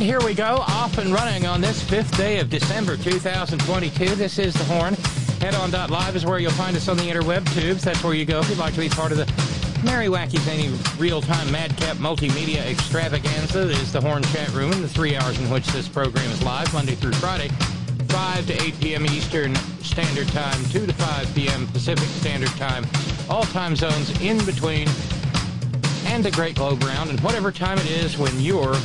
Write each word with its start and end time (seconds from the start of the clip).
And 0.00 0.08
here 0.08 0.24
we 0.24 0.32
go, 0.32 0.64
off 0.66 0.96
and 0.96 1.12
running 1.12 1.44
on 1.44 1.60
this 1.60 1.82
fifth 1.82 2.16
day 2.16 2.40
of 2.40 2.48
December 2.48 2.96
2022. 2.96 4.14
This 4.14 4.38
is 4.38 4.54
The 4.54 4.64
Horn. 4.64 4.94
Headon.live 4.94 6.16
is 6.16 6.24
where 6.24 6.38
you'll 6.38 6.52
find 6.52 6.74
us 6.74 6.88
on 6.88 6.96
the 6.96 7.02
interweb 7.02 7.46
tubes. 7.52 7.82
That's 7.84 8.02
where 8.02 8.14
you 8.14 8.24
go 8.24 8.40
if 8.40 8.48
you'd 8.48 8.56
like 8.56 8.72
to 8.72 8.80
be 8.80 8.88
part 8.88 9.12
of 9.12 9.18
the 9.18 9.26
merry, 9.84 10.06
wacky, 10.06 10.38
zany, 10.38 10.70
real-time, 10.98 11.52
madcap 11.52 11.98
multimedia 11.98 12.64
extravaganza 12.64 13.68
is 13.68 13.92
The 13.92 14.00
Horn 14.00 14.22
chat 14.22 14.50
room 14.54 14.72
in 14.72 14.80
the 14.80 14.88
three 14.88 15.16
hours 15.16 15.38
in 15.38 15.50
which 15.50 15.66
this 15.66 15.86
program 15.86 16.30
is 16.30 16.42
live, 16.42 16.72
Monday 16.72 16.94
through 16.94 17.12
Friday, 17.12 17.50
5 18.08 18.46
to 18.46 18.62
8 18.62 18.80
p.m. 18.80 19.04
Eastern 19.04 19.54
Standard 19.82 20.28
Time, 20.28 20.64
2 20.70 20.86
to 20.86 20.94
5 20.94 21.34
p.m. 21.34 21.66
Pacific 21.66 22.08
Standard 22.08 22.48
Time, 22.52 22.86
all 23.28 23.42
time 23.42 23.76
zones 23.76 24.18
in 24.22 24.42
between 24.46 24.88
and 26.06 26.24
the 26.24 26.30
Great 26.30 26.56
Globe 26.56 26.82
Round, 26.84 27.10
and 27.10 27.20
whatever 27.20 27.52
time 27.52 27.76
it 27.76 27.90
is 27.90 28.16
when 28.16 28.40
you're 28.40 28.76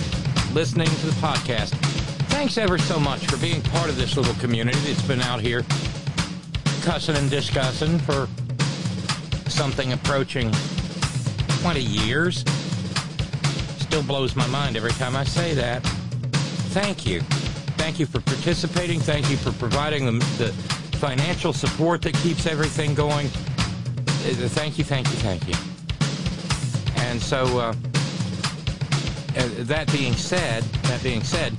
listening 0.56 0.88
to 0.88 1.06
the 1.08 1.12
podcast. 1.20 1.72
Thanks 2.30 2.58
ever 2.58 2.78
so 2.78 2.98
much 2.98 3.28
for 3.28 3.36
being 3.36 3.62
part 3.62 3.90
of 3.90 3.98
this 3.98 4.16
little 4.16 4.34
community 4.36 4.80
that's 4.80 5.06
been 5.06 5.20
out 5.20 5.42
here 5.42 5.66
cussing 6.82 7.18
and 7.18 7.30
discussing 7.30 8.00
for 8.00 8.30
something 9.50 9.92
approaching 9.92 10.50
20 11.62 11.82
years. 11.82 12.46
Still 13.80 14.02
blows 14.04 14.38
my 14.38 14.48
mind 14.48 14.78
every 14.78 14.92
time 14.92 15.18
I 15.18 15.26
say 15.26 15.54
that. 15.56 15.84
Thank 16.72 17.06
you. 17.06 17.20
Thank 17.76 18.00
you 18.00 18.06
for 18.06 18.22
participating. 18.22 19.02
Thank 19.02 19.30
you 19.30 19.36
for 19.36 19.52
providing 19.52 20.06
the, 20.06 20.14
the 20.38 20.54
financial 21.00 21.52
support 21.52 22.02
that 22.04 22.14
keeps 22.16 22.46
everything 22.46 22.96
going. 22.96 23.28
Uh, 23.28 24.48
Thank 24.48 24.78
you, 24.78 24.86
thank 24.86 25.06
you, 25.08 25.18
thank 25.18 25.46
you. 25.50 25.56
And 27.04 27.22
so, 27.22 27.60
uh, 27.60 27.62
uh, 27.62 27.74
that 29.68 29.92
being 29.92 30.14
said, 30.14 30.64
that 30.64 31.02
being 31.02 31.24
said, 31.24 31.54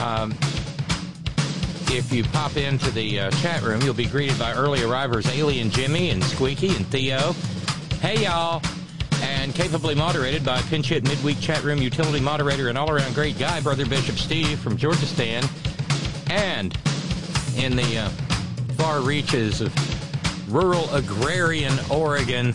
um, 0.00 0.32
if 1.90 2.12
you 2.12 2.24
pop 2.24 2.56
into 2.56 2.90
the 2.90 3.20
uh, 3.20 3.30
chat 3.32 3.62
room, 3.62 3.80
you'll 3.82 3.94
be 3.94 4.06
greeted 4.06 4.38
by 4.38 4.52
early 4.54 4.82
arrivers 4.82 5.26
Alien 5.34 5.70
Jimmy 5.70 6.10
and 6.10 6.22
Squeaky 6.22 6.68
and 6.68 6.86
Theo. 6.86 7.34
Hey, 8.00 8.24
y'all. 8.24 8.62
And 9.20 9.54
capably 9.54 9.94
moderated 9.94 10.44
by 10.44 10.60
pinch 10.62 10.88
hit 10.88 11.02
midweek 11.02 11.40
chat 11.40 11.64
room 11.64 11.82
utility 11.82 12.20
moderator 12.20 12.68
and 12.68 12.78
all 12.78 12.90
around 12.90 13.14
great 13.14 13.38
guy, 13.38 13.60
Brother 13.60 13.84
Bishop 13.84 14.16
Steve 14.16 14.58
from 14.60 14.76
Georgia 14.76 15.06
Stan. 15.06 15.44
And 16.30 16.76
in 17.56 17.74
the 17.74 17.98
uh, 17.98 18.08
far 18.76 19.00
reaches 19.00 19.60
of 19.60 20.52
rural 20.52 20.88
agrarian 20.94 21.76
Oregon, 21.90 22.54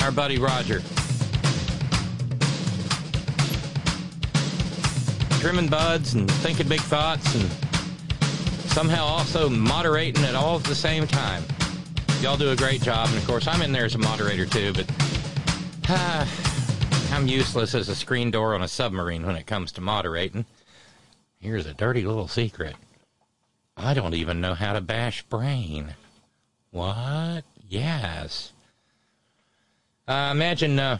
our 0.00 0.10
buddy 0.10 0.38
Roger. 0.38 0.82
Trimming 5.40 5.68
buds 5.68 6.14
and 6.14 6.30
thinking 6.30 6.68
big 6.68 6.80
thoughts 6.80 7.34
and 7.34 7.50
somehow 8.70 9.04
also 9.04 9.48
moderating 9.48 10.24
it 10.24 10.34
all 10.34 10.56
at 10.56 10.64
the 10.64 10.74
same 10.74 11.06
time. 11.06 11.42
Y'all 12.20 12.36
do 12.36 12.50
a 12.50 12.56
great 12.56 12.82
job, 12.82 13.08
and 13.08 13.18
of 13.18 13.26
course, 13.26 13.46
I'm 13.46 13.62
in 13.62 13.72
there 13.72 13.84
as 13.84 13.94
a 13.94 13.98
moderator 13.98 14.46
too, 14.46 14.72
but 14.72 14.90
ah, 15.88 17.10
I'm 17.12 17.26
useless 17.26 17.74
as 17.74 17.88
a 17.88 17.94
screen 17.94 18.30
door 18.30 18.54
on 18.54 18.62
a 18.62 18.68
submarine 18.68 19.24
when 19.24 19.36
it 19.36 19.46
comes 19.46 19.72
to 19.72 19.80
moderating. 19.80 20.44
Here's 21.38 21.66
a 21.66 21.74
dirty 21.74 22.02
little 22.02 22.28
secret 22.28 22.74
I 23.76 23.94
don't 23.94 24.14
even 24.14 24.40
know 24.40 24.54
how 24.54 24.72
to 24.72 24.80
bash 24.80 25.22
brain. 25.24 25.94
What? 26.70 27.44
Yes. 27.68 28.52
I 30.08 30.30
imagine, 30.30 30.78
uh, 30.78 30.98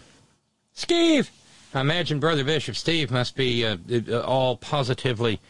Steve! 0.72 1.30
I 1.76 1.81
imagine 1.81 2.20
Brother 2.20 2.42
Bishop 2.42 2.75
Steve 2.75 3.10
must 3.10 3.37
be 3.37 3.66
uh, 3.66 3.76
uh, 4.09 4.20
all 4.20 4.56
positively, 4.56 5.41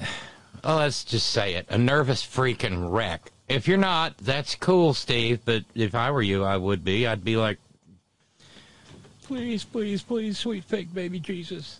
oh, 0.64 0.76
let's 0.78 1.04
just 1.04 1.30
say 1.30 1.54
it, 1.54 1.64
a 1.68 1.78
nervous 1.78 2.26
freaking 2.26 2.90
wreck. 2.90 3.30
If 3.48 3.68
you're 3.68 3.78
not, 3.78 4.18
that's 4.18 4.56
cool, 4.56 4.94
Steve, 4.94 5.42
but 5.44 5.62
if 5.76 5.94
I 5.94 6.10
were 6.10 6.22
you, 6.22 6.42
I 6.42 6.56
would 6.56 6.84
be. 6.84 7.06
I'd 7.06 7.22
be 7.22 7.36
like, 7.36 7.58
please, 9.22 9.62
please, 9.62 10.02
please, 10.02 10.38
sweet 10.38 10.64
fake 10.64 10.92
baby 10.92 11.20
Jesus, 11.20 11.78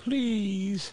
please. 0.00 0.92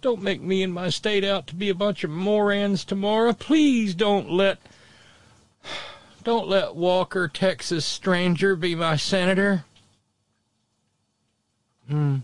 Don't 0.00 0.22
make 0.22 0.40
me 0.40 0.62
and 0.62 0.72
my 0.72 0.88
state 0.88 1.24
out 1.24 1.46
to 1.48 1.54
be 1.54 1.68
a 1.68 1.74
bunch 1.74 2.04
of 2.04 2.10
morons 2.10 2.86
tomorrow. 2.86 3.34
Please 3.34 3.94
don't 3.94 4.30
let 4.30 4.56
don't 6.24 6.48
let 6.48 6.74
Walker, 6.74 7.28
Texas 7.28 7.84
stranger, 7.84 8.56
be 8.56 8.74
my 8.74 8.96
senator. 8.96 9.66
Hmm. 11.88 12.16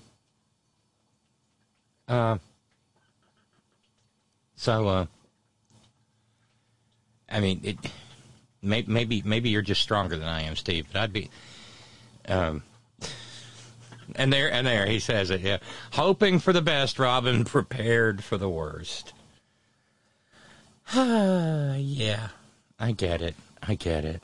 Uh. 2.06 2.38
So, 4.56 4.88
uh. 4.88 5.06
I 7.30 7.40
mean, 7.40 7.60
it. 7.64 7.76
May, 8.62 8.84
maybe, 8.86 9.22
maybe 9.24 9.50
you're 9.50 9.62
just 9.62 9.82
stronger 9.82 10.16
than 10.16 10.28
I 10.28 10.42
am, 10.42 10.56
Steve. 10.56 10.86
But 10.92 11.00
I'd 11.02 11.12
be. 11.12 11.30
Um. 12.28 12.62
And 14.16 14.32
there, 14.32 14.52
and 14.52 14.66
there, 14.66 14.86
he 14.86 14.98
says 14.98 15.30
it. 15.30 15.40
Yeah, 15.40 15.58
hoping 15.92 16.38
for 16.38 16.52
the 16.52 16.62
best, 16.62 16.98
Robin, 16.98 17.44
prepared 17.44 18.22
for 18.22 18.36
the 18.36 18.50
worst. 18.50 19.12
yeah, 20.94 22.28
I 22.78 22.92
get 22.92 23.22
it. 23.22 23.34
I 23.62 23.74
get 23.74 24.04
it. 24.04 24.22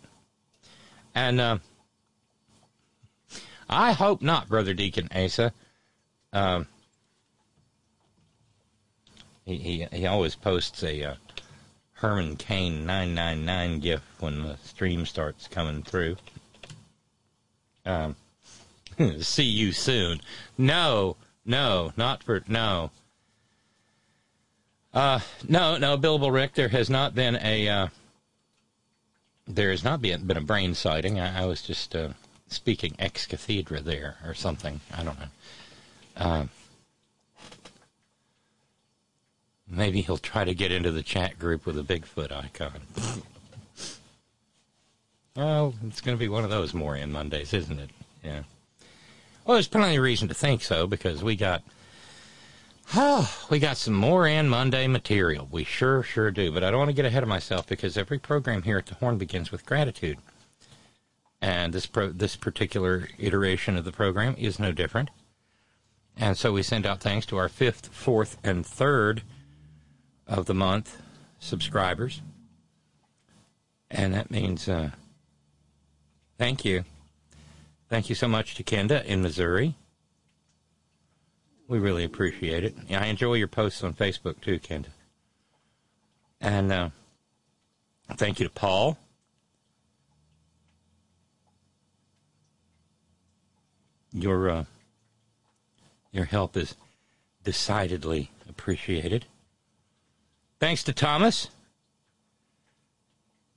And 1.15 1.41
uh, 1.41 1.59
I 3.71 3.93
hope 3.93 4.21
not, 4.21 4.49
Brother 4.49 4.75
Deacon 4.75 5.09
Asa. 5.15 5.53
Um, 6.33 6.67
he, 9.45 9.57
he 9.57 9.87
he 9.93 10.07
always 10.07 10.35
posts 10.35 10.83
a 10.83 11.05
uh, 11.05 11.15
Herman 11.93 12.37
Cain 12.37 12.85
nine 12.85 13.15
nine 13.15 13.45
nine 13.45 13.79
gift 13.79 14.05
when 14.19 14.43
the 14.43 14.57
stream 14.65 15.07
starts 15.07 15.47
coming 15.47 15.83
through. 15.83 16.17
Um, 17.87 18.17
see 19.21 19.45
you 19.45 19.73
soon. 19.73 20.21
No, 20.59 21.17
no, 21.45 21.93
not 21.97 22.25
for 22.25 22.43
no. 22.49 22.91
Uh, 24.93 25.21
no, 25.49 25.77
no, 25.77 25.97
Billable 25.97 26.33
Rick. 26.33 26.55
There 26.55 26.69
has 26.69 26.91
not 26.91 27.15
been 27.15 27.39
a. 27.41 27.69
Uh, 27.69 27.89
there 29.47 29.71
has 29.71 29.85
not 29.85 30.03
been 30.03 30.27
been 30.27 30.37
a 30.37 30.43
brain 30.43 30.75
sighting. 30.75 31.21
I, 31.21 31.43
I 31.43 31.47
was 31.47 31.63
just 31.63 31.95
uh, 31.95 32.11
speaking 32.51 32.95
ex 32.99 33.27
cathedra 33.27 33.81
there 33.81 34.17
or 34.27 34.35
something. 34.35 34.81
I 34.97 35.03
don't 35.03 35.19
know. 35.19 35.27
Uh, 36.17 36.45
maybe 39.69 40.03
he'll 40.03 40.19
try 40.19 40.45
to 40.45 40.55
get 40.55 40.73
into 40.73 40.91
the 40.91 41.03
chat 41.03 41.39
group 41.39 41.65
with 41.65 41.79
a 41.79 41.83
Bigfoot 41.83 42.33
icon. 42.33 42.83
Oh, 45.37 45.75
it's 45.87 46.01
going 46.01 46.17
to 46.17 46.21
be 46.21 46.29
one 46.29 46.45
of 46.45 46.51
those 46.51 46.75
Moron 46.75 47.13
Mondays, 47.13 47.55
isn't 47.55 47.79
it? 47.79 47.91
Yeah. 48.23 48.43
Well, 49.45 49.55
there's 49.55 49.69
plenty 49.69 49.97
of 49.97 50.03
reason 50.03 50.29
to 50.29 50.35
think 50.35 50.63
so 50.63 50.87
because 50.87 51.23
we 51.23 51.37
got, 51.37 51.63
oh, 52.95 53.33
we 53.51 53.59
got 53.59 53.77
some 53.77 53.95
Moron 53.95 54.49
Monday 54.49 54.87
material. 54.89 55.49
We 55.51 55.65
sure, 55.65 56.03
sure 56.03 56.31
do. 56.31 56.53
But 56.53 56.65
I 56.65 56.71
don't 56.71 56.81
want 56.81 56.91
to 56.91 56.95
get 56.97 57.07
ahead 57.07 57.23
of 57.23 57.29
myself 57.29 57.67
because 57.67 57.97
every 57.97 58.19
program 58.19 58.63
here 58.63 58.79
at 58.79 58.87
the 58.87 58.97
Horn 58.97 59.19
begins 59.19 59.53
with 59.53 59.65
gratitude, 59.65 60.19
and 61.41 61.73
this 61.73 61.87
pro, 61.87 62.11
this 62.11 62.37
particular 62.37 63.09
iteration 63.19 63.77
of 63.77 63.85
the 63.85 63.93
program 63.93 64.35
is 64.39 64.59
no 64.59 64.73
different. 64.73 65.11
And 66.17 66.37
so 66.37 66.53
we 66.53 66.63
send 66.63 66.87
out 66.87 67.01
thanks 67.01 67.25
to 67.27 67.39
our 67.39 67.49
fifth, 67.49 67.89
fourth, 67.89 68.37
and 68.45 68.67
third 68.67 69.23
of 70.27 70.47
the 70.47 70.55
month 70.55 71.01
subscribers. 71.39 72.21
And 73.91 74.13
that 74.15 74.31
means 74.31 74.69
uh, 74.69 74.91
thank 76.39 76.65
you. 76.65 76.85
Thank 77.89 78.09
you 78.09 78.15
so 78.15 78.29
much 78.29 78.55
to 78.55 78.63
Kenda 78.63 79.05
in 79.05 79.23
Missouri. 79.23 79.75
We 81.67 81.79
really 81.79 82.05
appreciate 82.05 82.65
it. 82.65 82.77
I 82.91 83.07
enjoy 83.07 83.35
your 83.35 83.49
posts 83.49 83.83
on 83.83 83.95
Facebook 83.95 84.41
too, 84.41 84.61
Kenda. 84.61 84.89
And 86.41 86.71
uh, 86.71 86.91
thank 88.17 88.41
you 88.41 88.47
to 88.47 88.53
Paul. 88.53 88.99
Your 94.21 94.51
uh, 94.51 94.65
your 96.13 96.27
help 96.27 96.57
is 96.57 96.75
decidedly 97.43 98.31
appreciated. 98.49 99.25
Thanks 100.59 100.83
to 100.85 100.93
Thomas. 100.93 101.49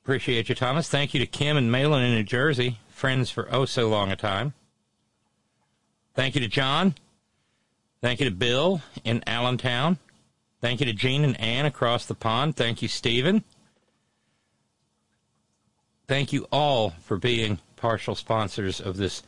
Appreciate 0.04 0.50
you, 0.50 0.56
Thomas. 0.56 0.88
Thank 0.88 1.14
you 1.14 1.20
to 1.20 1.26
Kim 1.26 1.58
and 1.58 1.72
Malin 1.72 2.04
in 2.04 2.12
New 2.16 2.24
Jersey, 2.24 2.80
friends 2.90 3.30
for 3.30 3.48
oh 3.54 3.66
so 3.66 3.90
long 3.90 4.12
a 4.12 4.16
time. 4.16 4.54
Thank 6.14 6.36
you 6.36 6.42
to 6.42 6.48
John. 6.48 6.96
Thank 8.02 8.20
you 8.20 8.30
to 8.30 8.36
Bill 8.36 8.82
in 9.04 9.24
Allentown. 9.28 9.98
Thank 10.62 10.80
you 10.80 10.86
to 10.86 10.94
Jean 10.94 11.26
and 11.26 11.40
Ann 11.40 11.66
across 11.66 12.06
the 12.06 12.16
pond. 12.16 12.56
Thank 12.56 12.82
you, 12.82 12.88
Stephen. 12.88 13.44
Thank 16.08 16.32
you 16.32 16.48
all 16.52 16.92
for 17.02 17.18
being 17.18 17.60
partial 17.76 18.16
sponsors 18.16 18.80
of 18.80 18.96
this 18.96 19.24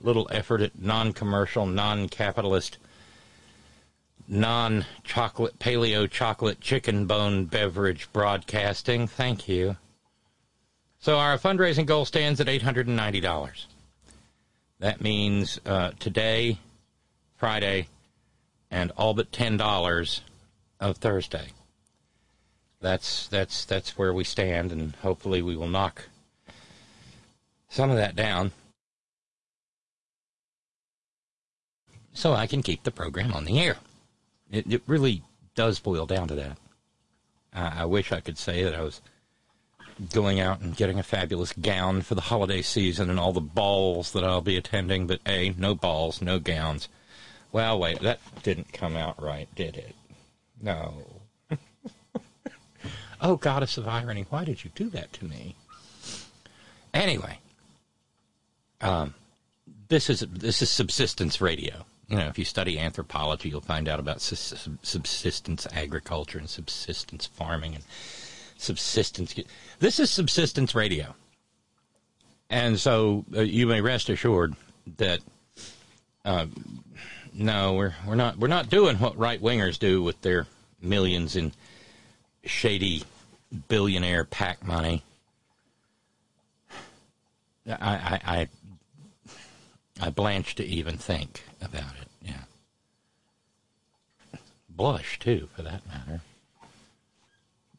little 0.00 0.28
effort 0.30 0.60
at 0.60 0.80
non 0.80 1.12
commercial, 1.12 1.66
non 1.66 2.08
capitalist, 2.08 2.78
non 4.28 4.84
chocolate, 5.04 5.58
paleo 5.58 6.10
chocolate 6.10 6.60
chicken 6.60 7.06
bone 7.06 7.44
beverage 7.44 8.08
broadcasting. 8.12 9.06
Thank 9.06 9.48
you. 9.48 9.76
So 10.98 11.18
our 11.18 11.38
fundraising 11.38 11.86
goal 11.86 12.04
stands 12.04 12.40
at 12.40 12.46
$890. 12.48 13.66
That 14.80 15.00
means 15.00 15.60
uh, 15.64 15.92
today, 15.98 16.58
Friday, 17.36 17.88
and 18.70 18.90
all 18.96 19.14
but 19.14 19.30
$10 19.30 20.20
of 20.80 20.96
Thursday. 20.98 21.48
That's 22.80 23.26
that's 23.28 23.64
that's 23.64 23.96
where 23.96 24.12
we 24.12 24.22
stand, 24.22 24.70
and 24.70 24.94
hopefully 24.96 25.40
we 25.40 25.56
will 25.56 25.68
knock 25.68 26.08
some 27.68 27.90
of 27.90 27.96
that 27.96 28.14
down 28.14 28.52
so 32.16 32.32
I 32.32 32.46
can 32.46 32.62
keep 32.62 32.82
the 32.82 32.90
program 32.90 33.32
on 33.34 33.44
the 33.44 33.60
air. 33.60 33.76
It, 34.50 34.72
it 34.72 34.82
really 34.86 35.22
does 35.54 35.78
boil 35.78 36.06
down 36.06 36.28
to 36.28 36.34
that. 36.36 36.58
I, 37.52 37.84
wish 37.84 38.12
I 38.12 38.20
could 38.20 38.36
say 38.36 38.64
that 38.64 38.74
I 38.74 38.82
was 38.82 39.00
going 40.12 40.40
out 40.40 40.60
and 40.60 40.76
getting 40.76 40.98
a 40.98 41.02
fabulous 41.02 41.52
gown 41.54 42.02
for 42.02 42.14
the 42.14 42.20
holiday 42.22 42.60
season 42.60 43.08
and 43.08 43.18
all 43.18 43.32
the 43.32 43.40
balls 43.40 44.12
that 44.12 44.24
I'll 44.24 44.42
be 44.42 44.56
attending, 44.56 45.06
but 45.06 45.20
A, 45.26 45.54
no 45.56 45.74
balls, 45.74 46.20
no 46.20 46.38
gowns. 46.38 46.88
Well, 47.52 47.78
wait, 47.78 48.00
that 48.00 48.20
didn't 48.42 48.74
come 48.74 48.96
out 48.96 49.22
right, 49.22 49.48
did 49.54 49.76
it? 49.76 49.94
No. 50.60 51.06
oh, 53.22 53.36
goddess 53.36 53.78
of 53.78 53.88
irony, 53.88 54.26
why 54.28 54.44
did 54.44 54.64
you 54.64 54.70
do 54.74 54.90
that 54.90 55.12
to 55.14 55.24
me? 55.24 55.56
Anyway, 56.92 57.38
um, 58.82 59.14
this 59.88 60.10
is 60.10 60.20
this 60.20 60.60
is 60.60 60.70
subsistence 60.70 61.40
radio 61.40 61.84
you 62.08 62.16
know, 62.16 62.26
if 62.26 62.38
you 62.38 62.44
study 62.44 62.78
anthropology, 62.78 63.48
you'll 63.48 63.60
find 63.60 63.88
out 63.88 63.98
about 63.98 64.20
subsistence 64.20 65.66
agriculture 65.72 66.38
and 66.38 66.48
subsistence 66.48 67.26
farming 67.26 67.74
and 67.74 67.84
subsistence. 68.56 69.34
This 69.80 69.98
is 69.98 70.10
subsistence 70.10 70.74
radio. 70.74 71.14
And 72.48 72.78
so 72.78 73.24
uh, 73.34 73.40
you 73.40 73.66
may 73.66 73.80
rest 73.80 74.08
assured 74.08 74.54
that 74.98 75.18
uh, 76.24 76.46
no, 77.32 77.74
we're 77.74 77.94
we're 78.06 78.14
not 78.14 78.38
we're 78.38 78.48
not 78.48 78.70
doing 78.70 78.98
what 78.98 79.16
right 79.16 79.40
wingers 79.40 79.78
do 79.78 80.02
with 80.02 80.20
their 80.22 80.46
millions 80.80 81.34
in 81.34 81.52
shady 82.44 83.02
billionaire 83.68 84.24
PAC 84.24 84.64
money. 84.64 85.02
I, 87.66 87.74
I, 87.80 88.20
I 88.24 88.48
I 90.00 90.10
blanch 90.10 90.54
to 90.56 90.64
even 90.64 90.96
think 90.98 91.42
about 91.60 91.94
it. 92.00 92.08
Yeah. 92.22 92.44
Blush, 94.68 95.18
too, 95.18 95.48
for 95.54 95.62
that 95.62 95.86
matter. 95.86 96.20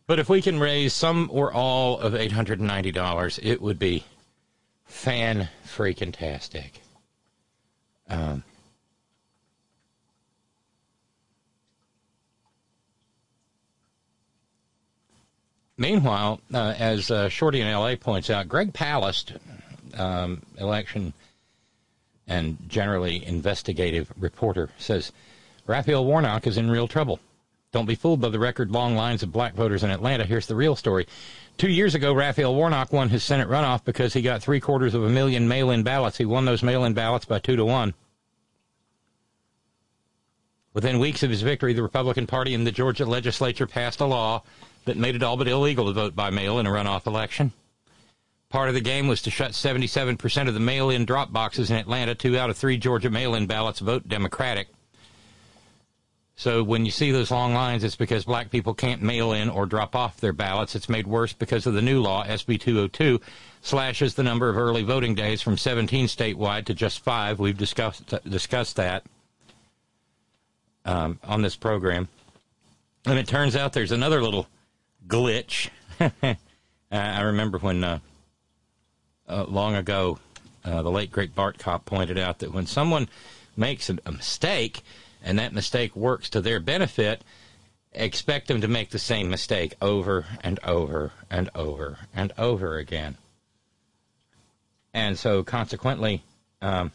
But 0.07 0.19
if 0.19 0.29
we 0.29 0.41
can 0.41 0.59
raise 0.59 0.94
some 0.94 1.29
or 1.31 1.51
all 1.51 2.00
of 2.00 2.13
$890, 2.13 3.39
it 3.44 3.62
would 3.62 3.77
be 3.77 4.06
fan 4.85 5.50
freaking 5.65 6.13
tastic. 6.13 6.81
Um, 8.09 8.44
meanwhile, 15.77 16.39
uh, 16.53 16.73
as 16.77 17.12
uh, 17.12 17.27
Shorty 17.27 17.59
in 17.59 17.69
LA 17.69 17.97
points 17.97 18.30
out, 18.30 18.47
Greg 18.47 18.71
Palast, 18.71 19.38
um, 19.97 20.41
election 20.57 21.12
and 22.27 22.57
generally 22.68 23.25
investigative 23.25 24.12
reporter, 24.18 24.69
says 24.77 25.12
Raphael 25.65 26.06
Warnock 26.06 26.47
is 26.47 26.57
in 26.57 26.69
real 26.69 26.88
trouble. 26.88 27.19
Don't 27.71 27.85
be 27.85 27.95
fooled 27.95 28.21
by 28.21 28.29
the 28.29 28.39
record 28.39 28.71
long 28.71 28.95
lines 28.95 29.24
of 29.24 29.31
black 29.31 29.53
voters 29.53 29.83
in 29.83 29.89
Atlanta. 29.89 30.25
Here's 30.25 30.47
the 30.47 30.56
real 30.56 30.75
story. 30.75 31.06
Two 31.57 31.69
years 31.69 31.95
ago, 31.95 32.13
Raphael 32.13 32.56
Warnock 32.56 32.94
won 32.94 33.09
his 33.09 33.23
Senate 33.23 33.49
runoff 33.49 33.83
because 33.83 34.13
he 34.13 34.21
got 34.21 34.42
three 34.42 34.59
quarters 34.59 34.94
of 34.94 35.04
a 35.04 35.09
million 35.09 35.47
mail 35.47 35.71
in 35.71 35.83
ballots. 35.83 36.18
He 36.18 36.25
won 36.25 36.45
those 36.45 36.63
mail 36.63 36.85
in 36.85 36.94
ballots 36.94 37.25
by 37.25 37.40
two 37.40 37.56
to 37.56 37.66
one. 37.66 37.94
Within 40.73 40.99
weeks 40.99 41.23
of 41.23 41.31
his 41.31 41.42
victory, 41.42 41.73
the 41.73 41.81
Republican 41.81 42.28
Party 42.28 42.54
in 42.54 42.63
the 42.63 42.71
Georgia 42.71 43.06
legislature 43.06 43.66
passed 43.66 43.99
a 43.99 44.06
law 44.06 44.44
that 44.85 44.95
made 44.95 45.16
it 45.16 45.23
all 45.23 45.35
but 45.35 45.47
illegal 45.47 45.87
to 45.87 45.94
vote 45.94 46.16
by 46.16 46.30
mail 46.30 46.59
in 46.59 46.68
a 46.68 46.69
runoff 46.69 47.07
election. 47.07 47.52
Part 48.49 48.69
of 48.69 48.75
the 48.75 48.81
game 48.81 49.07
was 49.07 49.21
to 49.23 49.31
shut 49.31 49.51
77% 49.51 50.47
of 50.47 50.54
the 50.54 50.59
mail 50.59 50.89
in 50.89 51.06
drop 51.06 51.33
boxes 51.33 51.69
in 51.69 51.75
Atlanta. 51.75 52.16
Two 52.16 52.37
out 52.37 52.49
of 52.49 52.56
three 52.56 52.77
Georgia 52.77 53.09
mail 53.09 53.35
in 53.35 53.45
ballots 53.45 53.80
vote 53.80 54.07
Democratic. 54.07 54.69
So 56.37 56.63
when 56.63 56.85
you 56.85 56.92
see 56.92 57.11
those 57.11 57.31
long 57.31 57.56
lines, 57.56 57.83
it's 57.83 57.95
because 57.95 58.23
black 58.25 58.51
people 58.51 58.75
can't 58.75 59.01
mail 59.01 59.33
in 59.33 59.49
or 59.49 59.66
drop 59.66 59.95
off 59.95 60.21
their 60.21 60.33
ballots. 60.33 60.75
It's 60.75 60.87
made 60.87 61.07
worse 61.07 61.33
because 61.33 61.66
of 61.66 61.73
the 61.73 61.81
new 61.81 61.99
law, 61.99 62.23
SB 62.25 62.59
202, 62.59 63.19
slashes 63.61 64.13
the 64.13 64.23
number 64.23 64.47
of 64.47 64.56
early 64.56 64.83
voting 64.83 65.16
days 65.16 65.42
from 65.42 65.57
17 65.57 66.06
statewide 66.06 66.66
to 66.66 66.75
just 66.75 66.99
five. 66.99 67.39
We've 67.39 67.57
discussed 67.57 68.13
discussed 68.30 68.75
that 68.75 69.04
um, 70.85 71.19
on 71.23 71.42
this 71.42 71.56
program, 71.56 72.07
and 73.07 73.18
it 73.18 73.27
turns 73.27 73.56
out 73.56 73.73
there's 73.73 73.92
another 73.92 74.21
little 74.21 74.47
glitch. 75.07 75.69
I 76.92 77.21
remember 77.21 77.57
when 77.57 77.83
uh, 77.83 77.99
uh, 79.28 79.46
long 79.46 79.76
ago, 79.76 80.19
uh, 80.64 80.81
the 80.81 80.92
late 80.92 81.12
great 81.12 81.36
Bart 81.36 81.57
Kopp 81.57 81.86
pointed 81.86 82.18
out 82.18 82.40
that 82.40 82.54
when 82.54 82.66
someone 82.66 83.07
makes 83.56 83.90
a, 83.90 83.98
a 84.06 84.12
mistake 84.12 84.81
and 85.24 85.40
that 85.40 85.54
mistake 85.54 85.96
works 85.96 86.30
to 86.30 86.42
their 86.42 86.60
benefit, 86.60 87.24
expect 87.94 88.48
them 88.48 88.62
to 88.62 88.68
make 88.68 88.90
the 88.90 89.00
same 89.00 89.30
mistake 89.30 89.76
over 89.81 90.26
and 90.42 90.60
over 90.64 91.12
and 91.30 91.50
over 91.56 91.98
and 92.16 92.31
over 92.38 92.78
again. 92.78 93.18
And 94.94 95.18
so, 95.18 95.44
consequently, 95.44 96.24
um, 96.62 96.92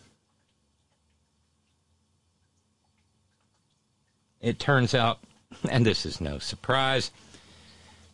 it 4.40 4.58
turns 4.58 4.94
out, 4.94 5.18
and 5.68 5.84
this 5.86 6.04
is 6.06 6.20
no 6.20 6.38
surprise, 6.38 7.10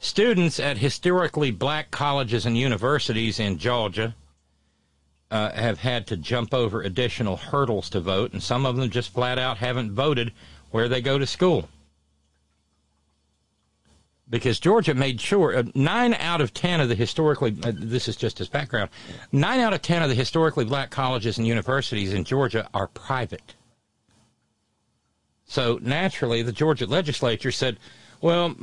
Students 0.01 0.61
at 0.61 0.79
historically 0.79 1.51
black 1.51 1.91
colleges 1.91 2.47
and 2.47 2.57
universities 2.57 3.41
in 3.41 3.59
Georgia 3.59 4.15
uh, 5.31 5.51
have 5.51 5.81
had 5.81 6.07
to 6.07 6.17
jump 6.17 6.55
over 6.55 6.83
additional 6.83 7.37
hurdles 7.37 7.91
to 7.91 8.01
vote, 8.01 8.33
and 8.33 8.43
some 8.43 8.65
of 8.65 8.77
them 8.77 8.91
just 8.91 9.13
flat 9.13 9.39
out 9.39 9.59
haven't 9.59 9.93
voted 9.93 10.33
where 10.71 10.89
they 10.89 11.01
go 11.01 11.19
to 11.19 11.27
school. 11.27 11.69
because 14.31 14.61
Georgia 14.61 14.95
made 14.95 15.21
sure 15.21 15.57
uh, 15.57 15.63
nine 15.75 16.15
out 16.15 16.41
of 16.41 16.53
ten 16.53 16.81
of 16.81 16.89
the 16.89 16.95
historically 16.95 17.57
uh, 17.65 17.73
this 17.75 18.09
is 18.09 18.17
just 18.17 18.41
as 18.41 18.49
background 18.49 18.91
nine 19.33 19.61
out 19.61 19.73
of 19.73 19.83
ten 19.83 20.03
of 20.03 20.09
the 20.09 20.15
historically 20.15 20.65
black 20.65 20.91
colleges 20.91 21.39
and 21.39 21.47
universities 21.47 22.13
in 22.13 22.25
Georgia 22.25 22.69
are 22.75 22.89
private. 22.89 23.55
So 25.47 25.79
naturally, 25.81 26.43
the 26.43 26.53
Georgia 26.53 26.85
legislature 26.85 27.51
said, 27.51 27.79
"Well, 28.21 28.55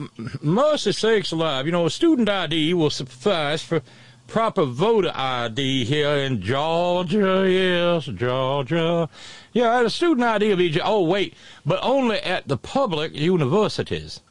mercy 0.42 0.92
sakes 0.92 1.32
alive, 1.32 1.66
you 1.66 1.72
know, 1.72 1.86
a 1.86 1.90
student 1.90 2.30
ID 2.30 2.74
will 2.74 2.90
suffice 2.90 3.62
for 3.62 3.82
proper 4.28 4.66
voter 4.66 5.12
ID 5.14 5.86
here 5.86 6.16
in 6.16 6.42
Georgia. 6.42 7.46
Yes, 7.50 8.06
Georgia. 8.06 9.10
Yeah, 9.54 9.82
a 9.82 9.90
student 9.90 10.26
ID 10.26 10.50
will 10.50 10.58
be. 10.58 10.82
Oh, 10.82 11.04
wait, 11.04 11.34
but 11.66 11.80
only 11.82 12.18
at 12.20 12.48
the 12.48 12.58
public 12.58 13.14
universities." 13.14 14.22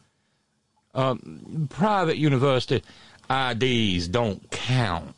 Um, 0.95 1.67
private 1.71 2.19
university 2.19 2.83
IDs 3.29 4.07
don't 4.09 4.49
count. 4.51 5.15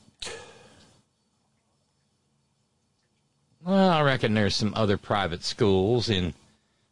Well, 3.63 3.91
I 3.91 4.01
reckon 4.03 4.35
there's 4.35 4.55
some 4.55 4.73
other 4.77 4.97
private 4.97 5.43
schools 5.43 6.09
in 6.09 6.35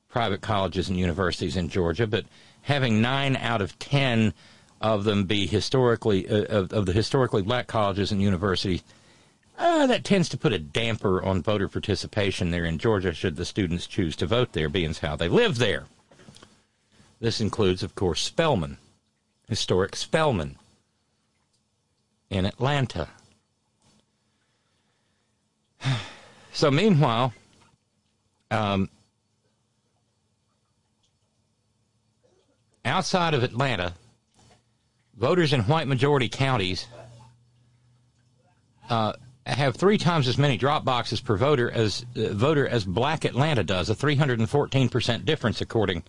private 0.09 0.41
colleges 0.41 0.89
and 0.89 0.99
universities 0.99 1.57
in 1.57 1.69
Georgia, 1.69 2.07
but 2.07 2.25
having 2.65 3.01
nine 3.01 3.37
out 3.37 3.61
of 3.61 3.79
ten 3.79 4.35
of 4.81 5.05
them 5.05 5.25
be 5.25 5.47
historically 5.47 6.29
uh, 6.29 6.45
of, 6.45 6.73
of, 6.73 6.87
the 6.87 6.93
historically 6.93 7.43
black 7.43 7.67
colleges 7.67 8.13
and 8.13 8.21
universities, 8.21 8.83
uh, 9.57 9.87
that 9.87 10.05
tends 10.05 10.29
to 10.29 10.37
put 10.37 10.53
a 10.53 10.59
damper 10.59 11.23
on 11.23 11.43
voter 11.43 11.69
participation 11.69 12.51
there 12.51 12.65
in 12.65 12.79
Georgia. 12.79 13.15
Should 13.15 13.37
the 13.37 13.45
students 13.45 13.87
choose 13.87 14.17
to 14.17 14.27
vote 14.27 14.53
there, 14.53 14.69
being 14.69 14.95
how 14.95 15.17
they 15.17 15.29
live 15.29 15.59
there. 15.59 15.85
This 17.21 17.41
includes, 17.41 17.83
of 17.83 17.95
course, 17.95 18.21
Spelman, 18.21 18.79
historic 19.49 19.97
Spelman 19.97 20.57
in 22.31 22.47
Atlanta. 22.47 23.09
So, 26.57 26.71
meanwhile, 26.71 27.35
um, 28.53 28.89
outside 32.85 33.35
of 33.35 33.43
Atlanta, 33.43 33.95
voters 35.17 35.53
in 35.53 35.63
white 35.63 35.89
majority 35.89 36.29
counties 36.29 36.87
uh, 38.91 39.13
have 39.47 39.77
three 39.77 39.99
times 39.99 40.29
as 40.29 40.39
many 40.39 40.57
drop 40.57 40.85
boxes 40.85 41.21
per 41.21 41.37
voter 41.37 41.71
as 41.71 42.05
uh, 42.17 42.33
voter 42.33 42.67
as 42.67 42.85
black 42.85 43.25
Atlanta 43.25 43.63
does, 43.63 43.91
a 43.91 43.95
314% 43.95 45.25
difference 45.25 45.61
according 45.61 46.03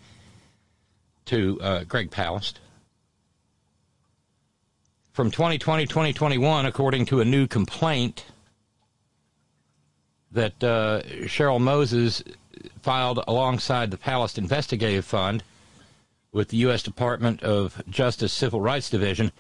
to 1.26 1.60
uh, 1.62 1.84
Greg 1.84 2.12
Palast. 2.12 2.56
From 5.14 5.32
2020 5.32 5.86
2021, 5.86 6.66
according 6.66 7.06
to 7.06 7.22
a 7.22 7.26
new 7.26 7.48
complaint 7.48 8.26
that 10.32 10.62
uh, 10.62 11.02
Cheryl 11.24 11.62
Moses 11.62 12.22
filed 12.82 13.24
alongside 13.28 13.92
the 13.92 13.98
Palast 13.98 14.38
Investigative 14.38 15.06
Fund 15.06 15.44
with 16.36 16.50
the 16.50 16.58
U.S. 16.58 16.84
Department 16.84 17.42
of 17.44 17.82
Justice 17.90 18.34
Civil 18.34 18.60
Rights 18.60 18.90
Division. 18.90 19.32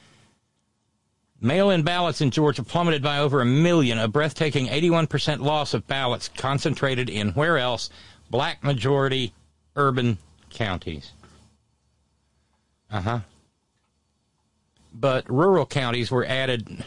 Mail 1.41 1.69
in 1.69 1.83
ballots 1.83 2.21
in 2.21 2.31
Georgia 2.31 2.63
plummeted 2.63 3.03
by 3.03 3.19
over 3.19 3.41
a 3.41 3.45
million, 3.45 3.99
a 3.99 4.07
breathtaking 4.07 4.67
81% 4.67 5.41
loss 5.41 5.73
of 5.73 5.85
ballots 5.87 6.29
concentrated 6.29 7.09
in 7.09 7.31
where 7.31 7.57
else? 7.57 7.89
Black 8.29 8.63
majority 8.63 9.33
urban 9.75 10.17
counties. 10.49 11.11
Uh 12.89 13.01
huh. 13.01 13.19
But 14.93 15.29
rural 15.29 15.65
counties 15.65 16.09
were 16.09 16.25
added. 16.25 16.85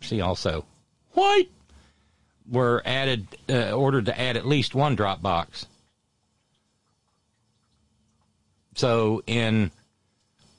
See 0.00 0.20
also, 0.20 0.64
white 1.12 1.50
were 2.50 2.82
added, 2.84 3.28
uh, 3.48 3.70
ordered 3.70 4.06
to 4.06 4.20
add 4.20 4.36
at 4.36 4.44
least 4.44 4.74
one 4.74 4.96
drop 4.96 5.22
box. 5.22 5.66
So 8.76 9.22
in 9.26 9.72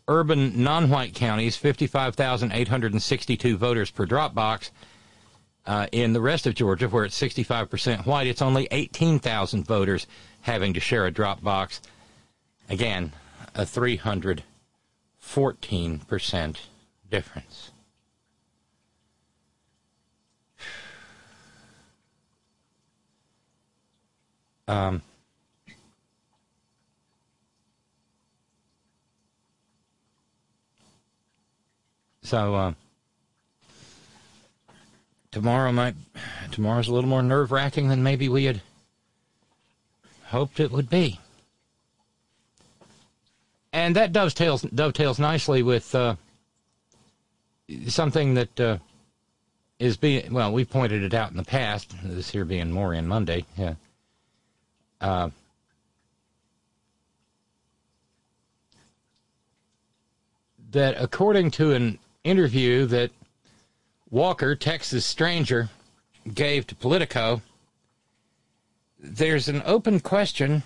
urban 0.08 0.64
non-white 0.64 1.14
counties, 1.14 1.56
55,862 1.56 3.58
voters 3.58 3.92
per 3.92 4.06
drop 4.06 4.34
box. 4.34 4.72
Uh, 5.68 5.86
in 5.92 6.14
the 6.14 6.22
rest 6.22 6.48
of 6.48 6.56
Georgia, 6.56 6.90
where 6.90 7.06
it's 7.06 7.22
65% 7.22 8.06
white, 8.06 8.26
it's 8.26 8.42
only 8.42 8.68
18,000 8.72 9.66
voters 9.66 10.08
having 10.42 10.74
to 10.74 10.80
share 10.80 11.06
a 11.06 11.12
drop 11.12 11.44
box. 11.44 11.82
Again, 12.70 13.12
a 13.54 13.66
300 13.66 14.44
14% 15.22 16.58
difference. 17.12 17.72
Um, 24.70 25.02
so 32.28 32.56
uh, 32.56 32.74
tomorrow 35.32 35.72
might 35.72 35.96
tomorrow's 36.52 36.90
a 36.90 36.94
little 36.94 37.10
more 37.10 37.24
nerve 37.24 37.54
wracking 37.54 37.88
than 37.88 38.04
maybe 38.04 38.28
we 38.28 38.44
had 38.44 38.62
hoped 40.26 40.60
it 40.60 40.72
would 40.72 40.90
be 40.90 41.20
and 43.72 43.96
that 43.96 44.12
dovetails 44.12 44.64
dovetails 44.64 45.20
nicely 45.20 45.64
with 45.64 45.96
uh, 45.96 46.16
something 47.88 48.34
that 48.34 48.60
uh, 48.60 48.78
is 49.80 49.98
being 49.98 50.34
well. 50.34 50.52
We 50.52 50.66
pointed 50.66 51.04
it 51.04 51.14
out 51.14 51.32
in 51.32 51.38
the 51.38 51.44
past. 51.44 51.94
This 52.04 52.30
here 52.30 52.46
being 52.46 52.72
Moron 52.72 53.08
Monday, 53.08 53.46
yeah. 53.56 53.76
Uh, 55.00 55.30
that 60.72 60.96
according 61.00 61.52
to 61.52 61.74
an 61.74 62.00
interview 62.28 62.86
that 62.88 63.12
Walker, 64.10 64.56
Texas 64.56 65.06
stranger, 65.06 65.70
gave 66.34 66.68
to 66.68 66.76
Politico, 66.76 67.42
there's 69.00 69.48
an 69.48 69.62
open 69.66 70.00
question 70.00 70.64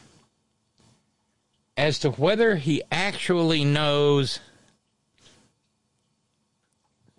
as 1.78 2.00
to 2.00 2.12
whether 2.12 2.56
he 2.56 2.82
actually 2.92 3.64
knows 3.64 4.40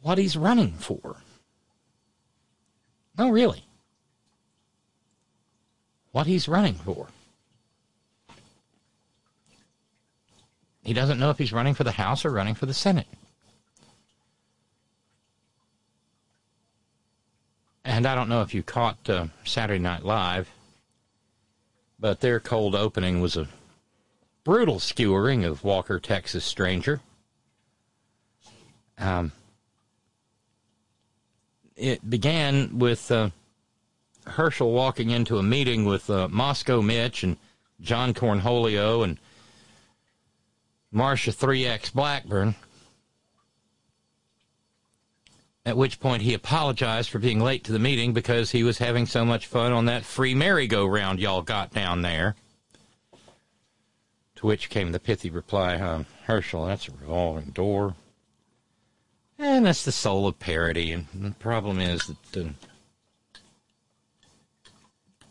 what 0.02 0.18
he's 0.18 0.37
running 0.37 0.72
for. 0.72 1.16
No, 3.18 3.30
really. 3.30 3.64
What 6.12 6.26
he's 6.26 6.49
running 6.49 6.75
for. 6.75 7.08
He 10.82 10.92
doesn't 10.92 11.20
know 11.20 11.30
if 11.30 11.38
he's 11.38 11.52
running 11.52 11.75
for 11.75 11.84
the 11.84 11.92
House 11.92 12.25
or 12.25 12.30
running 12.30 12.54
for 12.54 12.66
the 12.66 12.75
Senate. 12.75 13.06
And 17.84 18.06
I 18.06 18.14
don't 18.14 18.28
know 18.28 18.42
if 18.42 18.54
you 18.54 18.62
caught 18.62 19.08
uh, 19.10 19.26
Saturday 19.44 19.80
Night 19.80 20.04
Live, 20.04 20.48
but 21.98 22.20
their 22.20 22.38
cold 22.38 22.74
opening 22.74 23.20
was 23.20 23.36
a 23.36 23.48
brutal 24.44 24.78
skewering 24.78 25.44
of 25.44 25.64
Walker, 25.64 25.98
Texas 25.98 26.44
Stranger. 26.44 27.00
Um, 28.98 29.32
it 31.76 32.08
began 32.08 32.78
with 32.78 33.10
uh, 33.10 33.30
Herschel 34.26 34.72
walking 34.72 35.10
into 35.10 35.38
a 35.38 35.42
meeting 35.42 35.84
with 35.84 36.08
uh, 36.08 36.28
Moscow 36.28 36.82
Mitch 36.82 37.24
and 37.24 37.36
John 37.80 38.14
Cornholio 38.14 39.02
and 39.02 39.18
Marsha 40.94 41.34
3X 41.34 41.92
Blackburn. 41.92 42.54
At 45.64 45.76
which 45.76 46.00
point 46.00 46.23
he 46.23 46.35
apologized 46.35 47.11
for 47.11 47.21
being 47.21 47.38
late 47.38 47.62
to 47.64 47.73
the 47.73 47.78
meeting 47.78 48.12
because 48.12 48.50
he 48.50 48.64
was 48.64 48.78
having 48.78 49.07
so 49.07 49.25
much 49.25 49.47
fun 49.47 49.73
on 49.73 49.85
that 49.85 50.04
free 50.04 50.35
merry-go-round 50.35 51.21
y'all 51.21 51.42
got 51.42 51.73
down 51.73 52.02
there. 52.02 52.35
To 54.37 54.47
which 54.47 54.71
came 54.71 54.90
the 54.90 54.99
pithy 54.99 55.31
reply, 55.31 55.78
huh, 55.78 56.02
Herschel, 56.25 56.66
that's 56.66 56.88
a 56.88 56.92
revolving 56.92 57.50
door. 57.50 57.95
And 59.38 59.66
that's 59.66 59.85
the 59.85 59.92
soul 59.92 60.26
of 60.26 60.40
parody. 60.40 60.92
And 60.92 61.07
the 61.14 61.31
problem 61.33 61.78
is 61.78 62.07
that 62.33 62.47
uh, 62.47 62.50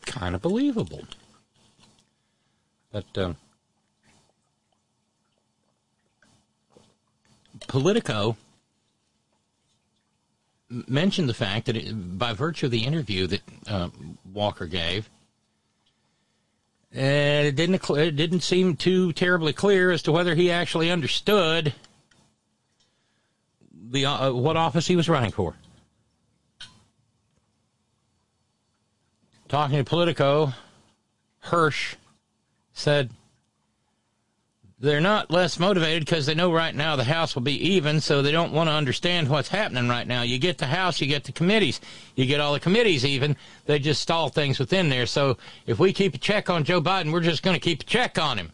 kind 0.05 0.33
of 0.33 0.41
believable. 0.41 1.03
But 2.91 3.17
um, 3.17 3.35
Politico 7.67 8.37
mentioned 10.87 11.29
the 11.29 11.33
fact 11.33 11.65
that 11.65 11.75
it, 11.75 12.17
by 12.17 12.33
virtue 12.33 12.67
of 12.67 12.71
the 12.71 12.85
interview 12.85 13.27
that 13.27 13.41
uh, 13.67 13.89
Walker 14.33 14.65
gave, 14.65 15.09
it 16.91 17.55
didn't 17.55 17.89
it 17.91 18.15
didn't 18.15 18.41
seem 18.41 18.75
too 18.75 19.13
terribly 19.13 19.53
clear 19.53 19.91
as 19.91 20.01
to 20.03 20.11
whether 20.11 20.35
he 20.35 20.51
actually 20.51 20.91
understood 20.91 21.73
the 23.91 24.05
uh, 24.05 24.31
what 24.31 24.57
office 24.57 24.87
he 24.87 24.95
was 24.95 25.07
running 25.07 25.31
for. 25.31 25.55
Talking 29.47 29.77
to 29.77 29.83
Politico, 29.83 30.53
Hirsch 31.39 31.95
said 32.73 33.09
they're 34.81 34.99
not 34.99 35.29
less 35.29 35.59
motivated 35.59 36.05
because 36.05 36.25
they 36.25 36.33
know 36.33 36.51
right 36.51 36.73
now 36.73 36.95
the 36.95 37.03
House 37.03 37.35
will 37.35 37.43
be 37.43 37.73
even, 37.73 38.01
so 38.01 38.23
they 38.23 38.31
don't 38.31 38.51
want 38.51 38.67
to 38.67 38.73
understand 38.73 39.29
what's 39.29 39.47
happening 39.47 39.87
right 39.87 40.07
now. 40.07 40.23
You 40.23 40.39
get 40.39 40.57
the 40.57 40.65
House, 40.65 40.99
you 40.99 41.05
get 41.05 41.23
the 41.23 41.31
committees, 41.31 41.79
you 42.15 42.25
get 42.25 42.39
all 42.39 42.53
the 42.53 42.59
committees 42.59 43.05
even. 43.05 43.37
They 43.67 43.77
just 43.77 44.01
stall 44.01 44.29
things 44.29 44.57
within 44.57 44.89
there. 44.89 45.05
So 45.05 45.37
if 45.67 45.77
we 45.77 45.93
keep 45.93 46.15
a 46.15 46.17
check 46.17 46.49
on 46.49 46.63
Joe 46.63 46.81
Biden, 46.81 47.13
we're 47.13 47.21
just 47.21 47.43
going 47.43 47.53
to 47.53 47.59
keep 47.59 47.81
a 47.81 47.85
check 47.85 48.17
on 48.17 48.39
him. 48.39 48.51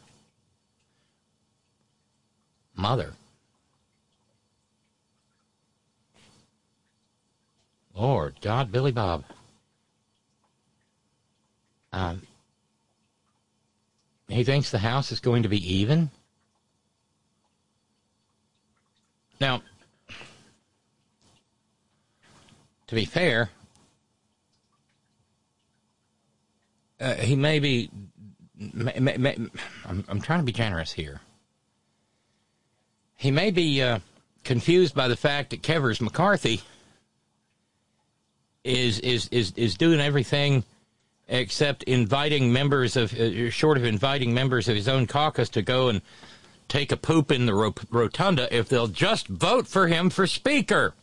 Mother. 2.76 3.14
Lord 7.96 8.36
God, 8.42 8.70
Billy 8.70 8.92
Bob. 8.92 9.24
Um, 11.94 12.22
he 14.28 14.44
thinks 14.44 14.72
the 14.72 14.80
House 14.80 15.14
is 15.14 15.22
going 15.22 15.44
to 15.44 15.50
be 15.50 15.76
even. 15.76 16.12
Now, 19.40 19.62
to 22.88 22.96
be 22.96 23.06
fair, 23.06 23.50
uh, 27.00 27.16
he 27.16 27.36
may 27.36 27.60
be. 27.60 27.90
May, 28.60 28.94
may, 29.00 29.18
may, 29.18 29.38
I'm, 29.86 30.04
I'm 30.08 30.20
trying 30.20 30.40
to 30.40 30.46
be 30.46 30.52
generous 30.52 30.92
here. 30.92 31.22
He 33.16 33.30
may 33.30 33.52
be 33.52 33.84
uh, 33.84 34.00
confused 34.44 34.96
by 34.96 35.08
the 35.08 35.16
fact 35.16 35.52
that 35.52 35.62
Kevers 35.62 36.02
McCarthy 36.02 36.62
is 38.64 39.00
is 39.00 39.28
is 39.30 39.54
is 39.56 39.76
doing 39.76 40.00
everything 40.00 40.64
except 41.28 41.84
inviting 41.84 42.52
members 42.52 42.96
of, 42.96 43.14
uh, 43.14 43.50
short 43.50 43.78
of 43.78 43.84
inviting 43.84 44.34
members 44.34 44.68
of 44.70 44.76
his 44.76 44.88
own 44.88 45.06
caucus 45.06 45.50
to 45.50 45.62
go 45.62 45.90
and 45.90 46.02
take 46.68 46.92
a 46.92 46.98
poop 46.98 47.32
in 47.32 47.46
the 47.46 47.74
rotunda 47.90 48.54
if 48.56 48.70
they'll 48.70 48.88
just 48.88 49.28
vote 49.28 49.68
for 49.68 49.88
him 49.88 50.10
for 50.10 50.28
speaker. 50.28 50.94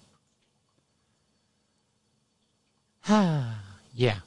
yeah. 3.09 4.18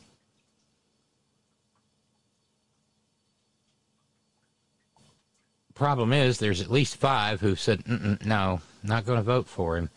Problem 5.74 6.12
is, 6.12 6.40
there's 6.40 6.62
at 6.62 6.72
least 6.72 6.96
five 6.96 7.42
who 7.42 7.56
said, 7.56 7.84
no, 8.26 8.62
not 8.82 9.06
going 9.06 9.18
to 9.20 9.24
vote 9.24 9.48
for 9.48 9.78
him, 9.78 9.92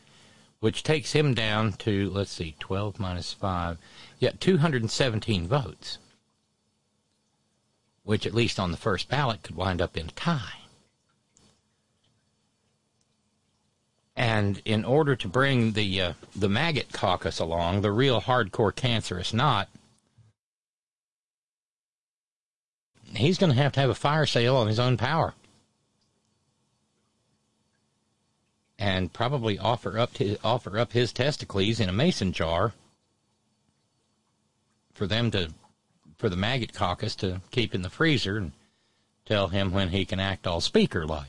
which 0.60 0.82
takes 0.82 1.12
him 1.12 1.32
down 1.32 1.72
to, 1.72 2.10
let's 2.10 2.30
see, 2.30 2.54
12 2.58 3.00
minus 3.00 3.32
5. 3.32 3.78
Yeah, 4.18 4.32
217 4.38 5.48
votes, 5.48 5.96
which 8.04 8.26
at 8.26 8.34
least 8.34 8.60
on 8.60 8.72
the 8.72 8.76
first 8.76 9.08
ballot 9.08 9.42
could 9.42 9.56
wind 9.56 9.80
up 9.80 9.96
in 9.96 10.08
tie. 10.08 10.59
And 14.20 14.60
in 14.66 14.84
order 14.84 15.16
to 15.16 15.28
bring 15.28 15.72
the 15.72 16.02
uh, 16.02 16.12
the 16.36 16.50
maggot 16.50 16.92
caucus 16.92 17.38
along, 17.38 17.80
the 17.80 17.90
real 17.90 18.20
hardcore 18.20 18.76
cancerous 18.76 19.32
knot, 19.32 19.70
he's 23.14 23.38
going 23.38 23.50
to 23.50 23.56
have 23.56 23.72
to 23.72 23.80
have 23.80 23.88
a 23.88 23.94
fire 23.94 24.26
sale 24.26 24.56
on 24.56 24.66
his 24.66 24.78
own 24.78 24.98
power. 24.98 25.32
And 28.78 29.10
probably 29.10 29.58
offer 29.58 29.98
up 29.98 30.12
to, 30.14 30.36
offer 30.44 30.78
up 30.78 30.92
his 30.92 31.14
testicles 31.14 31.80
in 31.80 31.88
a 31.88 31.92
mason 31.92 32.34
jar 32.34 32.74
for 34.92 35.06
them 35.06 35.30
to, 35.30 35.54
for 36.18 36.28
the 36.28 36.36
maggot 36.36 36.74
caucus 36.74 37.14
to 37.16 37.40
keep 37.50 37.74
in 37.74 37.80
the 37.80 37.88
freezer 37.88 38.36
and 38.36 38.52
tell 39.24 39.48
him 39.48 39.72
when 39.72 39.88
he 39.88 40.04
can 40.04 40.20
act 40.20 40.46
all 40.46 40.60
speaker 40.60 41.06
like. 41.06 41.28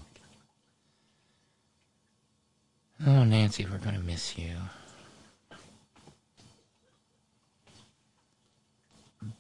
Oh, 3.08 3.24
Nancy, 3.24 3.66
we're 3.66 3.80
going 3.80 3.96
to 3.96 4.02
miss 4.02 4.38
you. 4.38 4.54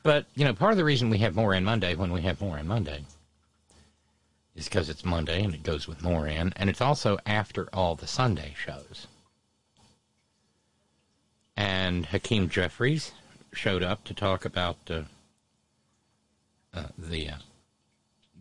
But, 0.01 0.25
you 0.35 0.45
know, 0.45 0.53
part 0.53 0.71
of 0.71 0.77
the 0.77 0.83
reason 0.83 1.11
we 1.11 1.19
have 1.19 1.35
Moron 1.35 1.63
Monday 1.63 1.93
when 1.93 2.11
we 2.11 2.21
have 2.21 2.41
Moron 2.41 2.67
Monday 2.67 3.05
is 4.55 4.65
because 4.65 4.89
it's 4.89 5.05
Monday 5.05 5.43
and 5.43 5.53
it 5.53 5.61
goes 5.61 5.87
with 5.87 6.01
Moron, 6.01 6.53
and 6.55 6.69
it's 6.71 6.81
also 6.81 7.19
after 7.25 7.69
all 7.71 7.95
the 7.95 8.07
Sunday 8.07 8.55
shows. 8.57 9.05
And 11.55 12.07
Hakeem 12.07 12.49
Jeffries 12.49 13.11
showed 13.53 13.83
up 13.83 14.03
to 14.05 14.13
talk 14.15 14.43
about 14.43 14.77
uh, 14.89 15.03
uh, 16.73 16.87
the 16.97 17.29
uh, 17.29 17.35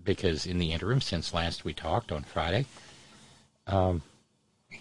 because 0.02 0.46
in 0.46 0.58
the 0.58 0.72
interim 0.72 1.02
since 1.02 1.34
last 1.34 1.64
we 1.64 1.74
talked 1.74 2.10
on 2.10 2.22
Friday, 2.22 2.64
um, 3.66 4.02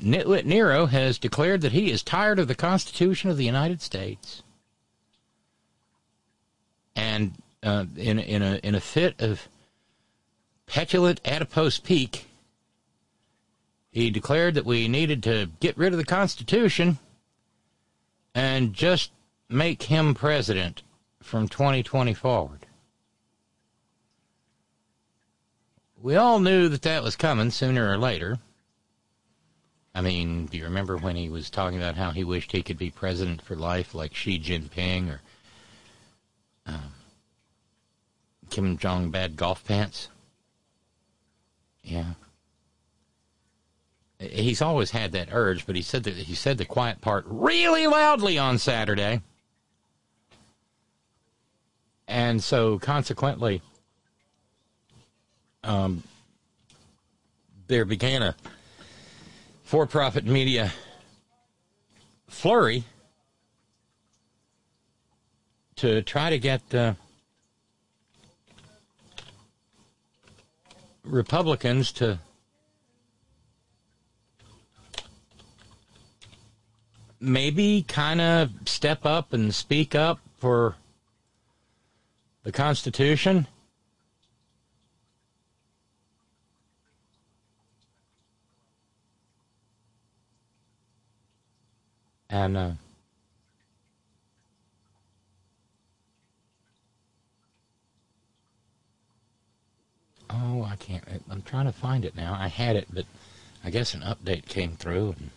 Nitwit 0.01 0.45
Nero 0.45 0.85
has 0.85 1.17
declared 1.17 1.61
that 1.61 1.73
he 1.73 1.91
is 1.91 2.01
tired 2.01 2.39
of 2.39 2.47
the 2.47 2.55
Constitution 2.55 3.29
of 3.29 3.37
the 3.37 3.45
United 3.45 3.81
States, 3.81 4.43
and 6.95 7.33
uh, 7.63 7.85
in 7.97 8.19
in 8.19 8.41
a 8.41 8.55
in 8.63 8.75
a 8.75 8.81
fit 8.81 9.19
of 9.19 9.47
petulant 10.67 11.19
adipose 11.25 11.79
peak, 11.79 12.27
he 13.91 14.09
declared 14.09 14.53
that 14.53 14.65
we 14.65 14.87
needed 14.87 15.21
to 15.23 15.49
get 15.59 15.77
rid 15.77 15.91
of 15.91 15.97
the 15.97 16.05
Constitution 16.05 16.97
and 18.33 18.73
just 18.73 19.11
make 19.49 19.83
him 19.83 20.13
president 20.13 20.83
from 21.21 21.47
2020 21.47 22.13
forward. 22.13 22.65
We 26.01 26.15
all 26.15 26.39
knew 26.39 26.69
that 26.69 26.83
that 26.83 27.03
was 27.03 27.17
coming 27.17 27.51
sooner 27.51 27.91
or 27.91 27.97
later. 27.97 28.39
I 29.99 30.01
mean, 30.01 30.45
do 30.45 30.57
you 30.57 30.63
remember 30.63 30.95
when 30.95 31.17
he 31.17 31.27
was 31.27 31.49
talking 31.49 31.77
about 31.77 31.97
how 31.97 32.11
he 32.11 32.23
wished 32.23 32.53
he 32.53 32.63
could 32.63 32.77
be 32.77 32.89
president 32.89 33.41
for 33.41 33.57
life 33.57 33.93
like 33.93 34.15
Xi 34.15 34.39
Jinping 34.39 35.09
or 35.09 35.19
um, 36.65 36.93
Kim 38.49 38.77
Jong 38.77 39.11
Bad 39.11 39.35
Golf 39.35 39.65
Pants? 39.65 40.07
Yeah. 41.83 42.13
He's 44.19 44.61
always 44.61 44.91
had 44.91 45.11
that 45.11 45.33
urge, 45.33 45.65
but 45.65 45.75
he 45.75 45.81
said 45.81 46.05
that 46.05 46.13
he 46.13 46.33
said 46.33 46.57
the 46.57 46.63
quiet 46.63 47.01
part 47.01 47.25
really 47.27 47.85
loudly 47.85 48.37
on 48.37 48.57
Saturday. 48.57 49.19
And 52.07 52.41
so, 52.41 52.79
consequently, 52.79 53.61
um, 55.61 56.03
there 57.67 57.83
began 57.83 58.23
a 58.23 58.35
for 59.69 59.85
profit 59.85 60.25
media 60.25 60.73
flurry 62.27 62.83
to 65.75 66.01
try 66.01 66.31
to 66.31 66.39
get 66.39 66.73
uh, 66.73 66.91
Republicans 71.03 71.91
to 71.91 72.17
maybe 77.19 77.85
kind 77.87 78.19
of 78.19 78.49
step 78.65 79.05
up 79.05 79.33
and 79.33 79.53
speak 79.53 79.93
up 79.93 80.19
for 80.39 80.77
the 82.41 82.51
Constitution? 82.51 83.45
And 92.29 92.55
uh, 92.57 92.71
oh, 100.29 100.63
I 100.63 100.75
can't. 100.75 101.03
I'm 101.29 101.41
trying 101.41 101.65
to 101.65 101.71
find 101.71 102.05
it 102.05 102.15
now. 102.15 102.37
I 102.39 102.47
had 102.47 102.75
it, 102.75 102.87
but 102.93 103.05
I 103.63 103.71
guess 103.71 103.93
an 103.93 104.01
update 104.01 104.47
came 104.47 104.73
through 104.73 105.15
and 105.17 105.29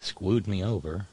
screwed 0.00 0.46
me 0.46 0.62
over. 0.62 1.06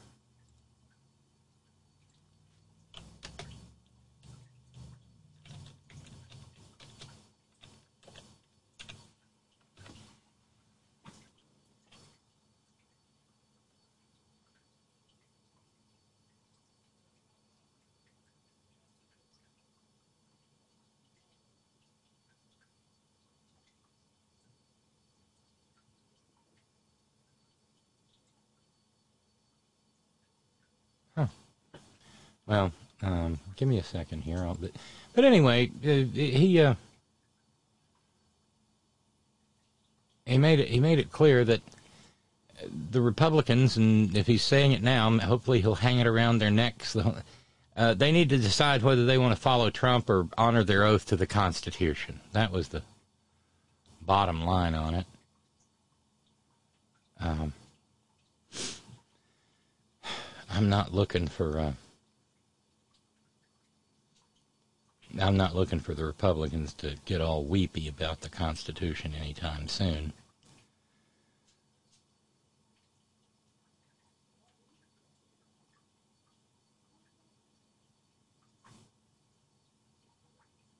Well, 32.50 32.72
um, 33.00 33.38
give 33.54 33.68
me 33.68 33.78
a 33.78 33.84
second 33.84 34.22
here. 34.22 34.38
I'll, 34.38 34.56
but, 34.56 34.72
but 35.14 35.24
anyway, 35.24 35.70
uh, 35.84 35.88
he 36.12 36.60
uh, 36.60 36.74
he 40.26 40.36
made 40.36 40.58
it 40.58 40.66
he 40.66 40.80
made 40.80 40.98
it 40.98 41.12
clear 41.12 41.44
that 41.44 41.60
the 42.90 43.00
Republicans, 43.00 43.76
and 43.76 44.16
if 44.16 44.26
he's 44.26 44.42
saying 44.42 44.72
it 44.72 44.82
now, 44.82 45.16
hopefully 45.20 45.60
he'll 45.60 45.76
hang 45.76 46.00
it 46.00 46.08
around 46.08 46.38
their 46.38 46.50
necks. 46.50 46.96
Uh, 47.76 47.94
they 47.94 48.10
need 48.10 48.28
to 48.28 48.36
decide 48.36 48.82
whether 48.82 49.06
they 49.06 49.16
want 49.16 49.32
to 49.32 49.40
follow 49.40 49.70
Trump 49.70 50.10
or 50.10 50.26
honor 50.36 50.64
their 50.64 50.82
oath 50.82 51.06
to 51.06 51.16
the 51.16 51.28
Constitution. 51.28 52.18
That 52.32 52.50
was 52.50 52.68
the 52.68 52.82
bottom 54.02 54.44
line 54.44 54.74
on 54.74 54.96
it. 54.96 55.06
Um, 57.20 57.52
I'm 60.50 60.68
not 60.68 60.92
looking 60.92 61.28
for. 61.28 61.58
Uh, 61.60 61.72
I'm 65.18 65.36
not 65.36 65.56
looking 65.56 65.80
for 65.80 65.94
the 65.94 66.04
Republicans 66.04 66.72
to 66.74 66.94
get 67.04 67.20
all 67.20 67.44
weepy 67.44 67.88
about 67.88 68.20
the 68.20 68.28
Constitution 68.28 69.14
anytime 69.14 69.66
soon. 69.66 70.12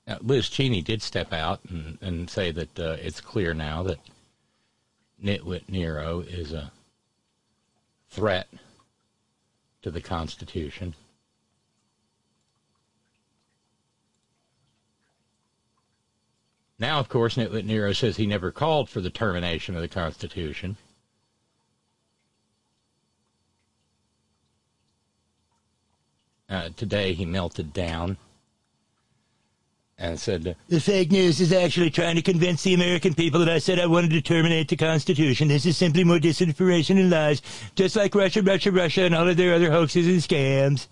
Now, 0.06 0.18
Liz 0.22 0.48
Cheney 0.48 0.82
did 0.82 1.02
step 1.02 1.32
out 1.32 1.60
and, 1.68 1.98
and 2.00 2.28
say 2.28 2.50
that 2.50 2.78
uh, 2.78 2.96
it's 3.00 3.20
clear 3.20 3.54
now 3.54 3.84
that 3.84 3.98
Nitwit 5.22 5.68
Nero 5.68 6.20
is 6.20 6.52
a 6.52 6.72
threat 8.08 8.48
to 9.82 9.90
the 9.90 10.00
Constitution. 10.00 10.94
Now, 16.80 16.98
of 16.98 17.10
course, 17.10 17.36
Nero 17.36 17.92
says 17.92 18.16
he 18.16 18.26
never 18.26 18.50
called 18.50 18.88
for 18.88 19.02
the 19.02 19.10
termination 19.10 19.76
of 19.76 19.82
the 19.82 19.88
Constitution. 19.88 20.78
Uh, 26.48 26.70
today 26.74 27.12
he 27.12 27.26
melted 27.26 27.74
down 27.74 28.16
and 29.98 30.18
said, 30.18 30.56
The 30.68 30.80
fake 30.80 31.12
news 31.12 31.38
is 31.38 31.52
actually 31.52 31.90
trying 31.90 32.16
to 32.16 32.22
convince 32.22 32.62
the 32.62 32.72
American 32.72 33.12
people 33.12 33.40
that 33.40 33.50
I 33.50 33.58
said 33.58 33.78
I 33.78 33.86
wanted 33.86 34.10
to 34.12 34.22
terminate 34.22 34.68
the 34.68 34.76
Constitution. 34.76 35.48
This 35.48 35.66
is 35.66 35.76
simply 35.76 36.02
more 36.02 36.18
disinformation 36.18 36.98
and 36.98 37.10
lies, 37.10 37.42
just 37.74 37.94
like 37.94 38.14
Russia, 38.14 38.40
Russia, 38.40 38.72
Russia, 38.72 39.02
and 39.02 39.14
all 39.14 39.28
of 39.28 39.36
their 39.36 39.54
other 39.54 39.70
hoaxes 39.70 40.06
and 40.06 40.16
scams. 40.16 40.86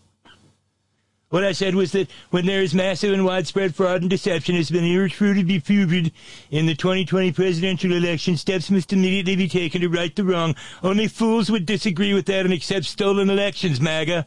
What 1.30 1.44
I 1.44 1.52
said 1.52 1.74
was 1.74 1.92
that 1.92 2.10
when 2.30 2.46
there 2.46 2.62
is 2.62 2.74
massive 2.74 3.12
and 3.12 3.24
widespread 3.24 3.74
fraud 3.74 4.00
and 4.00 4.08
deception 4.08 4.54
has 4.54 4.70
been 4.70 4.84
irrefutably 4.84 5.60
proven 5.60 6.10
in 6.50 6.64
the 6.64 6.74
2020 6.74 7.32
presidential 7.32 7.92
election, 7.92 8.38
steps 8.38 8.70
must 8.70 8.94
immediately 8.94 9.36
be 9.36 9.48
taken 9.48 9.82
to 9.82 9.88
right 9.88 10.14
the 10.16 10.24
wrong. 10.24 10.54
Only 10.82 11.06
fools 11.06 11.50
would 11.50 11.66
disagree 11.66 12.14
with 12.14 12.24
that 12.26 12.46
and 12.46 12.54
accept 12.54 12.86
stolen 12.86 13.28
elections, 13.28 13.78
MAGA. 13.78 14.26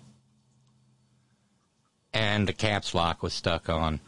And 2.13 2.47
the 2.47 2.53
caps 2.53 2.93
lock 2.93 3.23
was 3.23 3.33
stuck 3.33 3.67
on. 3.67 3.99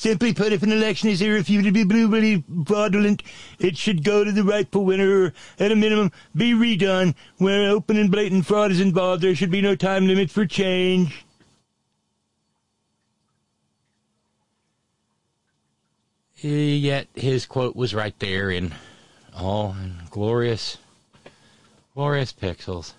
Simply 0.00 0.32
put, 0.32 0.54
if 0.54 0.62
an 0.62 0.72
election 0.72 1.10
is 1.10 1.20
irrefutably 1.20 1.84
blueberry 1.84 2.42
fraudulent, 2.66 3.22
it 3.58 3.76
should 3.76 4.02
go 4.02 4.24
to 4.24 4.32
the 4.32 4.42
rightful 4.42 4.86
winner, 4.86 5.24
or 5.24 5.34
at 5.58 5.72
a 5.72 5.76
minimum, 5.76 6.10
be 6.34 6.54
redone. 6.54 7.14
Where 7.36 7.68
open 7.68 7.98
and 7.98 8.10
blatant 8.10 8.46
fraud 8.46 8.70
is 8.70 8.80
involved, 8.80 9.22
there 9.22 9.34
should 9.34 9.50
be 9.50 9.60
no 9.60 9.76
time 9.76 10.06
limit 10.06 10.30
for 10.30 10.46
change. 10.46 11.26
Yet 16.36 17.08
his 17.14 17.44
quote 17.44 17.76
was 17.76 17.94
right 17.94 18.18
there 18.20 18.50
in 18.50 18.72
all 19.36 19.76
glorious, 20.08 20.78
glorious 21.94 22.32
pixels. 22.32 22.94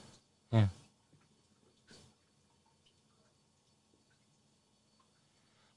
Yeah. 0.54 0.68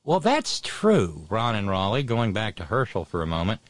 Well, 0.04 0.20
that's 0.20 0.60
true, 0.60 1.24
Ron 1.30 1.54
and 1.54 1.68
Raleigh, 1.68 2.02
going 2.02 2.34
back 2.34 2.56
to 2.56 2.64
Herschel 2.64 3.06
for 3.06 3.22
a 3.22 3.26
moment. 3.26 3.62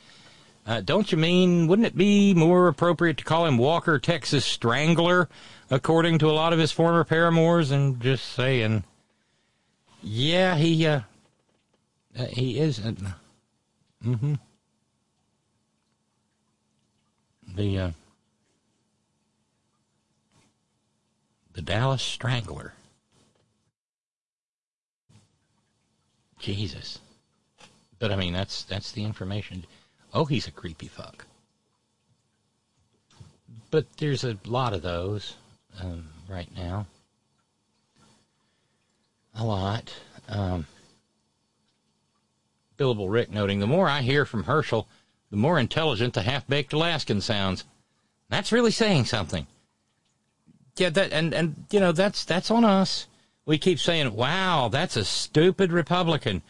Uh, 0.67 0.81
don't 0.81 1.13
you 1.13 1.19
mean, 1.19 1.69
wouldn't 1.69 1.87
it 1.87 1.97
be 1.97 2.35
more 2.35 2.67
appropriate 2.67 3.19
to 3.19 3.25
call 3.25 3.47
him 3.47 3.57
Walker, 3.57 4.01
Texas 4.01 4.45
Strangler, 4.45 5.29
according 5.71 6.19
to 6.19 6.29
a 6.29 6.33
lot 6.33 6.53
of 6.53 6.59
his 6.59 6.73
former 6.73 7.05
paramours, 7.05 7.71
and 7.71 8.01
just 8.01 8.25
saying, 8.33 8.83
yeah, 10.03 10.57
he, 10.57 10.85
uh, 10.87 11.03
uh 12.19 12.25
he 12.27 12.59
is, 12.59 12.81
mm-hmm. 12.81 14.35
The, 17.55 17.79
uh, 17.79 17.91
the 21.53 21.63
Dallas 21.63 22.03
Strangler. 22.03 22.73
Jesus. 26.45 26.99
But 27.99 28.13
I 28.13 28.17
mean, 28.17 28.35
that's 28.35 28.65
that's 28.65 28.93
the 28.93 29.03
information. 29.03 29.65
Oh, 30.13 30.27
he's 30.27 30.47
a 30.47 30.51
creepy 30.51 30.89
fuck. 30.89 31.25
But 33.71 33.87
there's 33.97 34.25
a 34.25 34.37
lot 34.45 34.75
of 34.75 34.83
those 34.83 35.37
um, 35.81 36.09
right 36.29 36.55
now. 36.55 36.87
A 39.35 39.45
lot. 39.45 39.93
Um, 40.29 40.67
Billable 42.79 43.11
Rick 43.11 43.31
noting 43.31 43.61
the 43.61 43.67
more 43.67 43.89
I 43.89 44.03
hear 44.03 44.27
from 44.27 44.45
Herschel, 44.45 44.87
the 45.31 45.37
more 45.37 45.59
intelligent 45.59 46.13
the 46.13 46.23
half 46.23 46.47
baked 46.47 46.75
Alaskan 46.75 47.23
sounds. 47.23 47.65
That's 48.29 48.53
really 48.53 48.71
saying 48.71 49.07
something. 49.07 49.47
Yeah, 50.77 50.91
that 50.91 51.13
and 51.13 51.33
and 51.33 51.65
you 51.71 51.81
know 51.81 51.93
that's 51.93 52.25
that's 52.25 52.51
on 52.51 52.65
us 52.65 53.07
we 53.47 53.59
keep 53.59 53.79
saying, 53.79 54.15
wow, 54.15 54.69
that's 54.69 54.97
a 54.97 55.05
stupid 55.05 55.73
Republican. 55.73 56.43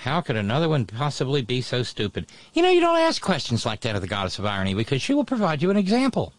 How 0.00 0.20
could 0.20 0.36
another 0.36 0.68
one 0.68 0.84
possibly 0.86 1.42
be 1.42 1.60
so 1.60 1.82
stupid? 1.82 2.26
You 2.52 2.62
know, 2.62 2.70
you 2.70 2.80
don't 2.80 2.98
ask 2.98 3.22
questions 3.22 3.64
like 3.64 3.80
that 3.80 3.94
of 3.94 4.02
the 4.02 4.08
goddess 4.08 4.38
of 4.38 4.46
irony 4.46 4.74
because 4.74 5.00
she 5.00 5.14
will 5.14 5.24
provide 5.24 5.62
you 5.62 5.70
an 5.70 5.76
example. 5.76 6.34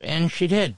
And 0.00 0.30
she 0.32 0.46
did. 0.46 0.76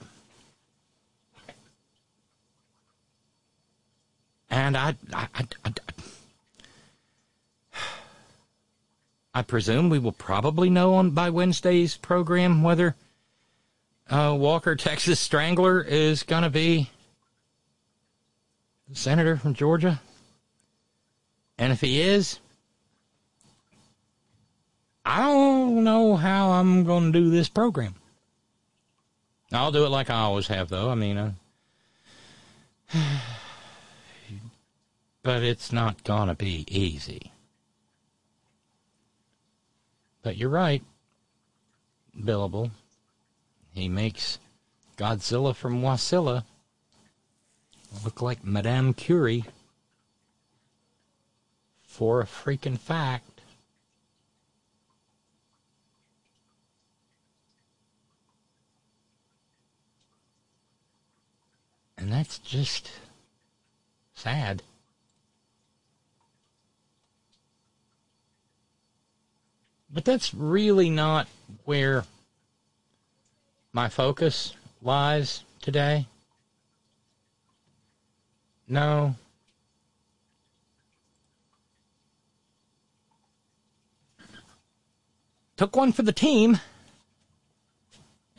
And 4.51 4.77
I, 4.77 4.95
I, 5.15 5.29
I, 5.35 5.73
I 9.35 9.43
presume 9.43 9.89
we 9.89 9.99
will 9.99 10.13
probably 10.13 10.69
know 10.69 10.95
on 10.95 11.11
by 11.11 11.31
Wednesday's 11.31 11.97
program 11.97 12.63
whether 12.63 12.95
uh, 14.11 14.37
Walker, 14.39 14.77
Texas 14.77 15.19
Strangler, 15.21 15.81
is 15.83 16.23
going 16.23 16.43
to 16.43 16.51
be 16.51 16.91
the 18.89 18.97
senator 18.97 19.37
from 19.37 19.55
Georgia. 19.55 20.01
And 21.59 21.73
if 21.73 21.81
he 21.81 22.01
is, 22.01 22.41
I 25.05 25.21
don't 25.23 25.83
know 25.83 26.17
how 26.17 26.51
I'm 26.53 26.85
going 26.85 27.13
to 27.13 27.19
do 27.19 27.31
this 27.31 27.49
program. 27.49 27.95
I'll 29.51 29.73
do 29.73 29.85
it 29.85 29.91
like 29.91 30.11
I 30.11 30.21
always 30.21 30.47
have, 30.49 30.69
though. 30.69 30.91
I 30.91 30.95
mean, 30.95 31.19
uh, 31.19 31.33
but 35.23 35.43
it's 35.43 35.73
not 35.73 36.05
going 36.05 36.29
to 36.29 36.35
be 36.35 36.65
easy. 36.69 37.32
But 40.23 40.37
you're 40.37 40.49
right, 40.49 40.83
Billable. 42.17 42.71
He 43.75 43.89
makes 43.89 44.39
Godzilla 44.97 45.55
from 45.55 45.83
Wasilla 45.83 46.45
look 48.05 48.23
like 48.23 48.45
Madame 48.45 48.95
Curie 48.95 49.45
for 51.83 52.21
a 52.21 52.27
freaking 52.27 52.79
fact. 52.79 53.41
And 61.99 62.13
that's 62.13 62.39
just 62.39 62.91
sad. 64.15 64.63
But 69.93 70.05
that's 70.05 70.33
really 70.33 70.89
not 70.89 71.29
where 71.65 72.05
my 73.73 73.89
focus 73.89 74.55
lies 74.81 75.45
today. 75.61 76.07
No. 78.69 79.17
took 85.63 85.77
one 85.77 85.93
for 85.93 86.03
the 86.03 86.13
team. 86.13 86.59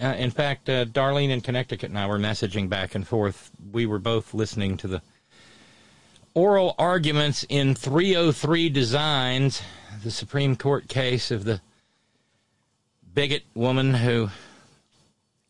Uh, 0.01 0.07
in 0.07 0.29
fact, 0.29 0.67
uh, 0.67 0.83
Darlene 0.83 1.29
in 1.29 1.39
Connecticut 1.39 1.89
and 1.89 1.97
I 1.97 2.05
were 2.05 2.19
messaging 2.19 2.67
back 2.67 2.95
and 2.95 3.07
forth. 3.07 3.49
We 3.71 3.85
were 3.85 3.99
both 3.99 4.33
listening 4.33 4.75
to 4.77 4.89
the 4.89 5.01
oral 6.33 6.75
arguments 6.77 7.45
in 7.49 7.75
303 7.75 8.69
Designs, 8.69 9.61
the 10.03 10.11
Supreme 10.11 10.55
Court 10.55 10.87
case 10.87 11.31
of 11.31 11.43
the 11.43 11.61
bigot 13.13 13.43
woman 13.53 13.93
who 13.93 14.29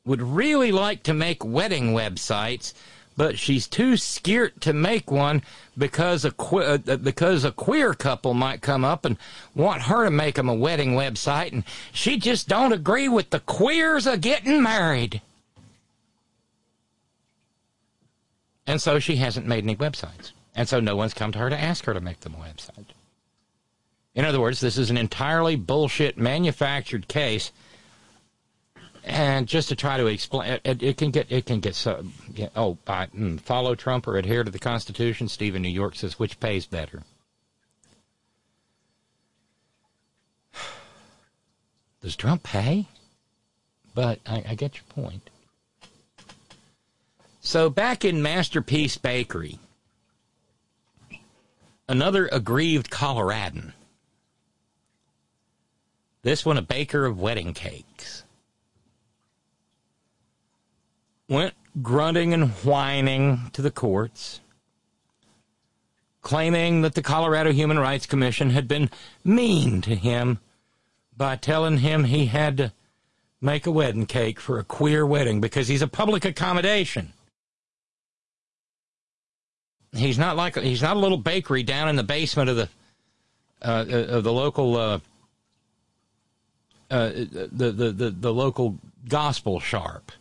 would 0.06 0.22
really 0.22 0.72
like 0.72 1.04
to 1.04 1.13
make 1.13 1.46
wedding 1.46 1.93
websites, 1.93 2.74
but 3.15 3.39
she's 3.39 3.67
too 3.67 3.96
scared 3.96 4.60
to 4.60 4.74
make 4.74 5.10
one 5.10 5.41
because 5.78 6.26
a 6.26 6.32
que- 6.32 6.80
uh, 6.88 6.98
because 6.98 7.46
a 7.46 7.52
queer 7.52 7.93
couple 7.93 8.34
might 8.34 8.62
come 8.62 8.84
up 8.84 9.06
and 9.06 9.17
want 9.56 9.84
her 9.84 10.04
to 10.04 10.12
make 10.12 10.36
them 10.36 10.50
a 10.50 10.54
wedding 10.54 10.91
website, 10.91 11.54
and 11.54 11.63
she 11.93 12.17
just 12.17 12.50
don't 12.50 12.74
agree 12.74 13.08
with 13.08 13.30
the 13.30 13.39
queers 13.39 14.06
a 14.06 14.17
getting 14.17 14.62
married. 14.62 15.22
And 18.67 18.82
so 18.82 19.00
she 19.00 19.17
hasn't 19.17 19.48
made 19.48 19.63
any 19.63 19.76
websites. 19.76 20.32
And 20.55 20.69
so 20.69 20.79
no 20.79 20.95
one's 20.95 21.13
come 21.13 21.31
to 21.31 21.39
her 21.39 21.49
to 21.49 21.59
ask 21.59 21.85
her 21.85 21.93
to 21.93 22.01
make 22.01 22.19
them 22.21 22.35
a 22.35 22.37
website. 22.37 22.85
In 24.15 24.25
other 24.25 24.39
words, 24.39 24.59
this 24.59 24.77
is 24.77 24.91
an 24.91 24.97
entirely 24.97 25.55
bullshit 25.55 26.17
manufactured 26.17 27.07
case. 27.07 27.51
And 29.03 29.47
just 29.47 29.69
to 29.69 29.75
try 29.75 29.97
to 29.97 30.05
explain, 30.05 30.59
it, 30.63 30.81
it 30.81 30.97
can 30.97 31.11
get 31.11 31.29
it 31.29 31.45
can 31.45 31.59
get 31.59 31.75
so. 31.75 32.05
Yeah, 32.33 32.49
oh, 32.55 32.77
mm, 32.85 33.39
follow 33.41 33.75
Trump 33.75 34.07
or 34.07 34.17
adhere 34.17 34.43
to 34.45 34.51
the 34.51 34.59
Constitution. 34.59 35.27
Steve 35.27 35.55
in 35.55 35.61
New 35.61 35.67
York 35.67 35.95
says 35.95 36.19
which 36.19 36.39
pays 36.39 36.65
better. 36.65 37.03
Does 42.01 42.15
Trump 42.15 42.43
pay? 42.43 42.87
But 43.93 44.19
I, 44.25 44.43
I 44.49 44.55
get 44.55 44.75
your 44.75 44.85
point. 44.89 45.29
So 47.41 47.69
back 47.69 48.05
in 48.05 48.21
Masterpiece 48.21 48.97
Bakery, 48.97 49.59
another 51.88 52.28
aggrieved 52.32 52.89
Coloradan. 52.89 53.74
This 56.22 56.46
one, 56.46 56.58
a 56.58 56.62
baker 56.62 57.06
of 57.06 57.19
wedding 57.19 57.54
cakes. 57.54 58.24
Went 61.28 61.54
grunting 61.82 62.34
and 62.34 62.50
whining 62.50 63.50
to 63.54 63.62
the 63.62 63.72
courts, 63.72 64.39
claiming 66.22 66.82
that 66.82 66.96
the 66.96 67.02
Colorado 67.02 67.52
Human 67.52 67.80
Rights 67.80 68.06
Commission 68.06 68.52
had 68.52 68.67
been 68.67 68.89
mean 69.24 69.82
to 69.82 69.96
him 69.96 70.39
by 71.17 71.36
telling 71.36 71.80
him 71.80 72.06
he 72.06 72.28
had 72.28 72.58
to 72.58 72.74
make 73.41 73.65
a 73.65 73.72
wedding 73.72 74.06
cake 74.06 74.39
for 74.39 74.60
a 74.60 74.63
queer 74.63 75.06
wedding 75.06 75.41
because 75.41 75.67
he's 75.67 75.82
a 75.82 75.88
public 75.88 76.24
accommodation. 76.24 77.12
He's 79.93 80.17
not 80.17 80.36
like 80.36 80.58
he's 80.58 80.82
not 80.82 80.97
a 80.97 80.99
little 80.99 81.17
bakery 81.17 81.63
down 81.63 81.88
in 81.88 81.95
the 81.95 82.03
basement 82.03 82.49
of 82.49 82.56
the 82.56 82.69
uh, 83.62 83.86
of 83.88 84.23
the 84.23 84.34
local 84.34 84.75
uh, 84.75 84.99
uh, 86.89 87.10
the, 87.10 87.71
the 87.71 87.91
the 87.91 88.10
the 88.10 88.34
local 88.34 88.79
gospel 89.08 89.60
sharp. 89.60 90.12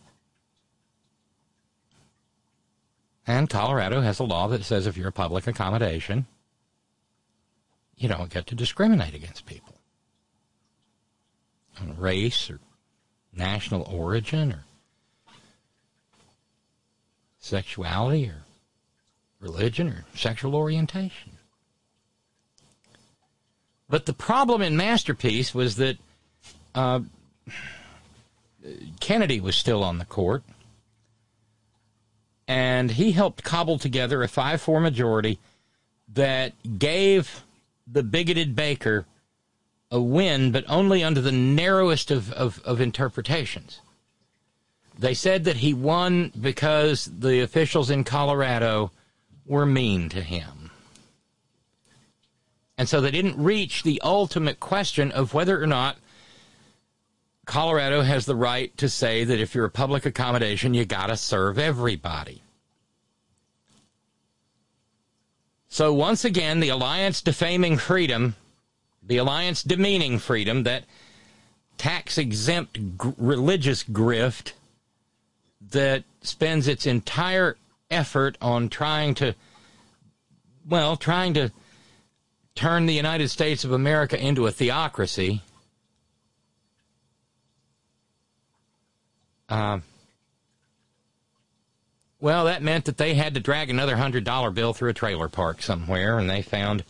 And 3.25 3.49
Colorado 3.49 4.01
has 4.01 4.19
a 4.19 4.23
law 4.23 4.47
that 4.49 4.63
says 4.63 4.85
if 4.85 4.97
you're 4.97 5.07
a 5.07 5.13
public 5.13 5.47
accommodation, 5.47 6.27
you 7.97 8.09
don't 8.09 8.29
get 8.29 8.47
to 8.47 8.55
discriminate 8.55 9.15
against 9.15 9.45
people 9.45 9.75
on 11.81 11.95
race 11.97 12.49
or 12.49 12.59
national 13.35 13.83
origin 13.83 14.51
or 14.51 14.65
sexuality 17.39 18.27
or 18.27 18.42
religion 19.43 19.89
or 19.89 20.05
sexual 20.15 20.55
orientation. 20.55 21.33
But 23.89 24.05
the 24.05 24.13
problem 24.13 24.61
in 24.61 24.77
Masterpiece 24.77 25.53
was 25.53 25.75
that 25.75 25.97
uh, 26.73 27.01
Kennedy 28.99 29.39
was 29.39 29.55
still 29.55 29.83
on 29.83 29.99
the 29.99 30.05
court, 30.05 30.43
and 32.47 32.89
he 32.89 33.11
helped 33.11 33.43
cobble 33.43 33.77
together 33.77 34.23
a 34.23 34.27
5 34.27 34.61
4 34.61 34.79
majority 34.79 35.37
that 36.13 36.53
gave 36.79 37.43
the 37.85 38.03
bigoted 38.03 38.55
Baker 38.55 39.05
a 39.91 40.01
win, 40.01 40.51
but 40.51 40.65
only 40.67 41.03
under 41.03 41.21
the 41.21 41.31
narrowest 41.31 42.09
of, 42.09 42.31
of, 42.33 42.59
of 42.65 42.81
interpretations. 42.81 43.79
They 44.97 45.13
said 45.13 45.43
that 45.43 45.57
he 45.57 45.73
won 45.73 46.31
because 46.39 47.05
the 47.05 47.41
officials 47.41 47.89
in 47.89 48.03
Colorado 48.03 48.91
were 49.45 49.65
mean 49.65 50.09
to 50.09 50.21
him. 50.21 50.71
And 52.77 52.89
so 52.89 53.01
they 53.01 53.11
didn't 53.11 53.41
reach 53.41 53.83
the 53.83 54.01
ultimate 54.03 54.59
question 54.59 55.11
of 55.11 55.33
whether 55.33 55.61
or 55.61 55.67
not 55.67 55.97
Colorado 57.45 58.01
has 58.01 58.25
the 58.25 58.35
right 58.35 58.75
to 58.77 58.87
say 58.87 59.23
that 59.23 59.39
if 59.39 59.53
you're 59.53 59.65
a 59.65 59.71
public 59.71 60.05
accommodation, 60.05 60.73
you 60.73 60.85
got 60.85 61.07
to 61.07 61.17
serve 61.17 61.59
everybody. 61.59 62.41
So 65.67 65.93
once 65.93 66.23
again, 66.23 66.59
the 66.59 66.69
alliance 66.69 67.21
defaming 67.21 67.77
freedom, 67.77 68.35
the 69.01 69.17
alliance 69.17 69.63
demeaning 69.63 70.19
freedom, 70.19 70.63
that 70.63 70.85
tax 71.77 72.17
exempt 72.17 72.75
g- 72.75 73.13
religious 73.17 73.83
grift 73.83 74.53
that 75.71 76.03
spends 76.21 76.67
its 76.67 76.85
entire 76.85 77.57
effort 77.93 78.37
on 78.41 78.69
trying 78.69 79.15
to, 79.15 79.35
well, 80.67 80.97
trying 80.97 81.33
to 81.35 81.51
turn 82.55 82.85
the 82.85 82.93
United 82.93 83.29
States 83.29 83.63
of 83.63 83.71
America 83.71 84.19
into 84.19 84.47
a 84.47 84.51
theocracy. 84.51 85.41
Uh, 89.49 89.79
well, 92.19 92.45
that 92.45 92.63
meant 92.63 92.85
that 92.85 92.97
they 92.97 93.15
had 93.15 93.33
to 93.33 93.39
drag 93.39 93.69
another 93.69 93.97
hundred 93.97 94.23
dollar 94.23 94.49
bill 94.49 94.73
through 94.73 94.89
a 94.89 94.93
trailer 94.93 95.27
park 95.27 95.61
somewhere, 95.61 96.17
and 96.17 96.29
they 96.29 96.41
found 96.41 96.83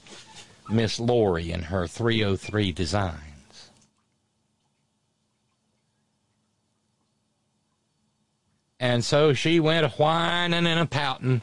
Miss 0.70 1.00
Lori 1.00 1.52
in 1.52 1.63
her 1.63 1.88
303 1.88 2.72
designs. 2.72 3.33
And 8.80 9.04
so 9.04 9.34
she 9.34 9.60
went 9.60 9.86
a 9.86 9.90
whining 9.90 10.68
and 10.68 10.80
a 10.80 10.86
pouting 10.86 11.42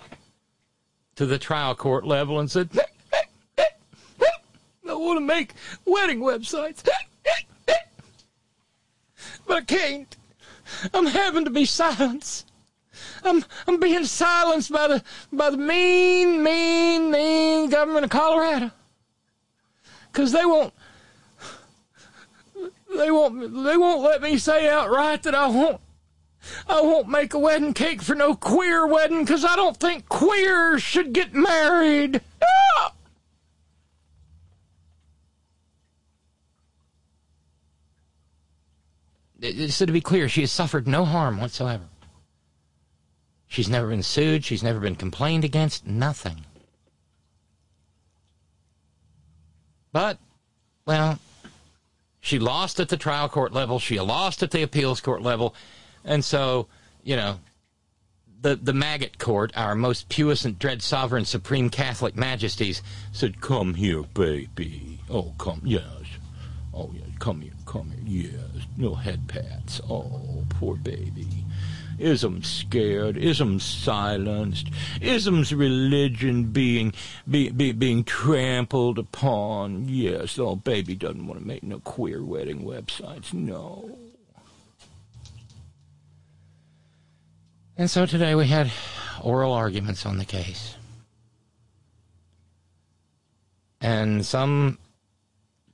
to 1.16 1.26
the 1.26 1.38
trial 1.38 1.74
court 1.74 2.06
level 2.06 2.38
and 2.38 2.50
said, 2.50 2.70
I 3.58 4.94
want 4.94 5.18
to 5.18 5.24
make 5.24 5.54
wedding 5.84 6.20
websites, 6.20 6.86
but 9.46 9.56
I 9.56 9.60
can't. 9.62 10.16
I'm 10.92 11.06
having 11.06 11.44
to 11.44 11.50
be 11.50 11.64
silenced. 11.64 12.50
I'm 13.24 13.44
I'm 13.66 13.78
being 13.78 14.04
silenced 14.04 14.72
by 14.72 14.88
the 14.88 15.02
by 15.32 15.50
the 15.50 15.56
mean, 15.56 16.42
mean, 16.42 17.10
mean 17.10 17.70
government 17.70 18.04
of 18.04 18.10
Colorado. 18.10 18.70
Cause 20.12 20.32
they 20.32 20.44
won't 20.44 20.74
they 22.96 23.10
won't 23.10 23.64
they 23.64 23.76
won't 23.76 24.02
let 24.02 24.22
me 24.22 24.38
say 24.38 24.68
outright 24.68 25.22
that 25.22 25.34
I 25.34 25.46
won't 25.46 25.80
I 26.68 26.80
won't 26.80 27.08
make 27.08 27.34
a 27.34 27.38
wedding 27.38 27.74
cake 27.74 28.02
for 28.02 28.14
no 28.14 28.34
queer 28.34 28.86
wedding 28.86 29.24
because 29.24 29.44
I 29.44 29.56
don't 29.56 29.76
think 29.76 30.08
queers 30.08 30.82
should 30.82 31.12
get 31.12 31.34
married. 31.34 32.20
Ah! 32.42 32.92
So 39.68 39.86
to 39.86 39.92
be 39.92 40.00
clear, 40.00 40.28
she 40.28 40.42
has 40.42 40.52
suffered 40.52 40.86
no 40.86 41.04
harm 41.04 41.40
whatsoever. 41.40 41.84
She's 43.46 43.68
never 43.68 43.88
been 43.88 44.02
sued. 44.02 44.44
She's 44.44 44.62
never 44.62 44.80
been 44.80 44.96
complained 44.96 45.44
against. 45.44 45.86
Nothing. 45.86 46.44
But, 49.92 50.18
well, 50.86 51.18
she 52.20 52.38
lost 52.38 52.78
at 52.78 52.90
the 52.90 52.96
trial 52.96 53.28
court 53.28 53.52
level. 53.52 53.78
She 53.78 53.98
lost 53.98 54.42
at 54.42 54.52
the 54.52 54.62
appeals 54.62 55.00
court 55.00 55.22
level. 55.22 55.54
And 56.04 56.24
so, 56.24 56.66
you 57.02 57.16
know, 57.16 57.38
the, 58.42 58.56
the 58.56 58.72
maggot 58.72 59.18
court, 59.18 59.52
our 59.54 59.74
most 59.74 60.08
puissant, 60.08 60.58
dread 60.58 60.82
sovereign, 60.82 61.24
supreme 61.24 61.68
Catholic 61.70 62.16
majesties, 62.16 62.82
said, 63.12 63.40
Come 63.40 63.74
here, 63.74 64.02
baby. 64.02 64.98
Oh, 65.10 65.34
come, 65.38 65.60
yes. 65.64 65.84
Oh, 66.72 66.90
yes, 66.94 67.04
come 67.18 67.42
here, 67.42 67.52
come 67.66 67.90
here, 67.90 68.30
yes. 68.30 68.64
No 68.76 68.94
head 68.94 69.28
pats. 69.28 69.80
Oh, 69.90 70.44
poor 70.48 70.76
baby. 70.76 71.26
Ism 71.98 72.42
scared, 72.42 73.18
ism 73.18 73.60
silenced, 73.60 74.68
ism's 75.02 75.52
religion 75.52 76.44
being 76.44 76.94
be, 77.28 77.50
be, 77.50 77.72
being 77.72 78.04
trampled 78.04 78.98
upon. 78.98 79.86
Yes, 79.86 80.38
oh 80.38 80.56
baby 80.56 80.94
doesn't 80.94 81.26
want 81.26 81.40
to 81.40 81.46
make 81.46 81.62
no 81.62 81.80
queer 81.80 82.24
wedding 82.24 82.64
websites. 82.64 83.34
No. 83.34 83.98
And 87.80 87.90
so 87.90 88.04
today 88.04 88.34
we 88.34 88.46
had 88.46 88.70
oral 89.22 89.54
arguments 89.54 90.04
on 90.04 90.18
the 90.18 90.26
case. 90.26 90.76
And 93.80 94.26
some 94.26 94.76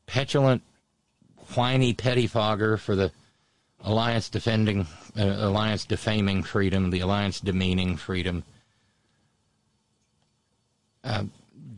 petulant, 0.07 0.63
whiny 1.57 1.95
pettifogger 1.95 2.79
for 2.79 2.95
the 2.95 3.11
Alliance 3.81 4.29
defending, 4.29 4.87
uh, 5.19 5.25
Alliance 5.25 5.85
defaming 5.85 6.45
freedom, 6.45 6.91
the 6.91 7.01
Alliance 7.01 7.41
demeaning 7.41 7.97
freedom, 7.97 8.45
uh, 11.03 11.25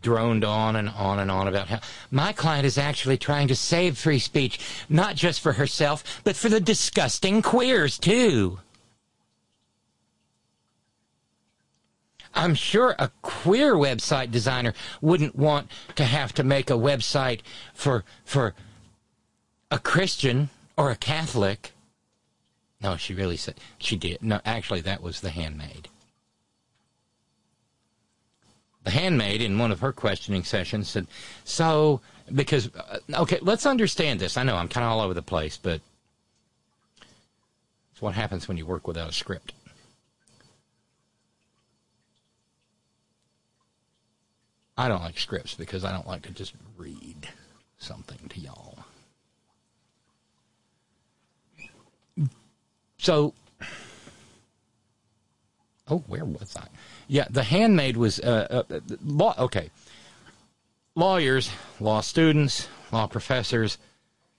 droned 0.02 0.44
on 0.44 0.76
and 0.76 0.90
on 0.90 1.20
and 1.20 1.30
on 1.30 1.48
about 1.48 1.68
how 1.68 1.80
my 2.10 2.34
client 2.34 2.66
is 2.66 2.76
actually 2.76 3.16
trying 3.16 3.48
to 3.48 3.56
save 3.56 3.96
free 3.96 4.18
speech, 4.18 4.60
not 4.90 5.16
just 5.16 5.40
for 5.40 5.54
herself, 5.54 6.20
but 6.22 6.36
for 6.36 6.50
the 6.50 6.60
disgusting 6.60 7.40
queers, 7.40 7.98
too. 7.98 8.58
I'm 12.38 12.54
sure 12.54 12.94
a 13.00 13.10
queer 13.20 13.74
website 13.74 14.30
designer 14.30 14.72
wouldn't 15.00 15.34
want 15.34 15.68
to 15.96 16.04
have 16.04 16.32
to 16.34 16.44
make 16.44 16.70
a 16.70 16.74
website 16.74 17.40
for 17.74 18.04
for 18.24 18.54
a 19.72 19.80
Christian 19.80 20.48
or 20.76 20.90
a 20.92 20.96
Catholic. 20.96 21.72
No, 22.80 22.96
she 22.96 23.12
really 23.12 23.36
said 23.36 23.56
she 23.78 23.96
did. 23.96 24.22
No, 24.22 24.40
actually, 24.44 24.80
that 24.82 25.02
was 25.02 25.20
the 25.20 25.30
handmaid. 25.30 25.88
The 28.84 28.92
handmaid, 28.92 29.42
in 29.42 29.58
one 29.58 29.72
of 29.72 29.80
her 29.80 29.92
questioning 29.92 30.44
sessions, 30.44 30.88
said, 30.88 31.08
"So, 31.44 32.00
because 32.32 32.70
uh, 32.76 33.00
okay, 33.14 33.40
let's 33.42 33.66
understand 33.66 34.20
this. 34.20 34.36
I 34.36 34.44
know 34.44 34.54
I'm 34.54 34.68
kind 34.68 34.84
of 34.84 34.92
all 34.92 35.00
over 35.00 35.12
the 35.12 35.22
place, 35.22 35.58
but 35.60 35.80
it's 37.90 38.00
what 38.00 38.14
happens 38.14 38.46
when 38.46 38.56
you 38.56 38.64
work 38.64 38.86
without 38.86 39.10
a 39.10 39.12
script." 39.12 39.54
I 44.78 44.86
don't 44.86 45.02
like 45.02 45.18
scripts 45.18 45.54
because 45.54 45.84
I 45.84 45.90
don't 45.90 46.06
like 46.06 46.22
to 46.22 46.30
just 46.30 46.54
read 46.76 47.28
something 47.78 48.28
to 48.28 48.40
y'all. 48.40 48.78
So, 52.98 53.34
oh, 55.88 55.98
where 56.06 56.24
was 56.24 56.56
I? 56.56 56.66
Yeah, 57.08 57.26
the 57.28 57.42
handmaid 57.42 57.96
was 57.96 58.20
uh, 58.20 58.64
uh, 58.70 58.80
law. 59.04 59.34
Okay, 59.38 59.70
lawyers, 60.94 61.50
law 61.80 62.00
students, 62.00 62.68
law 62.92 63.06
professors, 63.08 63.78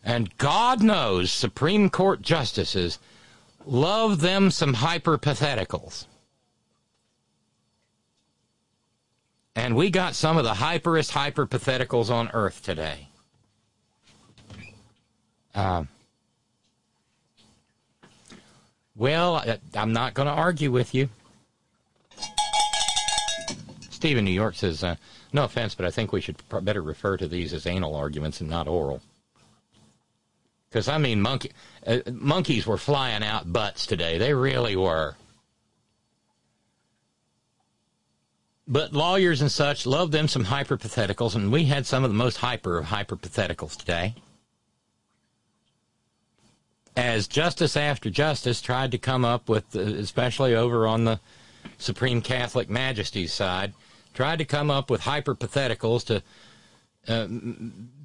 and 0.04 0.36
God 0.38 0.82
knows 0.82 1.32
Supreme 1.32 1.89
Court 1.89 2.21
justices 2.21 2.99
love 3.65 4.21
them 4.21 4.52
some 4.52 4.75
hyperpatheticals. 4.75 6.06
And 9.55 9.75
we 9.75 9.89
got 9.89 10.15
some 10.15 10.38
of 10.38 10.43
the 10.43 10.53
hyperest 10.53 11.12
hyperpatheticals 11.12 12.09
on 12.09 12.29
earth 12.33 12.63
today. 12.63 13.07
Um, 15.53 15.88
well, 18.95 19.35
I, 19.35 19.59
I'm 19.75 19.91
not 19.91 20.13
going 20.13 20.27
to 20.27 20.33
argue 20.33 20.71
with 20.71 20.93
you. 20.93 21.09
Stephen 23.89 24.23
New 24.23 24.31
York 24.31 24.55
says, 24.55 24.83
uh, 24.83 24.95
no 25.33 25.43
offense, 25.43 25.75
but 25.75 25.85
I 25.85 25.91
think 25.91 26.13
we 26.13 26.21
should 26.21 26.38
better 26.62 26.81
refer 26.81 27.17
to 27.17 27.27
these 27.27 27.53
as 27.53 27.67
anal 27.67 27.95
arguments 27.95 28.39
and 28.39 28.49
not 28.49 28.67
oral. 28.67 29.01
Because, 30.69 30.88
I 30.88 30.97
mean, 30.99 31.21
monkey, 31.21 31.51
uh, 31.85 31.99
monkeys 32.12 32.65
were 32.65 32.77
flying 32.77 33.23
out 33.23 33.51
butts 33.51 33.85
today. 33.85 34.17
They 34.17 34.33
really 34.33 34.75
were. 34.75 35.15
But 38.71 38.93
lawyers 38.93 39.41
and 39.41 39.51
such 39.51 39.88
love 39.88 40.12
them 40.12 40.27
some 40.27 40.45
hyperpatheticals, 40.45 41.34
and 41.34 41.51
we 41.51 41.65
had 41.65 41.88
some 41.88 42.03
of 42.03 42.12
the 42.12 42.15
most 42.15 42.38
hyper 42.38 42.77
of 42.77 42.86
hyperpatheticals 42.86 43.75
today. 43.75 44.13
As 46.95 47.27
justice 47.27 47.75
after 47.75 48.12
justice 48.12 48.62
tried 48.62 48.91
to 48.91 48.99
come 48.99 49.25
up 49.25 49.49
with, 49.49 49.73
especially 49.75 50.53
over 50.53 50.86
on 50.86 51.05
the 51.05 51.19
Supreme 51.79 52.21
Catholic 52.21 52.69
Majesty's 52.69 53.34
side, 53.34 53.73
tried 54.13 54.38
to 54.38 54.45
come 54.45 54.69
up 54.69 54.91
with 54.91 55.01
hyperpatheticals 55.01 56.05
to 56.05 56.21
uh, 57.08 57.27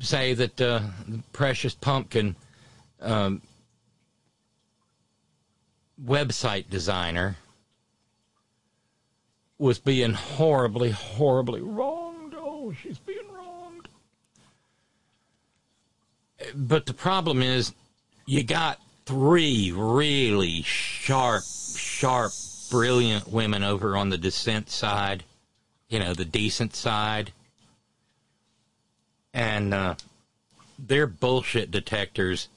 say 0.00 0.32
that 0.32 0.58
uh, 0.60 0.80
the 1.06 1.22
precious 1.34 1.74
pumpkin 1.74 2.36
um, 3.02 3.42
website 6.02 6.70
designer 6.70 7.36
was 9.64 9.78
being 9.78 10.12
horribly, 10.12 10.90
horribly 10.90 11.62
wronged. 11.62 12.34
Oh, 12.36 12.74
she's 12.82 12.98
being 12.98 13.26
wronged. 13.32 13.88
But 16.54 16.84
the 16.84 16.92
problem 16.92 17.40
is, 17.40 17.72
you 18.26 18.44
got 18.44 18.78
three 19.06 19.72
really 19.74 20.60
sharp, 20.60 21.44
sharp, 21.44 22.32
brilliant 22.70 23.26
women 23.28 23.62
over 23.62 23.96
on 23.96 24.10
the 24.10 24.18
dissent 24.18 24.68
side, 24.68 25.24
you 25.88 25.98
know, 25.98 26.12
the 26.12 26.26
decent 26.26 26.76
side. 26.76 27.32
And 29.32 29.72
uh, 29.72 29.94
their 30.78 31.06
bullshit 31.06 31.70
detectors 31.70 32.48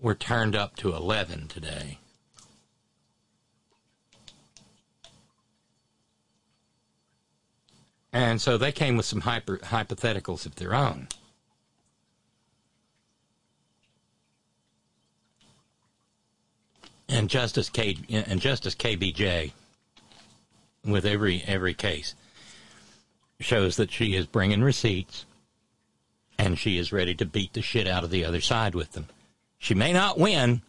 were 0.00 0.14
turned 0.14 0.54
up 0.54 0.76
to 0.76 0.94
11 0.94 1.48
today. 1.48 1.97
And 8.12 8.40
so 8.40 8.56
they 8.56 8.72
came 8.72 8.96
with 8.96 9.06
some 9.06 9.20
hyper, 9.22 9.58
hypotheticals 9.58 10.46
of 10.46 10.56
their 10.56 10.74
own. 10.74 11.08
And 17.08 17.30
Justice 17.30 17.70
K 17.70 17.96
and 18.10 18.38
Justice 18.40 18.74
KBJ, 18.74 19.52
with 20.84 21.06
every 21.06 21.42
every 21.46 21.72
case, 21.72 22.14
shows 23.40 23.76
that 23.76 23.90
she 23.90 24.14
is 24.14 24.26
bringing 24.26 24.60
receipts, 24.60 25.24
and 26.38 26.58
she 26.58 26.76
is 26.76 26.92
ready 26.92 27.14
to 27.14 27.24
beat 27.24 27.54
the 27.54 27.62
shit 27.62 27.88
out 27.88 28.04
of 28.04 28.10
the 28.10 28.26
other 28.26 28.42
side 28.42 28.74
with 28.74 28.92
them. 28.92 29.06
She 29.58 29.74
may 29.74 29.94
not 29.94 30.18
win, 30.18 30.60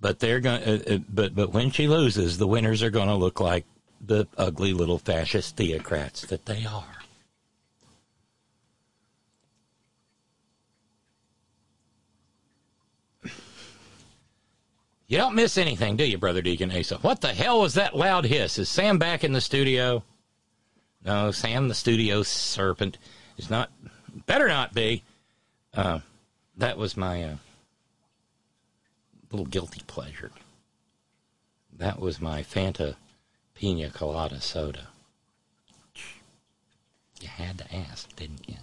but 0.00 0.20
they're 0.20 0.40
going. 0.40 0.62
Uh, 0.62 0.82
uh, 0.88 0.98
but 1.06 1.34
but 1.34 1.52
when 1.52 1.70
she 1.70 1.86
loses, 1.86 2.38
the 2.38 2.46
winners 2.46 2.82
are 2.82 2.90
going 2.90 3.08
to 3.08 3.14
look 3.14 3.40
like 3.40 3.66
the 4.00 4.26
ugly 4.38 4.72
little 4.72 4.98
fascist 4.98 5.56
theocrats 5.56 6.26
that 6.26 6.46
they 6.46 6.64
are. 6.64 7.00
You 15.10 15.18
don't 15.18 15.34
miss 15.34 15.58
anything, 15.58 15.96
do 15.96 16.04
you, 16.04 16.18
Brother 16.18 16.40
Deacon 16.40 16.70
Asa? 16.70 16.98
What 16.98 17.20
the 17.20 17.34
hell 17.34 17.60
was 17.60 17.74
that 17.74 17.96
loud 17.96 18.24
hiss? 18.24 18.60
Is 18.60 18.68
Sam 18.68 18.96
back 18.96 19.24
in 19.24 19.32
the 19.32 19.40
studio? 19.40 20.04
No, 21.04 21.32
Sam, 21.32 21.66
the 21.66 21.74
studio 21.74 22.22
serpent, 22.22 22.96
is 23.36 23.50
not. 23.50 23.70
Better 24.26 24.46
not 24.46 24.72
be. 24.72 25.02
Uh, 25.74 25.98
that 26.58 26.78
was 26.78 26.96
my 26.96 27.24
uh, 27.24 27.36
little 29.32 29.46
guilty 29.46 29.82
pleasure. 29.88 30.30
That 31.76 31.98
was 31.98 32.20
my 32.20 32.44
Fanta 32.44 32.94
pina 33.60 33.90
colada 33.90 34.40
soda. 34.40 34.88
You 37.20 37.28
had 37.28 37.58
to 37.58 37.74
ask, 37.74 38.16
didn't 38.16 38.48
you? 38.48 38.56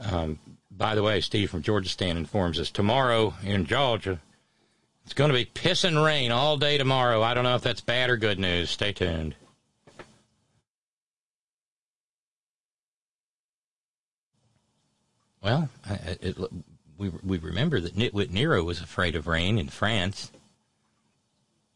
Um, 0.00 0.40
by 0.72 0.96
the 0.96 1.04
way, 1.04 1.20
Steve 1.20 1.48
from 1.48 1.62
Georgia 1.62 1.88
Stan 1.88 2.16
informs 2.16 2.58
us 2.58 2.70
tomorrow 2.70 3.34
in 3.44 3.64
Georgia, 3.64 4.18
it's 5.04 5.14
going 5.14 5.30
to 5.30 5.36
be 5.36 5.44
pissing 5.44 6.04
rain 6.04 6.32
all 6.32 6.56
day 6.56 6.78
tomorrow. 6.78 7.22
I 7.22 7.32
don't 7.32 7.44
know 7.44 7.54
if 7.54 7.62
that's 7.62 7.80
bad 7.80 8.10
or 8.10 8.16
good 8.16 8.40
news. 8.40 8.70
Stay 8.70 8.92
tuned. 8.92 9.36
Well, 15.40 15.68
it, 15.88 16.18
it, 16.20 16.36
we, 16.98 17.10
we 17.22 17.38
remember 17.38 17.80
that 17.80 17.94
Nitwit 17.94 18.30
Nero 18.30 18.64
was 18.64 18.80
afraid 18.80 19.14
of 19.14 19.28
rain 19.28 19.58
in 19.60 19.68
France. 19.68 20.32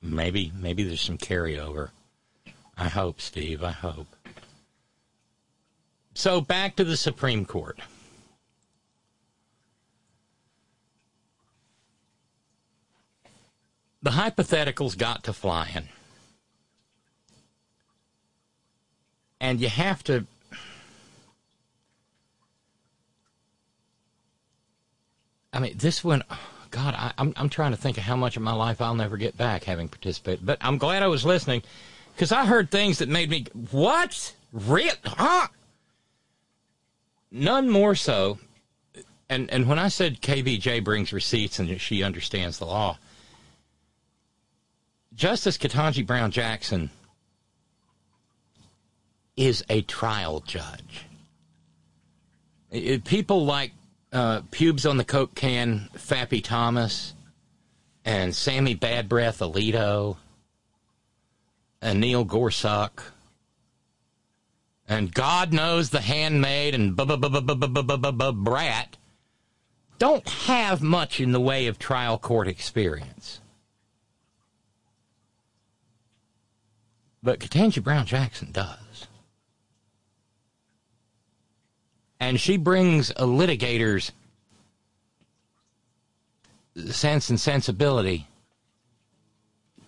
Maybe 0.02 0.52
maybe 0.54 0.82
there's 0.82 1.00
some 1.00 1.18
carryover. 1.18 1.90
I 2.76 2.88
hope, 2.88 3.20
Steve. 3.20 3.62
I 3.62 3.72
hope. 3.72 4.08
So 6.14 6.40
back 6.40 6.76
to 6.76 6.84
the 6.84 6.96
Supreme 6.96 7.44
Court. 7.44 7.78
the 14.02 14.10
hypotheticals 14.10 14.96
got 14.96 15.24
to 15.24 15.32
flying. 15.32 15.88
And 19.40 19.60
you 19.60 19.68
have 19.68 20.04
to. 20.04 20.26
I 25.52 25.58
mean, 25.58 25.76
this 25.76 26.04
one, 26.04 26.22
God, 26.70 26.94
I, 26.96 27.12
I'm, 27.18 27.32
I'm 27.36 27.48
trying 27.48 27.72
to 27.72 27.76
think 27.76 27.98
of 27.98 28.04
how 28.04 28.16
much 28.16 28.36
of 28.36 28.42
my 28.42 28.52
life 28.52 28.80
I'll 28.80 28.94
never 28.94 29.16
get 29.16 29.36
back 29.36 29.64
having 29.64 29.88
participated. 29.88 30.44
But 30.46 30.58
I'm 30.60 30.78
glad 30.78 31.02
I 31.02 31.08
was 31.08 31.24
listening 31.24 31.62
because 32.14 32.32
I 32.32 32.46
heard 32.46 32.70
things 32.70 32.98
that 32.98 33.08
made 33.08 33.30
me, 33.30 33.46
what? 33.70 34.34
Real? 34.52 34.92
Huh? 35.04 35.48
None 37.30 37.68
more 37.68 37.94
so. 37.94 38.38
And, 39.28 39.50
and 39.50 39.68
when 39.68 39.78
I 39.78 39.88
said 39.88 40.20
KBJ 40.20 40.82
brings 40.82 41.12
receipts 41.12 41.58
and 41.58 41.80
she 41.80 42.02
understands 42.02 42.58
the 42.58 42.66
law, 42.66 42.98
Justice 45.14 45.58
Ketanji 45.58 46.06
Brown 46.06 46.30
Jackson 46.30 46.90
is 49.36 49.64
a 49.68 49.82
trial 49.82 50.40
judge. 50.40 51.06
It, 52.70 53.04
people 53.04 53.44
like 53.44 53.72
uh, 54.12 54.42
Pubes 54.50 54.86
on 54.86 54.96
the 54.96 55.04
Coke 55.04 55.34
Can, 55.34 55.88
Fappy 55.94 56.42
Thomas, 56.42 57.14
and 58.04 58.34
Sammy 58.34 58.74
Bad 58.74 59.08
Breath 59.08 59.40
Alito, 59.40 60.16
and 61.82 62.00
Neil 62.00 62.24
Gorsuch, 62.24 63.00
and 64.88 65.14
God 65.14 65.52
knows 65.52 65.90
the 65.90 66.00
handmaid 66.00 66.74
and 66.74 66.96
brat 66.96 68.96
don't 70.00 70.28
have 70.28 70.82
much 70.82 71.20
in 71.20 71.32
the 71.32 71.40
way 71.40 71.68
of 71.68 71.78
trial 71.78 72.18
court 72.18 72.48
experience. 72.48 73.40
But 77.22 77.38
Ketanji 77.38 77.84
Brown 77.84 78.06
Jackson 78.06 78.50
does. 78.50 78.78
And 82.20 82.38
she 82.38 82.58
brings 82.58 83.10
a 83.10 83.24
litigator's 83.24 84.12
sense 86.90 87.30
and 87.30 87.40
sensibility 87.40 88.28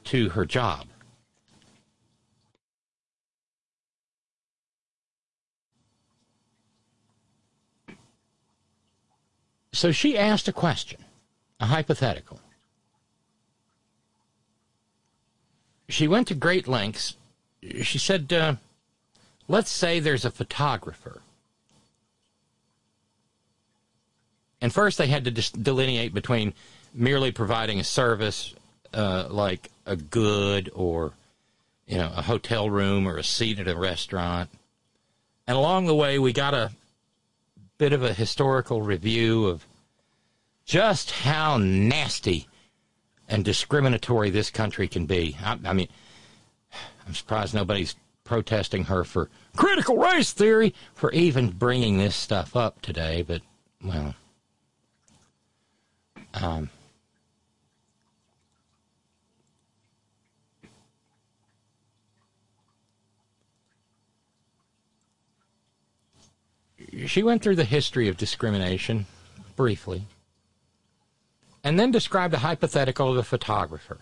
to 0.05 0.30
her 0.30 0.47
job. 0.47 0.87
So 9.74 9.91
she 9.91 10.18
asked 10.18 10.49
a 10.49 10.53
question, 10.53 11.05
a 11.59 11.66
hypothetical. 11.66 12.41
She 15.89 16.07
went 16.07 16.28
to 16.28 16.35
great 16.35 16.68
lengths. 16.68 17.16
She 17.83 17.99
said, 17.99 18.33
uh, 18.33 18.57
let's 19.49 19.70
say 19.70 19.99
there's 19.99 20.24
a 20.24 20.30
photographer 20.30 21.21
And 24.62 24.72
first, 24.72 24.96
they 24.96 25.08
had 25.08 25.24
to 25.24 25.30
delineate 25.58 26.14
between 26.14 26.54
merely 26.94 27.32
providing 27.32 27.80
a 27.80 27.84
service, 27.84 28.54
uh, 28.94 29.26
like 29.28 29.70
a 29.84 29.96
good 29.96 30.70
or 30.72 31.12
you 31.88 31.98
know 31.98 32.12
a 32.16 32.22
hotel 32.22 32.70
room 32.70 33.08
or 33.08 33.16
a 33.16 33.24
seat 33.24 33.58
at 33.58 33.66
a 33.66 33.76
restaurant. 33.76 34.48
And 35.48 35.56
along 35.56 35.86
the 35.86 35.96
way, 35.96 36.20
we 36.20 36.32
got 36.32 36.54
a 36.54 36.70
bit 37.76 37.92
of 37.92 38.04
a 38.04 38.14
historical 38.14 38.82
review 38.82 39.46
of 39.46 39.66
just 40.64 41.10
how 41.10 41.58
nasty 41.58 42.46
and 43.28 43.44
discriminatory 43.44 44.30
this 44.30 44.48
country 44.48 44.86
can 44.86 45.06
be. 45.06 45.36
I, 45.42 45.58
I 45.64 45.72
mean, 45.72 45.88
I'm 47.04 47.14
surprised 47.14 47.52
nobody's 47.52 47.96
protesting 48.22 48.84
her 48.84 49.02
for 49.02 49.28
critical 49.56 49.96
race 49.96 50.30
theory 50.32 50.72
for 50.94 51.10
even 51.10 51.50
bringing 51.50 51.98
this 51.98 52.14
stuff 52.14 52.54
up 52.54 52.80
today, 52.80 53.22
but 53.22 53.42
well. 53.84 54.14
Um, 56.35 56.70
she 67.07 67.22
went 67.22 67.43
through 67.43 67.57
the 67.57 67.64
history 67.64 68.09
of 68.09 68.16
discrimination 68.16 69.07
briefly 69.57 70.05
and 71.64 71.78
then 71.78 71.91
described 71.91 72.35
a 72.35 72.39
hypothetical 72.39 73.11
of 73.11 73.16
a 73.16 73.22
photographer 73.22 73.99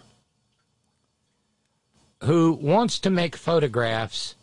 who 2.23 2.53
wants 2.53 2.99
to 3.01 3.11
make 3.11 3.37
photographs 3.37 4.35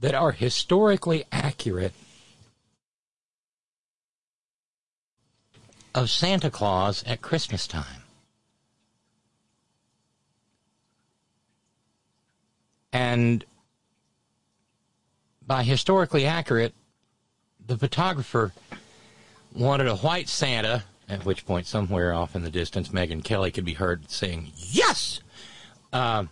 that 0.00 0.14
are 0.14 0.32
historically 0.32 1.24
accurate 1.32 1.92
of 5.98 6.08
Santa 6.08 6.48
Claus 6.48 7.02
at 7.08 7.20
Christmas 7.20 7.66
time. 7.66 8.04
And 12.92 13.44
by 15.44 15.64
historically 15.64 16.24
accurate, 16.24 16.72
the 17.66 17.76
photographer 17.76 18.52
wanted 19.52 19.88
a 19.88 19.96
white 19.96 20.28
Santa, 20.28 20.84
at 21.08 21.24
which 21.24 21.44
point, 21.44 21.66
somewhere 21.66 22.14
off 22.14 22.36
in 22.36 22.42
the 22.42 22.50
distance, 22.50 22.90
Megyn 22.90 23.24
Kelly 23.24 23.50
could 23.50 23.64
be 23.64 23.74
heard 23.74 24.08
saying, 24.08 24.52
Yes! 24.54 25.18
Uh, 25.92 26.26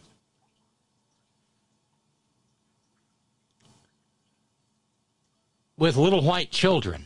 with 5.77 5.97
little 5.97 6.23
white 6.23 6.53
children. 6.53 7.06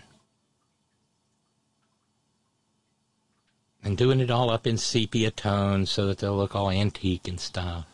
And 3.83 3.97
doing 3.97 4.20
it 4.20 4.31
all 4.31 4.51
up 4.51 4.66
in 4.66 4.76
sepia 4.76 5.31
tones 5.31 5.91
so 5.91 6.07
that 6.07 6.18
they'll 6.18 6.37
look 6.37 6.55
all 6.55 6.70
antique 6.70 7.26
and 7.26 7.41
stuff. 7.41 7.87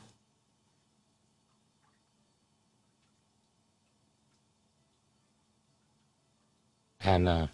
And 7.06 7.28
uh, 7.28 7.46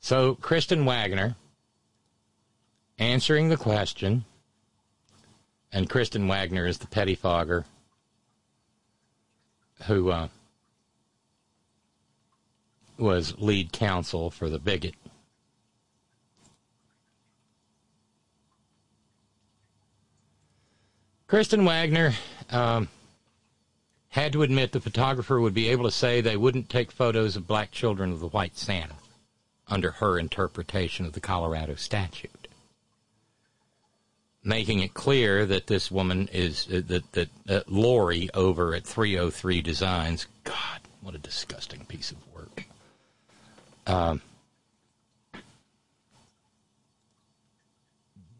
so 0.00 0.34
Kristen 0.34 0.84
Waggoner 0.84 1.34
answering 2.98 3.48
the 3.48 3.56
question, 3.56 4.26
and 5.72 5.88
Kristen 5.88 6.28
Waggoner 6.28 6.66
is 6.66 6.76
the 6.76 6.86
pettifogger 6.86 7.64
who 9.86 10.10
uh, 10.10 10.28
was 12.98 13.38
lead 13.38 13.72
counsel 13.72 14.30
for 14.30 14.48
the 14.48 14.58
bigot. 14.58 14.94
Kristen 21.28 21.64
Waggoner 21.64 22.14
um, 22.50 22.88
had 24.08 24.32
to 24.32 24.42
admit 24.42 24.72
the 24.72 24.80
photographer 24.80 25.38
would 25.38 25.52
be 25.52 25.68
able 25.68 25.84
to 25.84 25.90
say 25.90 26.20
they 26.20 26.38
wouldn't 26.38 26.70
take 26.70 26.90
photos 26.90 27.36
of 27.36 27.46
black 27.46 27.70
children 27.70 28.12
of 28.12 28.20
the 28.20 28.28
white 28.28 28.56
Santa 28.56 28.94
under 29.68 29.90
her 29.92 30.18
interpretation 30.18 31.04
of 31.04 31.12
the 31.12 31.20
Colorado 31.20 31.74
statute. 31.74 32.48
Making 34.42 34.78
it 34.78 34.94
clear 34.94 35.44
that 35.44 35.66
this 35.66 35.90
woman 35.90 36.28
is, 36.32 36.66
uh, 36.72 36.80
that, 36.86 37.12
that 37.12 37.28
uh, 37.46 37.60
Lori 37.66 38.30
over 38.32 38.74
at 38.74 38.86
303 38.86 39.60
Designs, 39.60 40.26
God, 40.44 40.80
what 41.02 41.14
a 41.14 41.18
disgusting 41.18 41.84
piece 41.84 42.10
of. 42.10 42.27
Um, 43.88 44.20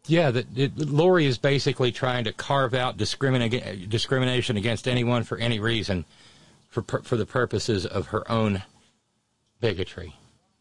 yeah, 0.06 0.30
that 0.30 0.78
Lori 0.78 1.26
is 1.26 1.38
basically 1.38 1.90
trying 1.90 2.24
to 2.24 2.32
carve 2.32 2.74
out 2.74 2.96
discrimin- 2.96 3.88
discrimination 3.88 4.56
against 4.56 4.86
anyone 4.86 5.24
for 5.24 5.38
any 5.38 5.58
reason, 5.58 6.04
for 6.68 6.82
for 7.02 7.16
the 7.16 7.26
purposes 7.26 7.84
of 7.84 8.08
her 8.08 8.30
own 8.30 8.62
bigotry, 9.60 10.14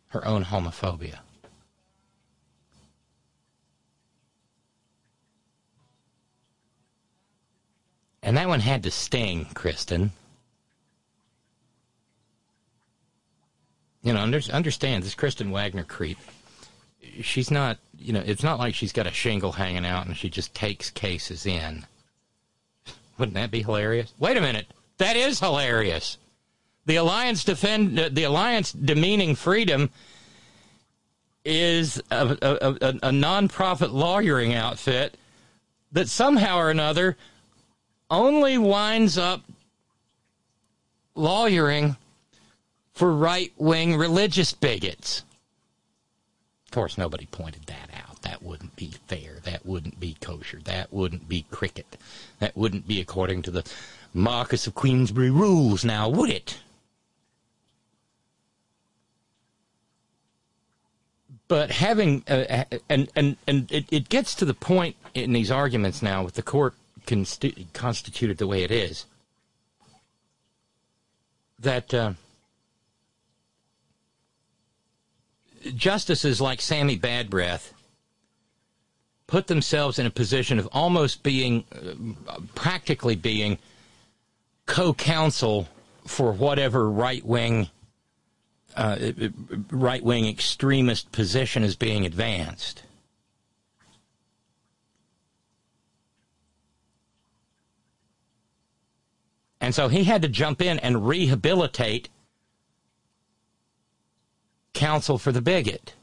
her 0.10 0.26
own 0.26 0.46
homophobia. 0.46 1.20
And 8.24 8.36
that 8.36 8.48
one 8.50 8.60
had 8.60 8.84
to 8.84 8.92
sting, 8.92 9.46
Kristen. 9.54 10.12
You 14.04 14.14
know, 14.14 14.22
under, 14.22 14.39
understand 14.52 15.04
this 15.04 15.16
Kristen 15.16 15.52
Waggoner 15.52 15.84
creep. 15.84 16.18
She's 17.22 17.52
not, 17.52 17.78
you 17.98 18.14
know, 18.14 18.24
it's 18.26 18.43
not 18.43 18.60
like 18.60 18.76
she's 18.76 18.93
got 18.93 19.08
a 19.08 19.12
shingle 19.12 19.54
hanging 19.54 19.86
out 19.86 20.06
and 20.06 20.16
she 20.16 20.30
just 20.30 20.54
takes 20.54 20.89
cases 20.89 21.45
in. 21.45 21.86
Wouldn't 23.18 23.36
that 23.36 23.52
be 23.52 23.64
hilarious? 23.64 24.14
Wait 24.20 24.38
a 24.38 24.41
minute, 24.41 24.68
that 24.98 25.16
is 25.16 25.39
hilarious. 25.39 26.18
The 26.86 26.98
alliance 26.98 27.43
defend 27.43 28.00
uh, 28.00 28.10
the 28.12 28.24
alliance 28.24 28.72
demeaning 28.72 29.36
freedom 29.36 29.89
is 31.43 32.02
a, 32.12 32.38
a, 32.41 32.54
a, 32.54 32.89
a 32.89 33.10
nonprofit 33.10 33.91
lawyering 33.91 34.54
outfit 34.54 35.18
that 35.91 36.08
somehow 36.08 36.58
or 36.58 36.70
another 36.70 37.18
only 38.10 38.58
winds 38.58 39.18
up 39.18 39.41
lawyering 41.16 41.98
for 42.98 43.14
right 43.14 43.54
wing 43.58 43.95
religious 43.95 44.54
bigots. 44.54 45.22
Of 46.66 46.72
course, 46.72 46.98
nobody 46.98 47.28
pointed 47.28 47.68
that 47.68 47.91
out. 47.93 48.24
That 48.24 48.41
wouldn't 48.41 48.76
be 48.76 48.95
fair. 49.06 49.38
That 49.43 49.66
wouldn't 49.68 50.00
be 50.00 50.18
kosher. 50.20 50.60
That 50.64 50.91
wouldn't 50.91 51.30
be 51.30 51.45
cricket. 51.52 51.98
That 52.39 52.58
wouldn't 52.58 52.88
be 52.88 53.00
according 53.00 53.43
to 53.43 53.52
the 53.52 53.64
Marquess 54.16 54.66
of 54.66 54.74
Queensberry 54.74 55.30
rules 55.30 55.86
now, 55.86 56.10
would 56.10 56.32
it? 56.32 56.60
but 61.48 61.72
having 61.72 62.24
uh, 62.28 62.66
and 62.89 63.10
and 63.16 63.38
and 63.48 63.72
it, 63.72 63.86
it 63.89 64.10
gets 64.10 64.36
to 64.36 64.43
the 64.43 64.54
point 64.54 64.98
in 65.14 65.32
these 65.32 65.50
arguments 65.50 66.02
now 66.02 66.22
with 66.22 66.34
the 66.34 66.41
court 66.41 66.74
consti- 67.06 67.68
constituted 67.72 68.38
the 68.38 68.48
way 68.48 68.64
it 68.64 68.72
is 68.72 69.06
that 71.58 71.93
uh, 71.93 72.12
justices 75.76 76.41
like 76.41 76.62
Sammy 76.62 76.97
Badbreath 76.97 77.72
put 79.28 79.47
themselves 79.47 79.99
in 79.99 80.05
a 80.05 80.10
position 80.10 80.58
of 80.58 80.68
almost 80.72 81.24
being 81.24 81.66
uh, 82.30 82.39
practically 82.55 83.16
being 83.16 83.58
co-counsel 84.66 85.68
for 86.05 86.32
whatever 86.32 86.89
right-wing 86.89 87.70
uh, 88.76 88.97
right 89.72 90.03
wing 90.03 90.28
extremist 90.28 91.12
position 91.12 91.64
is 91.64 91.76
being 91.76 92.05
advanced. 92.05 92.84
And 99.60 99.74
so 99.74 99.88
he 99.88 100.03
had 100.03 100.22
to 100.22 100.28
jump 100.28 100.62
in 100.62 100.78
and 100.80 101.08
rehabilitate 101.08 102.10
counsel 104.78 105.18
for 105.18 105.32
the 105.32 105.42
bigot. 105.42 105.96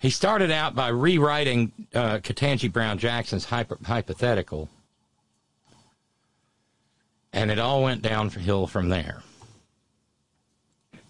He 0.00 0.10
started 0.10 0.52
out 0.52 0.76
by 0.76 0.88
rewriting 0.88 1.72
uh, 1.92 2.20
Brown 2.72 2.98
Jackson's 2.98 3.44
hyper- 3.46 3.78
hypothetical, 3.84 4.68
and 7.32 7.50
it 7.50 7.58
all 7.58 7.82
went 7.82 8.02
downhill 8.02 8.68
from 8.68 8.90
there. 8.90 9.22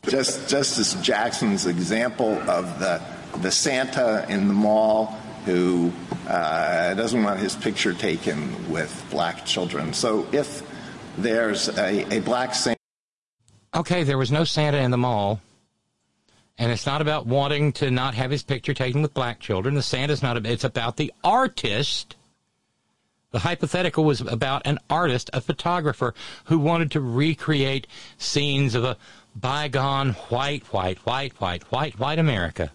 Just 0.08 0.48
Justice 0.48 0.94
Jackson's 1.02 1.66
example 1.66 2.38
of 2.48 2.78
the 2.78 3.02
the 3.42 3.50
Santa 3.50 4.24
in 4.30 4.48
the 4.48 4.54
mall 4.54 5.18
who 5.48 5.90
uh, 6.28 6.92
doesn't 6.92 7.22
want 7.24 7.40
his 7.40 7.56
picture 7.56 7.94
taken 7.94 8.70
with 8.70 8.92
black 9.10 9.46
children. 9.46 9.94
So 9.94 10.26
if 10.30 10.62
there's 11.16 11.68
a, 11.68 12.16
a 12.16 12.20
black 12.20 12.54
Santa. 12.54 12.78
Okay, 13.74 14.02
there 14.02 14.18
was 14.18 14.30
no 14.30 14.44
Santa 14.44 14.78
in 14.78 14.90
the 14.90 14.98
mall. 14.98 15.40
And 16.58 16.70
it's 16.70 16.84
not 16.84 17.00
about 17.00 17.26
wanting 17.26 17.72
to 17.74 17.90
not 17.90 18.14
have 18.14 18.30
his 18.30 18.42
picture 18.42 18.74
taken 18.74 19.00
with 19.00 19.14
black 19.14 19.40
children. 19.40 19.74
The 19.74 19.82
Santa's 19.82 20.22
not, 20.22 20.44
it's 20.44 20.64
about 20.64 20.96
the 20.96 21.12
artist. 21.24 22.14
The 23.30 23.38
hypothetical 23.38 24.04
was 24.04 24.20
about 24.20 24.66
an 24.66 24.78
artist, 24.90 25.30
a 25.32 25.40
photographer, 25.40 26.14
who 26.44 26.58
wanted 26.58 26.90
to 26.90 27.00
recreate 27.00 27.86
scenes 28.18 28.74
of 28.74 28.84
a 28.84 28.98
bygone 29.34 30.10
white, 30.28 30.64
white, 30.74 30.98
white, 31.06 31.40
white, 31.40 31.62
white, 31.64 31.98
white 31.98 32.18
America. 32.18 32.70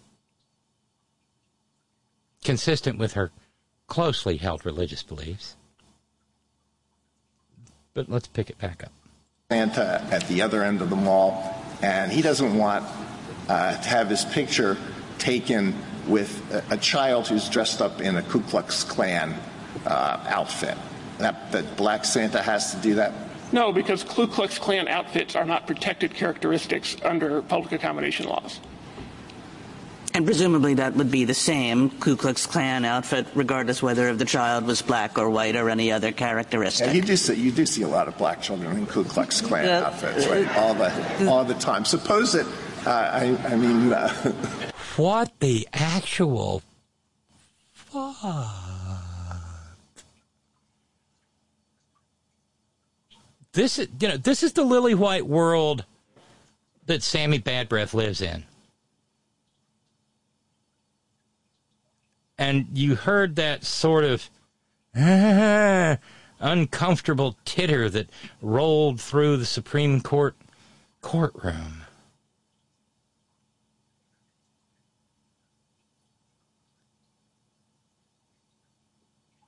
Consistent 2.44 2.98
with 2.98 3.14
her 3.14 3.32
closely 3.88 4.38
held 4.38 4.66
religious 4.66 5.04
beliefs. 5.04 5.56
But 7.94 8.10
let's 8.10 8.28
pick 8.28 8.50
it 8.50 8.58
back 8.58 8.84
up. 8.84 8.92
Santa 9.52 10.06
at 10.12 10.28
the 10.28 10.42
other 10.42 10.64
end 10.64 10.82
of 10.82 10.90
the 10.90 10.96
mall, 10.96 11.56
and 11.82 12.12
he 12.12 12.22
doesn't 12.22 12.58
want 12.58 12.86
uh, 13.48 13.78
to 13.78 13.90
have 13.90 14.10
his 14.10 14.26
picture 14.26 14.78
taken 15.20 15.76
with 16.08 16.42
a, 16.52 16.74
a, 16.74 16.78
child 16.78 17.28
who's 17.28 17.48
dressed 17.50 17.82
up 17.82 18.02
in 18.02 18.16
a 18.18 18.22
Ku 18.24 18.42
Klux 18.42 18.84
Klan 18.84 19.36
uh, 19.86 20.24
outfit. 20.28 20.78
That, 21.20 21.52
that 21.52 21.78
Black 21.78 22.04
Santa 22.04 22.42
has 22.42 22.74
to 22.74 22.78
do 22.82 22.96
that? 22.96 23.14
No, 23.52 23.72
because 23.72 24.04
Ku 24.04 24.28
Klux 24.28 24.58
Klan 24.58 24.88
outfits 24.88 25.36
are 25.36 25.46
not 25.46 25.68
protected 25.68 26.14
characteristics 26.16 26.98
under 27.04 27.42
public 27.44 27.74
accommodation 27.74 28.28
laws. 28.28 28.60
And 30.16 30.26
presumably 30.26 30.76
that 30.76 30.94
would 30.96 31.10
be 31.10 31.26
the 31.26 31.34
same 31.34 31.90
Ku 31.90 32.16
Klux 32.16 32.46
Klan 32.46 32.86
outfit, 32.86 33.26
regardless 33.34 33.82
whether 33.82 34.10
if 34.10 34.20
the 34.20 34.26
child 34.26 34.66
was 34.66 34.82
black 34.84 35.18
or 35.18 35.28
white 35.30 35.56
or 35.56 35.72
any 35.72 35.92
other 35.92 36.12
characteristic. 36.12 36.88
Yeah, 36.88 36.94
you 36.94 37.02
do 37.02 37.16
see 37.16 37.34
you 37.34 37.52
do 37.52 37.66
see 37.66 37.82
a 37.82 37.88
lot 37.88 38.08
of 38.08 38.16
black 38.20 38.40
children 38.40 38.78
in 38.78 38.86
Ku 38.86 39.04
Klux 39.04 39.42
Klan 39.42 39.68
uh, 39.68 39.88
outfits, 39.88 40.28
right? 40.28 40.48
All 40.56 40.76
the 40.76 41.30
all 41.30 41.44
the 41.44 41.56
time. 41.56 41.84
Suppose 41.84 42.34
that 42.34 42.46
uh, 42.86 42.90
I, 42.90 43.38
I, 43.48 43.56
mean, 43.56 43.92
uh, 43.92 44.10
what 44.98 45.32
the 45.40 45.68
actual 45.74 46.62
fuck? 47.74 48.54
This 53.54 53.80
is 53.80 53.88
you 54.00 54.10
know 54.10 54.18
this 54.18 54.44
is 54.44 54.54
the 54.54 54.64
lily 54.64 54.94
white 54.94 55.26
world 55.26 55.86
that 56.86 57.02
Sammy 57.02 57.40
Bad 57.40 57.68
Breath 57.68 57.96
lives 57.96 58.22
in. 58.22 58.44
And 62.44 62.68
you 62.74 62.96
heard 62.96 63.38
that 63.38 63.64
sort 63.64 64.04
of 64.04 64.30
uncomfortable 66.42 67.38
titter 67.46 67.90
that 67.90 68.10
rolled 68.42 69.00
through 69.00 69.38
the 69.38 69.46
Supreme 69.46 70.02
Court 70.02 70.36
courtroom. 71.00 71.86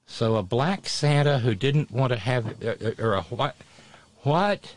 So 0.05 0.37
a 0.37 0.43
black 0.43 0.87
Santa 0.87 1.39
who 1.39 1.53
didn't 1.53 1.91
want 1.91 2.13
to 2.13 2.17
have, 2.17 2.63
uh, 2.63 2.75
uh, 2.81 2.91
or 2.97 3.15
a 3.15 3.23
what? 3.23 3.57
What? 4.23 4.73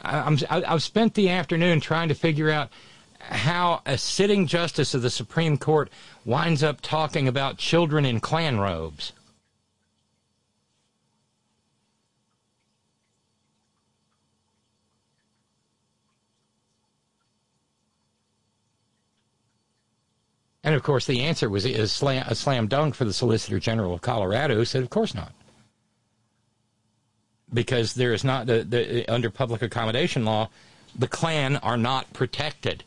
I'm, 0.00 0.38
I've 0.48 0.84
spent 0.84 1.14
the 1.14 1.28
afternoon 1.30 1.80
trying 1.80 2.08
to 2.08 2.14
figure 2.14 2.50
out 2.50 2.70
how 3.22 3.82
a 3.86 3.96
sitting 3.96 4.46
justice 4.46 4.94
of 4.94 5.02
the 5.02 5.10
Supreme 5.10 5.56
Court 5.56 5.90
winds 6.24 6.62
up 6.62 6.80
talking 6.80 7.28
about 7.28 7.56
children 7.56 8.04
in 8.04 8.20
Klan 8.20 8.58
robes. 8.58 9.12
And 20.64 20.76
of 20.76 20.82
course, 20.82 21.06
the 21.06 21.22
answer 21.22 21.50
was 21.50 21.64
a 21.64 21.88
slam, 21.88 22.24
a 22.28 22.36
slam 22.36 22.68
dunk 22.68 22.94
for 22.94 23.04
the 23.04 23.12
Solicitor 23.12 23.58
General 23.58 23.94
of 23.94 24.00
Colorado, 24.00 24.54
who 24.54 24.64
said, 24.64 24.82
"Of 24.82 24.90
course 24.90 25.12
not," 25.12 25.32
because 27.52 27.94
there 27.94 28.12
is 28.12 28.22
not 28.22 28.46
the, 28.46 28.62
the 28.62 29.08
under 29.12 29.28
public 29.28 29.60
accommodation 29.62 30.24
law, 30.24 30.50
the 30.96 31.08
Klan 31.08 31.56
are 31.56 31.76
not 31.76 32.12
protected. 32.12 32.84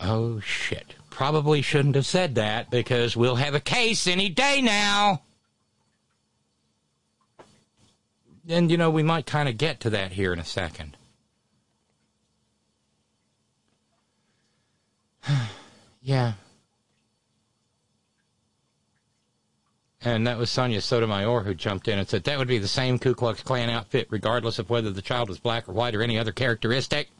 Oh 0.00 0.40
shit! 0.40 0.94
Probably 1.10 1.62
shouldn't 1.62 1.94
have 1.94 2.06
said 2.06 2.34
that 2.36 2.70
because 2.70 3.16
we'll 3.16 3.36
have 3.36 3.54
a 3.54 3.60
case 3.60 4.06
any 4.06 4.28
day 4.28 4.60
now. 4.62 5.22
And 8.48 8.70
you 8.70 8.76
know, 8.76 8.90
we 8.90 9.02
might 9.02 9.26
kind 9.26 9.48
of 9.48 9.58
get 9.58 9.80
to 9.80 9.90
that 9.90 10.12
here 10.12 10.32
in 10.32 10.38
a 10.38 10.44
second. 10.44 10.96
yeah, 16.02 16.32
And 20.02 20.26
that 20.26 20.38
was 20.38 20.50
Sonia 20.50 20.80
Sotomayor 20.80 21.42
who 21.42 21.52
jumped 21.52 21.86
in 21.86 21.98
and 21.98 22.08
said 22.08 22.24
that 22.24 22.38
would 22.38 22.48
be 22.48 22.58
the 22.58 22.66
same 22.66 22.98
Ku 22.98 23.14
Klux 23.14 23.42
Klan 23.42 23.68
outfit, 23.68 24.06
regardless 24.10 24.58
of 24.58 24.70
whether 24.70 24.90
the 24.90 25.02
child 25.02 25.28
was 25.28 25.38
black 25.38 25.68
or 25.68 25.72
white 25.72 25.94
or 25.94 26.02
any 26.02 26.18
other 26.18 26.32
characteristic. 26.32 27.10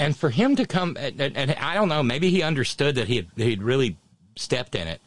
and 0.00 0.16
for 0.16 0.30
him 0.30 0.56
to 0.56 0.64
come 0.64 0.96
and, 0.98 1.20
and, 1.20 1.52
I 1.52 1.74
don't 1.74 1.90
know, 1.90 2.02
maybe 2.02 2.30
he 2.30 2.42
understood 2.42 2.94
that 2.94 3.06
he 3.06 3.16
had, 3.16 3.26
he'd 3.36 3.62
really 3.62 3.98
stepped 4.34 4.74
in 4.74 4.88
it. 4.88 4.98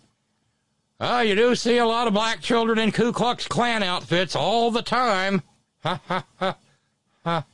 Oh, 0.99 1.21
you 1.21 1.33
do 1.35 1.55
see 1.55 1.79
a 1.79 1.85
lot 1.87 2.05
of 2.05 2.13
black 2.13 2.41
children 2.41 2.77
in 2.77 2.91
Ku 2.91 3.11
Klux 3.11 3.47
Klan 3.47 3.81
outfits 3.81 4.35
all 4.35 4.69
the 4.69 4.83
time. 4.83 5.41
Ha 5.81 5.99
ha 6.07 6.23
ha 6.37 6.55
ha 7.25 7.45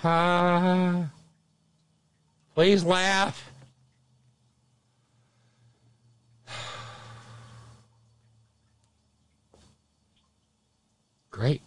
ha. 0.00 1.10
Please 2.54 2.82
laugh. 2.82 3.50
Great. 11.30 11.60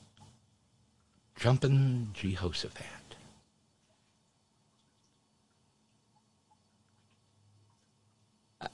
Jumping 1.36 2.10
Jehoshaphat. 2.16 2.97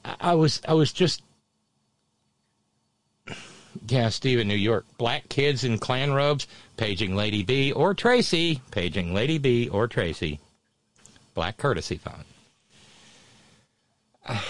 I, 0.04 0.34
was 0.34 0.62
I 0.68 0.74
was 0.74 0.92
just 0.92 1.22
yeah, 3.88 4.10
Steve 4.10 4.40
in 4.40 4.48
New 4.48 4.56
York. 4.56 4.86
Black 4.98 5.30
kids 5.30 5.64
in 5.64 5.78
Klan 5.78 6.14
robes 6.14 6.48
paging 6.78 7.16
Lady 7.16 7.44
B 7.44 7.72
or 7.72 7.94
Tracy, 7.94 8.62
paging 8.72 9.14
Lady 9.14 9.38
B 9.38 9.70
or 9.70 9.88
Tracy. 9.88 10.40
Black 11.34 11.58
courtesy 11.58 11.98
font. 11.98 12.26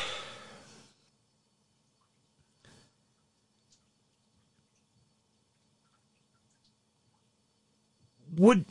would 8.38 8.66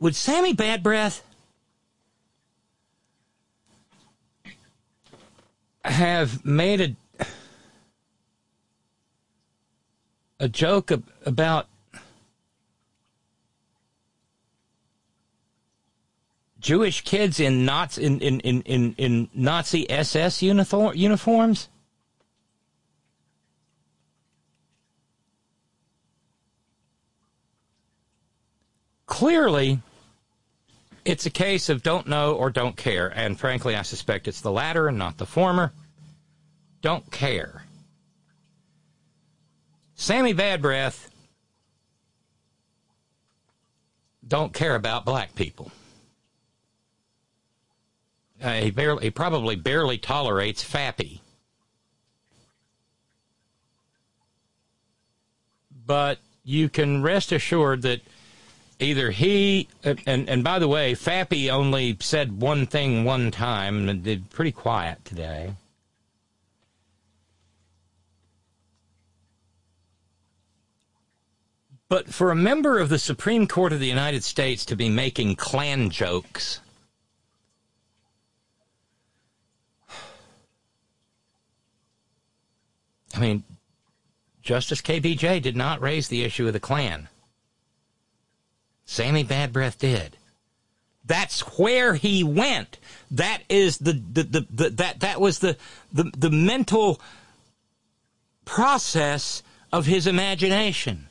would 0.00 0.16
Sammy 0.16 0.52
Bad 0.52 0.82
Breath 0.82 1.22
have 5.84 6.44
made 6.44 6.80
a 6.80 6.96
a 10.40 10.48
joke 10.48 10.90
about 11.24 11.68
Jewish 16.60 17.02
kids 17.02 17.40
in 17.40 17.64
Nazi 17.64 18.04
in, 18.04 18.20
in, 18.20 18.40
in, 18.40 18.62
in, 18.62 18.94
in 18.96 19.28
Nazi 19.34 19.90
SS 19.90 20.42
uniform, 20.42 20.94
uniforms? 20.96 21.68
Clearly, 29.06 29.80
it's 31.04 31.26
a 31.26 31.30
case 31.30 31.68
of 31.68 31.82
don't 31.82 32.06
know 32.06 32.34
or 32.34 32.50
don't 32.50 32.76
care, 32.76 33.08
and 33.08 33.38
frankly, 33.38 33.76
I 33.76 33.82
suspect 33.82 34.28
it's 34.28 34.40
the 34.40 34.50
latter 34.50 34.88
and 34.88 34.98
not 34.98 35.18
the 35.18 35.26
former. 35.26 35.72
Don't 36.80 37.10
care. 37.10 37.64
Sammy 39.94 40.32
Bad 40.32 40.60
Breath 40.60 41.10
don't 44.26 44.52
care 44.52 44.74
about 44.74 45.04
black 45.04 45.34
people. 45.34 45.70
Uh, 48.42 48.54
he, 48.54 48.70
barely, 48.70 49.04
he 49.04 49.10
probably 49.10 49.56
barely 49.56 49.96
tolerates 49.96 50.64
Fappy. 50.64 51.20
But 55.86 56.18
you 56.44 56.68
can 56.68 57.02
rest 57.02 57.32
assured 57.32 57.82
that 57.82 58.00
either 58.78 59.10
he 59.10 59.68
and 59.82 60.28
and 60.28 60.44
by 60.44 60.58
the 60.58 60.68
way, 60.68 60.94
Fappy 60.94 61.50
only 61.50 61.96
said 62.00 62.40
one 62.40 62.66
thing 62.66 63.04
one 63.04 63.30
time 63.30 63.88
and 63.88 64.02
did 64.02 64.30
pretty 64.30 64.52
quiet 64.52 65.04
today. 65.04 65.54
But 71.88 72.12
for 72.12 72.30
a 72.30 72.36
member 72.36 72.78
of 72.78 72.88
the 72.88 72.98
Supreme 72.98 73.46
Court 73.46 73.72
of 73.72 73.78
the 73.78 73.86
United 73.86 74.24
States 74.24 74.64
to 74.64 74.74
be 74.74 74.88
making 74.88 75.36
Klan 75.36 75.90
jokes, 75.90 76.60
I 83.14 83.20
mean, 83.20 83.44
Justice 84.42 84.82
KBJ 84.82 85.40
did 85.40 85.56
not 85.56 85.80
raise 85.80 86.08
the 86.08 86.24
issue 86.24 86.46
of 86.46 86.52
the 86.52 86.60
Klan. 86.60 87.08
Sammy 88.86 89.22
Bad 89.22 89.52
Breath 89.52 89.78
did. 89.78 90.16
That's 91.06 91.40
where 91.58 91.94
he 91.94 92.24
went. 92.24 92.78
That 93.10 93.42
is 93.48 93.78
the, 93.78 93.92
the, 93.92 94.22
the, 94.22 94.46
the 94.50 94.70
that 94.70 95.00
that 95.00 95.20
was 95.20 95.40
the, 95.40 95.56
the 95.92 96.04
the 96.16 96.30
mental 96.30 97.00
process 98.44 99.42
of 99.72 99.86
his 99.86 100.06
imagination. 100.06 101.08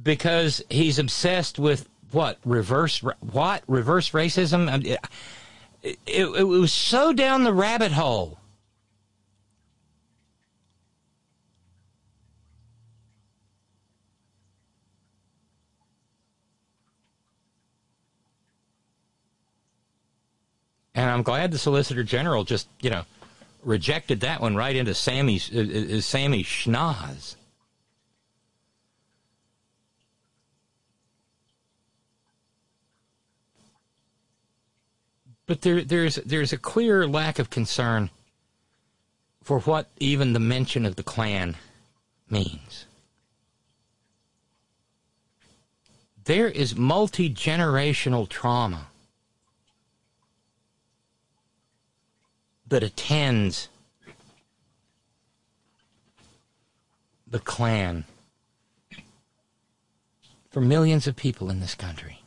Because 0.00 0.62
he's 0.70 0.98
obsessed 0.98 1.58
with 1.58 1.88
what 2.10 2.38
reverse 2.44 3.02
what 3.20 3.62
reverse 3.66 4.10
racism. 4.10 4.84
It, 4.84 5.00
it, 6.06 6.26
it 6.26 6.44
was 6.44 6.72
so 6.72 7.12
down 7.12 7.44
the 7.44 7.52
rabbit 7.52 7.92
hole 7.92 8.38
And 20.94 21.10
I'm 21.10 21.22
glad 21.22 21.50
the 21.50 21.58
Solicitor 21.58 22.04
General 22.04 22.44
just, 22.44 22.68
you 22.80 22.90
know, 22.90 23.02
rejected 23.64 24.20
that 24.20 24.40
one 24.40 24.54
right 24.54 24.76
into 24.76 24.94
Sammy's 24.94 25.50
uh, 25.52 25.96
uh, 25.96 26.00
Sammy 26.00 26.44
schnoz. 26.44 27.36
But 35.46 35.62
there, 35.62 35.82
there's 35.82 36.16
there's 36.16 36.52
a 36.52 36.58
clear 36.58 37.06
lack 37.06 37.38
of 37.38 37.50
concern 37.50 38.10
for 39.42 39.60
what 39.60 39.90
even 39.98 40.32
the 40.32 40.40
mention 40.40 40.86
of 40.86 40.96
the 40.96 41.02
Klan 41.02 41.56
means. 42.30 42.86
There 46.24 46.48
is 46.48 46.74
multi 46.74 47.28
generational 47.28 48.26
trauma 48.26 48.86
that 52.66 52.82
attends 52.82 53.68
the 57.26 57.38
Klan 57.38 58.04
for 60.50 60.60
millions 60.60 61.06
of 61.06 61.16
people 61.16 61.50
in 61.50 61.60
this 61.60 61.74
country. 61.74 62.20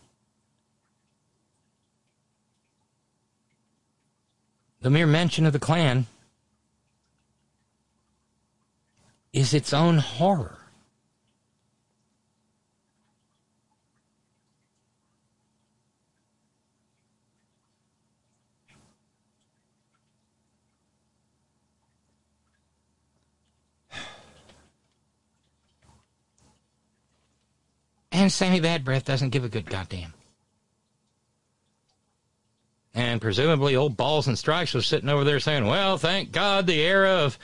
The 4.81 4.89
mere 4.89 5.07
mention 5.07 5.45
of 5.45 5.53
the 5.53 5.59
Klan 5.59 6.05
is 9.33 9.53
its 9.53 9.73
own 9.73 9.97
horror. 9.97 10.57
And 28.18 28.32
Sammy 28.32 28.59
Bad 28.59 28.84
Breath 28.84 29.05
doesn't 29.05 29.30
give 29.30 29.43
a 29.43 29.47
good 29.47 29.68
goddamn. 29.70 30.11
And 32.95 33.22
presumably 33.22 33.76
old 33.76 33.95
Balls 33.95 34.26
and 34.26 34.36
Strikes 34.36 34.74
was 34.74 34.88
sitting 34.88 35.07
over 35.07 35.24
there 35.24 35.39
saying, 35.39 35.68
well, 35.68 35.99
thank 35.99 36.32
God 36.32 36.65
the 36.65 36.80
era 36.80 37.11
of 37.11 37.38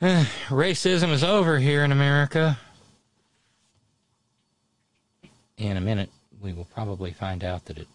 uh, 0.00 0.24
racism 0.48 1.10
is 1.10 1.22
over 1.22 1.58
here 1.58 1.84
in 1.84 1.92
America. 1.92 2.58
In 5.58 5.76
a 5.76 5.82
minute, 5.82 6.08
we 6.40 6.54
will 6.54 6.64
probably 6.64 7.10
find 7.10 7.44
out 7.44 7.66
that 7.66 7.76
it 7.76 7.88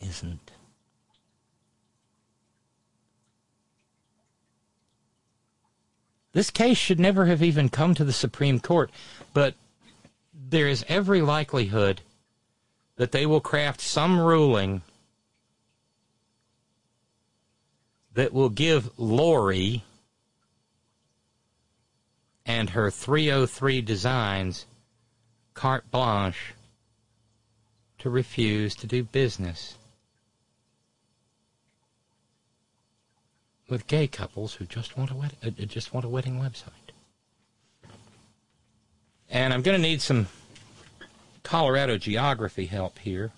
isn't. 0.00 0.50
This 6.32 6.48
case 6.48 6.78
should 6.78 6.98
never 6.98 7.26
have 7.26 7.42
even 7.42 7.68
come 7.68 7.94
to 7.94 8.04
the 8.04 8.14
Supreme 8.14 8.60
Court, 8.60 8.90
but 9.34 9.52
there 10.50 10.68
is 10.68 10.84
every 10.88 11.20
likelihood 11.20 12.00
that 12.96 13.12
they 13.12 13.26
will 13.26 13.40
craft 13.40 13.80
some 13.80 14.18
ruling 14.18 14.82
that 18.14 18.32
will 18.32 18.48
give 18.48 18.90
Lori 18.98 19.84
and 22.46 22.70
her 22.70 22.90
303 22.90 23.82
designs 23.82 24.66
carte 25.54 25.90
blanche 25.90 26.54
to 27.98 28.08
refuse 28.08 28.74
to 28.74 28.86
do 28.86 29.02
business 29.02 29.76
with 33.68 33.86
gay 33.86 34.06
couples 34.06 34.54
who 34.54 34.64
just 34.64 34.96
want 34.96 35.10
a 35.10 35.14
uh, 35.46 35.50
just 35.66 35.92
want 35.92 36.06
a 36.06 36.08
wedding 36.08 36.40
website. 36.40 36.72
And 39.28 39.52
I'm 39.52 39.60
going 39.60 39.76
to 39.76 39.82
need 39.82 40.00
some 40.00 40.26
Colorado 41.48 41.96
geography 41.96 42.66
help 42.66 42.98
here. 42.98 43.32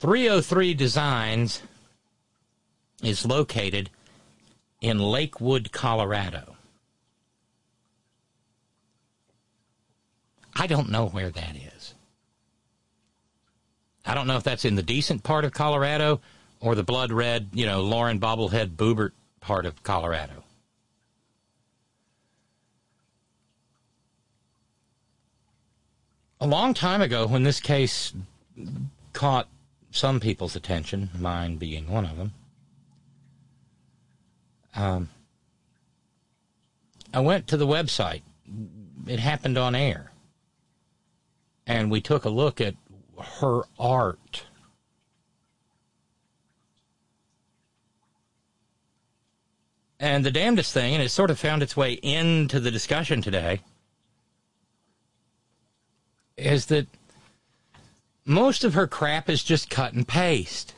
303 0.00 0.74
Designs 0.74 1.62
is 3.04 3.24
located 3.24 3.88
in 4.80 4.98
Lakewood, 4.98 5.70
Colorado. 5.70 6.56
I 10.56 10.66
don't 10.66 10.90
know 10.90 11.06
where 11.06 11.30
that 11.30 11.54
is. 11.54 11.94
I 14.04 14.14
don't 14.14 14.26
know 14.26 14.38
if 14.38 14.42
that's 14.42 14.64
in 14.64 14.74
the 14.74 14.82
decent 14.82 15.22
part 15.22 15.44
of 15.44 15.52
Colorado 15.52 16.20
or 16.58 16.74
the 16.74 16.82
blood 16.82 17.12
red, 17.12 17.48
you 17.52 17.66
know, 17.66 17.80
Lauren 17.82 18.18
Bobblehead 18.18 18.74
Boebert 18.74 19.12
part 19.40 19.66
of 19.66 19.84
Colorado. 19.84 20.39
A 26.40 26.46
long 26.46 26.72
time 26.72 27.02
ago, 27.02 27.26
when 27.26 27.42
this 27.42 27.60
case 27.60 28.14
caught 29.12 29.48
some 29.90 30.20
people's 30.20 30.56
attention, 30.56 31.10
mine 31.18 31.56
being 31.56 31.90
one 31.90 32.06
of 32.06 32.16
them, 32.16 32.32
um, 34.74 35.10
I 37.12 37.20
went 37.20 37.46
to 37.48 37.56
the 37.56 37.66
website. 37.66 38.22
It 39.06 39.18
happened 39.18 39.58
on 39.58 39.74
air. 39.74 40.12
And 41.66 41.90
we 41.90 42.00
took 42.00 42.24
a 42.24 42.30
look 42.30 42.60
at 42.60 42.74
her 43.40 43.62
art. 43.78 44.44
And 49.98 50.24
the 50.24 50.30
damnedest 50.30 50.72
thing, 50.72 50.94
and 50.94 51.02
it 51.02 51.10
sort 51.10 51.30
of 51.30 51.38
found 51.38 51.62
its 51.62 51.76
way 51.76 51.92
into 51.92 52.58
the 52.60 52.70
discussion 52.70 53.20
today, 53.20 53.60
is 56.40 56.66
that 56.66 56.86
most 58.24 58.64
of 58.64 58.74
her 58.74 58.86
crap 58.86 59.28
is 59.28 59.42
just 59.42 59.70
cut 59.70 59.92
and 59.92 60.06
paste. 60.06 60.74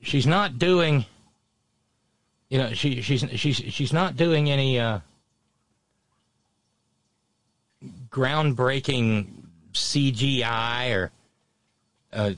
She's 0.00 0.26
not 0.26 0.58
doing 0.58 1.04
you 2.48 2.58
know, 2.58 2.72
she 2.72 3.02
she's 3.02 3.24
she's 3.34 3.56
she's 3.56 3.92
not 3.92 4.16
doing 4.16 4.50
any 4.50 4.80
uh, 4.80 5.00
groundbreaking 8.10 9.26
CGI 9.74 10.94
or 10.94 11.10
uh, 12.12 12.32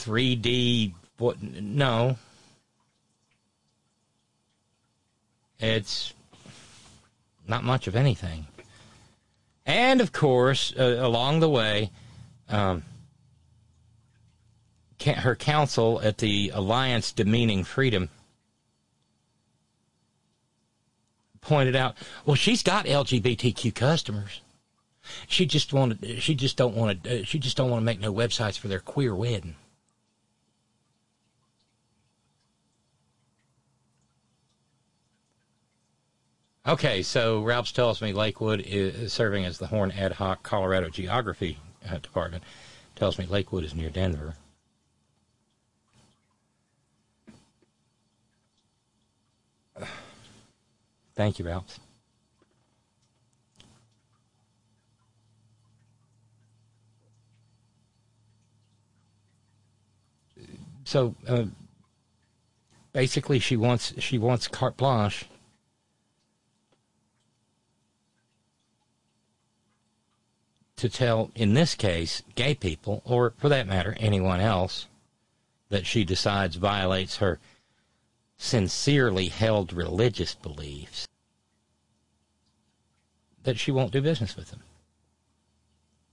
3D. 0.00 0.92
What? 1.18 1.40
No, 1.40 2.16
it's 5.60 6.12
not 7.46 7.62
much 7.62 7.86
of 7.86 7.94
anything. 7.94 8.46
And 9.66 10.00
of 10.00 10.12
course, 10.12 10.74
uh, 10.78 10.98
along 11.00 11.40
the 11.40 11.48
way, 11.48 11.90
um, 12.48 12.82
her 15.04 15.34
counsel 15.34 16.00
at 16.02 16.18
the 16.18 16.50
Alliance 16.54 17.12
Demeaning 17.12 17.64
Freedom 17.64 18.08
pointed 21.40 21.76
out, 21.76 21.96
well, 22.24 22.36
she's 22.36 22.62
got 22.62 22.86
LGBTQ 22.86 23.74
customers. 23.74 24.40
She 25.26 25.44
just 25.44 25.72
wanted. 25.72 26.22
She 26.22 26.34
just 26.34 26.56
don't 26.56 26.74
want 26.74 27.04
to. 27.04 27.20
Uh, 27.20 27.24
she 27.24 27.38
just 27.38 27.58
don't 27.58 27.70
want 27.70 27.82
to 27.82 27.84
make 27.84 28.00
no 28.00 28.12
websites 28.12 28.58
for 28.58 28.68
their 28.68 28.80
queer 28.80 29.14
wedding. 29.14 29.54
Okay, 36.66 37.02
so 37.02 37.42
Ralphs 37.42 37.72
tells 37.72 38.00
me 38.00 38.14
Lakewood 38.14 38.62
is 38.66 39.12
serving 39.12 39.44
as 39.44 39.58
the 39.58 39.66
Horn 39.66 39.90
Ad 39.92 40.12
Hoc 40.12 40.42
Colorado 40.42 40.88
Geography 40.88 41.58
uh, 41.86 41.98
Department. 41.98 42.42
Tells 42.96 43.18
me 43.18 43.26
Lakewood 43.26 43.64
is 43.64 43.74
near 43.74 43.90
Denver. 43.90 44.34
Thank 51.14 51.38
you, 51.38 51.44
Ralph. 51.44 51.78
So 60.84 61.14
uh, 61.28 61.44
basically, 62.94 63.38
she 63.38 63.56
wants 63.56 63.92
she 63.98 64.16
wants 64.16 64.48
carte 64.48 64.78
blanche. 64.78 65.26
To 70.84 70.90
tell, 70.90 71.30
in 71.34 71.54
this 71.54 71.74
case, 71.74 72.22
gay 72.34 72.54
people, 72.54 73.00
or 73.06 73.32
for 73.38 73.48
that 73.48 73.66
matter, 73.66 73.96
anyone 73.98 74.42
else, 74.42 74.86
that 75.70 75.86
she 75.86 76.04
decides 76.04 76.56
violates 76.56 77.16
her 77.16 77.38
sincerely 78.36 79.28
held 79.28 79.72
religious 79.72 80.34
beliefs, 80.34 81.08
that 83.44 83.58
she 83.58 83.72
won't 83.72 83.92
do 83.92 84.02
business 84.02 84.36
with 84.36 84.50
them. 84.50 84.60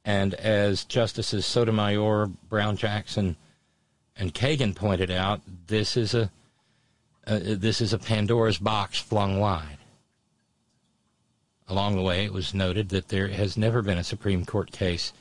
And 0.05 0.35
as 0.35 0.85
Justices 0.85 1.45
Sotomayor, 1.45 2.27
Brown 2.47 2.77
Jackson, 2.77 3.35
and 4.15 4.33
Kagan 4.33 4.73
pointed 4.73 5.11
out, 5.11 5.41
this 5.67 5.97
is 5.97 6.13
a 6.13 6.31
uh, 7.27 7.39
this 7.43 7.81
is 7.81 7.91
a 7.91 7.99
Pandora's 7.99 8.57
box 8.57 8.99
flung 8.99 9.37
wide. 9.37 9.79
Along 11.71 11.95
the 11.95 12.01
way, 12.01 12.25
it 12.25 12.33
was 12.33 12.53
noted 12.53 12.89
that 12.89 13.07
there 13.07 13.29
has 13.29 13.55
never 13.55 13.81
been 13.81 13.97
a 13.97 14.03
Supreme 14.03 14.43
Court 14.43 14.73
case 14.73 15.13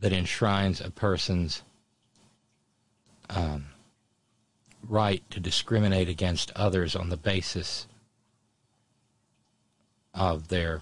that 0.00 0.14
enshrines 0.14 0.80
a 0.80 0.90
person's 0.90 1.60
um, 3.28 3.66
right 4.88 5.22
to 5.30 5.38
discriminate 5.38 6.08
against 6.08 6.52
others 6.56 6.96
on 6.96 7.10
the 7.10 7.18
basis 7.18 7.86
of 10.14 10.48
their 10.48 10.80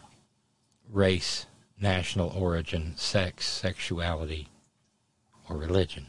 race, 0.89 1.47
national 1.81 2.29
origin, 2.29 2.93
sex, 2.97 3.45
sexuality, 3.45 4.47
or 5.51 5.57
religion. 5.57 6.07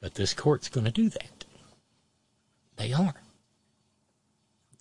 But 0.00 0.14
this 0.14 0.32
court's 0.32 0.70
going 0.70 0.86
to 0.86 0.90
do 0.90 1.10
that. 1.10 1.44
They 2.76 2.94
are. 2.94 3.16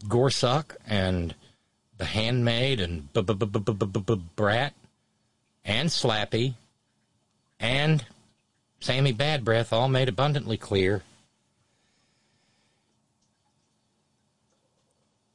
Gorsuch 0.07 0.71
and 0.87 1.35
The 1.97 2.05
Handmaid 2.05 2.81
and 2.81 3.11
Brat 3.13 4.73
and 5.63 5.89
Slappy 5.89 6.55
and 7.59 8.05
Sammy 8.81 9.13
Bad 9.13 9.45
Breath 9.45 9.71
all 9.71 9.87
made 9.87 10.09
abundantly 10.09 10.57
clear 10.57 11.03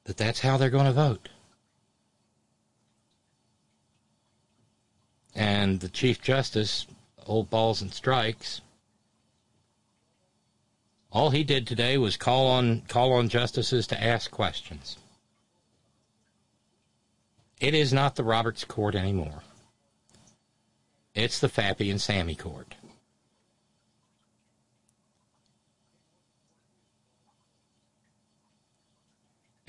that 0.04 0.16
that's 0.16 0.40
how 0.40 0.56
they're 0.56 0.70
going 0.70 0.86
to 0.86 0.92
vote. 0.92 1.28
And 5.34 5.80
the 5.80 5.88
Chief 5.88 6.20
Justice, 6.20 6.86
old 7.26 7.48
balls 7.48 7.80
and 7.80 7.92
strikes, 7.94 8.60
all 11.12 11.30
he 11.30 11.42
did 11.42 11.66
today 11.66 11.96
was 11.96 12.16
call 12.16 12.46
on 12.46 12.82
call 12.82 13.12
on 13.12 13.28
justices 13.28 13.86
to 13.88 14.02
ask 14.02 14.30
questions. 14.30 14.96
It 17.60 17.74
is 17.74 17.92
not 17.92 18.16
the 18.16 18.24
Roberts 18.24 18.64
Court 18.64 18.94
anymore. 18.94 19.42
It's 21.14 21.38
the 21.38 21.48
Fappy 21.48 21.90
and 21.90 22.00
Sammy 22.00 22.34
Court. 22.34 22.74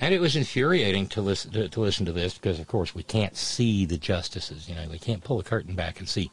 And 0.00 0.12
it 0.12 0.20
was 0.20 0.34
infuriating 0.34 1.06
to 1.08 1.20
listen 1.20 1.52
to, 1.52 1.68
to, 1.68 1.80
listen 1.80 2.06
to 2.06 2.12
this 2.12 2.34
because, 2.34 2.58
of 2.58 2.66
course, 2.66 2.92
we 2.92 3.04
can't 3.04 3.36
see 3.36 3.84
the 3.84 3.98
justices. 3.98 4.68
You 4.68 4.74
know, 4.74 4.88
we 4.90 4.98
can't 4.98 5.22
pull 5.22 5.36
the 5.36 5.44
curtain 5.44 5.76
back 5.76 6.00
and 6.00 6.08
see 6.08 6.30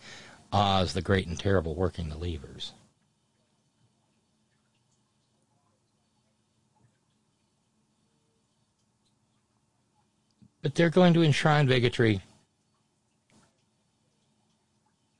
Oz 0.51 0.93
the 0.93 1.03
Great 1.03 1.27
and 1.27 1.37
Terrible 1.37 1.75
working 1.75 2.09
the 2.09 2.17
levers. 2.17 2.71
But 10.61 10.75
they're 10.75 10.89
going 10.89 11.13
to 11.13 11.23
enshrine 11.23 11.67
bigotry, 11.67 12.21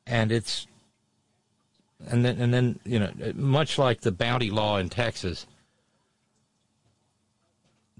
and 0.05 0.31
it's 0.31 0.67
and 2.07 2.25
then 2.25 2.41
and 2.41 2.53
then 2.53 2.79
you 2.83 2.99
know 2.99 3.11
much 3.35 3.77
like 3.77 4.01
the 4.01 4.11
bounty 4.11 4.51
law 4.51 4.77
in 4.77 4.89
Texas 4.89 5.45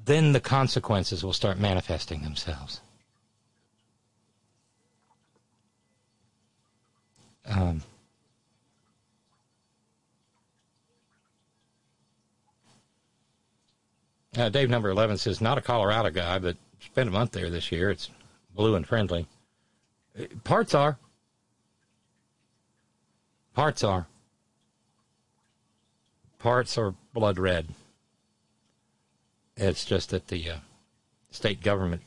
then 0.10 0.32
the 0.32 0.40
consequences 0.40 1.24
will 1.24 1.34
start 1.34 1.60
manifesting 1.60 2.24
themselves. 2.24 2.82
Um, 7.46 7.84
uh, 14.36 14.50
Dave 14.50 14.70
number 14.70 14.90
11 14.90 15.18
says, 15.18 15.42
not 15.42 15.60
a 15.60 15.62
Colorado 15.62 16.10
guy, 16.10 16.40
but 16.40 16.58
spent 16.80 17.10
a 17.10 17.12
month 17.12 17.32
there 17.32 17.50
this 17.50 17.72
year. 17.72 17.90
It's 17.90 18.10
blue 18.56 18.76
and 18.76 18.86
friendly. 18.86 19.28
Parts 20.44 20.74
are. 20.74 20.98
Parts 23.54 23.84
are. 23.84 24.08
Parts 26.40 26.78
are 26.78 26.96
blood 27.14 27.38
red. 27.38 27.68
It's 29.58 29.84
just 29.84 30.10
that 30.12 30.30
the 30.30 30.50
uh, 30.50 30.56
state 31.32 31.62
government 31.62 32.02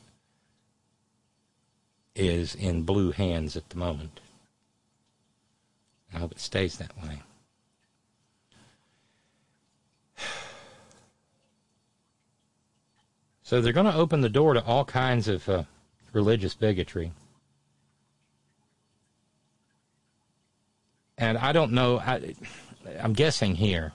is 2.15 2.55
in 2.55 2.83
blue 2.83 3.11
hands 3.11 3.55
at 3.55 3.69
the 3.69 3.77
moment. 3.77 4.19
I 6.13 6.17
hope 6.17 6.31
it 6.31 6.39
stays 6.39 6.77
that 6.77 6.95
way. 7.01 7.21
So 13.53 13.61
they're 13.61 13.71
going 13.71 13.85
to 13.85 13.93
open 13.93 14.21
the 14.21 14.29
door 14.29 14.55
to 14.55 14.65
all 14.65 14.83
kinds 14.83 15.27
of 15.27 15.47
uh, 15.47 15.65
religious 16.11 16.55
bigotry. 16.55 17.11
And 21.19 21.37
I 21.37 21.51
don't 21.51 21.71
know, 21.71 21.99
I, 21.99 22.33
I'm 22.99 23.13
guessing 23.13 23.53
here. 23.53 23.93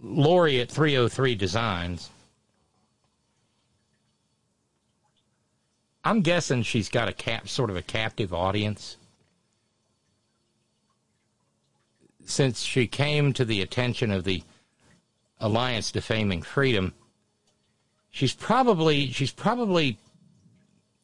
Lori 0.00 0.58
at 0.62 0.70
303 0.70 1.34
Designs. 1.34 2.08
I'm 6.06 6.22
guessing 6.22 6.62
she's 6.62 6.88
got 6.88 7.10
a 7.10 7.12
cap, 7.12 7.50
sort 7.50 7.68
of 7.68 7.76
a 7.76 7.82
captive 7.82 8.32
audience. 8.32 8.96
Since 12.24 12.62
she 12.62 12.86
came 12.86 13.34
to 13.34 13.44
the 13.44 13.60
attention 13.60 14.10
of 14.10 14.24
the 14.24 14.42
Alliance 15.40 15.92
Defaming 15.92 16.42
Freedom, 16.42 16.94
she's 18.10 18.34
probably 18.34 19.08
she's 19.08 19.32
probably 19.32 19.98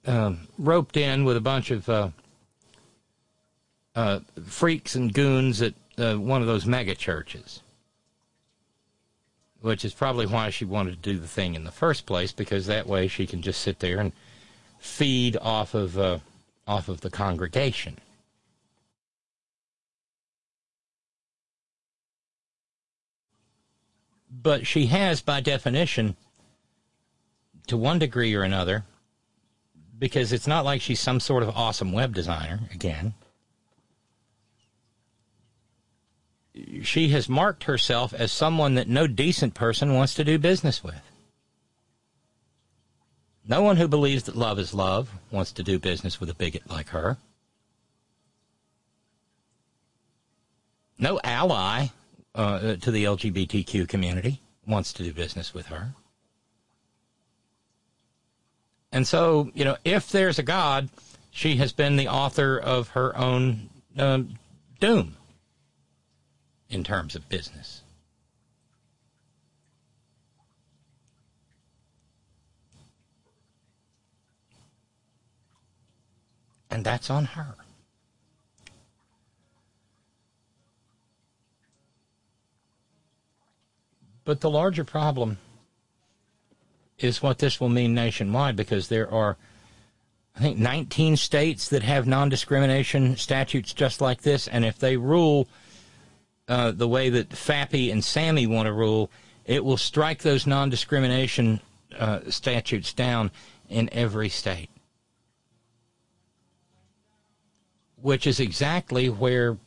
um, 0.06 0.48
roped 0.58 0.96
in 0.96 1.24
with 1.24 1.36
a 1.36 1.40
bunch 1.40 1.70
of 1.70 1.88
uh, 1.88 2.08
uh, 3.94 4.20
freaks 4.46 4.94
and 4.94 5.12
goons 5.12 5.60
at 5.62 5.74
uh, 5.98 6.14
one 6.14 6.40
of 6.40 6.46
those 6.46 6.66
mega 6.66 6.94
churches, 6.94 7.62
which 9.60 9.84
is 9.84 9.92
probably 9.92 10.26
why 10.26 10.50
she 10.50 10.64
wanted 10.64 11.02
to 11.02 11.12
do 11.12 11.18
the 11.18 11.28
thing 11.28 11.54
in 11.54 11.64
the 11.64 11.70
first 11.70 12.06
place, 12.06 12.32
because 12.32 12.66
that 12.66 12.86
way 12.86 13.06
she 13.08 13.26
can 13.26 13.42
just 13.42 13.60
sit 13.60 13.80
there 13.80 13.98
and 13.98 14.12
feed 14.78 15.36
off 15.36 15.74
of 15.74 15.98
uh, 15.98 16.18
off 16.66 16.88
of 16.88 17.02
the 17.02 17.10
congregation. 17.10 17.98
But 24.32 24.66
she 24.66 24.86
has, 24.86 25.20
by 25.20 25.40
definition, 25.40 26.16
to 27.66 27.76
one 27.76 27.98
degree 27.98 28.34
or 28.34 28.42
another, 28.42 28.84
because 29.98 30.32
it's 30.32 30.46
not 30.46 30.64
like 30.64 30.80
she's 30.80 31.00
some 31.00 31.20
sort 31.20 31.42
of 31.42 31.50
awesome 31.50 31.92
web 31.92 32.14
designer, 32.14 32.60
again. 32.72 33.12
She 36.82 37.08
has 37.10 37.28
marked 37.28 37.64
herself 37.64 38.12
as 38.12 38.32
someone 38.32 38.74
that 38.74 38.88
no 38.88 39.06
decent 39.06 39.54
person 39.54 39.94
wants 39.94 40.14
to 40.14 40.24
do 40.24 40.38
business 40.38 40.82
with. 40.82 41.02
No 43.46 43.62
one 43.62 43.76
who 43.76 43.88
believes 43.88 44.24
that 44.24 44.36
love 44.36 44.58
is 44.58 44.74
love 44.74 45.10
wants 45.30 45.52
to 45.52 45.62
do 45.62 45.78
business 45.78 46.20
with 46.20 46.30
a 46.30 46.34
bigot 46.34 46.70
like 46.70 46.88
her. 46.88 47.18
No 50.98 51.20
ally 51.24 51.88
uh, 52.34 52.76
to 52.76 52.90
the 52.90 53.04
LGBTQ 53.04 53.88
community 53.88 54.40
wants 54.66 54.92
to 54.94 55.02
do 55.02 55.12
business 55.12 55.52
with 55.52 55.66
her. 55.66 55.94
And 58.92 59.06
so, 59.06 59.50
you 59.54 59.64
know, 59.64 59.76
if 59.84 60.10
there's 60.10 60.38
a 60.38 60.42
God, 60.42 60.90
she 61.30 61.56
has 61.56 61.72
been 61.72 61.96
the 61.96 62.08
author 62.08 62.58
of 62.58 62.88
her 62.88 63.16
own 63.16 63.70
uh, 63.98 64.22
doom 64.80 65.16
in 66.68 66.84
terms 66.84 67.14
of 67.14 67.28
business. 67.28 67.82
And 76.70 76.84
that's 76.84 77.10
on 77.10 77.26
her. 77.26 77.54
But 84.24 84.40
the 84.40 84.50
larger 84.50 84.84
problem 84.84 85.38
is 86.98 87.22
what 87.22 87.38
this 87.38 87.60
will 87.60 87.68
mean 87.68 87.94
nationwide 87.94 88.56
because 88.56 88.88
there 88.88 89.10
are, 89.10 89.36
I 90.36 90.40
think, 90.40 90.58
19 90.58 91.16
states 91.16 91.68
that 91.68 91.82
have 91.82 92.06
non 92.06 92.28
discrimination 92.28 93.16
statutes 93.16 93.72
just 93.72 94.00
like 94.00 94.22
this. 94.22 94.46
And 94.46 94.64
if 94.64 94.78
they 94.78 94.96
rule 94.96 95.48
uh, 96.48 96.70
the 96.70 96.88
way 96.88 97.10
that 97.10 97.30
Fappy 97.30 97.90
and 97.90 98.04
Sammy 98.04 98.46
want 98.46 98.66
to 98.66 98.72
rule, 98.72 99.10
it 99.44 99.64
will 99.64 99.76
strike 99.76 100.22
those 100.22 100.46
non 100.46 100.70
discrimination 100.70 101.60
uh, 101.98 102.20
statutes 102.28 102.92
down 102.92 103.30
in 103.68 103.88
every 103.92 104.28
state. 104.28 104.70
Which 108.00 108.26
is 108.26 108.38
exactly 108.38 109.08
where 109.08 109.58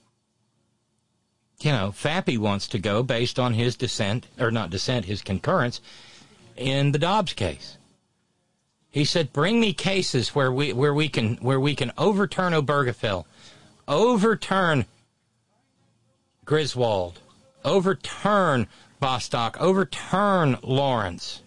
you 1.66 1.72
know, 1.72 1.92
Fappy 1.92 2.38
wants 2.38 2.68
to 2.68 2.78
go 2.78 3.02
based 3.02 3.40
on 3.40 3.56
his 3.56 3.76
dissent, 3.76 4.28
or 4.40 4.52
not 4.52 4.70
dissent, 4.70 5.06
his 5.06 5.24
concurrence 5.24 5.82
in 6.56 6.92
the 6.92 7.00
Dobbs 7.00 7.34
case. 7.34 7.78
He 8.92 9.04
said, 9.04 9.34
"Bring 9.34 9.60
me 9.60 9.74
cases 9.74 10.36
where 10.36 10.52
we 10.52 10.74
where 10.74 10.94
we 10.94 11.10
can 11.10 11.38
where 11.38 11.60
we 11.60 11.76
can 11.76 11.92
overturn 11.98 12.54
Obergefell, 12.54 13.26
overturn 13.88 14.86
Griswold, 16.46 17.20
overturn 17.66 18.68
Bostock, 19.00 19.60
overturn 19.60 20.60
Lawrence, 20.62 21.42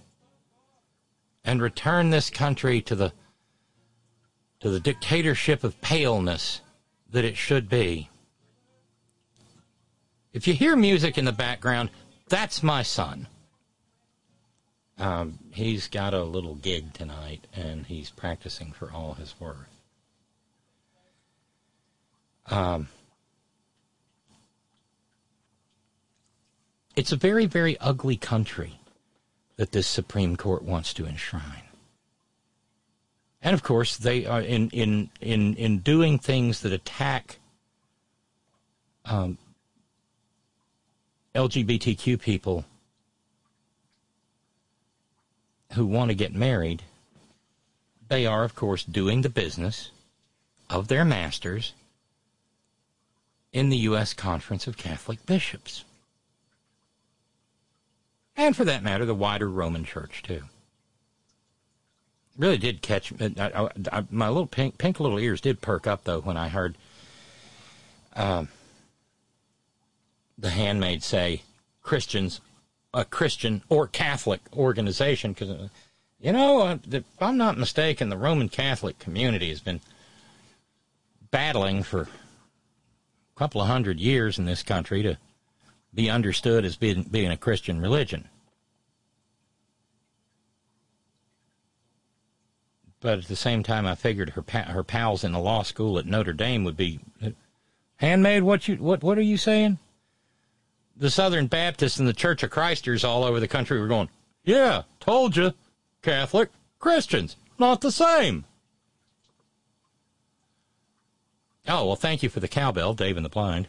and 1.45 1.63
return 1.63 2.11
this 2.11 2.29
country 2.29 2.83
to 2.83 2.97
the 2.97 3.13
to 4.59 4.69
the 4.69 4.81
dictatorship 4.81 5.63
of 5.63 5.81
paleness 5.81 6.61
that 7.09 7.25
it 7.25 7.37
should 7.37 7.69
be." 7.69 8.11
If 10.39 10.47
you 10.47 10.55
hear 10.55 10.77
music 10.77 11.19
in 11.19 11.25
the 11.25 11.33
background, 11.33 11.91
that's 12.29 12.63
my 12.63 12.85
son. 12.85 13.27
Um, 14.97 15.41
he's 15.51 15.89
got 15.89 16.15
a 16.15 16.23
little 16.23 16.55
gig 16.55 16.95
tonight, 16.95 17.49
and 17.53 17.85
he's 17.85 18.11
practicing 18.11 18.71
for 18.71 18.93
all 18.93 19.15
his 19.15 19.35
worth. 19.41 19.83
Um, 22.47 22.87
it's 26.95 27.11
a 27.11 27.17
very, 27.17 27.47
very 27.47 27.77
ugly 27.79 28.17
country 28.17 28.79
that 29.57 29.73
this 29.73 29.89
Supreme 29.89 30.37
Court 30.37 30.63
wants 30.63 30.95
to 30.95 31.05
enshrine. 31.05 31.65
And 33.43 33.55
of 33.55 33.65
course, 33.65 33.97
they 33.97 34.25
are 34.25 34.41
in 34.41 34.71
in 34.71 35.11
in 35.21 35.55
in 35.55 35.79
doing 35.79 36.21
things 36.21 36.61
that 36.61 36.73
attack 36.73 37.41
um, 39.05 39.37
LGBTQ 41.35 42.21
people 42.21 42.65
who 45.75 45.87
want 45.87 46.11
to 46.11 46.15
get 46.15 46.35
married, 46.35 46.83
they 48.09 48.27
are, 48.27 48.45
of 48.45 48.55
course, 48.55 48.85
doing 48.85 49.23
the 49.23 49.29
business 49.29 49.91
of 50.71 50.89
their 50.89 51.05
masters 51.05 51.73
in 53.53 53.69
the 53.69 53.77
U.S. 53.79 54.15
Conference 54.15 54.67
of 54.67 54.77
Catholic 54.77 55.25
Bishops. 55.27 55.85
And 58.37 58.57
for 58.57 58.65
that 58.65 58.83
matter, 58.83 59.05
the 59.05 59.15
wider 59.15 59.49
Roman 59.49 59.85
Church, 59.85 60.23
too. 60.23 60.43
Really 62.37 62.59
did 62.59 62.83
catch 62.83 63.13
I, 63.21 63.31
I, 63.39 63.69
I, 63.93 64.05
my 64.11 64.29
little 64.29 64.47
pink, 64.47 64.79
pink 64.79 65.01
little 65.01 65.19
ears 65.19 65.41
did 65.41 65.61
perk 65.61 65.89
up 65.89 66.05
though 66.05 66.21
when 66.21 66.37
I 66.37 66.49
heard 66.49 66.77
um, 68.15 68.49
the 70.39 70.51
handmaid 70.51 71.03
say 71.03 71.43
Christians, 71.83 72.41
a 72.95 73.05
Christian 73.05 73.63
or 73.69 73.87
Catholic 73.87 74.41
organization, 74.57 75.33
because, 75.33 75.51
uh, 75.51 75.69
you 76.21 76.33
know, 76.33 76.61
uh, 76.61 76.79
if 76.91 77.05
I'm 77.21 77.37
not 77.37 77.59
mistaken, 77.59 78.09
the 78.09 78.17
Roman 78.17 78.49
Catholic 78.49 78.99
community 78.99 79.49
has 79.49 79.61
been 79.61 79.81
battling 81.31 81.83
for 81.83 82.03
a 82.03 82.09
couple 83.37 83.61
of 83.61 83.67
hundred 83.67 84.01
years 84.01 84.39
in 84.39 84.45
this 84.45 84.63
country 84.63 85.03
to 85.03 85.19
be 85.93 86.09
understood 86.09 86.65
as 86.65 86.77
being, 86.77 87.03
being 87.03 87.31
a 87.31 87.37
Christian 87.37 87.81
religion. 87.81 88.29
But 93.01 93.19
at 93.19 93.25
the 93.27 93.37
same 93.37 93.63
time, 93.63 93.87
I 93.87 93.95
figured 93.95 94.31
her 94.31 94.43
pa- 94.43 94.65
her 94.65 94.83
pals 94.83 95.23
in 95.23 95.31
the 95.33 95.39
law 95.39 95.63
school 95.63 95.99
at 95.99 96.07
Notre 96.07 96.33
Dame 96.33 96.65
would 96.65 96.77
be, 96.77 96.99
handmaid. 97.99 98.43
What 98.43 98.67
you 98.67 98.77
what 98.77 99.05
what 99.05 99.19
are 99.19 99.23
you 99.23 99.37
saying? 99.37 99.79
The 100.99 101.11
Southern 101.11 101.47
Baptists 101.47 101.99
and 101.99 102.09
the 102.09 102.13
Church 102.13 102.43
of 102.43 102.51
Christers 102.51 103.05
all 103.05 103.25
over 103.25 103.41
the 103.41 103.49
country 103.49 103.81
were 103.81 103.87
going, 103.87 104.09
yeah, 104.45 104.83
told 105.01 105.37
you, 105.37 105.55
Catholic, 106.03 106.51
Christians, 106.79 107.37
not 107.59 107.81
the 107.81 107.93
same. 107.93 108.45
Oh, 111.67 111.87
well, 111.87 111.97
thank 111.97 112.23
you 112.23 112.29
for 112.29 112.41
the 112.41 112.49
cowbell, 112.49 112.95
Dave 112.95 113.17
and 113.17 113.25
the 113.25 113.31
Blind. 113.31 113.69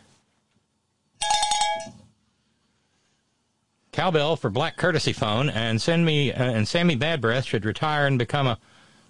Cowbell 3.91 4.38
for 4.38 4.49
Black 4.49 4.77
Courtesy 4.77 5.11
Phone, 5.11 5.49
and 5.49 5.82
send 5.82 6.05
me, 6.05 6.32
uh, 6.32 6.43
and 6.43 6.67
Sammy 6.67 6.95
Bad 6.95 7.19
Breath 7.19 7.43
should 7.43 7.65
retire 7.65 8.07
and 8.07 8.17
become 8.17 8.47
a 8.47 8.59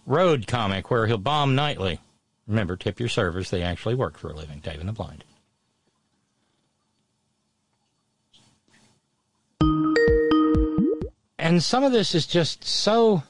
road 0.07 0.47
comic 0.47 0.89
where 0.89 1.05
he'll 1.05 1.17
bomb 1.17 1.53
nightly. 1.53 1.99
Remember, 2.47 2.75
tip 2.75 2.99
your 2.99 3.09
servers. 3.09 3.51
They 3.51 3.61
actually 3.61 3.93
work 3.93 4.17
for 4.17 4.31
a 4.31 4.35
living. 4.35 4.59
Dave 4.59 4.79
and 4.79 4.89
the 4.89 4.93
Blind. 4.93 5.23
And 11.49 11.63
some 11.63 11.83
of 11.83 11.91
this 11.91 12.13
is 12.13 12.27
just 12.27 12.63
so. 12.63 13.23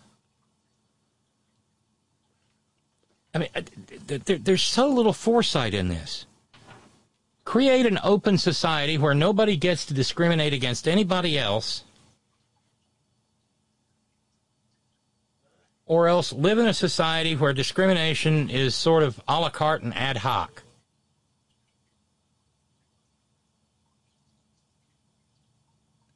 I 3.33 3.37
mean, 3.37 3.47
uh, 3.55 3.61
there's 4.41 4.61
so 4.61 4.89
little 4.89 5.13
foresight 5.13 5.73
in 5.73 5.87
this. 5.87 6.25
Create 7.45 7.85
an 7.85 7.97
open 8.03 8.37
society 8.37 8.97
where 8.97 9.13
nobody 9.13 9.55
gets 9.55 9.85
to 9.85 9.93
discriminate 9.93 10.51
against 10.51 10.85
anybody 10.85 11.39
else 11.39 11.85
or 15.85 16.09
else 16.09 16.33
live 16.33 16.57
in 16.57 16.67
a 16.67 16.73
society 16.73 17.37
where 17.37 17.53
discrimination 17.53 18.49
is 18.49 18.75
sort 18.75 19.03
of 19.03 19.21
a 19.29 19.39
la 19.39 19.49
carte 19.49 19.83
and 19.83 19.95
ad 19.95 20.17
hoc. 20.17 20.63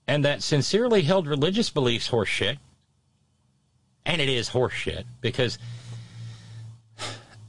And 0.07 0.25
that 0.25 0.43
sincerely 0.43 1.03
held 1.03 1.27
religious 1.27 1.69
beliefs 1.69 2.09
horseshit, 2.09 2.57
and 4.05 4.21
it 4.21 4.29
is 4.29 4.49
horseshit 4.49 5.05
because 5.21 5.57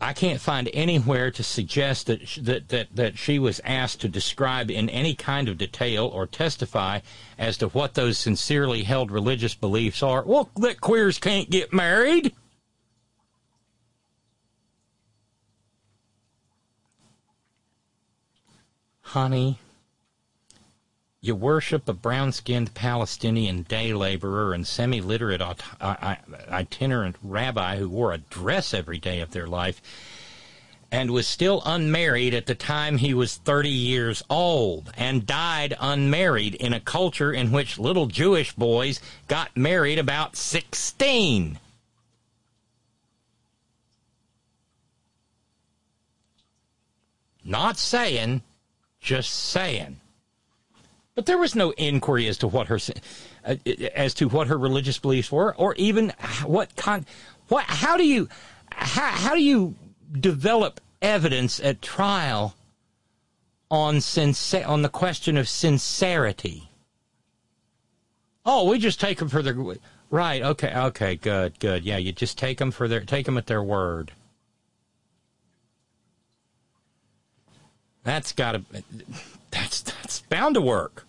I 0.01 0.13
can't 0.13 0.41
find 0.41 0.69
anywhere 0.75 1.31
to 1.31 1.43
suggest 1.43 2.09
that, 2.09 2.21
that, 2.43 2.69
that, 2.69 2.89
that 2.95 3.19
she 3.19 3.39
was 3.39 3.61
asked 3.65 4.03
to 4.03 4.09
describe 4.09 4.71
in 4.71 4.91
any 4.91 5.15
kind 5.15 5.49
of 5.49 5.57
detail 5.57 6.07
or 6.07 6.27
testify 6.27 7.01
as 7.39 7.57
to 7.59 7.69
what 7.69 7.95
those 7.95 8.19
sincerely 8.19 8.83
held 8.83 9.11
religious 9.11 9.55
beliefs 9.55 10.03
are. 10.03 10.23
Well, 10.23 10.51
that 10.57 10.81
queers 10.81 11.19
can't 11.19 11.49
get 11.49 11.73
married. 11.73 12.35
Honey, 19.01 19.59
you 21.25 21.35
worship 21.35 21.89
a 21.89 21.95
brown 21.95 22.31
skinned 22.31 22.75
Palestinian 22.75 23.63
day 23.63 23.95
laborer 23.95 24.53
and 24.53 24.67
semi 24.67 25.01
literate 25.01 25.41
uh, 25.41 25.55
uh, 25.81 26.17
itinerant 26.51 27.17
rabbi 27.23 27.79
who 27.79 27.89
wore 27.89 28.13
a 28.13 28.19
dress 28.19 28.75
every 28.75 28.99
day 28.99 29.21
of 29.21 29.31
their 29.31 29.47
life 29.47 29.81
and 30.93 31.11
was 31.11 31.27
still 31.27 31.63
unmarried 31.65 32.35
at 32.35 32.45
the 32.45 32.55
time 32.55 32.99
he 32.99 33.15
was 33.15 33.37
30 33.37 33.71
years 33.71 34.23
old 34.29 34.93
and 34.99 35.27
died 35.27 35.75
unmarried 35.81 36.55
in 36.57 36.75
a 36.75 36.81
culture 36.81 37.33
in 37.33 37.51
which 37.51 37.79
little 37.79 38.07
Jewish 38.07 38.53
boys 38.53 39.01
got 39.27 39.57
married 39.57 39.99
about 39.99 40.37
16. 40.37 41.59
Not 47.43 47.79
saying, 47.79 48.43
just 49.01 49.31
saying. 49.31 50.01
But 51.15 51.27
there 51.27 51.39
was 51.39 51.55
no 51.55 51.71
inquiry 51.73 52.27
as 52.27 52.39
to 52.39 52.49
what 52.49 52.67
her 52.67 52.79
uh, 53.45 53.57
as 53.95 54.15
to 54.15 54.29
what 54.29 54.49
her 54.49 54.59
religious 54.59 54.99
beliefs 54.99 55.31
were, 55.31 55.55
or 55.55 55.75
even 55.77 56.13
what 56.45 56.75
con 56.77 57.07
what 57.49 57.65
how 57.65 57.97
do 57.97 58.05
you 58.05 58.29
how, 58.73 59.07
how 59.07 59.35
do 59.35 59.43
you 59.43 59.77
develop 60.13 60.81
evidence 61.01 61.61
at 61.61 61.81
trial 61.81 62.57
on 63.71 64.01
sincer- 64.01 64.67
on 64.67 64.83
the 64.83 64.89
question 64.89 65.37
of 65.37 65.49
sincerity? 65.49 66.69
Oh, 68.45 68.69
we 68.69 68.79
just 68.79 69.01
take 69.01 69.19
them 69.19 69.29
for 69.29 69.41
their 69.41 69.57
right. 70.11 70.43
Okay, 70.43 70.75
okay, 70.75 71.15
good, 71.15 71.59
good. 71.61 71.85
Yeah, 71.85 71.97
you 71.97 72.13
just 72.13 72.37
take 72.39 72.59
them 72.59 72.73
for 72.73 72.89
their 72.89 73.01
take 73.01 73.27
them 73.27 73.39
at 73.39 73.47
their 73.47 73.63
word. 73.63 74.11
That's 78.03 78.33
got 78.33 78.53
to 78.53 78.63
that's 79.55 79.81
that's 79.83 80.21
bound 80.23 80.57
to 80.57 80.61
work. 80.61 81.07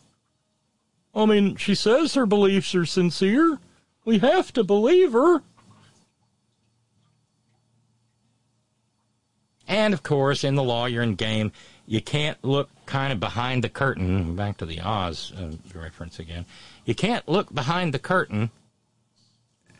I 1.14 1.26
mean, 1.26 1.56
she 1.56 1.76
says 1.76 2.14
her 2.14 2.26
beliefs 2.26 2.76
are 2.76 2.86
sincere. 2.86 3.60
We 4.04 4.20
have 4.20 4.54
to 4.54 4.64
believe 4.64 5.14
her. 5.14 5.42
And 9.68 9.94
of 9.94 10.04
course, 10.04 10.44
in 10.44 10.56
the 10.56 10.64
law, 10.64 10.86
you're 10.86 11.02
in 11.02 11.16
game. 11.16 11.52
You 11.88 12.02
can't 12.02 12.38
look 12.44 12.70
kind 12.86 13.12
of 13.12 13.20
behind 13.20 13.64
the 13.64 13.70
curtain. 13.70 14.36
Back 14.36 14.58
to 14.58 14.66
the 14.66 14.80
Oz 14.82 15.34
uh, 15.36 15.54
reference 15.74 16.20
again. 16.20 16.46
You 16.86 16.94
can't 16.94 17.28
look 17.28 17.54
behind 17.54 17.94
the 17.94 18.00
curtain 18.00 18.52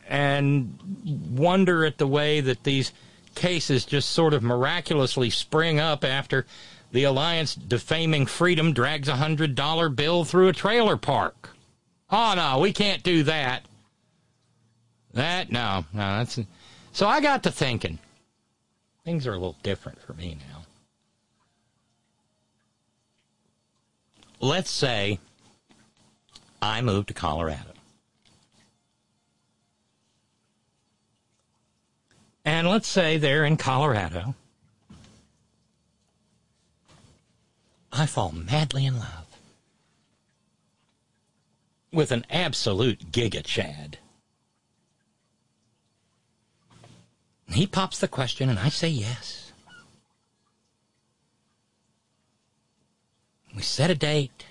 and 0.08 0.78
wonder 1.04 1.84
at 1.84 1.98
the 1.98 2.06
way 2.06 2.40
that 2.40 2.64
these 2.64 2.92
cases 3.34 3.84
just 3.84 4.10
sort 4.10 4.34
of 4.34 4.42
miraculously 4.42 5.30
spring 5.30 5.78
up 5.78 6.04
after 6.04 6.46
the 6.96 7.04
Alliance 7.04 7.54
Defaming 7.54 8.24
Freedom 8.24 8.72
drags 8.72 9.06
a 9.06 9.16
hundred 9.16 9.54
dollar 9.54 9.90
bill 9.90 10.24
through 10.24 10.48
a 10.48 10.52
trailer 10.54 10.96
park. 10.96 11.50
Oh 12.10 12.32
no, 12.34 12.58
we 12.58 12.72
can't 12.72 13.02
do 13.02 13.22
that. 13.24 13.66
That 15.12 15.52
no, 15.52 15.84
no, 15.92 16.16
that's 16.16 16.40
so 16.92 17.06
I 17.06 17.20
got 17.20 17.42
to 17.42 17.50
thinking. 17.50 17.98
Things 19.04 19.26
are 19.26 19.32
a 19.32 19.34
little 19.34 19.56
different 19.62 20.00
for 20.00 20.14
me 20.14 20.38
now. 20.48 20.62
Let's 24.40 24.70
say 24.70 25.18
I 26.62 26.80
move 26.80 27.04
to 27.06 27.14
Colorado. 27.14 27.74
And 32.46 32.66
let's 32.66 32.88
say 32.88 33.18
they're 33.18 33.44
in 33.44 33.58
Colorado 33.58 34.34
I 37.98 38.04
fall 38.04 38.32
madly 38.32 38.84
in 38.84 38.98
love 38.98 39.26
with 41.90 42.12
an 42.12 42.26
absolute 42.28 43.10
giga 43.10 43.42
Chad. 43.42 43.98
He 47.48 47.66
pops 47.66 47.98
the 47.98 48.08
question, 48.08 48.50
and 48.50 48.58
I 48.58 48.68
say 48.68 48.88
yes. 48.88 49.52
We 53.54 53.62
set 53.62 53.90
a 53.90 53.94
date. 53.94 54.44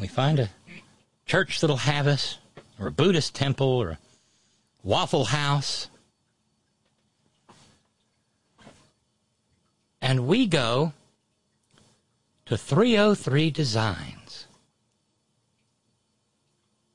We 0.00 0.08
find 0.08 0.40
a 0.40 0.48
church 1.26 1.60
that'll 1.60 1.76
have 1.76 2.08
us, 2.08 2.38
or 2.80 2.88
a 2.88 2.90
Buddhist 2.90 3.36
temple, 3.36 3.68
or 3.68 3.90
a 3.90 3.98
Waffle 4.82 5.26
House. 5.26 5.89
And 10.02 10.26
we 10.26 10.46
go 10.46 10.92
to 12.46 12.56
303 12.56 13.50
Designs. 13.50 14.46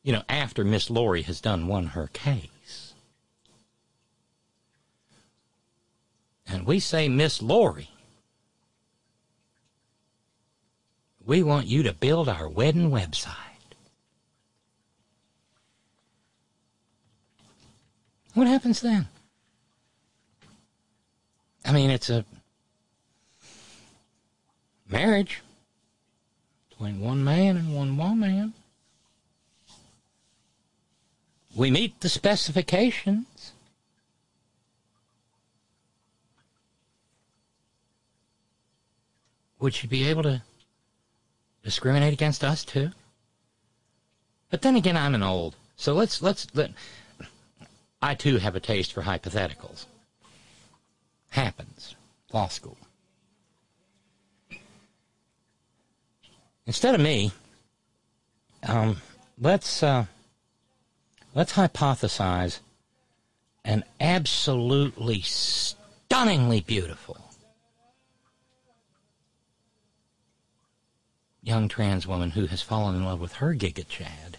You 0.03 0.13
know, 0.13 0.23
after 0.27 0.63
Miss 0.63 0.89
Lori 0.89 1.23
has 1.23 1.41
done 1.41 1.67
won 1.67 1.87
her 1.87 2.09
case. 2.13 2.93
And 6.47 6.65
we 6.65 6.79
say, 6.79 7.09
Miss 7.09 7.41
Lori, 7.41 7.89
we 11.25 11.41
want 11.41 11.65
you 11.67 11.83
to 11.83 11.93
build 11.93 12.29
our 12.29 12.47
wedding 12.47 12.91
website. 12.91 13.33
What 18.35 18.47
happens 18.47 18.81
then? 18.81 19.07
I 21.63 21.71
mean, 21.71 21.89
it's 21.89 22.09
a 22.09 22.25
marriage 24.87 25.41
between 26.69 26.99
one 26.99 27.23
man 27.23 27.57
and 27.57 27.75
one 27.75 27.97
woman. 27.97 28.53
We 31.55 31.71
meet 31.71 32.01
the 32.01 32.09
specifications. 32.09 33.53
Would 39.59 39.73
she 39.73 39.87
be 39.87 40.07
able 40.07 40.23
to 40.23 40.41
discriminate 41.63 42.13
against 42.13 42.43
us 42.43 42.65
too? 42.65 42.91
But 44.49 44.61
then 44.61 44.75
again, 44.75 44.97
I'm 44.97 45.15
an 45.15 45.23
old. 45.23 45.55
So 45.77 45.93
let's 45.93 46.21
let's 46.21 46.47
let. 46.53 46.71
I 48.01 48.15
too 48.15 48.37
have 48.37 48.55
a 48.55 48.59
taste 48.59 48.93
for 48.93 49.01
hypotheticals. 49.01 49.85
Happens. 51.29 51.95
Law 52.31 52.47
school. 52.47 52.77
Instead 56.67 56.95
of 56.95 57.01
me, 57.01 57.31
um, 58.67 59.01
let's 59.39 59.83
uh, 59.83 60.05
let's 61.33 61.53
hypothesize 61.53 62.59
an 63.63 63.83
absolutely 63.99 65.21
stunningly 65.21 66.61
beautiful 66.61 67.17
young 71.45 71.67
trans 71.67 72.07
woman 72.07 72.31
who 72.31 72.47
has 72.47 72.61
fallen 72.61 72.95
in 72.95 73.05
love 73.05 73.21
with 73.21 73.33
her 73.33 73.53
Giga 73.53 73.87
Chad. 73.87 74.37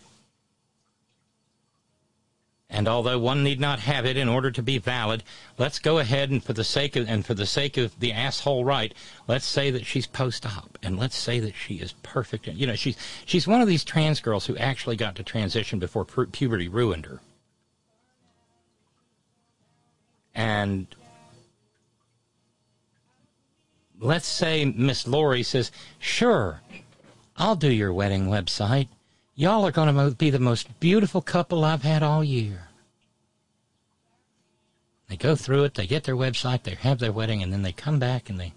And 2.68 2.88
although 2.88 3.18
one 3.18 3.44
need 3.44 3.60
not 3.60 3.78
have 3.80 4.04
it 4.04 4.16
in 4.16 4.28
order 4.28 4.50
to 4.50 4.62
be 4.62 4.78
valid, 4.78 5.22
let's 5.56 5.78
go 5.78 5.98
ahead 5.98 6.30
and 6.30 6.42
for 6.42 6.52
the 6.52 6.64
sake 6.64 6.96
of 6.96 7.08
and 7.08 7.24
for 7.24 7.32
the 7.32 7.46
sake 7.46 7.76
of 7.76 7.98
the 8.00 8.12
asshole 8.12 8.64
right, 8.64 8.92
let's 9.28 9.46
say 9.46 9.70
that 9.70 9.86
she's 9.86 10.06
post-op 10.06 10.76
and 10.82 10.98
let's 10.98 11.16
say 11.16 11.38
that 11.38 11.54
she 11.54 11.76
is 11.76 11.92
perfect. 12.02 12.48
You 12.48 12.66
know, 12.66 12.74
she's 12.74 12.96
she's 13.24 13.46
one 13.46 13.60
of 13.60 13.68
these 13.68 13.84
trans 13.84 14.20
girls 14.20 14.46
who 14.46 14.56
actually 14.56 14.96
got 14.96 15.14
to 15.16 15.22
transition 15.22 15.78
before 15.78 16.04
pu- 16.04 16.26
puberty 16.26 16.66
ruined 16.68 17.06
her. 17.06 17.20
And 20.34 20.88
let's 24.00 24.26
say 24.26 24.64
Miss 24.64 25.06
Lori 25.06 25.44
says, 25.44 25.70
"Sure, 26.00 26.62
I'll 27.36 27.56
do 27.56 27.70
your 27.70 27.92
wedding 27.92 28.26
website. 28.26 28.88
Y'all 29.36 29.64
are 29.66 29.70
going 29.70 29.94
to 29.94 30.16
be 30.16 30.30
the 30.30 30.38
most 30.40 30.80
beautiful 30.80 31.20
couple 31.22 31.64
I've 31.64 31.82
had 31.82 32.02
all 32.02 32.24
year." 32.24 32.68
They 35.08 35.16
go 35.16 35.36
through 35.36 35.64
it, 35.64 35.74
they 35.74 35.86
get 35.86 36.04
their 36.04 36.16
website, 36.16 36.64
they 36.64 36.74
have 36.74 36.98
their 36.98 37.12
wedding, 37.12 37.42
and 37.42 37.52
then 37.52 37.62
they 37.62 37.70
come 37.72 38.00
back 38.00 38.28
and 38.28 38.40
they 38.40 38.52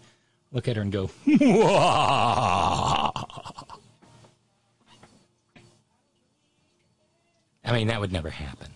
look 0.51 0.67
at 0.67 0.75
her 0.77 0.81
and 0.81 0.91
go, 0.91 1.11
I 7.63 7.71
mean, 7.71 7.87
that 7.87 7.99
would 7.99 8.11
never 8.11 8.31
happen. 8.31 8.71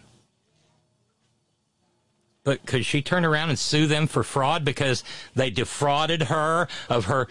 But 2.43 2.65
could 2.65 2.85
she 2.85 3.01
turn 3.01 3.25
around 3.25 3.49
and 3.49 3.57
sue 3.57 3.87
them 3.87 4.05
for 4.05 4.21
fraud 4.21 4.63
because 4.65 5.03
they 5.33 5.49
defrauded 5.49 6.23
her 6.23 6.67
of 6.89 7.05
her 7.05 7.27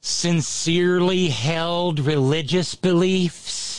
sincerely 0.00 1.28
held 1.28 2.00
religious 2.00 2.74
beliefs? 2.74 3.69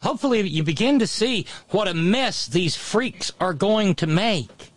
Hopefully, 0.00 0.40
you 0.42 0.62
begin 0.62 1.00
to 1.00 1.06
see 1.06 1.46
what 1.70 1.88
a 1.88 1.94
mess 1.94 2.46
these 2.46 2.76
freaks 2.76 3.32
are 3.40 3.52
going 3.52 3.94
to 3.96 4.06
make. 4.06 4.70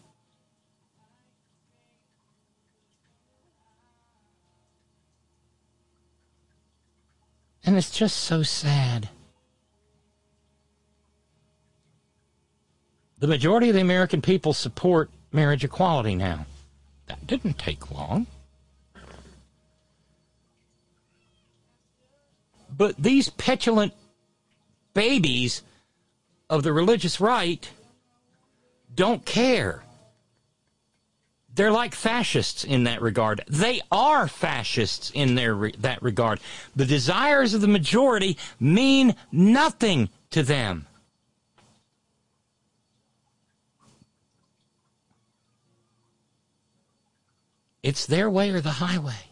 And 7.64 7.78
it's 7.78 7.92
just 7.92 8.18
so 8.18 8.42
sad. 8.42 9.10
The 13.20 13.28
majority 13.28 13.70
of 13.70 13.76
the 13.76 13.82
American 13.82 14.22
people 14.22 14.54
support 14.54 15.12
marriage 15.32 15.64
equality 15.64 16.16
now. 16.16 16.48
That 17.06 17.28
didn't 17.28 17.60
take 17.60 17.92
long. 17.92 18.26
But 22.76 22.96
these 22.98 23.30
petulant 23.30 23.94
babies 24.94 25.62
of 26.50 26.64
the 26.64 26.74
religious 26.74 27.20
right 27.20 27.70
don't 28.94 29.26
care. 29.26 29.84
They're 31.54 31.72
like 31.72 31.94
fascists 31.94 32.64
in 32.64 32.86
that 32.86 33.02
regard. 33.02 33.44
They 33.48 33.82
are 33.92 34.28
fascists 34.28 35.12
in 35.14 35.36
their 35.36 35.54
re- 35.54 35.76
that 35.80 36.02
regard. 36.02 36.40
The 36.76 36.86
desires 36.86 37.54
of 37.54 37.62
the 37.62 37.68
majority 37.68 38.38
mean 38.60 39.16
nothing 39.32 40.10
to 40.32 40.44
them. 40.44 40.88
It's 47.84 48.06
their 48.06 48.30
way 48.30 48.52
or 48.52 48.62
the 48.62 48.72
highway. 48.72 49.31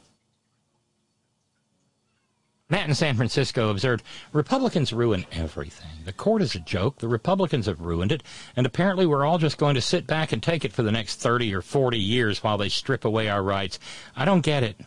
Matt 2.69 2.87
in 2.87 2.93
San 2.93 3.15
Francisco 3.15 3.69
observed 3.69 4.03
Republicans 4.31 4.93
ruin 4.93 5.25
everything. 5.31 5.89
The 6.05 6.13
court 6.13 6.43
is 6.43 6.53
a 6.53 6.59
joke. 6.59 6.99
The 6.99 7.07
Republicans 7.07 7.65
have 7.65 7.81
ruined 7.81 8.11
it. 8.11 8.21
And 8.55 8.67
apparently, 8.67 9.07
we're 9.07 9.25
all 9.25 9.39
just 9.39 9.57
going 9.57 9.73
to 9.73 9.81
sit 9.81 10.05
back 10.05 10.31
and 10.31 10.41
take 10.41 10.63
it 10.63 10.71
for 10.71 10.83
the 10.83 10.91
next 10.91 11.15
30 11.15 11.53
or 11.55 11.63
40 11.63 11.97
years 11.97 12.43
while 12.43 12.59
they 12.59 12.69
strip 12.69 13.05
away 13.05 13.27
our 13.27 13.41
rights. 13.41 13.79
I 14.15 14.23
don't 14.23 14.41
get 14.41 14.63
it. 14.63 14.79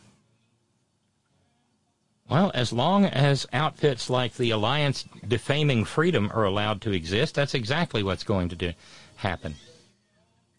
Well, 2.30 2.52
as 2.54 2.72
long 2.72 3.04
as 3.04 3.48
outfits 3.52 4.08
like 4.08 4.34
the 4.34 4.52
Alliance 4.52 5.04
Defaming 5.26 5.84
Freedom 5.84 6.30
are 6.32 6.44
allowed 6.44 6.80
to 6.82 6.92
exist, 6.92 7.34
that's 7.34 7.54
exactly 7.54 8.04
what's 8.04 8.24
going 8.24 8.48
to 8.50 8.56
do, 8.56 8.72
happen. 9.16 9.56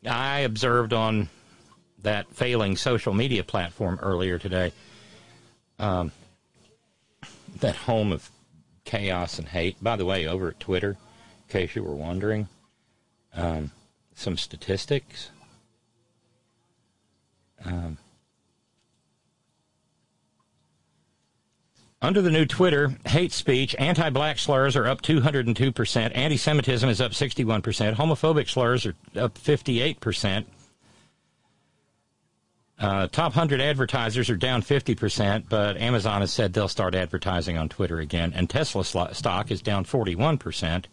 I 0.06 0.40
observed 0.40 0.92
on 0.92 1.30
that 2.02 2.28
failing 2.36 2.76
social 2.76 3.14
media 3.14 3.46
platform 3.46 3.98
earlier 4.02 4.38
today. 4.38 4.74
Um, 5.80 6.12
that 7.60 7.76
home 7.76 8.12
of 8.12 8.30
chaos 8.86 9.40
and 9.40 9.48
hate. 9.48 9.82
By 9.82 9.96
the 9.96 10.06
way, 10.06 10.28
over 10.28 10.50
at 10.50 10.60
Twitter, 10.60 10.92
in 10.92 11.50
case 11.50 11.76
you 11.76 11.84
were 11.84 11.96
wondering, 11.96 12.48
um, 13.34 13.72
some 14.16 14.38
statistics. 14.38 15.30
Um, 17.66 17.98
under 22.02 22.22
the 22.22 22.30
new 22.30 22.46
Twitter, 22.46 22.96
hate 23.06 23.32
speech, 23.32 23.76
anti 23.80 24.10
black 24.10 24.38
slurs 24.38 24.76
are 24.76 24.86
up 24.86 25.02
202%, 25.02 26.12
anti 26.16 26.38
Semitism 26.38 26.90
is 26.90 27.00
up 27.00 27.14
61%, 27.14 27.96
homophobic 27.96 28.50
slurs 28.50 28.86
are 28.86 28.96
up 29.16 29.36
58%. 29.36 30.46
Uh, 32.80 33.08
top 33.08 33.32
100 33.36 33.62
advertisers 33.62 34.30
are 34.30 34.36
down 34.36 34.62
50%, 34.62 35.46
but 35.48 35.78
Amazon 35.78 36.22
has 36.22 36.34
said 36.34 36.54
they'll 36.54 36.68
start 36.68 36.96
advertising 36.96 37.58
on 37.58 37.70
Twitter 37.70 38.00
again. 38.00 38.34
And 38.36 38.50
Tesla 38.50 38.84
stock 38.84 39.52
is 39.52 39.62
down 39.62 39.86
41%. 39.86 40.86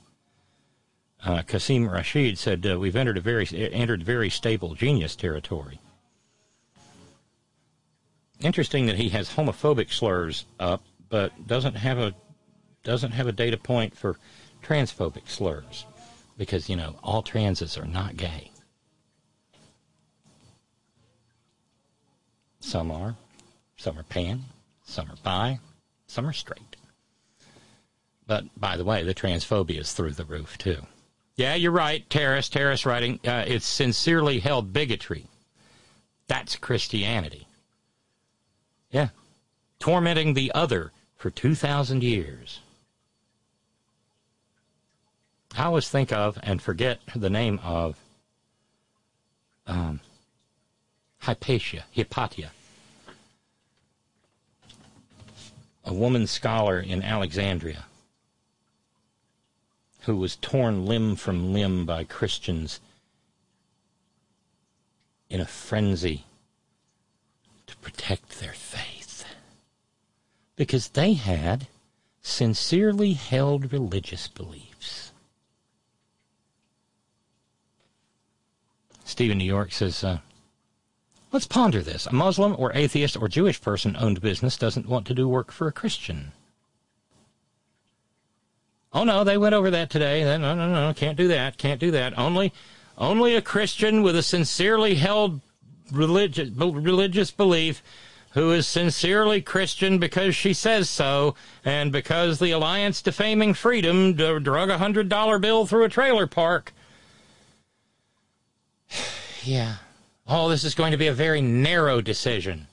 Uh, 1.22 1.42
Qasim 1.42 1.90
Rashid 1.90 2.38
said 2.38 2.66
uh, 2.66 2.78
we've 2.78 2.96
entered 2.96 3.18
a 3.18 3.20
very 3.20 3.46
entered 3.52 4.02
very 4.02 4.30
stable 4.30 4.74
genius 4.74 5.14
territory. 5.14 5.78
Interesting 8.40 8.86
that 8.86 8.96
he 8.96 9.10
has 9.10 9.34
homophobic 9.34 9.92
slurs 9.92 10.46
up, 10.58 10.82
but 11.10 11.46
doesn't 11.46 11.74
have 11.74 11.98
a 11.98 12.14
doesn't 12.84 13.12
have 13.12 13.26
a 13.26 13.32
data 13.32 13.58
point 13.58 13.94
for 13.94 14.16
transphobic 14.64 15.28
slurs, 15.28 15.84
because 16.38 16.70
you 16.70 16.76
know 16.76 16.96
all 17.02 17.22
transes 17.22 17.76
are 17.76 17.84
not 17.84 18.16
gay. 18.16 18.50
Some 22.70 22.92
are. 22.92 23.16
Some 23.78 23.98
are 23.98 24.04
pan. 24.04 24.44
Some 24.84 25.10
are 25.10 25.16
bi. 25.24 25.58
Some 26.06 26.24
are 26.24 26.32
straight. 26.32 26.76
But 28.28 28.44
by 28.56 28.76
the 28.76 28.84
way, 28.84 29.02
the 29.02 29.12
transphobia 29.12 29.80
is 29.80 29.92
through 29.92 30.12
the 30.12 30.24
roof 30.24 30.56
too. 30.56 30.86
Yeah, 31.34 31.56
you're 31.56 31.72
right, 31.72 32.08
Terrace. 32.08 32.48
Terrace 32.48 32.86
writing. 32.86 33.18
Uh, 33.26 33.44
it's 33.44 33.66
sincerely 33.66 34.38
held 34.38 34.72
bigotry. 34.72 35.26
That's 36.28 36.54
Christianity. 36.54 37.48
Yeah, 38.92 39.08
tormenting 39.80 40.34
the 40.34 40.52
other 40.54 40.92
for 41.16 41.28
two 41.28 41.56
thousand 41.56 42.04
years. 42.04 42.60
I 45.58 45.64
always 45.64 45.88
think 45.88 46.12
of 46.12 46.38
and 46.44 46.62
forget 46.62 47.00
the 47.16 47.30
name 47.30 47.58
of 47.64 47.96
um, 49.66 49.98
Hypatia, 51.18 51.86
Hypatia, 51.96 52.52
a 55.84 55.94
woman 55.94 56.26
scholar 56.26 56.80
in 56.80 57.02
Alexandria 57.02 57.84
who 60.02 60.16
was 60.16 60.36
torn 60.36 60.86
limb 60.86 61.16
from 61.16 61.52
limb 61.52 61.84
by 61.84 62.04
Christians 62.04 62.80
in 65.28 65.40
a 65.40 65.46
frenzy 65.46 66.24
to 67.66 67.76
protect 67.76 68.40
their 68.40 68.52
faith 68.52 69.24
because 70.56 70.88
they 70.88 71.14
had 71.14 71.66
sincerely 72.22 73.14
held 73.14 73.72
religious 73.72 74.28
beliefs. 74.28 75.12
Stephen 79.04 79.38
New 79.38 79.44
York 79.44 79.72
says, 79.72 80.04
uh, 80.04 80.18
Let's 81.32 81.46
ponder 81.46 81.80
this. 81.80 82.06
A 82.06 82.12
Muslim 82.12 82.56
or 82.58 82.72
atheist 82.74 83.16
or 83.16 83.28
Jewish 83.28 83.60
person 83.60 83.96
owned 83.98 84.20
business 84.20 84.56
doesn't 84.56 84.88
want 84.88 85.06
to 85.06 85.14
do 85.14 85.28
work 85.28 85.52
for 85.52 85.68
a 85.68 85.72
Christian. 85.72 86.32
Oh 88.92 89.04
no, 89.04 89.22
they 89.22 89.38
went 89.38 89.54
over 89.54 89.70
that 89.70 89.90
today. 89.90 90.24
No, 90.24 90.36
no, 90.36 90.54
no, 90.54 90.92
can't 90.94 91.16
do 91.16 91.28
that. 91.28 91.56
Can't 91.56 91.78
do 91.78 91.92
that. 91.92 92.18
Only, 92.18 92.52
only 92.98 93.36
a 93.36 93.42
Christian 93.42 94.02
with 94.02 94.16
a 94.16 94.22
sincerely 94.22 94.96
held 94.96 95.40
religious 95.92 96.50
religious 96.50 97.30
belief, 97.30 97.80
who 98.32 98.50
is 98.50 98.66
sincerely 98.66 99.40
Christian 99.40 99.98
because 99.98 100.34
she 100.34 100.52
says 100.52 100.90
so, 100.90 101.36
and 101.64 101.92
because 101.92 102.40
the 102.40 102.50
Alliance 102.50 103.00
Defaming 103.00 103.54
Freedom 103.54 104.14
drug 104.14 104.70
a 104.70 104.78
hundred 104.78 105.08
dollar 105.08 105.38
bill 105.38 105.64
through 105.66 105.84
a 105.84 105.88
trailer 105.88 106.26
park. 106.26 106.72
yeah 109.44 109.76
oh, 110.30 110.48
this 110.48 110.64
is 110.64 110.74
going 110.74 110.92
to 110.92 110.96
be 110.96 111.08
a 111.08 111.12
very 111.12 111.42
narrow 111.42 112.00
decision. 112.00 112.68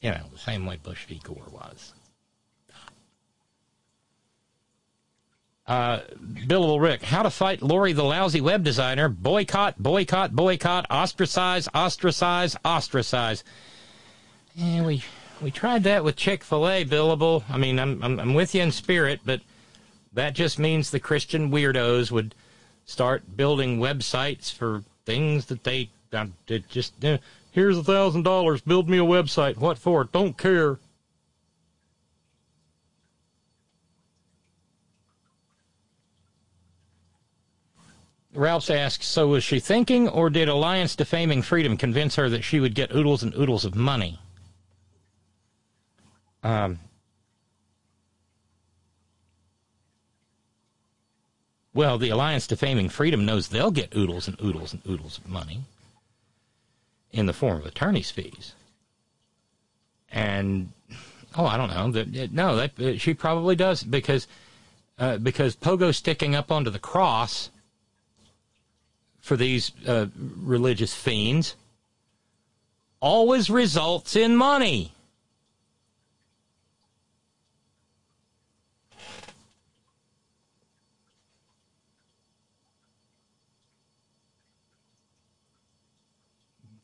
You 0.00 0.10
know, 0.10 0.24
the 0.32 0.38
same 0.38 0.66
way 0.66 0.78
Bush 0.80 1.06
v. 1.06 1.20
Gore 1.24 1.48
was. 1.50 1.94
Uh, 5.66 6.00
Billable 6.46 6.80
Rick, 6.80 7.02
how 7.02 7.22
to 7.22 7.28
fight 7.28 7.60
Lori 7.60 7.92
the 7.92 8.02
lousy 8.02 8.40
web 8.40 8.64
designer? 8.64 9.10
Boycott, 9.10 9.74
boycott, 9.78 10.34
boycott, 10.34 10.86
ostracize, 10.90 11.68
ostracize, 11.74 12.56
ostracize. 12.64 13.44
And 14.58 14.86
we 14.86 15.04
we 15.42 15.50
tried 15.50 15.84
that 15.84 16.04
with 16.04 16.16
Chick 16.16 16.42
Fil 16.42 16.68
A, 16.68 16.84
Billable. 16.86 17.44
I 17.50 17.58
mean, 17.58 17.78
I'm, 17.78 18.02
I'm 18.02 18.18
I'm 18.18 18.34
with 18.34 18.54
you 18.54 18.62
in 18.62 18.72
spirit, 18.72 19.20
but 19.26 19.42
that 20.14 20.32
just 20.34 20.58
means 20.58 20.90
the 20.90 21.00
Christian 21.00 21.50
weirdos 21.50 22.10
would 22.10 22.34
start 22.86 23.36
building 23.36 23.78
websites 23.78 24.50
for 24.50 24.84
things 25.08 25.46
that 25.46 25.64
they 25.64 25.88
just 26.68 27.02
uh, 27.02 27.16
here's 27.50 27.78
a 27.78 27.82
thousand 27.82 28.24
dollars, 28.24 28.60
build 28.60 28.90
me 28.90 28.98
a 28.98 29.02
website. 29.02 29.56
What 29.56 29.78
for? 29.78 30.04
Don't 30.04 30.36
care. 30.36 30.78
Ralphs 38.34 38.68
asks, 38.68 39.06
so 39.06 39.28
was 39.28 39.42
she 39.42 39.58
thinking, 39.58 40.08
or 40.08 40.28
did 40.28 40.48
Alliance 40.48 40.94
Defaming 40.94 41.40
Freedom 41.40 41.78
convince 41.78 42.16
her 42.16 42.28
that 42.28 42.44
she 42.44 42.60
would 42.60 42.74
get 42.74 42.94
oodles 42.94 43.22
and 43.22 43.34
oodles 43.34 43.64
of 43.64 43.74
money? 43.74 44.20
Um, 46.42 46.78
well, 51.74 51.98
the 51.98 52.10
Alliance 52.10 52.46
Defaming 52.46 52.88
Freedom 52.88 53.24
knows 53.24 53.48
they'll 53.48 53.70
get 53.70 53.94
oodles 53.94 54.26
and 54.26 54.40
oodles 54.40 54.72
and 54.72 54.82
oodles 54.88 55.18
of 55.18 55.28
money 55.28 55.60
in 57.12 57.26
the 57.26 57.32
form 57.32 57.58
of 57.58 57.66
attorney's 57.66 58.10
fees. 58.10 58.54
And, 60.10 60.72
oh, 61.36 61.46
I 61.46 61.56
don't 61.56 61.70
know. 61.70 62.26
No, 62.32 62.56
that, 62.56 63.00
she 63.00 63.14
probably 63.14 63.56
does 63.56 63.82
because, 63.82 64.26
uh, 64.98 65.18
because 65.18 65.56
Pogo 65.56 65.94
sticking 65.94 66.34
up 66.34 66.50
onto 66.50 66.70
the 66.70 66.78
cross 66.78 67.50
for 69.20 69.36
these 69.36 69.72
uh, 69.86 70.06
religious 70.16 70.94
fiends 70.94 71.54
always 73.00 73.50
results 73.50 74.16
in 74.16 74.36
money. 74.36 74.92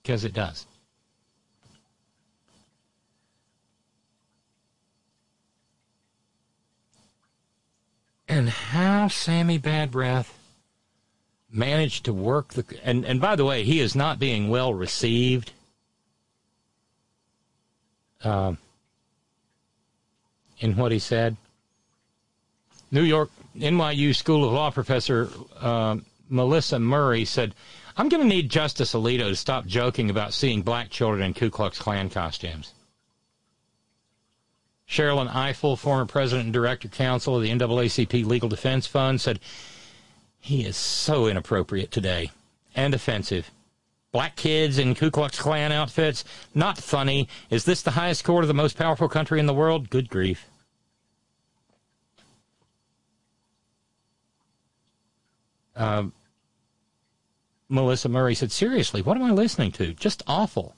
Because 0.05 0.23
it 0.23 0.35
does. 0.35 0.67
And 8.29 8.51
how 8.51 9.09
Sammy 9.09 9.57
Bad 9.57 9.91
Breath 9.91 10.39
managed 11.51 12.05
to 12.05 12.13
work 12.13 12.49
the 12.53 12.65
and 12.83 13.07
and 13.07 13.19
by 13.19 13.35
the 13.35 13.47
way, 13.47 13.65
he 13.65 13.81
is 13.81 13.95
not 13.95 14.19
being 14.19 14.51
well 14.51 14.75
received. 14.75 15.53
Uh, 18.23 18.55
in 20.59 20.77
what 20.77 20.93
he 20.93 20.99
said, 20.99 21.37
New 22.91 23.03
York 23.03 23.31
NYU 23.57 24.15
School 24.15 24.45
of 24.45 24.53
Law 24.53 24.71
professor 24.71 25.31
uh, 25.61 25.97
Melissa 26.29 26.79
Murray 26.79 27.25
said, 27.25 27.55
"I'm 27.97 28.09
going 28.09 28.23
to 28.23 28.29
need 28.29 28.51
Justice 28.51 28.95
Alito 28.95 29.29
to 29.29 29.37
stop 29.37 29.67
joking 29.67 30.11
about 30.11 30.33
seeing 30.35 30.63
black 30.63 30.91
children 30.91 31.23
in 31.23 31.35
Ku 31.35 31.51
Klux 31.51 31.79
Klan 31.79 32.11
costumes." 32.11 32.73
Sherrilyn 34.89 35.31
Ifill, 35.31 35.79
former 35.79 36.07
president 36.07 36.45
and 36.45 36.53
director 36.53 36.89
counsel 36.89 37.37
of 37.37 37.43
the 37.43 37.51
NAACP 37.51 38.25
Legal 38.25 38.49
Defense 38.49 38.87
Fund, 38.87 39.21
said 39.21 39.41
he 40.41 40.65
is 40.65 40.77
so 40.77 41.27
inappropriate 41.27 41.91
today 41.91 42.31
and 42.75 42.95
offensive. 42.95 43.51
Black 44.13 44.37
kids 44.37 44.79
in 44.79 44.95
Ku 44.95 45.11
Klux 45.11 45.39
Klan 45.39 45.73
outfits, 45.73 46.25
not 46.55 46.79
funny. 46.79 47.29
Is 47.51 47.65
this 47.65 47.83
the 47.83 47.93
highest 47.93 48.25
court 48.25 48.45
of 48.45 48.49
the 48.49 48.55
most 48.55 48.77
powerful 48.77 49.09
country 49.09 49.41
in 49.41 49.47
the 49.47 49.55
world? 49.55 49.91
Good 49.91 50.09
grief. 50.09 50.47
Um, 55.75 56.13
Melissa 57.69 58.09
Murray 58.09 58.35
said, 58.35 58.53
Seriously, 58.53 59.03
what 59.03 59.17
am 59.17 59.23
I 59.23 59.31
listening 59.31 59.73
to? 59.73 59.93
Just 59.95 60.23
awful. 60.27 60.75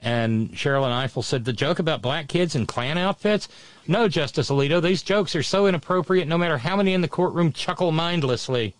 And 0.00 0.50
Sherrilyn 0.50 0.90
Ifill 1.04 1.22
said, 1.22 1.44
The 1.44 1.52
joke 1.52 1.78
about 1.78 2.02
black 2.02 2.26
kids 2.26 2.56
in 2.56 2.66
Klan 2.66 2.98
outfits? 2.98 3.48
No, 3.86 4.08
Justice 4.08 4.50
Alito, 4.50 4.82
these 4.82 5.02
jokes 5.02 5.36
are 5.36 5.44
so 5.44 5.66
inappropriate 5.66 6.26
no 6.26 6.36
matter 6.36 6.58
how 6.58 6.76
many 6.76 6.92
in 6.92 7.02
the 7.02 7.08
courtroom 7.08 7.52
chuckle 7.52 7.92
mindlessly. 7.92 8.74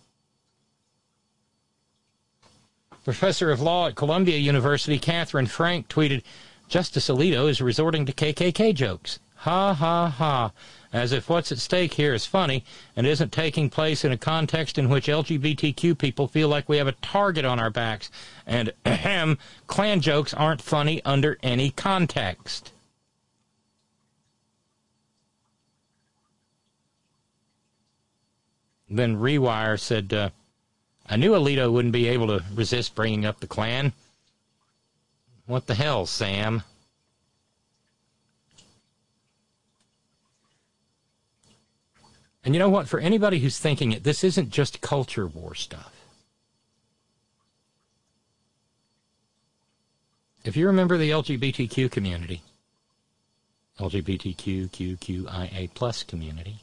Professor 3.05 3.51
of 3.51 3.61
Law 3.61 3.89
at 3.89 3.95
Columbia 3.95 4.37
University, 4.37 4.99
Katherine 4.99 5.47
Franke, 5.47 5.89
tweeted, 5.89 6.23
Justice 6.69 7.09
Alito 7.09 7.49
is 7.49 7.61
resorting 7.61 8.07
to 8.07 8.13
KKK 8.13 8.75
jokes. 8.75 9.19
Ha 9.43 9.75
ha 9.75 10.09
ha 10.09 10.53
as 10.93 11.11
if 11.11 11.29
what's 11.29 11.51
at 11.51 11.59
stake 11.59 11.95
here 11.95 12.15
is 12.15 12.27
funny 12.27 12.65
and 12.95 13.07
isn't 13.09 13.33
taking 13.33 13.69
place 13.69 14.05
in 14.05 14.13
a 14.13 14.17
context 14.17 14.79
in 14.79 14.89
which 14.89 15.09
LGBTQ 15.09 15.99
people 15.99 16.29
feel 16.29 16.49
like 16.49 16.69
we 16.69 16.77
have 16.77 16.87
a 16.87 16.93
target 16.93 17.45
on 17.45 17.59
our 17.59 17.71
backs. 17.71 18.09
And 18.47 18.73
ahem, 18.87 19.39
Klan 19.67 20.01
jokes 20.01 20.33
aren't 20.33 20.63
funny 20.63 21.03
under 21.05 21.39
any 21.43 21.71
context. 21.71 22.71
Then 28.89 29.17
Rewire 29.17 29.81
said, 29.81 30.13
uh, 30.13 30.31
I 31.09 31.17
knew 31.17 31.33
Alito 31.33 31.73
wouldn't 31.73 31.93
be 31.93 32.07
able 32.07 32.29
to 32.29 32.45
resist 32.55 32.95
bringing 32.95 33.27
up 33.27 33.41
the 33.41 33.49
Klan. 33.49 33.93
What 35.47 35.67
the 35.67 35.75
hell, 35.75 36.07
Sam? 36.07 36.63
And 42.45 42.55
you 42.55 42.59
know 42.59 42.69
what? 42.69 42.89
For 42.89 42.99
anybody 42.99 43.39
who's 43.39 43.59
thinking 43.59 43.93
it, 43.93 44.03
this 44.05 44.25
isn't 44.25 44.51
just 44.51 44.81
culture 44.81 45.27
war 45.27 45.55
stuff. 45.55 45.93
If 50.45 50.57
you 50.57 50.67
remember 50.67 50.97
the 50.99 51.11
LGBTQ 51.11 51.91
community, 51.91 52.43
LGBTQQQIA 53.79 55.73
plus 55.75 56.03
community, 56.03 56.57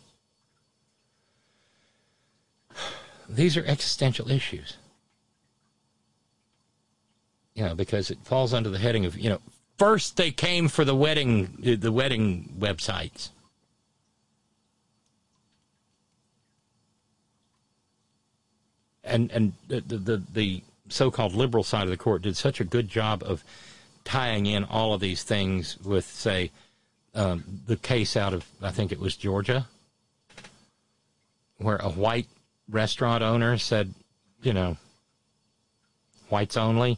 these 3.29 3.55
are 3.55 3.65
existential 3.65 4.29
issues. 4.29 4.75
You 7.53 7.63
know, 7.65 7.75
because 7.75 8.11
it 8.11 8.17
falls 8.23 8.53
under 8.53 8.69
the 8.69 8.79
heading 8.79 9.05
of, 9.05 9.17
you 9.17 9.29
know, 9.29 9.39
first 9.77 10.17
they 10.17 10.31
came 10.31 10.67
for 10.67 10.83
the 10.83 10.95
wedding 10.95 11.77
the 11.79 11.91
wedding 11.91 12.53
websites. 12.59 13.29
And 19.09 19.31
and 19.31 19.53
the, 19.67 19.81
the 19.81 20.23
the 20.33 20.63
so-called 20.89 21.33
liberal 21.33 21.63
side 21.63 21.83
of 21.83 21.89
the 21.89 21.97
court 21.97 22.23
did 22.23 22.35
such 22.35 22.59
a 22.59 22.63
good 22.63 22.89
job 22.89 23.23
of 23.23 23.43
tying 24.03 24.45
in 24.45 24.63
all 24.63 24.93
of 24.93 25.01
these 25.01 25.23
things 25.23 25.77
with, 25.83 26.05
say, 26.05 26.51
um, 27.13 27.43
the 27.67 27.75
case 27.75 28.17
out 28.17 28.33
of 28.33 28.45
I 28.61 28.71
think 28.71 28.91
it 28.91 28.99
was 28.99 29.15
Georgia, 29.15 29.67
where 31.57 31.77
a 31.77 31.89
white 31.89 32.27
restaurant 32.69 33.23
owner 33.23 33.57
said, 33.57 33.93
you 34.41 34.53
know, 34.53 34.77
whites 36.29 36.57
only, 36.57 36.97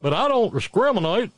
but 0.00 0.12
I 0.12 0.28
don't 0.28 0.52
discriminate 0.52 1.30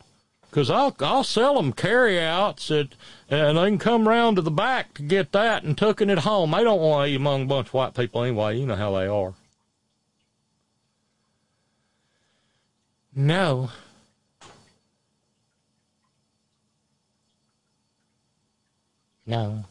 because 0.49 0.71
I'll 0.71 0.97
I'll 1.01 1.25
sell 1.25 1.57
them 1.57 1.73
carryouts 1.73 2.71
at, 2.71 2.89
and 3.29 3.59
they 3.59 3.65
can 3.67 3.79
come 3.79 4.09
round 4.09 4.37
to 4.37 4.43
the 4.43 4.51
back 4.51 4.95
to 4.95 5.03
get 5.03 5.33
that 5.33 5.65
and 5.65 5.77
taking 5.77 6.11
it 6.11 6.21
home. 6.21 6.53
They 6.53 6.65
don't 6.65 6.81
want 6.81 7.07
to 7.07 7.13
eat 7.13 7.17
among 7.17 7.43
a 7.43 7.47
bunch 7.47 7.69
of 7.69 7.75
white 7.75 7.95
people 7.95 8.23
anyway. 8.23 8.59
You 8.59 8.67
know 8.67 8.77
how 8.77 8.93
they 8.93 9.07
are. 9.07 9.35
No. 13.19 13.69
No. 19.27 19.65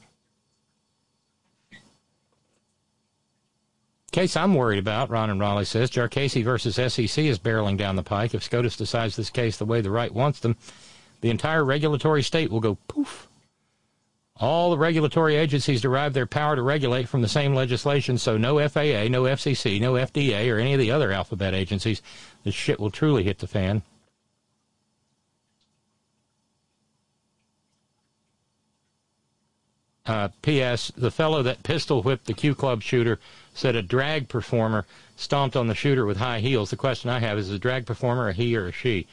Case 4.11 4.35
I'm 4.35 4.53
worried 4.53 4.79
about, 4.79 5.09
Ron 5.09 5.29
and 5.29 5.39
Raleigh 5.39 5.63
says, 5.63 5.89
Jarkesy 5.89 6.43
versus 6.43 6.75
SEC 6.75 7.23
is 7.23 7.39
barreling 7.39 7.77
down 7.77 7.95
the 7.95 8.03
pike. 8.03 8.33
If 8.33 8.43
SCOTUS 8.43 8.75
decides 8.75 9.15
this 9.15 9.29
case 9.29 9.55
the 9.55 9.63
way 9.63 9.79
the 9.79 9.91
right 9.91 10.13
wants 10.13 10.41
them, 10.41 10.57
the 11.21 11.29
entire 11.29 11.63
regulatory 11.63 12.23
state 12.23 12.51
will 12.51 12.59
go 12.59 12.77
poof. 12.89 13.26
All 14.39 14.69
the 14.69 14.77
regulatory 14.77 15.35
agencies 15.35 15.81
derive 15.81 16.13
their 16.13 16.27
power 16.27 16.55
to 16.55 16.61
regulate 16.61 17.09
from 17.09 17.21
the 17.21 17.27
same 17.27 17.55
legislation, 17.55 18.19
so 18.19 18.37
no 18.37 18.59
FAA, 18.69 19.07
no 19.09 19.23
FCC, 19.23 19.81
no 19.81 19.93
FDA, 19.93 20.53
or 20.53 20.59
any 20.59 20.73
of 20.73 20.79
the 20.79 20.91
other 20.91 21.11
alphabet 21.11 21.55
agencies 21.55 22.03
this 22.43 22.53
shit 22.53 22.79
will 22.79 22.91
truly 22.91 23.23
hit 23.23 23.39
the 23.39 23.47
fan. 23.47 23.81
Uh, 30.05 30.29
P.S. 30.41 30.91
The 30.95 31.11
fellow 31.11 31.43
that 31.43 31.63
pistol 31.63 32.01
whipped 32.01 32.27
the 32.27 32.33
Q 32.33 32.55
Club 32.55 32.81
shooter 32.81 33.19
said 33.53 33.75
a 33.75 33.81
drag 33.81 34.29
performer 34.29 34.85
stomped 35.17 35.57
on 35.57 35.67
the 35.67 35.75
shooter 35.75 36.05
with 36.05 36.17
high 36.17 36.39
heels. 36.39 36.69
The 36.69 36.77
question 36.77 37.09
I 37.09 37.19
have 37.19 37.37
is: 37.37 37.49
Is 37.49 37.55
a 37.55 37.59
drag 37.59 37.85
performer 37.85 38.29
a 38.29 38.33
he 38.33 38.55
or 38.55 38.67
a 38.67 38.71
she? 38.71 39.07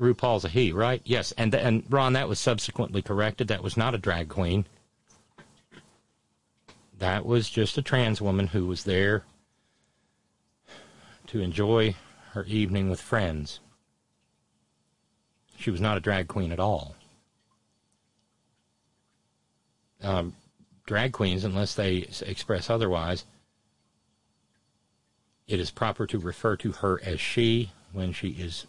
RuPaul's 0.00 0.44
a 0.44 0.48
he, 0.48 0.72
right? 0.72 1.00
Yes, 1.04 1.32
and 1.32 1.54
and 1.54 1.84
Ron, 1.88 2.14
that 2.14 2.28
was 2.28 2.40
subsequently 2.40 3.02
corrected. 3.02 3.48
That 3.48 3.62
was 3.62 3.76
not 3.76 3.94
a 3.94 3.98
drag 3.98 4.28
queen. 4.28 4.66
That 6.98 7.26
was 7.26 7.50
just 7.50 7.78
a 7.78 7.82
trans 7.82 8.20
woman 8.20 8.48
who 8.48 8.66
was 8.66 8.84
there 8.84 9.24
to 11.28 11.40
enjoy 11.40 11.94
her 12.32 12.44
evening 12.44 12.90
with 12.90 13.00
friends. 13.00 13.60
She 15.56 15.70
was 15.70 15.80
not 15.80 15.96
a 15.96 16.00
drag 16.00 16.28
queen 16.28 16.52
at 16.52 16.60
all. 16.60 16.96
Um, 20.02 20.34
drag 20.86 21.12
queens, 21.12 21.44
unless 21.44 21.74
they 21.74 22.08
express 22.26 22.68
otherwise, 22.68 23.24
it 25.46 25.60
is 25.60 25.70
proper 25.70 26.06
to 26.06 26.18
refer 26.18 26.56
to 26.56 26.72
her 26.72 27.00
as 27.04 27.20
she 27.20 27.72
when 27.92 28.12
she 28.12 28.30
is 28.30 28.66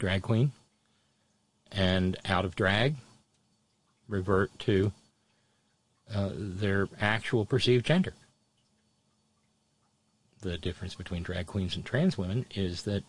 drag 0.00 0.22
queen, 0.22 0.50
and 1.70 2.16
out 2.24 2.44
of 2.44 2.56
drag, 2.56 2.96
revert 4.08 4.58
to 4.58 4.92
uh, 6.12 6.30
their 6.34 6.88
actual 7.00 7.44
perceived 7.44 7.86
gender. 7.86 8.14
The 10.40 10.58
difference 10.58 10.94
between 10.94 11.22
drag 11.22 11.46
queens 11.46 11.76
and 11.76 11.84
trans 11.84 12.18
women 12.18 12.46
is 12.54 12.82
that 12.82 13.04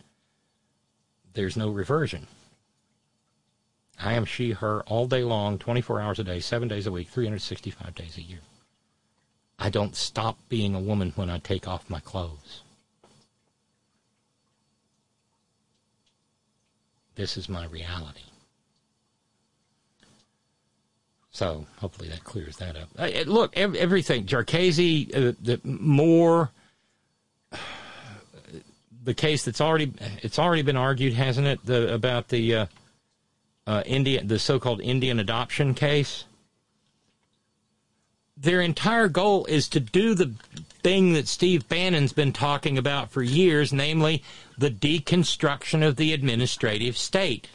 there's 1.34 1.57
no 1.57 1.69
reversion. 1.69 2.27
I 3.97 4.13
am 4.13 4.26
she, 4.26 4.51
her 4.51 4.81
all 4.84 5.07
day 5.07 5.23
long, 5.23 5.57
24 5.57 6.01
hours 6.01 6.19
a 6.19 6.23
day, 6.23 6.39
seven 6.39 6.68
days 6.68 6.88
a 6.88 6.91
week, 6.91 7.07
365 7.07 7.95
days 7.95 8.18
a 8.18 8.22
year. 8.22 8.41
I 9.57 9.69
don't 9.69 9.95
stop 9.95 10.38
being 10.49 10.76
a 10.76 10.80
woman 10.80 11.13
when 11.15 11.30
I 11.30 11.38
take 11.38 11.68
off 11.68 11.89
my 11.89 11.99
clothes. 11.99 12.63
This 17.22 17.38
is 17.38 17.48
my 17.48 17.65
reality. 17.65 18.23
So 21.30 21.68
hopefully 21.77 22.10
that 22.10 22.23
clears 22.23 22.57
that 22.57 22.76
up. 22.76 22.89
Uh, 22.98 23.11
look, 23.27 23.56
ev- 23.56 23.76
everything 23.76 24.26
Jarkesy, 24.26 25.15
uh, 25.15 25.34
the 25.39 25.61
more 25.64 26.49
the 29.03 29.14
case 29.14 29.45
that's 29.45 29.61
already 29.61 29.93
it's 30.23 30.39
already 30.39 30.64
been 30.64 30.76
argued, 30.76 31.14
hasn't 31.14 31.45
it? 31.45 31.64
The 31.64 31.93
about 31.93 32.30
the 32.30 32.56
uh, 32.56 32.65
uh, 33.68 33.84
Indian, 33.85 34.26
the 34.26 34.39
so-called 34.39 34.81
Indian 34.81 35.19
adoption 35.19 35.76
case. 35.76 36.26
Their 38.35 38.61
entire 38.61 39.10
goal 39.10 39.45
is 39.45 39.69
to 39.69 39.80
do 39.80 40.15
the 40.15 40.34
thing 40.84 41.14
that 41.14 41.28
Steve 41.28 41.68
Bannon's 41.68 42.14
been 42.14 42.34
talking 42.34 42.78
about 42.78 43.12
for 43.12 43.22
years, 43.22 43.72
namely 43.72 44.24
the 44.58 44.72
deconstruction 44.72 45.86
of 45.86 45.95
the 45.95 46.14
administrative 46.14 46.98
state. 46.98 47.49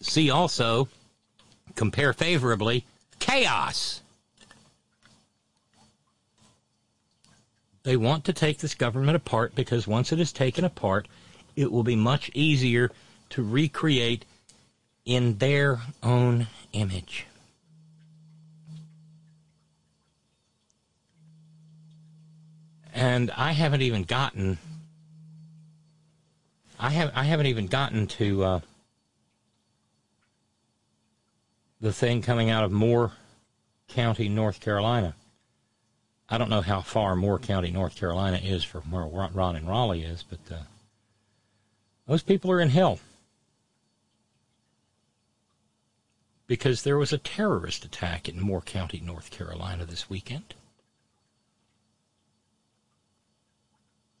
See 0.00 0.30
also, 0.30 0.88
compare 1.76 2.12
favorably, 2.12 2.84
chaos. 3.20 4.02
They 7.84 7.96
want 7.96 8.24
to 8.24 8.32
take 8.32 8.58
this 8.58 8.74
government 8.74 9.16
apart 9.16 9.54
because 9.54 9.86
once 9.86 10.12
it 10.12 10.20
is 10.20 10.32
taken 10.32 10.64
apart, 10.64 11.08
it 11.56 11.70
will 11.70 11.82
be 11.82 11.96
much 11.96 12.30
easier 12.34 12.90
to 13.30 13.42
recreate 13.42 14.24
in 15.04 15.38
their 15.38 15.80
own 16.02 16.46
image. 16.72 17.26
And 22.92 23.30
I 23.32 23.52
haven't 23.52 23.82
even 23.82 24.02
gotten 24.02 24.58
I 26.82 26.90
have 26.90 27.12
I 27.14 27.22
haven't 27.22 27.46
even 27.46 27.68
gotten 27.68 28.08
to 28.08 28.42
uh, 28.42 28.60
the 31.80 31.92
thing 31.92 32.22
coming 32.22 32.50
out 32.50 32.64
of 32.64 32.72
Moore 32.72 33.12
County, 33.86 34.28
North 34.28 34.60
Carolina. 34.60 35.14
I 36.28 36.38
don't 36.38 36.50
know 36.50 36.60
how 36.60 36.80
far 36.80 37.14
Moore 37.14 37.38
County, 37.38 37.70
North 37.70 37.94
Carolina 37.94 38.40
is 38.42 38.64
from 38.64 38.90
where 38.90 39.04
Ron 39.04 39.54
and 39.54 39.68
Raleigh 39.68 40.02
is, 40.02 40.24
but 40.28 40.40
uh, 40.50 40.62
those 42.08 42.24
people 42.24 42.50
are 42.50 42.60
in 42.60 42.70
hell. 42.70 42.98
Because 46.48 46.82
there 46.82 46.98
was 46.98 47.12
a 47.12 47.18
terrorist 47.18 47.84
attack 47.84 48.28
in 48.28 48.40
Moore 48.40 48.60
County, 48.60 49.00
North 49.04 49.30
Carolina 49.30 49.84
this 49.84 50.10
weekend. 50.10 50.54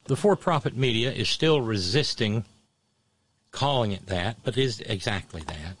The 0.04 0.16
for 0.16 0.36
profit 0.36 0.76
media 0.76 1.12
is 1.12 1.28
still 1.28 1.60
resisting 1.60 2.44
calling 3.50 3.92
it 3.92 4.06
that, 4.06 4.38
but 4.42 4.56
it 4.56 4.64
is 4.64 4.80
exactly 4.80 5.42
that. 5.42 5.76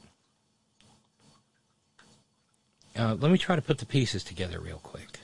Uh, 2.94 3.14
let 3.14 3.32
me 3.32 3.38
try 3.38 3.56
to 3.56 3.62
put 3.62 3.78
the 3.78 3.86
pieces 3.86 4.22
together 4.22 4.60
real 4.60 4.78
quick. 4.78 5.18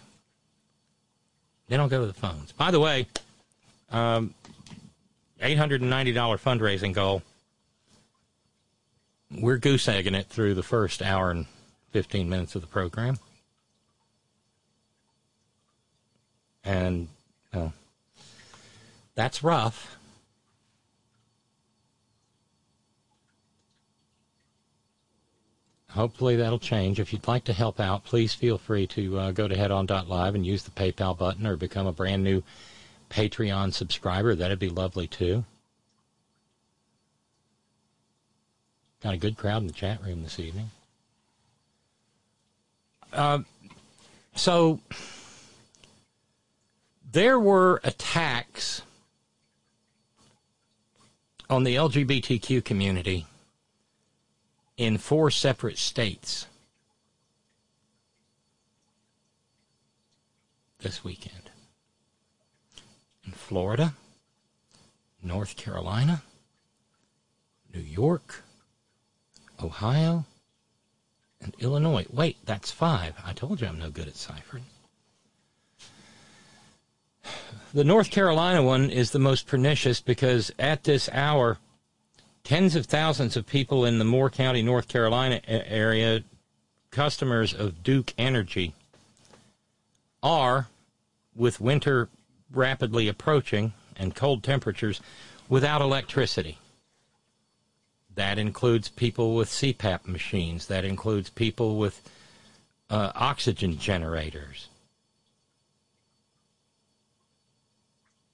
Then 1.68 1.80
I'll 1.80 1.88
go 1.88 2.00
to 2.00 2.06
the 2.06 2.14
phones. 2.14 2.52
By 2.52 2.70
the 2.70 2.80
way, 2.80 3.06
um, 3.90 4.34
$890 5.40 6.14
fundraising 6.38 6.94
goal. 6.94 7.22
We're 9.30 9.58
goose 9.58 9.86
egging 9.86 10.14
it 10.14 10.26
through 10.26 10.54
the 10.54 10.62
first 10.62 11.02
hour 11.02 11.30
and 11.30 11.44
15 11.92 12.28
minutes 12.28 12.54
of 12.54 12.62
the 12.62 12.66
program. 12.66 13.18
And 16.64 17.08
uh, 17.52 17.68
that's 19.18 19.42
rough. 19.42 19.96
Hopefully 25.90 26.36
that'll 26.36 26.60
change. 26.60 27.00
If 27.00 27.12
you'd 27.12 27.26
like 27.26 27.42
to 27.46 27.52
help 27.52 27.80
out, 27.80 28.04
please 28.04 28.32
feel 28.32 28.58
free 28.58 28.86
to 28.86 29.18
uh, 29.18 29.30
go 29.32 29.48
to 29.48 29.56
headon.live 29.56 30.36
and 30.36 30.46
use 30.46 30.62
the 30.62 30.70
PayPal 30.70 31.18
button 31.18 31.48
or 31.48 31.56
become 31.56 31.88
a 31.88 31.92
brand 31.92 32.22
new 32.22 32.44
Patreon 33.10 33.74
subscriber. 33.74 34.36
That'd 34.36 34.60
be 34.60 34.68
lovely 34.68 35.08
too. 35.08 35.42
Got 39.02 39.14
a 39.14 39.18
good 39.18 39.36
crowd 39.36 39.62
in 39.62 39.66
the 39.66 39.72
chat 39.72 40.00
room 40.00 40.22
this 40.22 40.38
evening. 40.38 40.70
Uh, 43.12 43.40
so 44.36 44.78
there 47.10 47.40
were 47.40 47.80
attacks 47.82 48.82
on 51.50 51.64
the 51.64 51.76
LGBTQ 51.76 52.64
community 52.64 53.26
in 54.76 54.98
four 54.98 55.30
separate 55.30 55.78
states 55.78 56.46
this 60.80 61.02
weekend 61.02 61.50
in 63.24 63.32
Florida, 63.32 63.94
North 65.22 65.56
Carolina, 65.56 66.22
New 67.74 67.80
York, 67.80 68.42
Ohio, 69.62 70.24
and 71.40 71.54
Illinois. 71.58 72.06
Wait, 72.12 72.36
that's 72.44 72.70
five. 72.70 73.14
I 73.24 73.32
told 73.32 73.60
you 73.60 73.66
I'm 73.66 73.78
no 73.78 73.90
good 73.90 74.08
at 74.08 74.16
ciphering. 74.16 74.64
The 77.74 77.84
North 77.84 78.10
Carolina 78.10 78.62
one 78.62 78.90
is 78.90 79.10
the 79.10 79.18
most 79.18 79.46
pernicious 79.46 80.00
because 80.00 80.50
at 80.58 80.84
this 80.84 81.08
hour, 81.12 81.58
tens 82.42 82.74
of 82.74 82.86
thousands 82.86 83.36
of 83.36 83.46
people 83.46 83.84
in 83.84 83.98
the 83.98 84.04
Moore 84.04 84.30
County, 84.30 84.62
North 84.62 84.88
Carolina 84.88 85.40
area, 85.46 86.22
customers 86.90 87.52
of 87.52 87.82
Duke 87.82 88.14
Energy, 88.16 88.74
are, 90.22 90.68
with 91.36 91.60
winter 91.60 92.08
rapidly 92.50 93.06
approaching 93.06 93.74
and 93.96 94.14
cold 94.14 94.42
temperatures 94.42 95.00
without 95.48 95.82
electricity. 95.82 96.58
That 98.14 98.38
includes 98.38 98.88
people 98.88 99.34
with 99.34 99.48
CPAP 99.48 100.06
machines. 100.06 100.66
That 100.66 100.84
includes 100.84 101.30
people 101.30 101.76
with 101.76 102.02
uh, 102.90 103.12
oxygen 103.14 103.78
generators. 103.78 104.68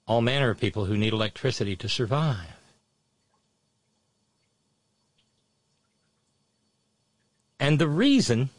All 0.07 0.21
manner 0.21 0.49
of 0.49 0.59
people 0.59 0.85
who 0.85 0.97
need 0.97 1.13
electricity 1.13 1.75
to 1.77 1.89
survive. 1.89 2.55
And 7.59 7.79
the 7.79 7.87
reason 7.87 8.49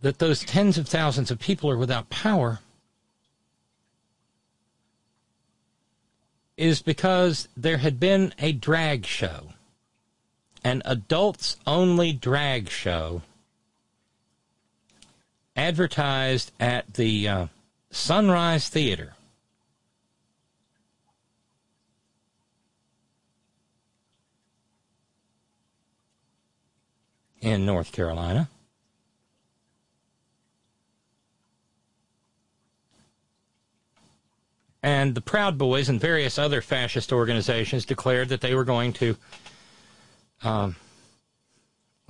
that 0.00 0.18
those 0.18 0.40
tens 0.40 0.76
of 0.76 0.88
thousands 0.88 1.30
of 1.30 1.38
people 1.38 1.70
are 1.70 1.78
without 1.78 2.10
power 2.10 2.60
is 6.56 6.82
because 6.82 7.48
there 7.56 7.78
had 7.78 7.98
been 7.98 8.34
a 8.38 8.52
drag 8.52 9.06
show 9.06 9.54
an 10.64 10.82
adults 10.84 11.56
only 11.66 12.12
drag 12.12 12.68
show 12.68 13.22
advertised 15.56 16.52
at 16.60 16.94
the 16.94 17.28
uh, 17.28 17.46
Sunrise 17.90 18.68
Theater. 18.68 19.14
In 27.40 27.64
North 27.64 27.92
Carolina. 27.92 28.48
And 34.82 35.14
the 35.14 35.20
Proud 35.20 35.58
Boys 35.58 35.88
and 35.88 36.00
various 36.00 36.38
other 36.38 36.62
fascist 36.62 37.12
organizations 37.12 37.84
declared 37.84 38.30
that 38.30 38.40
they 38.40 38.54
were 38.54 38.64
going 38.64 38.92
to, 38.94 39.16
um, 40.42 40.76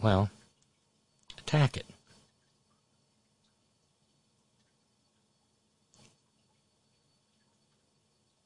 well, 0.00 0.30
attack 1.38 1.76
it. 1.76 1.86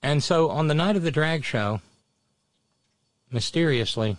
And 0.03 0.23
so 0.23 0.51
on 0.51 0.69
the 0.69 0.75
night 0.75 0.97
of 0.97 1.03
the 1.03 1.11
drag 1.11 1.45
show, 1.45 1.81
mysteriously, 3.31 4.17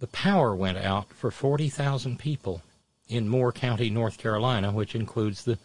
the 0.00 0.06
power 0.08 0.54
went 0.54 0.78
out 0.78 1.08
for 1.10 1.30
40,000 1.30 2.18
people 2.18 2.62
in 3.08 3.28
Moore 3.28 3.52
County, 3.52 3.90
North 3.90 4.18
Carolina, 4.18 4.72
which 4.72 4.94
includes 4.94 5.44
the 5.44 5.58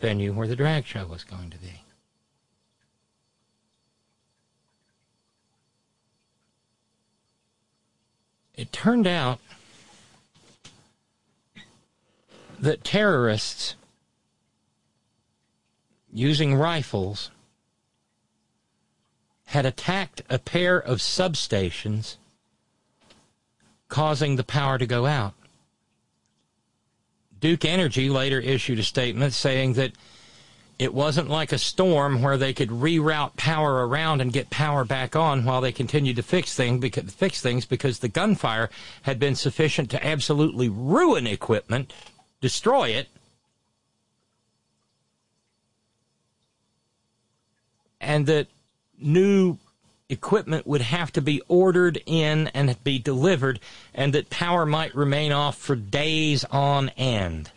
venue 0.00 0.32
where 0.32 0.48
the 0.48 0.56
drag 0.56 0.86
show 0.86 1.06
was 1.06 1.24
going 1.24 1.50
to 1.50 1.58
be. 1.58 1.82
It 8.54 8.72
turned 8.72 9.06
out 9.06 9.38
that 12.58 12.82
terrorists 12.82 13.74
using 16.10 16.54
rifles 16.54 17.30
had 19.46 19.66
attacked 19.66 20.22
a 20.30 20.38
pair 20.38 20.78
of 20.78 20.98
substations, 20.98 22.16
causing 23.88 24.36
the 24.36 24.44
power 24.44 24.78
to 24.78 24.86
go 24.86 25.06
out. 25.06 25.34
Duke 27.38 27.64
Energy 27.64 28.08
later 28.08 28.40
issued 28.40 28.78
a 28.78 28.82
statement 28.82 29.32
saying 29.32 29.74
that 29.74 29.92
it 30.78 30.92
wasn't 30.92 31.30
like 31.30 31.52
a 31.52 31.58
storm 31.58 32.22
where 32.22 32.36
they 32.36 32.52
could 32.52 32.68
reroute 32.68 33.36
power 33.36 33.86
around 33.86 34.20
and 34.20 34.32
get 34.32 34.50
power 34.50 34.84
back 34.84 35.16
on 35.16 35.44
while 35.44 35.60
they 35.60 35.72
continued 35.72 36.16
to 36.16 36.22
fix, 36.22 36.54
thing, 36.54 36.80
because, 36.80 37.14
fix 37.14 37.40
things 37.40 37.64
because 37.64 38.00
the 38.00 38.08
gunfire 38.08 38.68
had 39.02 39.18
been 39.18 39.34
sufficient 39.34 39.90
to 39.90 40.06
absolutely 40.06 40.68
ruin 40.68 41.26
equipment, 41.26 41.92
destroy 42.42 42.88
it, 42.88 43.08
and 48.00 48.26
that 48.26 48.46
new 48.98 49.58
equipment 50.08 50.66
would 50.66 50.82
have 50.82 51.12
to 51.12 51.20
be 51.20 51.42
ordered 51.48 52.00
in 52.06 52.48
and 52.48 52.82
be 52.84 52.98
delivered, 52.98 53.60
and 53.94 54.12
that 54.12 54.30
power 54.30 54.64
might 54.64 54.94
remain 54.94 55.32
off 55.32 55.58
for 55.58 55.74
days 55.74 56.44
on 56.44 56.90
end. 56.90 57.50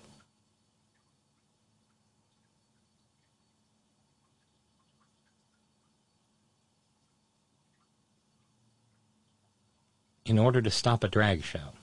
In 10.25 10.37
order 10.37 10.61
to 10.61 10.69
stop 10.69 11.03
a 11.03 11.07
drag 11.07 11.43
show. 11.43 11.73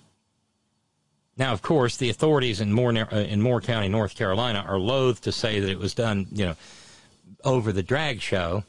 Now, 1.37 1.53
of 1.53 1.63
course, 1.63 1.97
the 1.97 2.11
authorities 2.11 2.61
in 2.61 2.73
Moore, 2.73 2.93
in 2.93 3.43
Moore 3.43 3.61
County, 3.61 3.89
North 3.89 4.15
Carolina, 4.15 4.65
are 4.67 4.79
loath 4.79 5.21
to 5.23 5.33
say 5.33 5.61
that 5.61 5.69
it 5.69 5.79
was 5.79 5.95
done, 5.95 6.29
you 6.31 6.47
know, 6.47 6.57
over 7.45 7.73
the 7.73 7.83
drag 7.83 8.21
show 8.21 8.65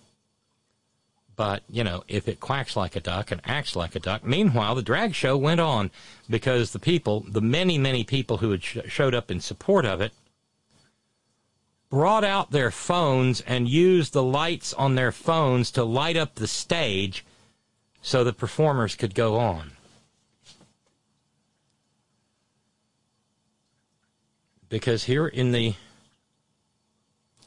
but, 1.38 1.62
you 1.70 1.84
know, 1.84 2.04
if 2.08 2.28
it 2.28 2.40
quacks 2.40 2.76
like 2.76 2.96
a 2.96 3.00
duck 3.00 3.32
and 3.32 3.40
acts 3.46 3.76
like 3.76 3.96
a 3.96 4.00
duck. 4.00 4.26
Meanwhile, 4.26 4.74
the 4.74 4.82
drag 4.82 5.14
show 5.14 5.38
went 5.38 5.62
on 5.62 5.92
because 6.28 6.72
the 6.72 6.80
people, 6.80 7.24
the 7.30 7.42
many, 7.42 7.78
many 7.78 8.04
people 8.04 8.38
who 8.38 8.50
had 8.50 8.64
sh- 8.64 8.80
showed 8.88 9.14
up 9.14 9.30
in 9.30 9.40
support 9.40 9.86
of 9.86 10.02
it, 10.02 10.12
brought 11.90 12.24
out 12.24 12.50
their 12.50 12.72
phones 12.72 13.42
and 13.42 13.70
used 13.70 14.14
the 14.14 14.24
lights 14.24 14.74
on 14.74 14.96
their 14.96 15.12
phones 15.12 15.70
to 15.72 15.84
light 15.84 16.18
up 16.18 16.36
the 16.36 16.48
stage 16.48 17.24
so 18.02 18.24
the 18.24 18.34
performers 18.34 18.96
could 18.96 19.14
go 19.14 19.38
on. 19.38 19.72
Because 24.70 25.04
here 25.04 25.28
in 25.28 25.52
the 25.52 25.76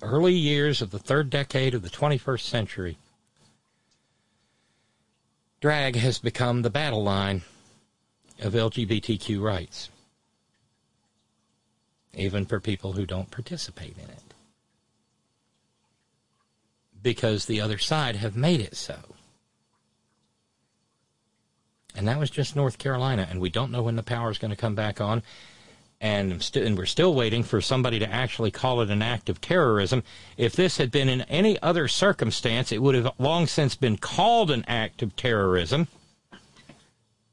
early 0.00 0.32
years 0.32 0.80
of 0.80 0.92
the 0.92 0.98
third 0.98 1.28
decade 1.28 1.74
of 1.74 1.82
the 1.82 1.90
21st 1.90 2.40
century, 2.40 2.96
drag 5.60 5.94
has 5.96 6.18
become 6.18 6.62
the 6.62 6.70
battle 6.70 7.02
line 7.02 7.42
of 8.40 8.54
LGBTQ 8.54 9.40
rights, 9.42 9.90
even 12.14 12.46
for 12.46 12.58
people 12.60 12.92
who 12.92 13.04
don't 13.04 13.30
participate 13.30 13.96
in 13.96 14.08
it. 14.08 14.34
Because 17.02 17.44
the 17.44 17.60
other 17.60 17.78
side 17.78 18.16
have 18.16 18.36
made 18.36 18.60
it 18.60 18.76
so. 18.76 18.98
And 21.94 22.06
that 22.08 22.18
was 22.18 22.30
just 22.30 22.56
North 22.56 22.78
Carolina, 22.78 23.26
and 23.28 23.40
we 23.40 23.50
don't 23.50 23.72
know 23.72 23.82
when 23.82 23.96
the 23.96 24.02
power 24.02 24.30
is 24.30 24.38
going 24.38 24.52
to 24.52 24.56
come 24.56 24.74
back 24.74 25.00
on 25.00 25.22
and, 26.00 26.42
st- 26.42 26.64
and 26.64 26.78
we're 26.78 26.86
still 26.86 27.14
waiting 27.14 27.42
for 27.42 27.60
somebody 27.60 27.98
to 27.98 28.10
actually 28.10 28.50
call 28.50 28.80
it 28.80 28.90
an 28.90 29.02
act 29.02 29.28
of 29.28 29.40
terrorism. 29.40 30.02
If 30.36 30.54
this 30.54 30.78
had 30.78 30.90
been 30.90 31.08
in 31.08 31.22
any 31.22 31.60
other 31.60 31.88
circumstance, 31.88 32.72
it 32.72 32.80
would 32.82 32.94
have 32.94 33.12
long 33.18 33.46
since 33.46 33.74
been 33.74 33.98
called 33.98 34.50
an 34.50 34.64
act 34.66 35.02
of 35.02 35.14
terrorism, 35.16 35.88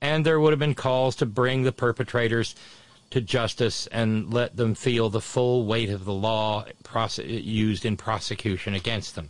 and 0.02 0.26
there 0.26 0.40
would 0.40 0.52
have 0.52 0.60
been 0.60 0.76
calls 0.76 1.16
to 1.18 1.26
bring 1.26 1.64
the 1.64 1.72
perpetrators 1.72 2.56
to 3.10 3.22
justice 3.22 3.88
and 3.88 4.34
let 4.34 4.58
them 4.58 4.76
feel 4.76 5.10
the 5.10 5.22
full 5.22 5.66
weight 5.66 5.90
of 5.90 6.04
the 6.04 6.14
law 6.14 6.66
prose- 6.84 7.20
used 7.20 7.86
in 7.86 7.96
prosecution 7.96 8.74
against 8.74 9.16
them. 9.16 9.30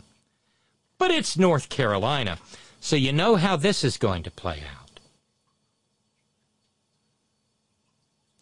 But 0.98 1.12
it's 1.12 1.38
North 1.38 1.68
Carolina, 1.68 2.38
so 2.80 2.96
you 2.96 3.12
know 3.12 3.36
how 3.36 3.54
this 3.54 3.84
is 3.84 3.96
going 3.96 4.24
to 4.24 4.32
play 4.32 4.64
out. 4.68 4.87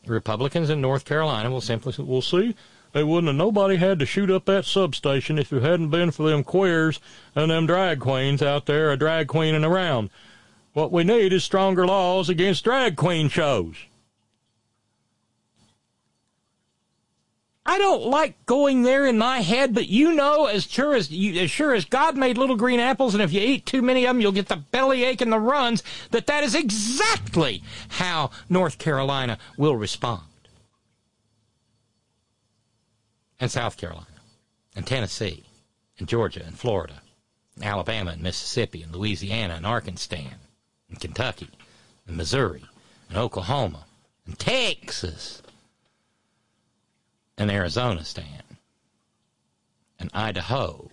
Republicans 0.08 0.70
in 0.70 0.80
North 0.80 1.04
Carolina 1.04 1.50
will 1.50 1.60
simply 1.60 1.92
say, 1.92 2.02
"We'll 2.02 2.22
see, 2.22 2.54
they 2.92 3.02
wouldn't 3.02 3.28
have 3.28 3.36
nobody 3.36 3.76
had 3.76 3.98
to 3.98 4.06
shoot 4.06 4.30
up 4.30 4.44
that 4.46 4.64
substation 4.64 5.38
if 5.38 5.52
it 5.52 5.62
hadn't 5.62 5.90
been 5.90 6.10
for 6.10 6.28
them 6.28 6.44
queers 6.44 7.00
and 7.34 7.50
them 7.50 7.66
drag 7.66 8.00
queens 8.00 8.42
out 8.42 8.66
there 8.66 8.90
a 8.90 8.96
drag 8.96 9.28
queening 9.28 9.64
around. 9.64 10.10
What 10.72 10.92
we 10.92 11.04
need 11.04 11.32
is 11.32 11.44
stronger 11.44 11.86
laws 11.86 12.28
against 12.28 12.64
drag 12.64 12.96
queen 12.96 13.28
shows." 13.28 13.76
I 17.68 17.78
don't 17.78 18.04
like 18.04 18.46
going 18.46 18.82
there 18.82 19.06
in 19.06 19.18
my 19.18 19.40
head, 19.40 19.74
but 19.74 19.88
you 19.88 20.12
know, 20.12 20.46
as 20.46 20.64
sure 20.64 20.94
as 20.94 21.10
you, 21.10 21.40
as 21.42 21.50
sure 21.50 21.74
as 21.74 21.84
God 21.84 22.16
made 22.16 22.38
little 22.38 22.54
green 22.54 22.78
apples, 22.78 23.12
and 23.12 23.22
if 23.22 23.32
you 23.32 23.40
eat 23.40 23.66
too 23.66 23.82
many 23.82 24.04
of 24.04 24.10
them, 24.10 24.20
you'll 24.20 24.30
get 24.30 24.46
the 24.46 24.56
bellyache 24.56 25.20
and 25.20 25.32
the 25.32 25.40
runs. 25.40 25.82
That 26.12 26.28
that 26.28 26.44
is 26.44 26.54
exactly 26.54 27.64
how 27.88 28.30
North 28.48 28.78
Carolina 28.78 29.38
will 29.58 29.74
respond, 29.74 30.22
and 33.40 33.50
South 33.50 33.76
Carolina, 33.76 34.06
and 34.76 34.86
Tennessee, 34.86 35.42
and 35.98 36.06
Georgia, 36.06 36.44
and 36.46 36.56
Florida, 36.56 37.02
and 37.56 37.64
Alabama, 37.64 38.12
and 38.12 38.22
Mississippi, 38.22 38.82
and 38.82 38.94
Louisiana, 38.94 39.54
and 39.54 39.66
Arkansas, 39.66 40.16
and 40.88 41.00
Kentucky, 41.00 41.50
and 42.06 42.16
Missouri, 42.16 42.64
and 43.08 43.18
Oklahoma, 43.18 43.86
and 44.24 44.38
Texas 44.38 45.42
and 47.38 47.50
Arizona 47.50 48.04
stand, 48.04 48.42
an 49.98 50.10
Idaho, 50.14 50.90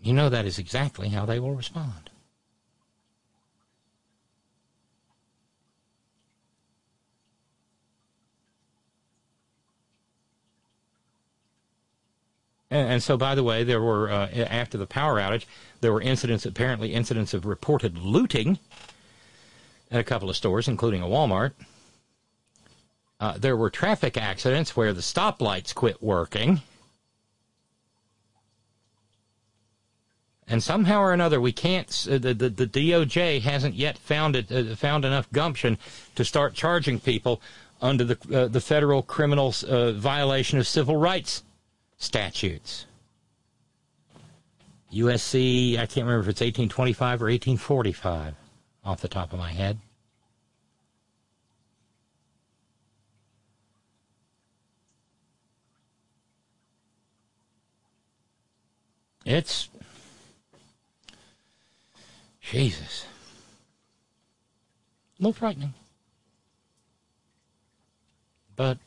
you 0.00 0.12
know 0.12 0.28
that 0.28 0.46
is 0.46 0.58
exactly 0.58 1.08
how 1.08 1.26
they 1.26 1.38
will 1.38 1.54
respond. 1.54 2.10
And, 12.70 12.92
and, 12.92 13.02
so, 13.02 13.16
by 13.16 13.34
the 13.34 13.42
way, 13.42 13.64
there 13.64 13.80
were 13.80 14.10
uh, 14.10 14.28
after 14.28 14.76
the 14.76 14.86
power 14.86 15.18
outage, 15.18 15.46
there 15.80 15.92
were 15.92 16.02
incidents, 16.02 16.44
apparently 16.44 16.92
incidents 16.92 17.32
of 17.32 17.46
reported 17.46 17.96
looting 17.96 18.58
at 19.90 20.00
a 20.00 20.04
couple 20.04 20.28
of 20.28 20.36
stores, 20.36 20.68
including 20.68 21.02
a 21.02 21.06
Walmart. 21.06 21.52
Uh, 23.20 23.36
there 23.36 23.56
were 23.56 23.70
traffic 23.70 24.16
accidents 24.16 24.76
where 24.76 24.92
the 24.92 25.00
stoplights 25.00 25.74
quit 25.74 26.02
working. 26.02 26.60
And 30.46 30.62
somehow 30.62 31.00
or 31.00 31.12
another, 31.12 31.40
we 31.40 31.52
can't. 31.52 32.06
Uh, 32.10 32.18
the, 32.18 32.32
the, 32.32 32.48
the 32.48 32.66
DOJ 32.66 33.42
hasn't 33.42 33.74
yet 33.74 33.98
found 33.98 34.36
it 34.36 34.50
uh, 34.50 34.74
found 34.76 35.04
enough 35.04 35.30
gumption 35.32 35.78
to 36.14 36.24
start 36.24 36.54
charging 36.54 37.00
people 37.00 37.42
under 37.82 38.04
the 38.04 38.18
uh, 38.34 38.48
the 38.48 38.60
federal 38.60 39.02
criminal 39.02 39.54
uh, 39.68 39.92
violation 39.92 40.58
of 40.58 40.66
civil 40.66 40.96
rights 40.96 41.42
statutes. 41.98 42.86
USC, 44.92 45.74
I 45.74 45.84
can't 45.84 46.06
remember 46.06 46.20
if 46.20 46.28
it's 46.28 46.40
1825 46.40 47.22
or 47.22 47.26
1845 47.26 48.34
off 48.84 49.00
the 49.02 49.08
top 49.08 49.34
of 49.34 49.38
my 49.38 49.52
head. 49.52 49.78
It's 59.28 59.68
Jesus. 62.40 63.04
A 65.18 65.22
little 65.22 65.34
frightening. 65.34 65.74
But 68.56 68.78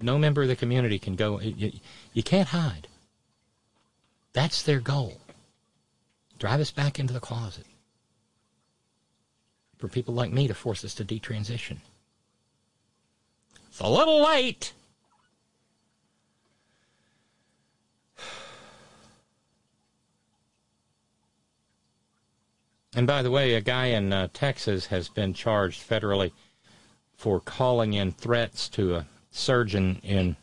no 0.00 0.16
member 0.16 0.40
of 0.40 0.48
the 0.48 0.56
community 0.56 0.98
can 0.98 1.14
go. 1.14 1.40
You, 1.40 1.72
you 2.14 2.22
can't 2.22 2.48
hide. 2.48 2.88
That's 4.32 4.62
their 4.62 4.80
goal. 4.80 5.20
Drive 6.38 6.60
us 6.60 6.70
back 6.70 6.98
into 6.98 7.12
the 7.12 7.20
closet. 7.20 7.66
For 9.76 9.88
people 9.88 10.14
like 10.14 10.32
me 10.32 10.48
to 10.48 10.54
force 10.54 10.86
us 10.86 10.94
to 10.94 11.04
detransition. 11.04 11.80
It's 13.68 13.80
a 13.80 13.88
little 13.88 14.24
late. 14.24 14.72
And 22.94 23.06
by 23.06 23.22
the 23.22 23.30
way, 23.30 23.54
a 23.54 23.60
guy 23.60 23.86
in 23.86 24.12
uh, 24.12 24.28
Texas 24.32 24.86
has 24.86 25.08
been 25.08 25.32
charged 25.32 25.88
federally 25.88 26.32
for 27.16 27.40
calling 27.40 27.94
in 27.94 28.12
threats 28.12 28.68
to 28.70 28.96
a 28.96 29.06
surgeon 29.30 30.00
in 30.02 30.36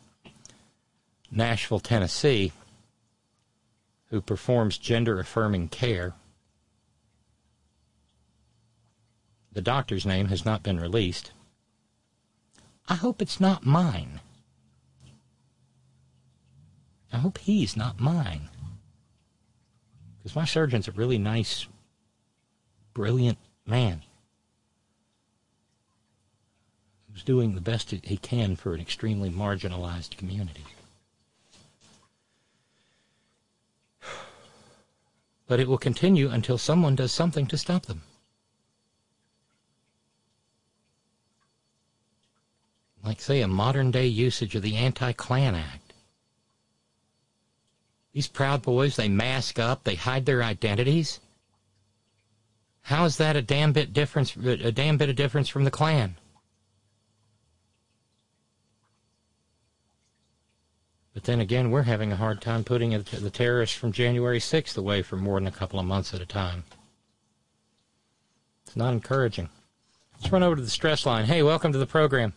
Nashville, 1.30 1.78
Tennessee, 1.78 2.52
who 4.06 4.20
performs 4.20 4.78
gender 4.78 5.20
affirming 5.20 5.68
care. 5.68 6.14
The 9.52 9.62
doctor's 9.62 10.06
name 10.06 10.26
has 10.26 10.44
not 10.44 10.62
been 10.62 10.80
released. 10.80 11.30
I 12.88 12.94
hope 12.94 13.22
it's 13.22 13.38
not 13.38 13.64
mine. 13.64 14.20
I 17.12 17.18
hope 17.18 17.38
he's 17.38 17.76
not 17.76 18.00
mine. 18.00 18.48
Because 20.18 20.34
my 20.34 20.44
surgeon's 20.44 20.88
a 20.88 20.92
really 20.92 21.18
nice 21.18 21.66
brilliant 23.00 23.38
man 23.64 24.02
who's 27.10 27.22
doing 27.22 27.54
the 27.54 27.60
best 27.62 27.92
he 27.92 28.18
can 28.18 28.54
for 28.54 28.74
an 28.74 28.80
extremely 28.80 29.30
marginalized 29.30 30.18
community. 30.18 30.66
But 35.48 35.60
it 35.60 35.66
will 35.66 35.78
continue 35.78 36.28
until 36.28 36.58
someone 36.58 36.94
does 36.94 37.10
something 37.10 37.46
to 37.46 37.56
stop 37.56 37.86
them. 37.86 38.02
Like, 43.02 43.22
say, 43.22 43.40
a 43.40 43.48
modern 43.48 43.90
day 43.90 44.08
usage 44.08 44.54
of 44.54 44.60
the 44.60 44.76
Anti 44.76 45.12
Klan 45.12 45.54
Act. 45.54 45.94
These 48.12 48.28
Proud 48.28 48.60
Boys, 48.60 48.96
they 48.96 49.08
mask 49.08 49.58
up, 49.58 49.84
they 49.84 49.94
hide 49.94 50.26
their 50.26 50.42
identities. 50.42 51.18
How 52.82 53.04
is 53.04 53.16
that 53.18 53.36
a 53.36 53.42
damn 53.42 53.72
bit 53.72 53.92
difference? 53.92 54.36
A 54.36 54.72
damn 54.72 54.96
bit 54.96 55.08
of 55.08 55.16
difference 55.16 55.48
from 55.48 55.64
the 55.64 55.70
Klan? 55.70 56.16
But 61.14 61.24
then 61.24 61.40
again, 61.40 61.70
we're 61.70 61.82
having 61.82 62.12
a 62.12 62.16
hard 62.16 62.40
time 62.40 62.64
putting 62.64 62.90
the 62.90 63.30
terrorists 63.30 63.76
from 63.76 63.92
January 63.92 64.38
6th 64.38 64.78
away 64.78 65.02
for 65.02 65.16
more 65.16 65.38
than 65.38 65.48
a 65.48 65.52
couple 65.52 65.78
of 65.78 65.84
months 65.86 66.14
at 66.14 66.20
a 66.20 66.26
time. 66.26 66.64
It's 68.64 68.76
not 68.76 68.92
encouraging. 68.92 69.48
Let's 70.14 70.32
run 70.32 70.42
over 70.42 70.56
to 70.56 70.62
the 70.62 70.70
stress 70.70 71.04
line. 71.04 71.24
Hey, 71.24 71.42
welcome 71.42 71.72
to 71.72 71.78
the 71.78 71.86
program. 71.86 72.32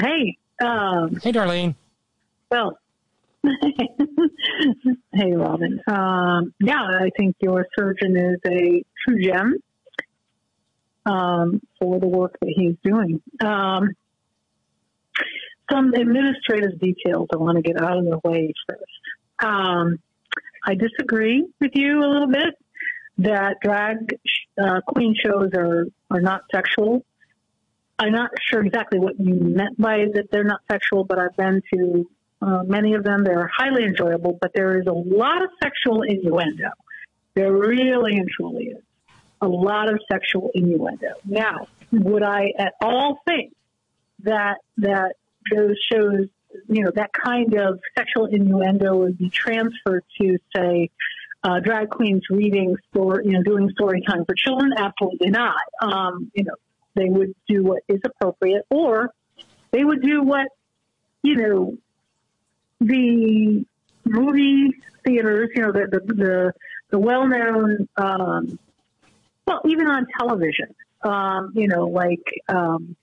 Hey. 0.00 0.36
Um, 0.62 1.18
hey, 1.22 1.32
Darlene. 1.32 1.74
Well, 2.50 2.78
hey, 5.12 5.32
Robin. 5.34 5.80
Um, 5.86 6.54
yeah, 6.60 6.82
I 6.82 7.10
think 7.16 7.36
your 7.40 7.66
surgeon 7.78 8.16
is 8.16 8.38
a 8.46 8.84
true 9.04 9.22
gem 9.22 9.54
um, 11.04 11.60
for 11.80 12.00
the 12.00 12.08
work 12.08 12.36
that 12.40 12.52
he's 12.54 12.76
doing. 12.84 13.20
Um, 13.40 13.90
some 15.70 15.92
administrative 15.94 16.78
details 16.80 17.28
I 17.32 17.36
want 17.36 17.56
to 17.56 17.62
get 17.62 17.80
out 17.80 17.98
of 17.98 18.04
the 18.04 18.20
way 18.24 18.52
first. 18.68 18.82
Um, 19.42 19.98
I 20.64 20.74
disagree 20.74 21.46
with 21.60 21.72
you 21.74 22.00
a 22.00 22.08
little 22.08 22.28
bit 22.28 22.54
that 23.18 23.56
drag 23.62 24.18
uh, 24.62 24.80
queen 24.86 25.14
shows 25.24 25.50
are, 25.56 25.86
are 26.10 26.20
not 26.20 26.42
sexual. 26.54 27.04
I'm 27.98 28.12
not 28.12 28.30
sure 28.50 28.64
exactly 28.64 28.98
what 28.98 29.18
you 29.18 29.34
meant 29.34 29.80
by 29.80 30.04
that 30.14 30.30
they're 30.30 30.44
not 30.44 30.60
sexual, 30.70 31.04
but 31.04 31.18
I've 31.18 31.36
been 31.36 31.62
to 31.72 32.10
uh, 32.42 32.62
many 32.64 32.94
of 32.94 33.04
them. 33.04 33.24
They're 33.24 33.50
highly 33.56 33.84
enjoyable, 33.84 34.38
but 34.40 34.52
there 34.54 34.78
is 34.78 34.86
a 34.86 34.92
lot 34.92 35.42
of 35.42 35.50
sexual 35.62 36.02
innuendo. 36.02 36.70
There 37.34 37.52
really 37.52 38.16
and 38.16 38.28
truly 38.28 38.66
is 38.66 38.82
a 39.40 39.48
lot 39.48 39.88
of 39.88 40.00
sexual 40.10 40.50
innuendo. 40.54 41.14
Now, 41.24 41.68
would 41.92 42.22
I 42.22 42.52
at 42.58 42.74
all 42.80 43.18
think 43.26 43.54
that 44.20 44.56
that 44.78 45.16
those 45.54 45.76
shows, 45.92 46.26
you 46.68 46.84
know, 46.84 46.90
that 46.94 47.10
kind 47.12 47.54
of 47.54 47.80
sexual 47.96 48.26
innuendo 48.26 48.96
would 48.96 49.18
be 49.18 49.30
transferred 49.30 50.04
to, 50.20 50.38
say, 50.54 50.90
uh, 51.44 51.60
drag 51.60 51.90
queens 51.90 52.22
reading 52.30 52.76
story, 52.90 53.26
you 53.26 53.32
know, 53.32 53.42
doing 53.42 53.70
story 53.70 54.02
time 54.06 54.24
for 54.24 54.34
children? 54.34 54.72
Absolutely 54.76 55.30
not. 55.30 55.60
Um, 55.80 56.30
you 56.34 56.44
know, 56.44 56.54
they 56.94 57.08
would 57.08 57.34
do 57.48 57.62
what 57.62 57.82
is 57.88 58.00
appropriate, 58.04 58.64
or 58.70 59.10
they 59.70 59.84
would 59.84 60.02
do 60.02 60.22
what, 60.22 60.48
you 61.22 61.36
know, 61.36 61.76
the 62.80 63.64
movie 64.04 64.74
theaters, 65.04 65.50
you 65.54 65.62
know, 65.62 65.72
the 65.72 65.88
the 65.90 66.14
the, 66.14 66.52
the 66.90 66.98
well 66.98 67.26
known, 67.26 67.88
um, 67.96 68.58
well, 69.46 69.60
even 69.66 69.86
on 69.86 70.06
television, 70.18 70.74
um, 71.02 71.52
you 71.54 71.68
know, 71.68 71.86
like 71.86 72.24
um, 72.48 72.96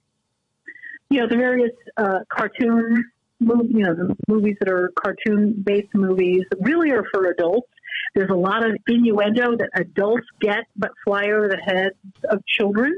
you 1.10 1.20
know 1.20 1.28
the 1.28 1.38
various 1.38 1.72
uh, 1.98 2.20
cartoon, 2.30 3.12
movie, 3.40 3.74
you 3.74 3.84
know, 3.84 3.94
the 3.94 4.16
movies 4.28 4.58
that 4.60 4.70
are 4.70 4.92
cartoon 5.02 5.62
based 5.66 5.94
movies 5.94 6.44
really 6.60 6.92
are 6.92 7.06
for 7.14 7.26
adults. 7.28 7.70
There's 8.16 8.30
a 8.30 8.36
lot 8.36 8.66
of 8.66 8.76
innuendo 8.88 9.58
that 9.58 9.70
adults 9.76 10.28
get, 10.40 10.66
but 10.76 10.92
fly 11.04 11.26
over 11.26 11.48
the 11.48 11.58
heads 11.58 11.96
of 12.30 12.46
children. 12.46 12.98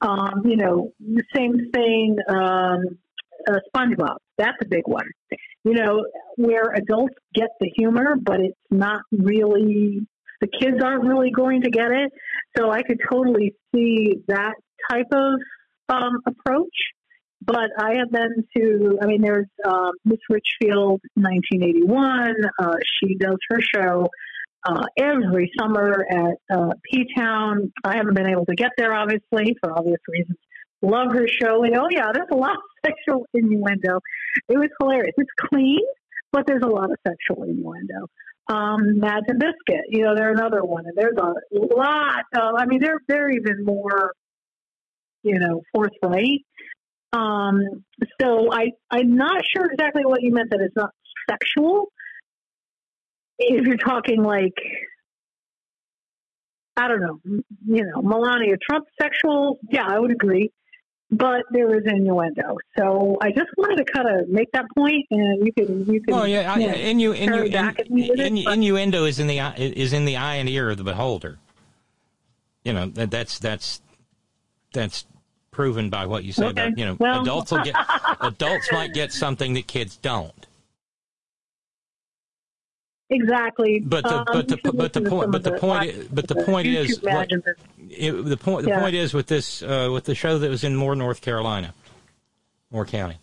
Um, 0.00 0.42
you 0.44 0.56
know, 0.56 0.92
the 1.00 1.22
same 1.34 1.70
thing. 1.72 2.18
Um, 2.28 2.98
uh, 3.48 3.58
SpongeBob, 3.74 4.16
that's 4.38 4.58
a 4.62 4.66
big 4.66 4.82
one 4.86 5.06
you 5.64 5.72
know, 5.72 6.04
where 6.36 6.72
adults 6.74 7.14
get 7.34 7.48
the 7.58 7.70
humor, 7.76 8.16
but 8.22 8.40
it's 8.40 8.58
not 8.70 9.00
really, 9.10 10.06
the 10.40 10.48
kids 10.60 10.76
aren't 10.84 11.04
really 11.04 11.30
going 11.30 11.62
to 11.62 11.70
get 11.70 11.90
it. 11.90 12.12
So 12.56 12.70
I 12.70 12.82
could 12.82 13.00
totally 13.10 13.54
see 13.74 14.16
that 14.28 14.54
type 14.90 15.06
of 15.12 15.40
um, 15.88 16.20
approach. 16.26 16.76
But 17.46 17.70
I 17.78 17.96
have 17.96 18.10
been 18.10 18.46
to, 18.56 18.98
I 19.02 19.06
mean, 19.06 19.20
there's 19.20 19.48
um, 19.66 19.92
Miss 20.04 20.20
Richfield, 20.30 21.00
1981. 21.14 22.34
Uh, 22.58 22.76
she 23.00 23.16
does 23.16 23.36
her 23.50 23.58
show 23.60 24.08
uh, 24.66 24.84
every 24.98 25.50
summer 25.58 26.06
at 26.10 26.56
uh, 26.56 26.70
P 26.90 27.04
Town. 27.14 27.70
I 27.84 27.96
haven't 27.96 28.14
been 28.14 28.30
able 28.30 28.46
to 28.46 28.54
get 28.54 28.70
there, 28.78 28.94
obviously, 28.94 29.56
for 29.62 29.76
obvious 29.76 30.00
reasons. 30.08 30.38
Love 30.84 31.12
her 31.12 31.26
show. 31.26 31.64
And 31.64 31.74
oh, 31.76 31.88
yeah, 31.90 32.10
there's 32.12 32.28
a 32.30 32.36
lot 32.36 32.56
of 32.56 32.62
sexual 32.86 33.26
innuendo. 33.32 34.00
It 34.48 34.58
was 34.58 34.68
hilarious. 34.78 35.14
It's 35.16 35.30
clean, 35.48 35.80
but 36.30 36.46
there's 36.46 36.62
a 36.62 36.68
lot 36.68 36.90
of 36.90 36.98
sexual 37.06 37.44
innuendo. 37.44 38.06
Um, 38.48 38.98
Mads 38.98 39.24
and 39.28 39.40
Biscuit, 39.40 39.86
you 39.88 40.02
know, 40.02 40.14
they're 40.14 40.32
another 40.32 40.62
one, 40.62 40.84
and 40.86 40.94
there's 40.94 41.16
a 41.16 41.32
lot 41.74 42.24
of. 42.36 42.54
I 42.58 42.66
mean, 42.66 42.80
they're 42.82 43.00
they're 43.08 43.30
even 43.30 43.64
more, 43.64 44.12
you 45.22 45.38
know, 45.38 45.62
forthright. 45.72 46.44
Um, 47.14 47.84
so 48.20 48.52
I 48.52 48.72
I'm 48.90 49.16
not 49.16 49.42
sure 49.56 49.64
exactly 49.72 50.04
what 50.04 50.20
you 50.20 50.32
meant 50.32 50.50
that 50.50 50.60
it's 50.60 50.76
not 50.76 50.90
sexual. 51.30 51.86
If 53.38 53.66
you're 53.66 53.78
talking 53.78 54.22
like 54.22 54.58
I 56.76 56.88
don't 56.88 57.00
know, 57.00 57.20
you 57.24 57.84
know, 57.84 58.02
Melania 58.02 58.56
Trump 58.58 58.86
sexual, 59.00 59.58
yeah, 59.70 59.86
I 59.86 59.98
would 59.98 60.10
agree. 60.10 60.52
But 61.10 61.42
there 61.50 61.74
is 61.76 61.84
innuendo. 61.86 62.56
So 62.78 63.16
I 63.20 63.30
just 63.30 63.50
wanted 63.56 63.84
to 63.84 63.92
kind 63.92 64.08
of 64.20 64.28
make 64.28 64.50
that 64.52 64.66
point, 64.76 65.06
and 65.10 65.46
you 65.46 65.52
can 65.52 65.84
you 65.86 66.00
can. 66.00 66.14
Well, 66.14 66.26
yeah, 66.26 66.52
I, 66.52 66.58
you 66.58 66.66
know, 66.68 67.12
innu, 67.12 67.18
innu, 67.18 67.52
back 67.52 67.78
at 67.80 67.86
it, 67.86 67.92
innu, 67.92 68.52
innuendo 68.52 69.04
is 69.04 69.18
in 69.18 69.26
the 69.26 69.40
eye, 69.40 69.54
is 69.56 69.92
in 69.92 70.04
the 70.04 70.16
eye 70.16 70.36
and 70.36 70.48
ear 70.48 70.70
of 70.70 70.78
the 70.78 70.84
beholder. 70.84 71.38
You 72.64 72.72
know 72.72 72.86
that 72.86 73.10
that's 73.10 73.38
that's 73.38 73.80
that's 74.72 75.04
proven 75.50 75.88
by 75.90 76.06
what 76.06 76.24
you 76.24 76.32
say 76.32 76.46
Okay, 76.46 76.66
about 76.66 76.78
you 76.78 76.84
know 76.84 76.96
well- 76.98 77.22
adults 77.22 77.52
will 77.52 77.62
get 77.62 77.76
adults 78.20 78.72
might 78.72 78.92
get 78.94 79.12
something 79.12 79.54
that 79.54 79.66
kids 79.66 79.96
don't. 79.96 80.46
Exactly. 83.14 83.78
But 83.80 84.04
the 84.04 84.18
Um, 84.18 84.24
but 84.32 84.48
the 84.48 84.72
but 84.74 84.92
the 84.92 85.00
point 85.02 85.30
but 85.30 85.42
the 85.44 85.52
point 85.52 86.14
but 86.14 86.26
the 86.28 86.34
point 86.44 86.66
is 86.66 86.98
YouTube 86.98 87.14
what, 87.14 87.30
it. 87.32 87.58
it, 87.90 88.12
the 88.24 88.36
point 88.36 88.64
the 88.64 88.70
Yeah. 88.70 88.80
point 88.80 88.94
is 88.94 89.14
with 89.14 89.26
this 89.28 89.62
uh, 89.62 89.88
with 89.92 90.04
the 90.04 90.14
show 90.14 90.38
that 90.38 90.50
was 90.50 90.64
in 90.64 90.74
Moore, 90.74 90.96
North 90.96 91.20
Carolina, 91.20 91.72
Moore 92.70 92.84
County. 92.86 93.16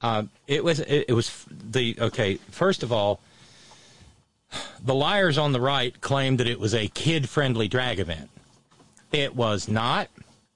Uh, 0.00 0.24
it 0.46 0.64
was 0.64 0.80
it, 0.80 1.06
it 1.08 1.12
was 1.12 1.44
the 1.50 1.96
okay. 2.00 2.36
First 2.50 2.82
of 2.82 2.90
all, 2.90 3.20
the 4.82 4.94
liars 4.94 5.36
on 5.36 5.52
the 5.52 5.60
right 5.60 6.00
claimed 6.00 6.38
that 6.38 6.46
it 6.46 6.58
was 6.58 6.74
a 6.74 6.88
kid 6.88 7.28
friendly 7.28 7.68
drag 7.68 7.98
event. 7.98 8.30
It 9.12 9.36
was 9.36 9.68
not. 9.68 10.08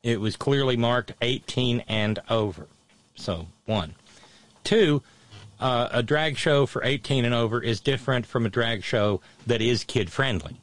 It 0.02 0.20
was 0.20 0.36
clearly 0.36 0.76
marked 0.76 1.12
18 1.20 1.84
and 1.88 2.18
over. 2.30 2.66
So 3.16 3.48
one, 3.66 3.94
two. 4.64 5.02
Uh, 5.65 5.89
a 5.93 6.03
drag 6.03 6.36
show 6.36 6.66
for 6.66 6.85
18 6.85 7.24
and 7.24 7.35
over 7.35 7.59
is 7.59 7.81
different 7.81 8.27
from 8.27 8.45
a 8.45 8.51
drag 8.51 8.85
show 8.85 9.23
that 9.47 9.62
is 9.62 9.82
kid 9.82 10.12
friendly. 10.12 10.61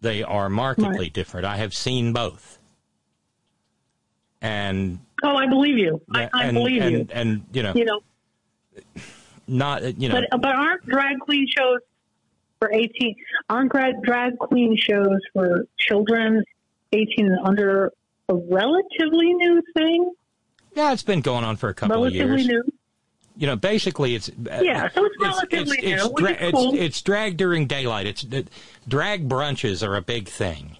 They 0.00 0.24
are 0.24 0.48
markedly 0.50 0.98
Right. 0.98 1.12
different. 1.12 1.46
I 1.46 1.56
have 1.58 1.72
seen 1.72 2.12
both. 2.12 2.58
And 4.42 4.98
Oh, 5.22 5.36
I 5.36 5.46
believe 5.46 5.78
you. 5.78 6.02
I, 6.12 6.28
I 6.34 6.44
and, 6.46 6.54
believe 6.56 6.82
and, 6.82 6.92
you. 6.96 7.06
and 7.12 7.44
you 7.52 7.62
know, 7.62 7.72
You 7.76 7.84
know, 7.84 8.00
not 9.46 10.00
you 10.00 10.08
know, 10.08 10.20
but 10.32 10.40
but 10.42 10.56
aren't 10.56 10.84
drag 10.84 11.20
queen 11.20 11.46
shows 11.46 11.78
for 12.58 12.72
eighteen? 12.72 13.14
Aren't 13.48 13.70
drag 13.70 14.02
drag 14.02 14.36
queen 14.36 14.76
shows 14.76 15.20
for 15.32 15.66
children 15.78 16.42
eighteen 16.92 17.26
and 17.28 17.38
under 17.46 17.92
a 18.28 18.34
relatively 18.34 19.32
new 19.34 19.62
thing? 19.76 20.12
yeah, 20.74 20.92
it's 20.92 21.04
been 21.04 21.20
going 21.20 21.44
on 21.44 21.54
for 21.54 21.68
a 21.68 21.74
couple 21.74 21.98
of 22.04 22.12
relatively 22.12 22.42
years. 22.42 22.48
new. 22.48 22.64
You 23.36 23.48
know, 23.48 23.56
basically, 23.56 24.14
it's 24.14 24.28
uh, 24.28 24.60
Yeah, 24.62 24.88
so 24.94 25.04
it's 25.04 25.16
relatively 25.20 25.78
it's, 25.78 26.04
new, 26.04 26.14
dra- 26.16 26.36
it's, 26.38 26.52
cool. 26.52 26.74
it's 26.74 27.02
drag 27.02 27.36
during 27.36 27.66
daylight. 27.66 28.06
It's 28.06 28.24
uh, 28.24 28.42
drag 28.86 29.28
brunches 29.28 29.86
are 29.86 29.96
a 29.96 30.02
big 30.02 30.28
thing. 30.28 30.76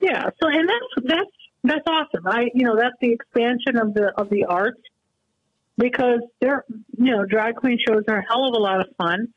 Yeah, 0.00 0.30
so 0.40 0.48
and 0.48 0.68
that's 0.68 1.06
that's 1.08 1.30
that's 1.64 1.86
awesome. 1.86 2.26
I 2.26 2.48
you 2.54 2.64
know 2.64 2.76
that's 2.76 2.94
the 3.00 3.12
expansion 3.12 3.76
of 3.76 3.94
the 3.94 4.12
of 4.16 4.28
the 4.30 4.44
arts 4.44 4.80
because 5.76 6.20
they're 6.40 6.64
you 6.98 7.16
know 7.16 7.24
drag 7.24 7.56
queen 7.56 7.78
shows 7.86 8.02
are 8.08 8.18
a 8.18 8.24
hell 8.28 8.44
of 8.48 8.54
a 8.54 8.58
lot 8.58 8.80
of 8.80 8.86
fun, 8.96 9.28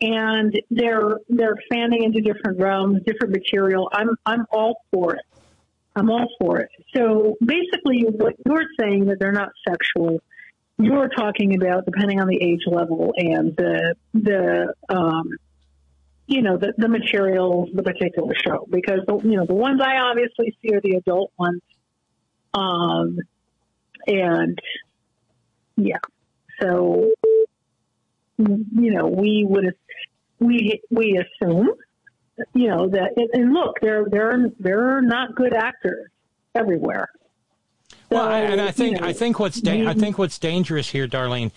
and 0.00 0.58
they're 0.70 1.18
they're 1.28 1.54
expanding 1.54 2.04
into 2.04 2.20
different 2.20 2.58
realms, 2.58 3.02
different 3.04 3.32
material. 3.32 3.88
I'm 3.92 4.10
I'm 4.26 4.46
all 4.50 4.82
for 4.92 5.14
it. 5.14 5.22
I'm 5.96 6.10
all 6.10 6.28
for 6.40 6.58
it. 6.58 6.70
So 6.94 7.36
basically, 7.44 8.04
what 8.08 8.34
you're 8.46 8.64
saying 8.78 9.06
that 9.06 9.18
they're 9.18 9.32
not 9.32 9.50
sexual. 9.68 10.20
You're 10.80 11.08
talking 11.08 11.54
about 11.54 11.84
depending 11.84 12.20
on 12.20 12.26
the 12.26 12.42
age 12.42 12.62
level 12.66 13.12
and 13.16 13.54
the 13.56 13.94
the 14.14 14.74
um, 14.88 15.30
you 16.30 16.42
know, 16.42 16.56
the, 16.56 16.72
the 16.78 16.88
materials, 16.88 17.70
the 17.74 17.82
particular 17.82 18.32
show, 18.46 18.64
because, 18.70 19.00
the, 19.08 19.18
you 19.28 19.36
know, 19.36 19.46
the 19.46 19.54
ones 19.54 19.80
I 19.84 19.96
obviously 19.98 20.56
see 20.62 20.72
are 20.72 20.80
the 20.80 20.92
adult 20.92 21.32
ones. 21.36 21.60
Um, 22.54 23.18
and 24.06 24.56
yeah, 25.76 25.98
so, 26.60 27.10
you 28.38 28.92
know, 28.92 29.08
we 29.08 29.44
would, 29.48 29.74
we, 30.38 30.80
we 30.88 31.18
assume, 31.18 31.70
you 32.54 32.68
know, 32.68 32.88
that, 32.90 33.10
and 33.32 33.52
look, 33.52 33.80
there, 33.80 34.04
there 34.08 34.30
are, 34.30 34.38
there 34.60 34.98
are 34.98 35.02
not 35.02 35.34
good 35.34 35.52
actors 35.52 36.10
everywhere. 36.54 37.08
Well, 38.10 38.24
So, 38.24 38.30
and 38.30 38.60
I 38.60 38.70
think 38.70 38.96
you 38.96 39.00
know, 39.00 39.06
I 39.06 39.12
think 39.12 39.38
what's 39.38 39.60
da- 39.60 39.86
I 39.86 39.94
think 39.94 40.18
what's 40.18 40.38
dangerous 40.38 40.88
here, 40.90 41.06
Darlene, 41.06 41.52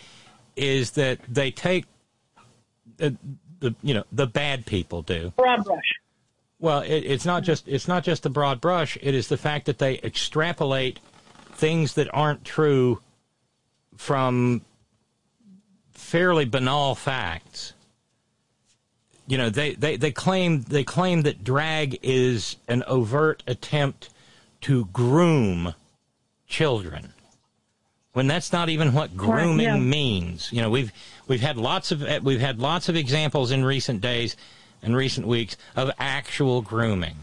is 0.55 0.91
that 0.91 1.19
they 1.27 1.51
take 1.51 1.85
the, 2.97 3.15
the 3.60 3.76
you 3.81 3.93
know 3.93 4.03
the 4.11 4.27
bad 4.27 4.65
people 4.65 5.01
do. 5.01 5.34
broad 5.35 5.64
brush. 5.64 5.93
Well, 6.60 6.81
it, 6.81 6.99
it's 6.99 7.26
not 7.26 7.43
just 7.43 7.68
it's 7.68 7.88
not 7.88 8.03
just 8.03 8.23
the 8.23 8.30
broad 8.30 8.61
brush. 8.61 8.97
It 9.01 9.15
is 9.15 9.27
the 9.27 9.38
fact 9.38 9.65
that 9.65 9.80
they 9.80 9.99
extrapolate 9.99 10.99
things 11.51 11.95
that 11.95 12.07
aren't 12.14 12.45
true 12.45 13.01
from 13.97 14.61
fairly 15.91 16.45
banal 16.45 16.95
facts. 16.95 17.73
You 19.26 19.38
know, 19.38 19.49
they, 19.49 19.73
they, 19.76 19.95
they 19.95 20.11
claim 20.11 20.64
they 20.64 20.84
claim 20.84 21.22
that 21.22 21.43
drag 21.43 21.99
is 22.03 22.57
an 22.68 22.84
overt 22.88 23.41
attempt 23.47 24.10
to 24.61 24.85
groom 24.85 25.73
children. 26.54 27.12
When 28.14 28.28
that's 28.28 28.54
not 28.54 28.70
even 28.70 28.94
what 28.94 29.18
grooming 29.18 29.66
yeah. 29.66 29.78
means. 29.78 30.50
You 30.54 30.62
know, 30.62 30.70
we've 30.70 30.92
we've 31.28 31.42
had 31.42 31.58
lots 31.58 31.92
of 31.92 32.06
we've 32.24 32.40
had 32.40 32.60
lots 32.60 32.88
of 32.88 32.96
examples 32.96 33.50
in 33.50 33.66
recent 33.66 34.02
days 34.02 34.38
and 34.84 34.96
recent 34.96 35.26
weeks 35.26 35.58
of 35.76 35.90
actual 35.98 36.62
grooming. 36.62 37.16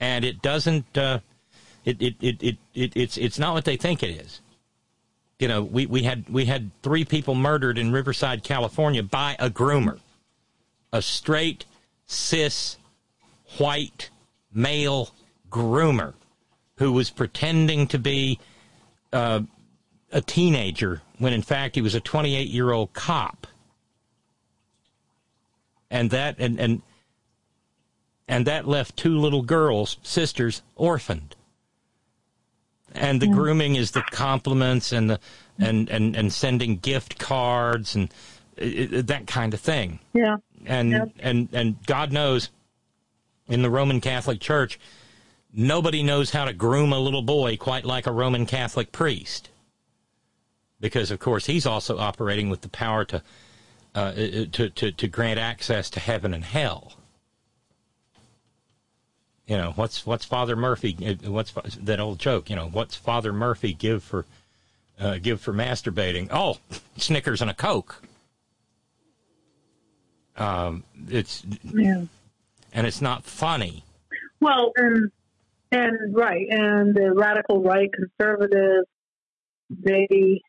And 0.00 0.22
it 0.22 0.42
doesn't 0.42 0.98
uh, 0.98 1.20
it, 1.86 2.02
it, 2.02 2.14
it, 2.20 2.42
it, 2.42 2.56
it 2.74 2.92
it's 2.94 3.16
it's 3.16 3.38
not 3.38 3.54
what 3.54 3.64
they 3.64 3.78
think 3.78 4.02
it 4.02 4.10
is. 4.10 4.42
You 5.38 5.48
know, 5.48 5.62
we, 5.62 5.86
we 5.86 6.02
had 6.02 6.28
we 6.28 6.44
had 6.44 6.70
three 6.82 7.06
people 7.06 7.34
murdered 7.34 7.78
in 7.78 7.90
Riverside, 7.90 8.44
California 8.44 9.02
by 9.02 9.34
a 9.38 9.48
groomer. 9.48 9.98
A 10.92 11.00
straight, 11.00 11.64
cis, 12.06 12.76
white, 13.56 14.10
male 14.52 15.08
groomer 15.50 16.12
who 16.76 16.92
was 16.92 17.10
pretending 17.10 17.86
to 17.88 17.98
be 17.98 18.38
uh, 19.12 19.40
a 20.12 20.20
teenager 20.20 21.02
when 21.18 21.32
in 21.32 21.42
fact 21.42 21.74
he 21.76 21.80
was 21.82 21.94
a 21.94 22.00
28 22.00 22.48
year 22.48 22.72
old 22.72 22.92
cop. 22.92 23.46
And 25.90 26.10
that 26.10 26.36
and, 26.38 26.58
and 26.58 26.82
and 28.26 28.46
that 28.46 28.66
left 28.66 28.96
two 28.96 29.16
little 29.18 29.42
girls, 29.42 29.98
sisters, 30.02 30.62
orphaned. 30.76 31.36
And 32.92 33.20
the 33.20 33.26
grooming 33.26 33.74
is 33.76 33.90
the 33.90 34.02
compliments 34.02 34.92
and 34.92 35.10
the 35.10 35.20
and, 35.58 35.88
and, 35.88 36.16
and 36.16 36.32
sending 36.32 36.76
gift 36.76 37.18
cards 37.18 37.94
and 37.94 38.12
uh, 38.60 38.64
uh, 38.64 39.02
that 39.02 39.26
kind 39.26 39.52
of 39.54 39.60
thing 39.60 40.00
Yeah. 40.12 40.36
and 40.66 40.90
Yep. 40.90 41.08
and 41.20 41.48
and 41.52 41.86
God 41.86 42.12
knows, 42.12 42.50
in 43.46 43.62
the 43.62 43.70
Roman 43.70 44.00
Catholic 44.00 44.40
Church, 44.40 44.78
nobody 45.54 46.02
knows 46.02 46.30
how 46.30 46.44
to 46.44 46.52
groom 46.52 46.92
a 46.92 46.98
little 46.98 47.22
boy 47.22 47.56
quite 47.56 47.84
like 47.84 48.06
a 48.06 48.12
Roman 48.12 48.44
Catholic 48.46 48.92
priest, 48.92 49.48
because 50.80 51.10
of 51.10 51.18
course 51.20 51.46
he's 51.46 51.66
also 51.66 51.98
operating 51.98 52.50
with 52.50 52.60
the 52.62 52.68
power 52.68 53.04
to 53.06 53.22
uh, 53.94 54.12
to, 54.12 54.68
to 54.70 54.90
to 54.92 55.06
grant 55.08 55.38
access 55.38 55.88
to 55.90 56.00
heaven 56.00 56.34
and 56.34 56.44
hell. 56.44 56.94
You 59.46 59.56
know 59.58 59.72
what's 59.76 60.04
what's 60.06 60.24
Father 60.24 60.56
Murphy? 60.56 60.96
uh, 61.26 61.30
What's 61.30 61.52
that 61.82 62.00
old 62.00 62.18
joke? 62.18 62.48
You 62.50 62.56
know 62.56 62.68
what's 62.68 62.96
Father 62.96 63.32
Murphy 63.32 63.74
give 63.74 64.02
for 64.02 64.24
uh, 64.98 65.18
give 65.18 65.40
for 65.40 65.52
masturbating? 65.52 66.28
Oh, 66.30 66.58
Snickers 66.96 67.42
and 67.42 67.50
a 67.50 67.54
Coke. 67.54 68.02
Um, 70.36 70.82
it's 71.08 71.44
Yeah. 71.72 72.04
and 72.72 72.86
it's 72.86 73.00
not 73.00 73.24
funny. 73.24 73.84
Well, 74.40 74.72
and 74.76 75.12
and 75.74 76.14
right, 76.14 76.46
and 76.48 76.94
the 76.94 77.12
radical 77.16 77.60
right 77.62 77.90
conservatives, 77.92 78.86
they 79.68 80.40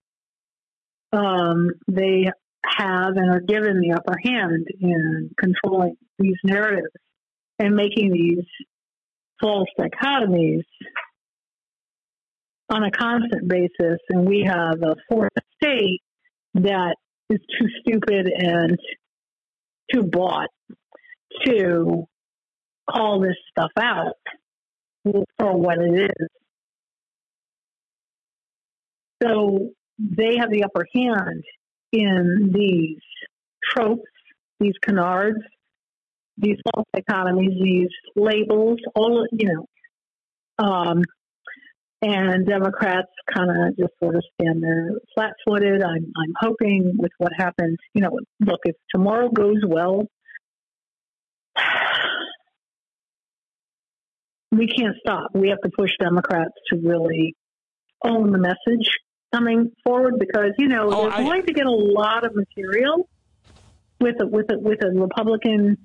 um, 1.11 1.71
they 1.87 2.29
have 2.77 3.15
and 3.15 3.31
are 3.31 3.39
given 3.39 3.79
the 3.79 3.93
upper 3.93 4.17
hand 4.23 4.67
in 4.79 5.31
controlling 5.39 5.95
these 6.19 6.37
narratives 6.43 6.93
and 7.57 7.75
making 7.75 8.11
these 8.11 8.45
false 9.41 9.69
dichotomies 9.79 10.63
on 12.69 12.83
a 12.83 12.91
constant 12.91 13.47
basis. 13.47 13.99
And 14.09 14.27
we 14.27 14.43
have 14.47 14.81
a 14.83 14.95
fourth 15.09 15.31
estate 15.37 16.01
that 16.55 16.95
is 17.31 17.39
too 17.59 17.67
stupid 17.79 18.29
and 18.35 18.77
too 19.91 20.03
bought 20.03 20.49
to 21.45 22.05
call 22.87 23.21
this 23.21 23.37
stuff 23.49 23.71
out 23.79 24.13
for 25.05 25.57
what 25.57 25.77
it 25.79 26.11
is. 26.11 26.27
So 29.23 29.69
they 29.99 30.37
have 30.39 30.49
the 30.51 30.63
upper 30.65 30.85
hand 30.93 31.43
in 31.91 32.51
these 32.53 32.99
tropes, 33.63 34.03
these 34.59 34.73
canards, 34.81 35.39
these 36.37 36.57
false 36.73 36.85
dichotomies, 36.95 37.61
these 37.63 37.89
labels, 38.15 38.79
all 38.93 39.25
you 39.31 39.47
know. 39.47 39.65
Um, 40.57 41.03
and 42.01 42.45
Democrats 42.45 43.09
kind 43.33 43.49
of 43.49 43.77
just 43.77 43.93
sort 44.01 44.15
of 44.15 44.23
stand 44.39 44.61
there 44.61 44.91
flat-footed. 45.15 45.81
I'm 45.81 46.11
I'm 46.15 46.33
hoping 46.39 46.93
with 46.97 47.11
what 47.17 47.31
happens, 47.35 47.77
you 47.93 48.01
know, 48.01 48.19
look 48.41 48.59
if 48.65 48.75
tomorrow 48.93 49.29
goes 49.29 49.61
well, 49.65 50.03
we 54.57 54.67
can't 54.67 54.95
stop. 54.99 55.31
We 55.33 55.49
have 55.49 55.61
to 55.61 55.69
push 55.75 55.91
Democrats 55.99 56.53
to 56.69 56.77
really 56.77 57.35
own 58.03 58.31
the 58.31 58.37
message 58.37 58.89
coming 59.33 59.71
forward 59.83 60.15
because 60.19 60.51
you 60.57 60.67
know 60.67 60.89
Oh, 60.91 61.09
they're 61.09 61.23
going 61.23 61.45
to 61.45 61.53
get 61.53 61.65
a 61.65 61.71
lot 61.71 62.25
of 62.25 62.35
material 62.35 63.09
with 63.99 64.15
a, 64.21 64.27
with 64.27 64.51
a, 64.51 64.59
with 64.59 64.83
a 64.83 64.89
Republican, 64.89 65.77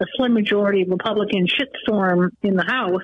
a 0.00 0.04
slim 0.16 0.34
majority 0.34 0.84
Republican 0.84 1.46
shitstorm 1.46 2.30
in 2.42 2.54
the 2.54 2.64
House. 2.64 3.02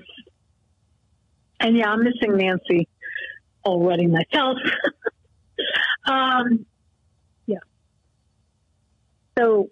And 1.61 1.77
yeah, 1.77 1.91
I'm 1.91 2.03
missing 2.03 2.36
Nancy 2.36 2.89
already 3.65 4.07
myself. 4.07 4.59
um, 6.07 6.66
yeah. 7.47 7.59
So 9.39 9.70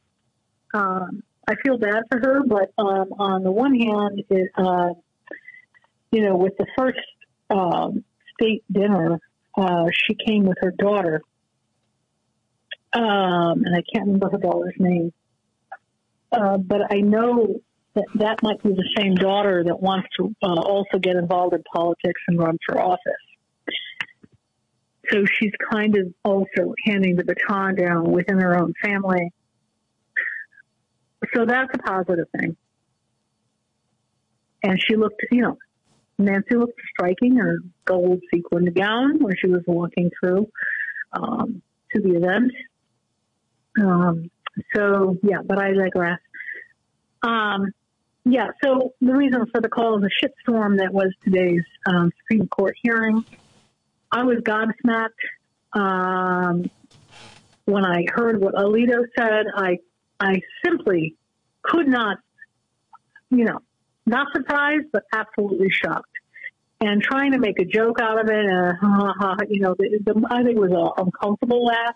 um, 0.75 1.23
I 1.47 1.55
feel 1.65 1.79
bad 1.79 2.05
for 2.11 2.19
her, 2.19 2.43
but 2.47 2.73
um, 2.79 3.13
on 3.19 3.43
the 3.43 3.51
one 3.51 3.75
hand, 3.75 4.23
it, 4.31 4.51
uh, 4.57 4.95
you 6.13 6.23
know, 6.23 6.37
with 6.37 6.57
the 6.59 6.67
first 6.79 6.99
um, 7.51 8.05
state 8.35 8.63
dinner, 8.71 9.19
uh, 9.57 9.87
she 10.07 10.15
came 10.27 10.45
with 10.45 10.59
her 10.61 10.71
daughter, 10.71 11.23
um, 12.93 13.63
and 13.65 13.75
I 13.75 13.83
can't 13.93 14.07
remember 14.07 14.31
her 14.31 14.39
daughter's 14.39 14.75
name, 14.79 15.13
uh, 16.31 16.59
but 16.59 16.93
I 16.93 17.01
know 17.01 17.61
that 17.95 18.05
that 18.17 18.43
might 18.43 18.63
be 18.63 18.71
the 18.71 18.89
same 18.97 19.15
daughter 19.15 19.65
that 19.65 19.81
wants 19.81 20.09
to 20.19 20.35
uh, 20.43 20.61
also 20.61 20.99
get 20.99 21.17
involved 21.17 21.55
in 21.55 21.63
politics 21.75 22.21
and 22.29 22.39
run 22.39 22.59
for 22.67 22.81
office. 22.81 23.01
So 25.11 25.25
she's 25.39 25.53
kind 25.71 25.97
of 25.97 26.13
also 26.25 26.75
handing 26.85 27.17
the 27.17 27.25
baton 27.25 27.75
down 27.75 28.11
within 28.11 28.39
her 28.39 28.59
own 28.59 28.73
family. 28.83 29.33
So 31.35 31.45
that's 31.45 31.71
a 31.75 31.79
positive 31.79 32.27
thing. 32.39 32.57
And 34.63 34.79
she 34.87 34.97
looked, 34.97 35.21
you 35.31 35.43
know, 35.43 35.59
Nancy 36.23 36.57
looked 36.57 36.81
striking, 36.95 37.37
her 37.37 37.59
gold 37.85 38.21
sequined 38.33 38.75
gown 38.75 39.19
when 39.23 39.35
she 39.37 39.49
was 39.49 39.63
walking 39.67 40.11
through 40.19 40.49
um, 41.13 41.63
to 41.95 42.01
the 42.01 42.17
event. 42.17 42.53
Um, 43.81 44.31
so, 44.75 45.17
yeah, 45.23 45.39
but 45.45 45.59
I 45.59 45.73
digress. 45.73 46.19
Um, 47.23 47.73
yeah, 48.25 48.49
so 48.63 48.95
the 49.01 49.15
reason 49.15 49.47
for 49.53 49.61
the 49.61 49.69
call 49.69 49.99
is 49.99 50.05
a 50.05 50.25
shitstorm 50.25 50.79
that 50.79 50.93
was 50.93 51.13
today's 51.25 51.65
um, 51.87 52.13
Supreme 52.21 52.47
Court 52.49 52.77
hearing. 52.83 53.25
I 54.11 54.25
was 54.25 54.39
gobsmacked 54.39 55.09
um, 55.73 56.71
when 57.65 57.85
I 57.85 58.05
heard 58.13 58.41
what 58.41 58.55
Alito 58.55 59.05
said. 59.17 59.47
I 59.57 59.79
I 60.21 60.41
simply 60.65 61.17
could 61.63 61.89
not, 61.89 62.19
you 63.31 63.45
know, 63.45 63.59
not 64.07 64.29
surprised, 64.33 64.87
but 64.93 65.05
absolutely 65.13 65.71
shocked. 65.71 66.12
And 66.85 67.01
trying 67.01 67.31
to 67.31 67.39
make 67.39 67.61
a 67.61 67.65
joke 67.65 67.99
out 68.01 68.21
of 68.21 68.29
it, 68.29 68.45
uh, 68.45 68.73
ha, 68.81 69.15
ha, 69.17 69.37
you 69.49 69.61
know, 69.61 69.77
the, 69.79 70.01
the, 70.05 70.27
I 70.29 70.43
think 70.43 70.57
it 70.57 70.61
was 70.61 70.73
an 70.73 71.07
uncomfortable 71.07 71.65
laugh. 71.65 71.95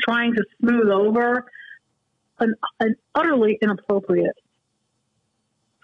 Trying 0.00 0.34
to 0.34 0.44
smooth 0.60 0.88
over 0.88 1.44
an, 2.38 2.54
an 2.78 2.94
utterly 3.16 3.58
inappropriate 3.60 4.36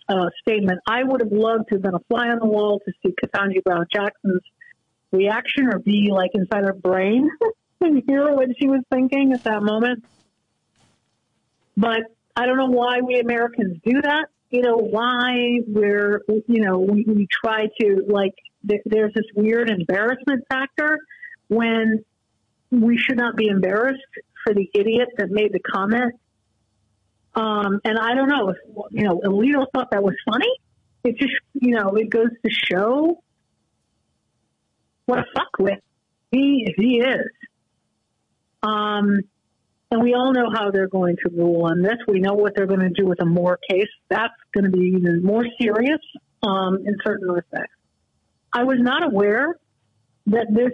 uh, 0.08 0.26
statement. 0.42 0.78
I 0.86 1.02
would 1.02 1.22
have 1.22 1.32
loved 1.32 1.70
to 1.70 1.74
have 1.74 1.82
been 1.82 1.94
a 1.94 2.00
fly 2.08 2.28
on 2.28 2.38
the 2.38 2.46
wall 2.46 2.80
to 2.84 2.92
see 3.02 3.12
Ketanji 3.20 3.64
Brown 3.64 3.86
Jackson's 3.92 4.42
reaction 5.10 5.66
or 5.72 5.80
be 5.80 6.10
like 6.12 6.30
inside 6.34 6.62
her 6.62 6.72
brain 6.72 7.28
and 7.80 8.00
hear 8.06 8.32
what 8.32 8.48
she 8.60 8.68
was 8.68 8.82
thinking 8.92 9.32
at 9.32 9.42
that 9.42 9.64
moment. 9.64 10.04
But 11.76 12.02
I 12.36 12.46
don't 12.46 12.58
know 12.58 12.70
why 12.70 13.00
we 13.00 13.18
Americans 13.18 13.78
do 13.84 14.02
that. 14.02 14.26
You 14.54 14.62
know, 14.62 14.76
why 14.76 15.58
we're, 15.66 16.22
you 16.28 16.60
know, 16.60 16.78
we, 16.78 17.04
we 17.08 17.26
try 17.26 17.66
to, 17.80 18.04
like, 18.06 18.34
there, 18.62 18.78
there's 18.84 19.12
this 19.12 19.24
weird 19.34 19.68
embarrassment 19.68 20.44
factor 20.48 21.00
when 21.48 22.04
we 22.70 22.96
should 22.96 23.16
not 23.16 23.34
be 23.34 23.48
embarrassed 23.48 23.98
for 24.44 24.54
the 24.54 24.70
idiot 24.72 25.08
that 25.18 25.28
made 25.28 25.52
the 25.52 25.58
comment. 25.58 26.14
Um, 27.34 27.80
and 27.84 27.98
I 27.98 28.14
don't 28.14 28.28
know 28.28 28.50
if, 28.50 28.56
you 28.92 29.02
know, 29.02 29.20
Alito 29.24 29.66
thought 29.74 29.90
that 29.90 30.04
was 30.04 30.14
funny. 30.24 30.52
It 31.02 31.18
just, 31.18 31.34
you 31.54 31.74
know, 31.74 31.96
it 31.96 32.08
goes 32.08 32.30
to 32.44 32.50
show 32.52 33.24
what 35.06 35.18
a 35.18 35.24
fuckwit 35.36 35.80
he, 36.30 36.72
he 36.76 37.00
is. 37.00 37.26
Um, 38.62 39.18
and 39.94 40.02
we 40.02 40.12
all 40.12 40.32
know 40.32 40.50
how 40.52 40.72
they're 40.72 40.88
going 40.88 41.16
to 41.24 41.30
rule 41.32 41.66
on 41.66 41.80
this. 41.80 41.94
We 42.08 42.18
know 42.18 42.34
what 42.34 42.54
they're 42.56 42.66
going 42.66 42.80
to 42.80 42.90
do 42.90 43.06
with 43.06 43.22
a 43.22 43.24
Moore 43.24 43.60
case. 43.70 43.86
That's 44.10 44.34
going 44.52 44.64
to 44.64 44.70
be 44.70 44.92
even 44.96 45.22
more 45.22 45.46
serious 45.60 46.00
um, 46.42 46.78
in 46.84 46.96
certain 47.04 47.30
respects. 47.30 47.76
I 48.52 48.64
was 48.64 48.78
not 48.80 49.04
aware 49.04 49.54
that 50.26 50.48
this 50.50 50.72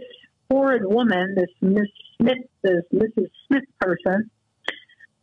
horrid 0.51 0.83
woman, 0.87 1.35
this 1.37 1.51
Miss 1.61 1.87
Smith, 2.17 2.39
this 2.63 2.83
Mrs. 2.95 3.27
Smith 3.47 3.65
person, 3.79 4.31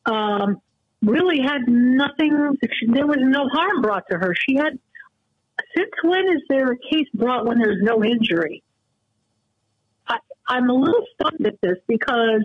um, 0.06 0.62
really 1.02 1.40
had 1.42 1.62
nothing. 1.68 2.56
There 2.94 3.08
was 3.08 3.18
no 3.20 3.50
harm 3.52 3.82
brought 3.82 4.04
to 4.12 4.18
her. 4.18 4.36
She 4.48 4.58
had. 4.58 4.78
Since 5.76 5.90
when 6.04 6.26
is 6.36 6.44
there 6.50 6.72
a 6.72 6.78
case 6.78 7.08
brought 7.16 7.48
when 7.48 7.58
there's 7.58 7.82
no 7.82 8.04
injury? 8.04 8.62
I, 10.08 10.18
I'm 10.48 10.70
a 10.70 10.74
little 10.74 11.04
stunned 11.16 11.48
at 11.48 11.56
this 11.64 11.78
because 11.88 12.44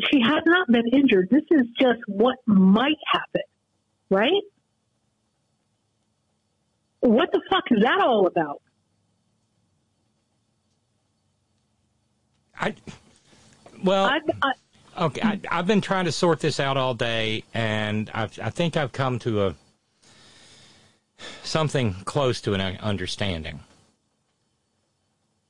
she 0.00 0.20
has 0.20 0.42
not 0.46 0.68
been 0.68 0.86
injured. 0.92 1.28
This 1.30 1.44
is 1.50 1.66
just 1.78 2.00
what 2.06 2.36
might 2.46 2.98
happen, 3.12 3.42
right? 4.10 4.42
What 7.00 7.30
the 7.32 7.40
fuck 7.50 7.64
is 7.70 7.82
that 7.82 8.00
all 8.00 8.26
about? 8.26 8.62
I, 12.58 12.74
well, 13.84 14.06
I, 14.06 14.18
I, 14.42 14.52
Okay, 14.98 15.20
I, 15.22 15.38
I've 15.50 15.66
been 15.66 15.82
trying 15.82 16.06
to 16.06 16.12
sort 16.12 16.40
this 16.40 16.58
out 16.58 16.76
all 16.76 16.94
day, 16.94 17.44
and 17.52 18.10
I've, 18.14 18.38
I 18.40 18.50
think 18.50 18.76
I've 18.76 18.92
come 18.92 19.18
to 19.20 19.46
a 19.46 19.54
something 21.42 21.94
close 22.04 22.40
to 22.42 22.54
an 22.54 22.60
understanding. 22.78 23.60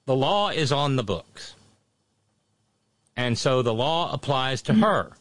The 0.07 0.17
law 0.17 0.51
is 0.51 0.73
on 0.73 0.97
the 0.97 1.05
books, 1.05 1.55
and 3.17 3.39
so 3.39 3.63
the 3.63 3.75
law 3.75 4.13
applies 4.13 4.63
to 4.63 4.75
her, 4.75 5.13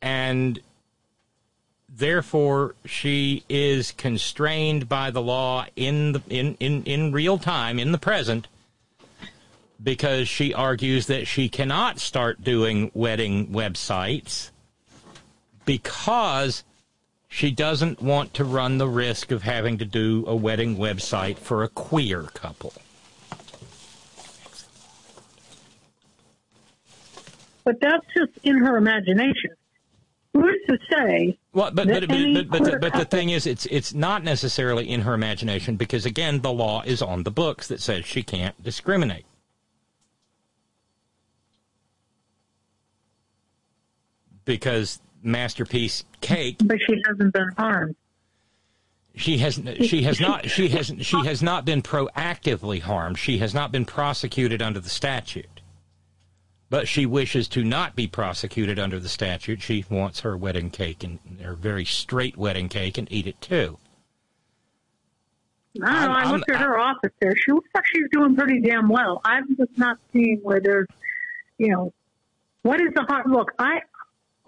and 0.00 0.60
therefore 1.88 2.74
she 2.84 3.44
is 3.48 3.92
constrained 3.92 4.88
by 4.88 5.10
the 5.10 5.22
law 5.22 5.66
in 5.76 6.12
the 6.12 6.22
in, 6.28 6.56
in, 6.58 6.82
in 6.84 7.12
real 7.12 7.38
time 7.38 7.78
in 7.78 7.92
the 7.92 7.98
present 7.98 8.48
because 9.82 10.28
she 10.28 10.54
argues 10.54 11.06
that 11.06 11.26
she 11.26 11.48
cannot 11.48 11.98
start 11.98 12.42
doing 12.42 12.90
wedding 12.94 13.48
websites 13.48 14.50
because 15.64 16.64
she 17.28 17.50
doesn't 17.50 18.00
want 18.02 18.34
to 18.34 18.44
run 18.44 18.78
the 18.78 18.88
risk 18.88 19.30
of 19.30 19.42
having 19.42 19.78
to 19.78 19.84
do 19.84 20.24
a 20.26 20.36
wedding 20.36 20.76
website 20.76 21.38
for 21.38 21.62
a 21.62 21.68
queer 21.68 22.22
couple. 22.34 22.74
But 27.64 27.80
that's 27.80 28.06
just 28.16 28.32
in 28.44 28.58
her 28.58 28.76
imagination. 28.76 29.50
Who's 30.34 30.60
to 30.68 30.78
say? 30.90 31.38
Well, 31.52 31.70
but 31.72 31.86
but 31.86 32.08
but, 32.08 32.08
but, 32.08 32.48
but, 32.48 32.64
the, 32.64 32.78
but 32.78 32.92
the 32.94 33.04
thing 33.04 33.28
is, 33.30 33.46
it's 33.46 33.66
it's 33.66 33.92
not 33.92 34.24
necessarily 34.24 34.88
in 34.88 35.02
her 35.02 35.12
imagination 35.12 35.76
because 35.76 36.06
again, 36.06 36.40
the 36.40 36.52
law 36.52 36.82
is 36.82 37.02
on 37.02 37.24
the 37.24 37.30
books 37.30 37.68
that 37.68 37.80
says 37.80 38.06
she 38.06 38.22
can't 38.22 38.60
discriminate. 38.62 39.26
Because 44.44 45.00
masterpiece 45.22 46.04
cake 46.20 46.56
but 46.64 46.78
she 46.84 47.00
hasn't 47.06 47.32
been 47.32 47.48
harmed. 47.56 47.94
She 49.14 49.38
has 49.38 49.60
she 49.82 50.02
has 50.02 50.18
not 50.20 50.48
she 50.48 50.68
has 50.68 50.92
she 51.00 51.18
has 51.24 51.42
not 51.42 51.64
been 51.64 51.82
proactively 51.82 52.80
harmed. 52.80 53.18
She 53.18 53.38
has 53.38 53.52
not 53.52 53.70
been 53.70 53.84
prosecuted 53.84 54.62
under 54.62 54.80
the 54.80 54.88
statute. 54.88 55.51
But 56.72 56.88
she 56.88 57.04
wishes 57.04 57.48
to 57.48 57.62
not 57.62 57.94
be 57.94 58.06
prosecuted 58.06 58.78
under 58.78 58.98
the 58.98 59.10
statute. 59.10 59.60
She 59.60 59.84
wants 59.90 60.20
her 60.20 60.38
wedding 60.38 60.70
cake 60.70 61.04
and 61.04 61.18
her 61.42 61.52
very 61.52 61.84
straight 61.84 62.34
wedding 62.38 62.70
cake 62.70 62.96
and 62.96 63.06
eat 63.12 63.26
it 63.26 63.38
too. 63.42 63.76
I 65.82 65.84
don't 65.84 65.92
know. 65.92 65.98
I'm- 65.98 66.10
I 66.12 66.20
I'm- 66.22 66.30
looked 66.32 66.50
at 66.50 66.62
her 66.62 66.78
office 66.78 67.12
there. 67.20 67.36
She 67.36 67.52
looks 67.52 67.68
like 67.74 67.84
she's 67.92 68.08
doing 68.10 68.34
pretty 68.34 68.58
damn 68.62 68.88
well. 68.88 69.20
I'm 69.22 69.54
just 69.54 69.76
not 69.76 69.98
seeing 70.14 70.38
where 70.38 70.60
there's, 70.60 70.88
you 71.58 71.68
know, 71.68 71.92
what 72.62 72.80
is 72.80 72.94
the 72.94 73.02
harm? 73.02 73.30
Look, 73.30 73.52
I, 73.58 73.82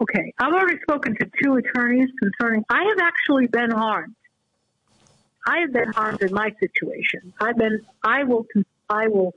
okay, 0.00 0.32
I've 0.38 0.54
already 0.54 0.80
spoken 0.80 1.14
to 1.16 1.30
two 1.42 1.56
attorneys 1.56 2.08
concerning, 2.18 2.64
I 2.70 2.84
have 2.84 3.00
actually 3.00 3.48
been 3.48 3.70
harmed 3.70 4.14
I've 5.46 5.74
been 5.74 5.92
harmed 5.92 6.22
in 6.22 6.32
my 6.32 6.54
situation. 6.58 7.34
I've 7.38 7.58
been, 7.58 7.84
I 8.02 8.22
will, 8.24 8.46
I 8.88 9.08
will 9.08 9.34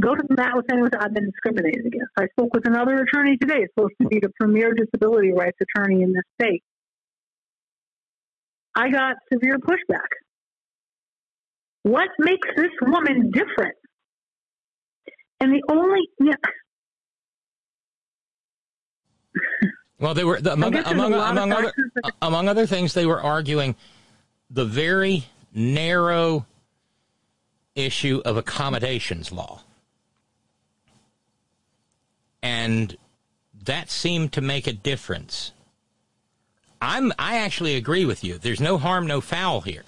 go 0.00 0.14
to 0.14 0.22
the 0.28 0.34
mat 0.34 0.52
with 0.54 0.66
anyone. 0.70 0.90
that 0.92 1.02
I've 1.02 1.14
been 1.14 1.30
discriminated 1.30 1.86
against. 1.86 2.10
I 2.18 2.26
spoke 2.28 2.52
with 2.54 2.66
another 2.66 2.96
attorney 3.02 3.36
today, 3.36 3.58
It's 3.62 3.72
supposed 3.74 3.94
to 4.00 4.08
be 4.08 4.18
the 4.20 4.30
premier 4.40 4.72
disability 4.74 5.32
rights 5.32 5.58
attorney 5.60 6.02
in 6.02 6.12
this 6.12 6.22
state. 6.40 6.62
I 8.74 8.88
got 8.90 9.16
severe 9.32 9.58
pushback. 9.58 10.08
What 11.82 12.08
makes 12.18 12.48
this 12.56 12.70
woman 12.80 13.30
different? 13.32 13.74
And 15.40 15.52
the 15.52 15.62
only, 15.68 16.00
yeah, 16.20 16.34
Well, 19.98 20.14
they 20.14 20.24
were 20.24 20.40
the, 20.40 20.52
among 20.52 20.74
among 20.76 21.12
a 21.12 21.16
lot 21.16 21.30
of 21.32 21.36
among 21.36 21.52
other 21.52 21.72
that- 22.02 22.12
among 22.22 22.48
other 22.48 22.66
things 22.66 22.92
they 22.94 23.06
were 23.06 23.20
arguing 23.20 23.76
the 24.50 24.64
very 24.64 25.24
narrow 25.54 26.46
issue 27.74 28.20
of 28.24 28.36
accommodations 28.36 29.32
law. 29.32 29.62
And 32.42 32.96
that 33.64 33.90
seemed 33.90 34.32
to 34.32 34.40
make 34.40 34.66
a 34.66 34.72
difference. 34.72 35.52
I'm 36.80 37.12
I 37.18 37.38
actually 37.38 37.76
agree 37.76 38.04
with 38.04 38.24
you. 38.24 38.38
There's 38.38 38.60
no 38.60 38.76
harm 38.76 39.06
no 39.06 39.20
foul 39.20 39.60
here. 39.60 39.84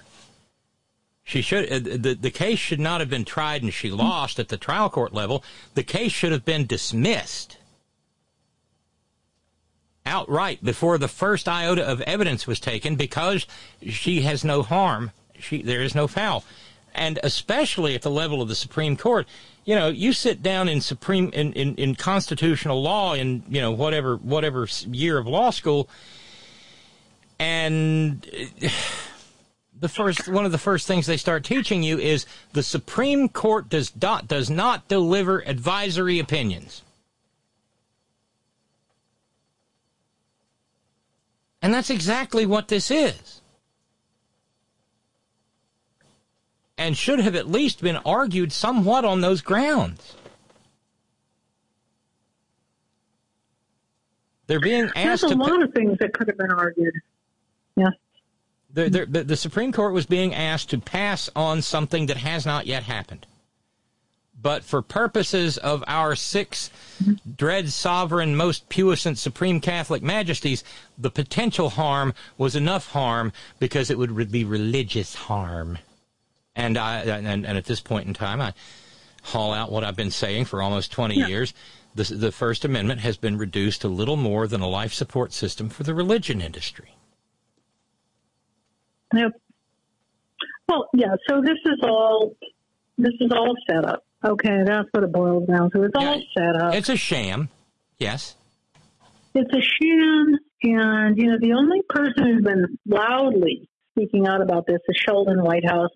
She 1.23 1.41
should 1.41 1.71
uh, 1.71 1.79
the 1.79 2.17
the 2.19 2.31
case 2.31 2.59
should 2.59 2.79
not 2.79 3.01
have 3.01 3.09
been 3.09 3.25
tried 3.25 3.63
and 3.63 3.73
she 3.73 3.91
lost 3.91 4.39
at 4.39 4.47
the 4.47 4.57
trial 4.57 4.89
court 4.89 5.13
level. 5.13 5.43
The 5.73 5.83
case 5.83 6.13
should 6.13 6.31
have 6.31 6.45
been 6.45 6.65
dismissed 6.65 7.57
outright 10.05 10.63
before 10.63 10.97
the 10.97 11.07
first 11.07 11.49
iota 11.49 11.83
of 11.83 11.99
evidence 12.01 12.45
was 12.45 12.59
taken 12.59 12.95
because 12.95 13.45
she 13.89 14.21
has 14.21 14.45
no 14.45 14.61
harm. 14.61 15.11
She 15.39 15.61
there 15.61 15.81
is 15.81 15.95
no 15.95 16.07
foul. 16.07 16.45
And 16.93 17.19
especially 17.23 17.93
at 17.93 18.03
the 18.03 18.11
level 18.11 18.41
of 18.41 18.47
the 18.47 18.55
Supreme 18.55 18.95
Court, 18.95 19.27
you 19.65 19.75
know, 19.75 19.89
you 19.89 20.13
sit 20.13 20.43
down 20.43 20.69
in 20.69 20.79
supreme 20.79 21.31
in, 21.33 21.51
in, 21.53 21.75
in 21.75 21.95
constitutional 21.95 22.81
law 22.81 23.13
in 23.13 23.43
you 23.49 23.59
know 23.59 23.71
whatever 23.71 24.15
whatever 24.17 24.67
year 24.87 25.17
of 25.17 25.27
law 25.27 25.49
school, 25.49 25.89
and 27.39 28.21
the 29.79 29.89
first 29.89 30.27
one 30.27 30.45
of 30.45 30.51
the 30.51 30.57
first 30.59 30.87
things 30.87 31.07
they 31.07 31.17
start 31.17 31.43
teaching 31.43 31.83
you 31.83 31.97
is 31.97 32.25
the 32.53 32.63
Supreme 32.63 33.27
Court 33.27 33.67
does 33.67 33.91
not 33.99 34.27
does 34.27 34.49
not 34.49 34.87
deliver 34.87 35.39
advisory 35.47 36.19
opinions. 36.19 36.83
And 41.61 41.73
that's 41.73 41.89
exactly 41.89 42.45
what 42.45 42.67
this 42.67 42.91
is. 42.91 43.41
And 46.77 46.97
should 46.97 47.19
have 47.19 47.35
at 47.35 47.49
least 47.49 47.81
been 47.81 47.97
argued 47.97 48.51
somewhat 48.51 49.05
on 49.05 49.21
those 49.21 49.41
grounds. 49.41 50.15
They're 54.47 54.59
being 54.59 54.91
there's 54.93 55.23
asked 55.23 55.23
a 55.23 55.29
to. 55.29 55.35
lot 55.35 55.63
of 55.63 55.73
things 55.73 55.97
that 55.99 56.13
could 56.13 56.27
have 56.27 56.37
been 56.37 56.51
argued. 56.51 56.93
Yeah. 57.75 57.89
The, 58.73 58.89
the, 58.89 59.05
the, 59.05 59.23
the 59.23 59.35
Supreme 59.37 59.71
Court 59.71 59.93
was 59.93 60.05
being 60.05 60.35
asked 60.35 60.69
to 60.71 60.77
pass 60.79 61.29
on 61.35 61.61
something 61.61 62.07
that 62.07 62.17
has 62.17 62.45
not 62.45 62.67
yet 62.67 62.83
happened. 62.83 63.25
But 64.39 64.63
for 64.63 64.81
purposes 64.81 65.57
of 65.57 65.83
our 65.87 66.15
six 66.15 66.69
dread 67.35 67.69
sovereign, 67.69 68.35
most 68.35 68.69
puissant 68.69 69.17
supreme 69.17 69.59
Catholic 69.59 70.03
majesties, 70.03 70.63
the 70.97 71.09
potential 71.09 71.71
harm 71.71 72.13
was 72.37 72.55
enough 72.55 72.91
harm 72.91 73.31
because 73.59 73.89
it 73.89 73.97
would 73.97 74.31
be 74.31 74.43
religious 74.43 75.15
harm. 75.15 75.79
And 76.55 76.77
I 76.77 77.01
and, 77.01 77.27
and 77.45 77.57
at 77.57 77.65
this 77.65 77.79
point 77.81 78.07
in 78.07 78.13
time, 78.13 78.41
I 78.41 78.53
haul 79.23 79.53
out 79.53 79.71
what 79.71 79.83
I've 79.83 79.95
been 79.95 80.11
saying 80.11 80.45
for 80.45 80.61
almost 80.61 80.91
20 80.91 81.15
Yeah. 81.19 81.27
years. 81.27 81.53
The, 81.95 82.03
the 82.03 82.31
First 82.31 82.65
Amendment 82.65 82.99
has 83.01 83.15
been 83.17 83.37
reduced 83.37 83.81
to 83.81 83.87
little 83.87 84.17
more 84.17 84.47
than 84.47 84.59
a 84.61 84.67
life 84.67 84.93
support 84.93 85.31
system 85.31 85.69
for 85.69 85.83
the 85.83 85.93
religion 85.93 86.41
industry. 86.41 86.89
Yep. 89.13 89.31
Well, 90.67 90.89
yeah. 90.93 91.15
So 91.29 91.41
this 91.41 91.57
is 91.65 91.79
all 91.83 92.35
this 92.97 93.13
is 93.19 93.31
all 93.31 93.53
set 93.69 93.85
up. 93.85 94.03
Okay, 94.23 94.63
that's 94.65 94.87
what 94.91 95.03
it 95.03 95.11
boils 95.11 95.47
down 95.47 95.69
to. 95.71 95.83
It's 95.83 95.93
all 95.95 96.21
set 96.37 96.55
up. 96.61 96.73
It's 96.73 96.89
a 96.89 96.97
sham, 96.97 97.49
yes. 97.99 98.35
It's 99.35 99.51
a 99.53 99.61
sham, 99.61 100.35
and 100.63 101.17
you 101.17 101.27
know 101.27 101.37
the 101.39 101.53
only 101.53 101.81
person 101.89 102.23
who's 102.25 102.43
been 102.43 102.77
loudly 102.87 103.69
speaking 103.91 104.27
out 104.27 104.41
about 104.41 104.65
this 104.65 104.79
is 104.87 104.97
Sheldon 104.97 105.43
Whitehouse. 105.43 105.91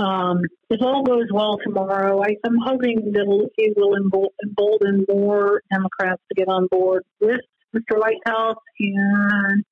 Um, 0.00 0.40
if 0.70 0.80
all 0.80 1.02
goes 1.02 1.26
well 1.30 1.58
tomorrow, 1.62 2.22
I, 2.22 2.36
I'm 2.46 2.56
hoping 2.64 3.12
that 3.12 3.50
it 3.58 3.76
will 3.76 3.96
embolden 3.96 5.04
more 5.08 5.60
Democrats 5.70 6.22
to 6.30 6.34
get 6.34 6.48
on 6.48 6.68
board 6.70 7.04
with 7.20 7.40
Mr. 7.76 7.98
Whitehouse 7.98 8.56
and 8.78 9.64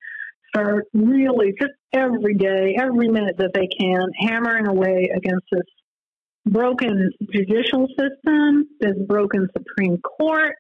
start 0.54 0.84
really 0.92 1.54
just 1.58 1.72
every 1.94 2.34
day, 2.34 2.76
every 2.78 3.08
minute 3.08 3.36
that 3.38 3.52
they 3.54 3.68
can, 3.68 4.08
hammering 4.18 4.66
away 4.66 5.10
against 5.16 5.46
this 5.50 5.62
broken 6.44 7.10
judicial 7.32 7.86
system, 7.88 8.68
this 8.80 8.96
broken 9.06 9.48
Supreme 9.56 9.98
Court. 9.98 10.56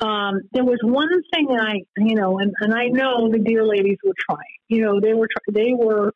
Um, 0.00 0.40
there 0.52 0.64
was 0.64 0.78
one 0.82 1.08
thing 1.34 1.48
I, 1.60 1.80
you 1.98 2.14
know, 2.14 2.38
and, 2.38 2.52
and 2.60 2.72
I 2.72 2.86
know 2.86 3.30
the 3.30 3.40
dear 3.40 3.66
ladies 3.66 3.98
were 4.02 4.14
trying. 4.30 4.38
You 4.68 4.84
know, 4.84 5.00
they 5.00 5.12
were 5.12 5.26
they 5.52 5.74
were, 5.76 6.12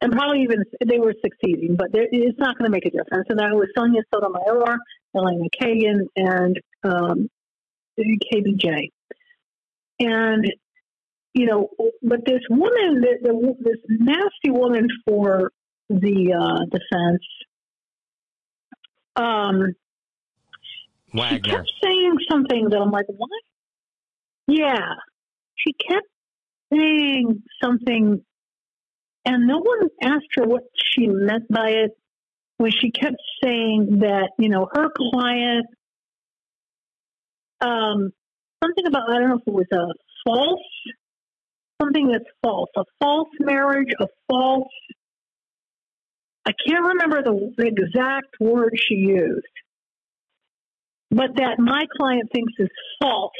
and 0.00 0.12
probably 0.12 0.42
even 0.42 0.64
they 0.86 0.98
were 0.98 1.14
succeeding, 1.22 1.76
but 1.76 1.88
it's 1.92 2.38
not 2.38 2.56
going 2.58 2.70
to 2.70 2.74
make 2.74 2.86
a 2.86 2.90
difference. 2.90 3.26
And 3.28 3.38
that 3.38 3.54
was 3.54 3.68
Sonia 3.76 4.02
Sotomayor, 4.12 4.76
Elena 5.14 5.48
Kagan, 5.60 6.00
and 6.16 6.56
um, 6.84 7.28
KBJ. 7.98 8.90
And 10.00 10.46
you 11.34 11.46
know, 11.46 11.68
but 12.02 12.24
this 12.24 12.40
woman, 12.48 13.00
the, 13.00 13.18
the, 13.22 13.54
this 13.60 13.76
nasty 13.88 14.50
woman 14.50 14.88
for 15.06 15.52
the 15.88 16.34
uh, 16.34 16.64
defense, 16.64 17.22
um, 19.16 19.74
she 21.12 21.40
kept 21.40 21.70
saying 21.82 22.14
something 22.30 22.68
that 22.70 22.78
I'm 22.80 22.90
like, 22.90 23.06
what? 23.08 23.28
Yeah, 24.46 24.94
she 25.56 25.72
kept 25.72 26.06
saying 26.72 27.42
something, 27.62 28.24
and 29.30 29.46
no 29.46 29.58
one 29.58 29.88
asked 30.02 30.26
her 30.34 30.44
what 30.44 30.64
she 30.74 31.06
meant 31.06 31.46
by 31.48 31.68
it. 31.68 31.92
When 32.56 32.72
she 32.72 32.90
kept 32.90 33.16
saying 33.42 34.00
that, 34.00 34.30
you 34.38 34.48
know, 34.48 34.68
her 34.70 34.88
client, 34.94 35.66
um, 37.60 38.10
something 38.62 38.86
about 38.86 39.08
I 39.08 39.18
don't 39.18 39.28
know 39.28 39.36
if 39.36 39.46
it 39.46 39.54
was 39.54 39.66
a 39.72 39.86
false, 40.26 40.60
something 41.80 42.08
that's 42.08 42.24
false, 42.42 42.68
a 42.76 42.82
false 43.00 43.28
marriage, 43.38 43.88
a 44.00 44.08
false. 44.28 44.68
I 46.44 46.50
can't 46.66 46.84
remember 46.84 47.22
the, 47.22 47.54
the 47.56 47.66
exact 47.68 48.34
word 48.40 48.74
she 48.76 48.96
used, 48.96 49.46
but 51.10 51.36
that 51.36 51.60
my 51.60 51.84
client 51.96 52.30
thinks 52.34 52.52
is 52.58 52.68
false. 53.00 53.32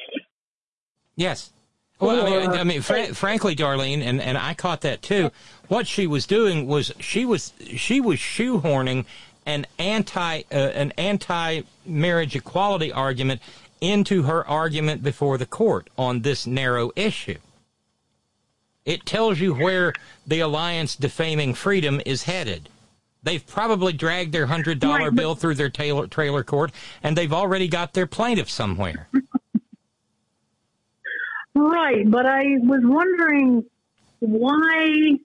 Yes. 1.16 1.52
Well, 2.00 2.26
I 2.26 2.30
mean, 2.30 2.50
I 2.50 2.64
mean 2.64 2.82
fr- 2.82 3.14
frankly, 3.14 3.54
Darlene, 3.54 4.02
and, 4.02 4.20
and 4.20 4.38
I 4.38 4.54
caught 4.54 4.80
that 4.82 5.02
too. 5.02 5.30
What 5.68 5.86
she 5.86 6.06
was 6.06 6.26
doing 6.26 6.66
was 6.66 6.92
she 6.98 7.24
was 7.24 7.52
she 7.76 8.00
was 8.00 8.18
shoehorning 8.18 9.04
an 9.46 9.66
anti 9.78 10.42
uh, 10.50 10.54
an 10.54 10.92
anti 10.92 11.62
marriage 11.84 12.34
equality 12.34 12.92
argument 12.92 13.40
into 13.80 14.22
her 14.22 14.46
argument 14.46 15.02
before 15.02 15.38
the 15.38 15.46
court 15.46 15.88
on 15.96 16.20
this 16.22 16.46
narrow 16.46 16.90
issue. 16.96 17.38
It 18.84 19.06
tells 19.06 19.38
you 19.38 19.54
where 19.54 19.92
the 20.26 20.40
alliance 20.40 20.96
defaming 20.96 21.54
freedom 21.54 22.00
is 22.06 22.24
headed. 22.24 22.68
They've 23.22 23.46
probably 23.46 23.92
dragged 23.92 24.32
their 24.32 24.46
hundred 24.46 24.80
dollar 24.80 25.10
Right, 25.10 25.14
bill 25.14 25.34
through 25.34 25.56
their 25.56 25.68
trailer, 25.68 26.06
trailer 26.06 26.42
court, 26.42 26.72
and 27.02 27.16
they've 27.16 27.32
already 27.32 27.68
got 27.68 27.92
their 27.92 28.06
plaintiff 28.06 28.50
somewhere. 28.50 29.08
Right, 31.54 32.08
but 32.08 32.26
I 32.26 32.42
was 32.62 32.80
wondering 32.82 33.64
why 34.20 35.18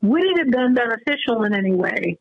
would 0.00 0.24
it 0.24 0.38
have 0.38 0.50
been 0.50 0.74
beneficial 0.74 1.44
in 1.44 1.54
any 1.54 1.72
way 1.72 2.18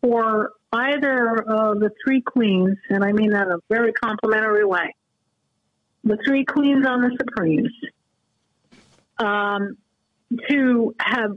for 0.00 0.52
either 0.72 1.36
of 1.36 1.80
the 1.80 1.90
three 2.04 2.22
queens, 2.22 2.78
and 2.88 3.04
I 3.04 3.12
mean 3.12 3.30
that 3.30 3.46
in 3.46 3.52
a 3.52 3.58
very 3.68 3.92
complimentary 3.92 4.64
way, 4.64 4.94
the 6.04 6.18
three 6.26 6.44
queens 6.44 6.86
on 6.86 7.02
the 7.02 7.16
Supremes, 7.18 7.72
um, 9.18 9.76
to 10.48 10.94
have 11.00 11.32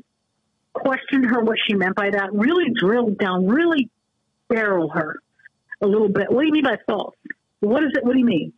questioned 0.74 1.26
her 1.26 1.42
what 1.42 1.58
she 1.68 1.74
meant 1.74 1.96
by 1.96 2.12
that, 2.12 2.30
really 2.32 2.72
drilled 2.74 3.18
down, 3.18 3.48
really 3.48 3.90
barrel 4.48 4.90
her 4.90 5.20
a 5.82 5.88
little 5.88 6.10
bit. 6.10 6.32
What 6.32 6.42
do 6.42 6.48
you 6.48 6.54
mean 6.54 6.64
by 6.64 6.78
false? 6.88 7.16
What 7.60 7.84
is 7.84 7.92
it? 7.96 8.04
What 8.04 8.14
do 8.14 8.20
you 8.20 8.26
mean? 8.26 8.54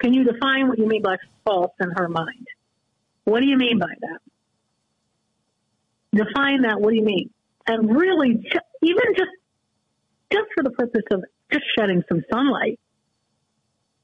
Can 0.00 0.14
you 0.14 0.24
define 0.24 0.68
what 0.68 0.78
you 0.78 0.86
mean 0.86 1.02
by 1.02 1.16
false 1.44 1.72
in 1.80 1.90
her 1.96 2.08
mind? 2.08 2.46
What 3.24 3.40
do 3.40 3.46
you 3.46 3.56
mean 3.56 3.78
by 3.78 3.92
that? 4.00 4.20
define 6.12 6.62
that. 6.62 6.80
What 6.80 6.90
do 6.90 6.96
you 6.96 7.04
mean? 7.04 7.30
And 7.66 7.94
really, 7.96 8.30
even 8.82 9.04
just 9.16 9.30
just 10.32 10.46
for 10.54 10.62
the 10.62 10.70
purpose 10.70 11.04
of 11.12 11.24
just 11.52 11.64
shedding 11.78 12.02
some 12.08 12.22
sunlight 12.32 12.78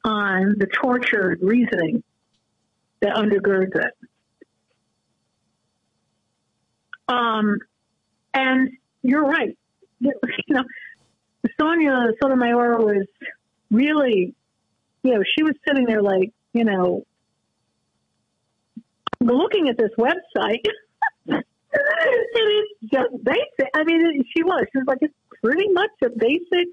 on 0.04 0.56
the 0.58 0.66
tortured 0.66 1.40
reasoning 1.42 2.02
that 3.00 3.14
undergirds 3.14 3.74
it. 3.74 3.92
Um, 7.08 7.58
and 8.32 8.70
you're 9.02 9.24
right. 9.24 9.56
You 10.00 10.54
know, 10.56 10.64
Sonia 11.58 12.08
Sotomayor 12.22 12.78
was 12.78 13.06
really, 13.70 14.34
you 15.05 15.14
know, 15.14 15.22
she 15.36 15.44
was 15.44 15.55
sitting 15.68 15.85
there 15.85 16.02
like, 16.02 16.32
you 16.55 16.64
know, 16.64 17.05
looking 19.20 19.68
at 19.68 19.76
this 19.76 19.90
website. 19.98 20.64
and 21.26 21.44
it's 22.35 22.90
just 22.90 23.22
basic. 23.22 23.70
I 23.74 23.85
mean, 23.85 24.24
she 24.35 24.43
was. 24.43 24.64
She 24.72 24.78
was 24.78 24.86
like, 24.86 24.98
it's 25.02 25.14
pretty 25.43 25.68
much 25.68 25.90
a 26.02 26.09
basic, 26.09 26.68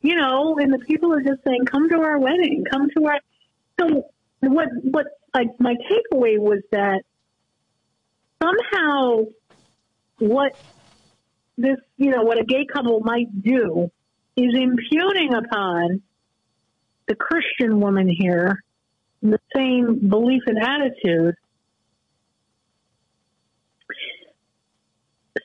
you 0.00 0.14
know. 0.14 0.56
And 0.58 0.72
the 0.72 0.78
people 0.78 1.12
are 1.12 1.22
just 1.22 1.42
saying, 1.44 1.66
"Come 1.66 1.88
to 1.90 1.96
our 1.96 2.18
wedding. 2.18 2.64
Come 2.70 2.88
to 2.96 3.06
our." 3.06 3.20
So 3.80 4.04
what? 4.40 4.68
What? 4.82 5.06
Like 5.34 5.48
my 5.58 5.74
takeaway 5.74 6.38
was 6.38 6.62
that 6.70 7.02
somehow 8.42 9.24
what 10.18 10.56
this, 11.58 11.78
you 11.96 12.10
know, 12.10 12.22
what 12.22 12.38
a 12.38 12.44
gay 12.44 12.64
couple 12.72 13.00
might 13.00 13.42
do 13.42 13.90
is 14.36 14.54
imputing 14.54 15.34
upon 15.34 16.02
the 17.08 17.14
Christian 17.14 17.80
woman 17.80 18.08
here 18.08 18.62
the 19.22 19.40
same 19.54 20.08
belief 20.08 20.42
and 20.46 20.58
attitude. 20.58 21.34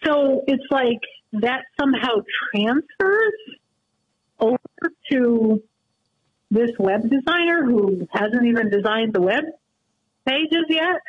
So 0.03 0.43
it's 0.47 0.63
like 0.71 0.99
that 1.33 1.63
somehow 1.79 2.23
transfers 2.53 3.33
over 4.39 4.57
to 5.11 5.63
this 6.49 6.71
web 6.79 7.09
designer 7.09 7.63
who 7.63 8.07
hasn't 8.11 8.45
even 8.45 8.69
designed 8.69 9.13
the 9.13 9.21
web 9.21 9.43
pages 10.25 10.65
yet. 10.69 11.01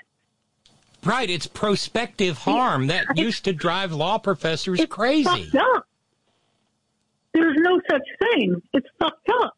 Right, 1.04 1.28
it's 1.28 1.48
prospective 1.48 2.38
harm 2.38 2.86
that 2.86 3.06
used 3.16 3.44
to 3.46 3.52
drive 3.52 3.92
law 3.92 4.18
professors 4.18 4.84
crazy. 4.88 5.24
Fucked 5.24 5.56
up. 5.56 5.86
There's 7.32 7.56
no 7.58 7.80
such 7.90 8.02
thing. 8.20 8.62
It's 8.72 8.86
fucked 9.00 9.28
up. 9.42 9.56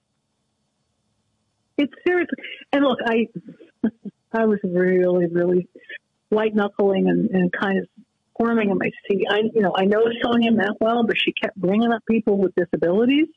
It's 1.76 1.92
seriously. 2.06 2.38
And 2.72 2.84
look, 2.84 2.98
I, 3.04 3.28
I 4.32 4.46
was 4.46 4.58
really, 4.62 5.26
really 5.26 5.68
white 6.28 6.54
knuckling 6.54 7.08
and, 7.08 7.30
and 7.30 7.52
kind 7.52 7.78
of 7.78 7.88
squirming 8.34 8.70
in 8.70 8.78
my 8.78 8.90
seat. 9.08 9.26
I, 9.30 9.42
you 9.54 9.62
know, 9.62 9.72
I 9.76 9.84
know 9.84 10.02
Sonia 10.22 10.52
meant 10.52 10.76
well, 10.80 11.04
but 11.06 11.16
she 11.18 11.32
kept 11.32 11.56
bringing 11.56 11.92
up 11.92 12.02
people 12.08 12.38
with 12.38 12.52
disabilities. 12.54 13.28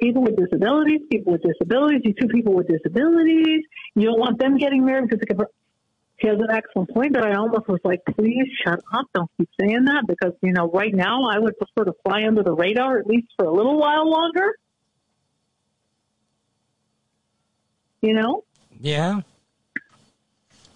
People 0.00 0.22
with 0.22 0.36
disabilities, 0.36 1.02
people 1.10 1.32
with 1.32 1.42
disabilities, 1.42 2.00
you 2.04 2.14
two 2.20 2.26
people 2.26 2.52
with 2.52 2.66
disabilities. 2.66 3.62
You 3.94 4.06
don't 4.06 4.18
want 4.18 4.40
them 4.40 4.58
getting 4.58 4.84
married 4.84 5.08
because 5.08 5.20
they 5.20 5.34
could, 5.34 5.46
she 6.20 6.26
has 6.26 6.36
an 6.36 6.48
excellent 6.50 6.90
point, 6.90 7.12
but 7.12 7.24
I 7.24 7.34
almost 7.34 7.68
was 7.68 7.80
like, 7.84 8.00
please 8.18 8.46
shut 8.64 8.80
up. 8.92 9.06
Don't 9.14 9.30
keep 9.38 9.48
saying 9.60 9.84
that 9.84 10.04
because, 10.08 10.32
you 10.42 10.52
know, 10.52 10.68
right 10.68 10.92
now 10.92 11.28
I 11.30 11.38
would 11.38 11.54
prefer 11.56 11.84
to 11.84 11.94
fly 12.04 12.24
under 12.26 12.42
the 12.42 12.52
radar 12.52 12.98
at 12.98 13.06
least 13.06 13.28
for 13.38 13.46
a 13.46 13.52
little 13.52 13.78
while 13.78 14.10
longer. 14.10 14.56
You 18.04 18.12
know? 18.14 18.44
Yeah. 18.80 19.20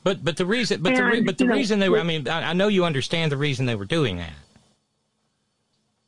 But 0.02 0.24
but 0.24 0.36
the 0.38 0.46
reason 0.46 0.80
but 0.82 0.94
the 0.94 1.05
re, 1.05 1.20
but 1.20 1.36
the 1.36 1.44
you 1.44 1.50
know, 1.50 1.56
reason 1.56 1.78
they 1.78 1.88
were 1.90 1.98
I 1.98 2.02
mean 2.02 2.26
I, 2.26 2.50
I 2.50 2.52
know 2.55 2.68
you 2.68 2.84
understand 2.86 3.30
the 3.30 3.36
reason 3.36 3.66
they 3.66 3.74
were 3.74 3.84
doing 3.84 4.16
that. 4.16 4.32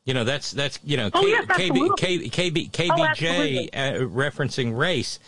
You 0.07 0.15
know 0.15 0.25
that's 0.25 0.51
that's 0.53 0.79
you 0.83 0.97
know 0.97 1.11
Oh, 1.13 1.21
K, 1.21 1.29
yes, 1.29 1.45
KB, 1.47 1.89
KB, 1.91 2.91
Oh, 2.91 2.95
KBJ 2.95 3.09
absolutely. 3.11 3.73
uh, 3.75 3.93
referencing 4.09 4.77
race 4.79 5.19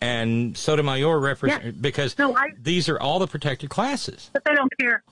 and 0.00 0.56
Sotomayor 0.56 1.20
referencing 1.20 1.64
Yeah. 1.64 1.70
because 1.78 2.18
No, 2.18 2.34
I- 2.34 2.52
these 2.60 2.88
are 2.88 2.98
all 2.98 3.18
the 3.18 3.26
protected 3.26 3.68
classes. 3.68 4.30
But 4.32 4.44
they 4.44 4.54
don't 4.54 4.72
care. 4.80 5.02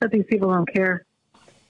But 0.00 0.10
these 0.10 0.24
people 0.28 0.50
don't 0.50 0.70
care. 0.70 1.04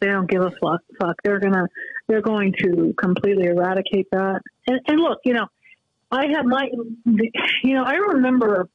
They 0.01 0.09
don't 0.09 0.29
give 0.29 0.43
a 0.43 0.51
fuck. 0.51 0.81
Fuck. 0.99 1.17
They're 1.23 1.39
gonna. 1.39 1.69
They're 2.09 2.23
going 2.23 2.53
to 2.55 2.93
completely 2.99 3.45
eradicate 3.45 4.09
that. 4.11 4.41
And, 4.67 4.81
and 4.89 4.99
look, 5.01 5.21
you 5.25 5.33
know, 5.35 5.47
I 6.13 6.27
have 6.37 6.45
my. 6.45 6.69
You 7.65 7.75
know, 7.75 7.85
I 7.85 7.95
remember. 7.95 8.69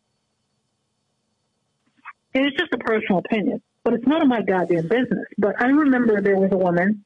And 2.34 2.46
it's 2.46 2.58
just 2.58 2.74
a 2.74 2.78
personal 2.78 3.20
opinion, 3.20 3.62
but 3.84 3.94
it's 3.94 4.06
none 4.06 4.22
of 4.22 4.28
my 4.28 4.42
goddamn 4.42 4.88
business. 4.88 5.26
But 5.38 5.62
I 5.62 5.68
remember 5.68 6.22
there 6.22 6.36
was 6.36 6.52
a 6.52 6.58
woman 6.58 7.06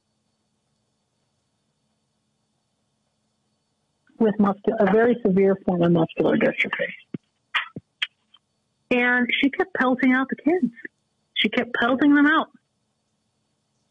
with 4.19 4.35
a 4.39 4.91
very 4.91 5.17
severe 5.25 5.57
form 5.65 5.81
of 5.81 5.91
muscular 5.91 6.37
dystrophy. 6.37 6.91
And 8.91 9.27
she 9.41 9.49
kept 9.49 9.73
pelting 9.73 10.13
out 10.13 10.27
the 10.29 10.35
kids. 10.35 10.73
She 11.33 11.49
kept 11.49 11.73
pelting 11.73 12.13
them 12.13 12.27
out. 12.27 12.49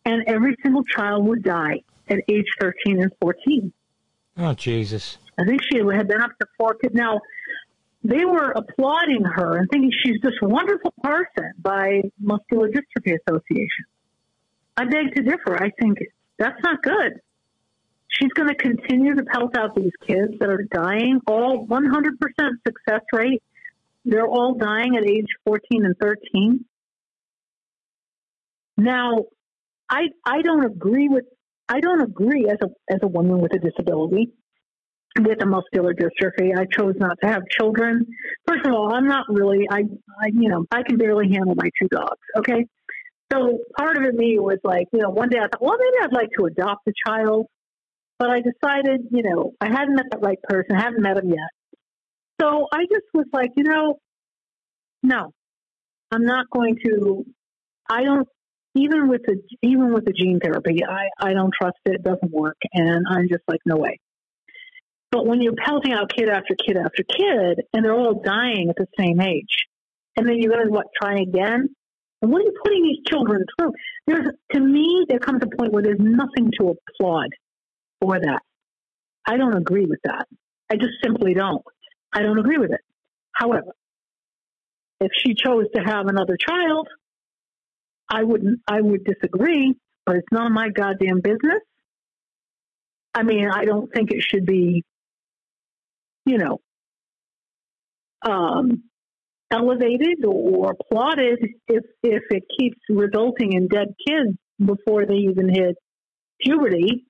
And 0.05 0.25
every 0.27 0.57
single 0.63 0.85
child 0.85 1.27
would 1.27 1.43
die 1.43 1.81
at 2.09 2.19
age 2.29 2.47
13 2.61 3.03
and 3.03 3.13
14. 3.21 3.73
Oh 4.37 4.55
Jesus! 4.55 5.19
I 5.41 5.45
think 5.47 5.63
she 5.71 5.79
had 5.79 6.09
been 6.09 6.21
up 6.21 6.33
to 6.39 6.47
four 6.59 6.75
kids. 6.75 6.95
Now, 6.95 7.21
they 8.05 8.25
were 8.25 8.51
applauding 8.51 9.25
her 9.25 9.57
and 9.57 9.69
thinking 9.71 9.91
she's 10.05 10.21
this 10.23 10.35
wonderful 10.43 10.93
person 11.03 11.53
by 11.59 12.03
Muscular 12.21 12.69
Dystrophy 12.69 13.17
Association. 13.27 13.85
I 14.77 14.85
beg 14.85 15.15
to 15.17 15.23
differ. 15.23 15.63
I 15.63 15.71
think 15.81 15.99
that's 16.39 16.63
not 16.63 16.83
good. 16.83 17.21
She's 18.09 18.33
going 18.33 18.49
to 18.49 18.55
continue 18.55 19.15
to 19.15 19.23
pelt 19.25 19.57
out 19.57 19.75
these 19.75 19.93
kids 20.07 20.39
that 20.41 20.51
are 20.51 20.65
dying, 20.65 21.21
all 21.27 21.67
100% 21.67 22.11
success 22.67 23.03
rate. 23.13 23.43
They're 24.05 24.27
all 24.27 24.55
dying 24.55 24.97
at 24.97 25.07
age 25.07 25.29
14 25.45 25.85
and 25.85 25.97
13. 25.99 26.65
Now, 28.77 29.25
I 29.89 30.09
I 30.25 30.43
don't 30.43 30.65
agree 30.65 31.09
with 31.09 31.25
I 31.69 31.81
don't 31.81 32.01
agree 32.01 32.49
as 32.49 32.59
a 32.63 32.69
as 32.93 33.01
a 33.03 33.09
woman 33.09 33.41
with 33.41 33.53
a 33.55 33.59
disability 33.59 34.33
with 35.19 35.43
a 35.43 35.47
muscular 35.47 35.95
dystrophy. 35.95 36.57
I 36.57 36.67
chose 36.77 36.95
not 36.99 37.19
to 37.23 37.29
have 37.29 37.43
children. 37.59 38.07
First 38.47 38.67
of 38.67 38.73
all, 38.73 38.95
I'm 38.95 39.07
not 39.07 39.27
really 39.29 39.67
I 39.71 39.81
I 40.23 40.29
you 40.33 40.49
know, 40.49 40.65
I 40.71 40.83
can 40.83 40.99
barely 40.99 41.31
handle 41.33 41.55
my 41.57 41.71
two 41.81 41.89
dogs, 41.89 42.21
okay? 42.39 42.67
So 43.33 43.59
part 43.79 43.97
of 43.97 44.05
it 44.05 44.15
me 44.15 44.39
was 44.39 44.59
like, 44.65 44.87
you 44.93 45.01
know, 45.01 45.11
one 45.11 45.29
day 45.29 45.39
I 45.39 45.49
thought, 45.49 45.63
well 45.63 45.77
maybe 45.79 46.05
I'd 46.05 46.13
like 46.13 46.31
to 46.39 46.47
adopt 46.47 46.89
a 46.89 46.93
child. 47.07 47.47
But 48.19 48.29
I 48.29 48.41
decided, 48.41 49.09
you 49.11 49.23
know, 49.23 49.53
I 49.63 49.69
hadn't 49.69 49.95
met 49.95 50.07
the 50.11 50.19
right 50.19 50.41
person, 50.43 50.77
I 50.77 50.83
haven't 50.83 51.03
met 51.03 51.17
him 51.17 51.31
yet. 51.31 51.51
So 52.41 52.67
I 52.73 52.83
just 52.83 53.07
was 53.15 53.27
like, 53.33 53.51
you 53.57 53.65
know, 53.65 53.99
no. 55.03 55.33
I'm 56.13 56.25
not 56.25 56.47
going 56.51 56.77
to 56.85 57.25
I 57.89 58.05
don't 58.05 58.29
even 58.75 59.09
with 59.09 59.23
the 59.27 59.43
even 59.63 59.93
with 59.93 60.05
the 60.05 60.13
gene 60.13 60.39
therapy, 60.41 60.81
I, 60.85 61.09
I 61.21 61.33
don't 61.33 61.53
trust 61.61 61.79
it. 61.87 61.97
It 61.97 62.05
doesn't 62.05 62.31
work, 62.31 62.57
and 62.73 63.05
I'm 63.11 63.29
just 63.29 63.43
like, 63.49 63.61
no 63.67 63.77
way. 63.77 63.99
But 65.11 65.27
when 65.27 65.41
you're 65.41 65.55
pelting 65.55 65.93
out 65.93 66.13
kid 66.15 66.29
after 66.29 66.55
kid 66.55 66.77
after 66.77 67.03
kid, 67.03 67.65
and 67.73 67.85
they're 67.85 67.95
all 67.95 68.23
dying 68.25 68.71
at 68.71 68.77
the 68.77 68.87
same 68.99 69.21
age, 69.21 69.67
and 70.17 70.29
then 70.29 70.37
you're 70.39 70.53
going 70.53 70.67
to 70.67 70.73
what 70.73 70.87
try 71.01 71.17
again? 71.17 71.69
And 72.23 72.31
what 72.31 72.43
are 72.43 72.45
you 72.45 72.55
putting 72.63 72.83
these 72.83 72.99
children 73.07 73.45
through? 73.59 73.73
There's 74.07 74.27
to 74.53 74.61
me, 74.61 75.07
there 75.09 75.19
comes 75.19 75.43
a 75.43 75.57
point 75.57 75.73
where 75.73 75.83
there's 75.83 75.99
nothing 75.99 76.51
to 76.59 76.75
applaud 76.77 77.31
for 78.01 78.21
that. 78.21 78.41
I 79.27 79.37
don't 79.37 79.57
agree 79.57 79.87
with 79.87 80.01
that. 80.05 80.27
I 80.71 80.77
just 80.77 80.95
simply 81.03 81.35
don't. 81.35 81.63
I 82.13 82.23
don't 82.23 82.39
agree 82.39 82.59
with 82.59 82.73
it. 82.73 82.81
However, 83.33 83.73
if 85.01 85.11
she 85.17 85.35
chose 85.35 85.67
to 85.75 85.83
have 85.83 86.07
another 86.07 86.37
child, 86.37 86.89
I 88.09 88.23
wouldn't, 88.25 88.61
I 88.69 88.81
would 88.81 89.05
disagree, 89.05 89.75
but 90.05 90.17
it's 90.17 90.29
none 90.31 90.47
of 90.47 90.53
my 90.53 90.69
goddamn 90.69 91.21
business. 91.21 91.63
I 93.15 93.23
mean, 93.23 93.49
I 93.51 93.65
don't 93.65 93.93
think 93.93 94.11
it 94.11 94.23
should 94.23 94.47
be, 94.47 94.85
you 96.27 96.39
know, 96.39 96.61
um, 98.23 98.85
elevated 99.51 100.25
or 100.25 100.73
applauded 100.73 101.39
if, 101.69 101.85
if 102.03 102.23
it 102.31 102.45
keeps 102.59 102.79
resulting 102.89 103.53
in 103.55 103.69
dead 103.69 103.95
kids 104.07 104.37
before 104.65 105.07
they 105.07 105.15
even 105.15 105.49
hit 105.49 105.77
puberty 106.41 107.07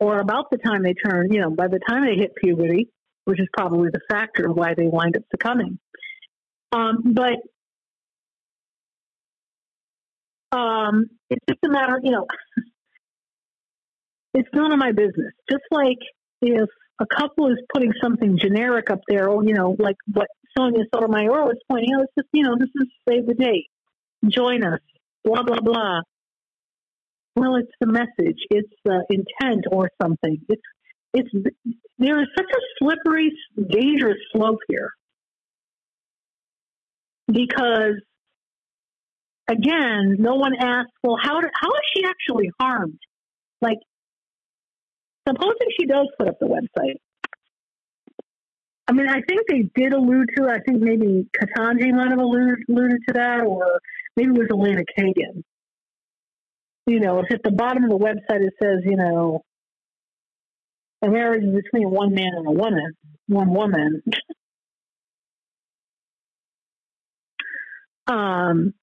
or 0.00 0.20
about 0.20 0.50
the 0.50 0.58
time 0.58 0.82
they 0.82 0.94
turn, 0.94 1.32
you 1.32 1.40
know, 1.40 1.50
by 1.50 1.68
the 1.68 1.80
time 1.88 2.04
they 2.04 2.16
hit 2.16 2.34
puberty, 2.36 2.90
which 3.24 3.40
is 3.40 3.48
probably 3.56 3.90
the 3.92 4.00
factor 4.10 4.50
why 4.50 4.74
they 4.74 4.86
wind 4.86 5.16
up 5.16 5.22
succumbing. 5.30 5.78
Um, 6.72 7.14
but 7.14 7.38
um, 10.56 11.06
it's 11.30 11.44
just 11.48 11.60
a 11.64 11.68
matter, 11.68 12.00
you 12.02 12.10
know, 12.10 12.26
it's 14.34 14.48
none 14.52 14.72
of 14.72 14.78
my 14.78 14.92
business. 14.92 15.32
Just 15.50 15.64
like 15.70 15.98
if 16.42 16.68
a 17.00 17.06
couple 17.06 17.50
is 17.50 17.58
putting 17.72 17.92
something 18.02 18.38
generic 18.38 18.90
up 18.90 19.00
there, 19.08 19.28
or, 19.28 19.44
you 19.44 19.54
know, 19.54 19.76
like 19.78 19.96
what 20.12 20.28
Sonia 20.56 20.84
Sotomayor 20.94 21.44
was 21.44 21.58
pointing 21.70 21.94
out, 21.94 22.02
it's 22.02 22.12
just, 22.16 22.28
you 22.32 22.44
know, 22.44 22.56
this 22.58 22.68
is 22.74 22.88
save 23.08 23.26
the 23.26 23.34
date, 23.34 23.66
join 24.28 24.64
us, 24.64 24.80
blah, 25.24 25.42
blah, 25.42 25.60
blah. 25.60 26.00
Well, 27.36 27.56
it's 27.56 27.72
the 27.80 27.88
message. 27.88 28.38
It's 28.50 28.70
the 28.84 29.04
intent 29.10 29.64
or 29.70 29.90
something. 30.00 30.38
It's 30.48 30.62
it's 31.12 31.30
there 31.98 32.20
is 32.20 32.28
such 32.36 32.46
a 32.46 32.60
slippery, 32.78 33.32
dangerous 33.70 34.18
slope 34.32 34.58
here 34.68 34.90
because 37.26 38.00
again, 39.48 40.16
no 40.18 40.34
one 40.34 40.54
asks, 40.58 40.92
well, 41.02 41.16
how 41.20 41.40
how 41.40 41.68
is 41.68 41.82
she 41.94 42.04
actually 42.04 42.50
harmed? 42.60 42.98
Like, 43.60 43.78
supposing 45.28 45.68
she 45.78 45.86
does 45.86 46.08
put 46.18 46.28
up 46.28 46.38
the 46.40 46.46
website. 46.46 46.96
I 48.86 48.92
mean, 48.92 49.08
I 49.08 49.22
think 49.26 49.46
they 49.48 49.62
did 49.74 49.94
allude 49.94 50.28
to. 50.36 50.44
I 50.44 50.60
think 50.60 50.82
maybe 50.82 51.26
Ketanji 51.34 51.90
might 51.94 52.10
have 52.10 52.18
alluded, 52.18 52.58
alluded 52.68 53.00
to 53.08 53.14
that, 53.14 53.40
or 53.40 53.80
maybe 54.16 54.30
it 54.30 54.38
was 54.38 54.48
Elena 54.50 54.82
Kagan. 54.98 55.42
You 56.86 57.00
know, 57.00 57.20
if 57.20 57.32
at 57.32 57.42
the 57.42 57.50
bottom 57.50 57.84
of 57.84 57.90
the 57.90 57.98
website 57.98 58.44
it 58.44 58.52
says, 58.62 58.80
you 58.84 58.96
know, 58.96 59.42
a 61.02 61.08
marriage 61.08 61.42
between 61.42 61.90
one 61.90 62.14
man 62.14 62.32
and 62.36 62.46
a 62.46 62.50
woman, 62.50 62.92
one 63.26 63.54
woman. 63.54 64.02
um, 68.06 68.74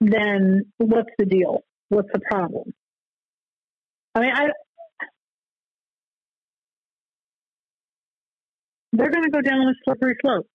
then 0.00 0.72
what's 0.78 1.10
the 1.18 1.26
deal? 1.26 1.64
What's 1.88 2.08
the 2.12 2.20
problem? 2.20 2.72
I 4.14 4.20
mean, 4.20 4.30
I 4.32 4.50
they're 8.98 9.10
going 9.10 9.24
to 9.24 9.30
go 9.30 9.40
down 9.40 9.60
a 9.68 9.72
slippery 9.84 10.16
slope. 10.20 10.46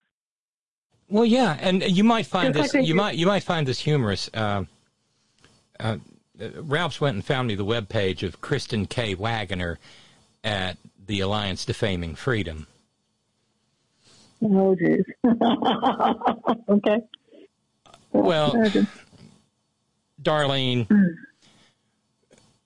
Well, 1.09 1.25
yeah, 1.25 1.57
and 1.59 1.81
you 1.83 2.03
might 2.03 2.25
find 2.27 2.53
Just 2.53 2.73
this 2.73 2.73
like 2.75 2.87
you 2.87 2.93
do. 2.93 2.97
might 2.97 3.15
you 3.15 3.25
might 3.25 3.43
find 3.43 3.67
this 3.67 3.79
humorous. 3.79 4.29
Uh, 4.33 4.65
uh, 5.79 5.97
Ralph's 6.61 7.01
went 7.01 7.15
and 7.15 7.25
found 7.25 7.47
me 7.47 7.55
the 7.55 7.65
webpage 7.65 8.21
of 8.23 8.41
Kristen 8.41 8.85
K. 8.85 9.15
Waggoner 9.15 9.79
at 10.43 10.77
the 11.07 11.19
Alliance 11.21 11.65
Defaming 11.65 12.15
Freedom. 12.15 12.67
Oh, 14.41 14.75
jeez. 14.79 15.03
okay. 16.69 16.97
Well. 18.11 18.53
Darlene, 20.21 20.85
Hmm. 20.87 21.05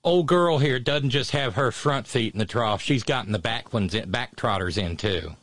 old 0.02 0.26
girl 0.26 0.58
here 0.58 0.78
doesn't 0.80 1.10
just 1.10 1.30
have 1.30 1.54
her 1.54 1.70
front 1.70 2.06
feet 2.08 2.32
in 2.34 2.38
the 2.40 2.44
trough; 2.46 2.82
she's 2.82 3.04
gotten 3.04 3.32
the 3.32 3.38
back 3.38 3.72
ones, 3.72 3.94
in, 3.94 4.10
back 4.10 4.34
trotters 4.36 4.76
in 4.76 4.96
too. 4.96 5.34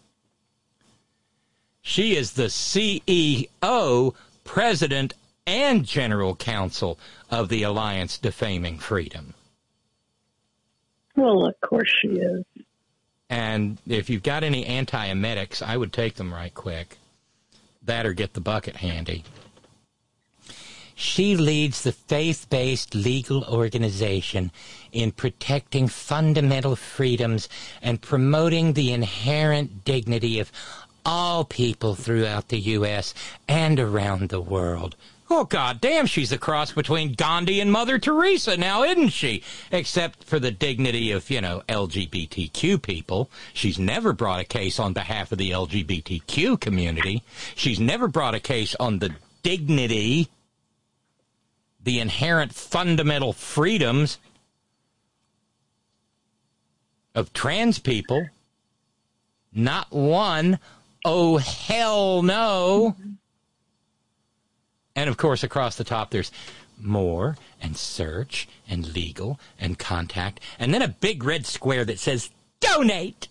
She 1.82 2.16
is 2.16 2.34
the 2.34 2.46
CEO, 2.46 4.16
president, 4.44 5.14
and 5.48 5.86
general 5.86 6.36
counsel 6.36 7.00
of 7.30 7.50
the 7.50 7.64
Alliance 7.64 8.18
Defaming 8.18 8.78
Freedom. 8.78 9.34
Well, 11.16 11.48
of 11.48 11.60
course 11.62 11.92
she 12.02 12.10
is. 12.10 12.46
And 13.30 13.78
if 13.88 14.10
you've 14.10 14.24
got 14.24 14.44
any 14.44 14.66
antiemetics, 14.66 15.62
I 15.62 15.78
would 15.78 15.94
take 15.94 16.16
them 16.16 16.34
right 16.34 16.54
quick. 16.54 16.98
That 17.84 18.06
or 18.06 18.14
get 18.14 18.34
the 18.34 18.42
bucket 18.42 18.78
handy. 18.78 19.24
She 20.94 21.36
leads 21.36 21.82
the 21.82 21.94
faith 21.94 22.48
based 22.50 22.94
legal 22.94 23.44
organization 23.46 24.52
in 24.92 25.12
protecting 25.12 25.88
fundamental 25.88 26.76
freedoms 26.76 27.50
and 27.82 28.02
promoting 28.02 28.74
the 28.74 28.94
inherent 28.94 29.84
dignity 29.84 30.40
of 30.40 30.52
all 31.06 31.44
people 31.44 31.96
throughout 31.96 32.50
the 32.50 32.60
U.S. 32.60 33.14
and 33.48 33.80
around 33.80 34.30
the 34.30 34.42
world. 34.42 34.96
Oh, 35.34 35.46
God 35.46 35.80
damn, 35.80 36.08
she's 36.08 36.34
a 36.34 36.38
cross 36.38 36.74
between 36.74 37.14
Gandhi 37.14 37.62
and 37.62 37.72
Mother 37.72 37.98
Teresa 37.98 38.58
now, 38.58 38.84
isn't 38.84 39.10
she? 39.10 39.44
Except 39.72 40.26
for 40.26 40.40
the 40.40 40.52
dignity 40.52 41.12
of, 41.12 41.30
you 41.30 41.40
know, 41.40 41.64
LGBTQ 41.70 42.82
people. 42.82 43.30
She's 43.54 43.80
never 43.80 44.12
brought 44.12 44.42
a 44.42 44.44
case 44.46 44.78
on 44.78 44.92
behalf 44.92 45.32
of 45.32 45.38
the 45.38 45.52
LGBTQ 45.52 46.60
community. 46.60 47.24
She's 47.56 47.80
never 47.80 48.10
brought 48.10 48.36
a 48.36 48.42
case 48.42 48.76
on 48.78 49.00
the 49.00 49.16
dignity, 49.42 50.28
the 51.82 52.00
inherent 52.00 52.54
fundamental 52.54 53.32
freedoms 53.32 54.18
of 57.16 57.32
trans 57.32 57.80
people. 57.80 58.28
Not 59.54 59.92
one. 59.92 60.60
Oh, 61.04 61.38
hell 61.38 62.22
no. 62.22 62.96
And 64.96 65.10
of 65.10 65.18
course, 65.18 65.44
across 65.44 65.76
the 65.78 65.84
top, 65.84 66.12
there's 66.12 66.32
more 66.80 67.38
and 67.62 67.78
search 67.78 68.48
and 68.68 68.94
legal 68.94 69.40
and 69.60 69.78
contact, 69.78 70.40
and 70.60 70.74
then 70.74 70.82
a 70.82 70.88
big 70.88 71.24
red 71.24 71.46
square 71.46 71.86
that 71.86 72.00
says 72.00 72.30
donate. 72.60 73.28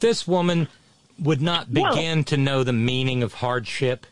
This 0.00 0.26
woman 0.26 0.68
would 1.18 1.40
not 1.40 1.72
begin 1.72 2.24
to 2.24 2.36
know 2.36 2.62
the 2.62 2.72
meaning 2.72 3.22
of 3.22 3.34
hardship. 3.34 4.06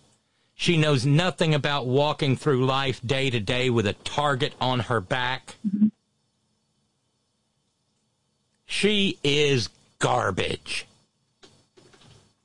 She 0.55 0.77
knows 0.77 1.05
nothing 1.05 1.55
about 1.55 1.87
walking 1.87 2.37
through 2.37 2.65
life 2.65 3.01
day 3.05 3.29
to 3.29 3.41
day 3.41 3.69
with 3.69 3.87
a 3.87 3.93
target 3.93 4.55
on 4.61 4.81
her 4.81 5.01
back. 5.01 5.57
Mm-hmm. 5.67 5.89
She 8.75 9.21
is 9.23 9.69
garbage. 10.01 10.85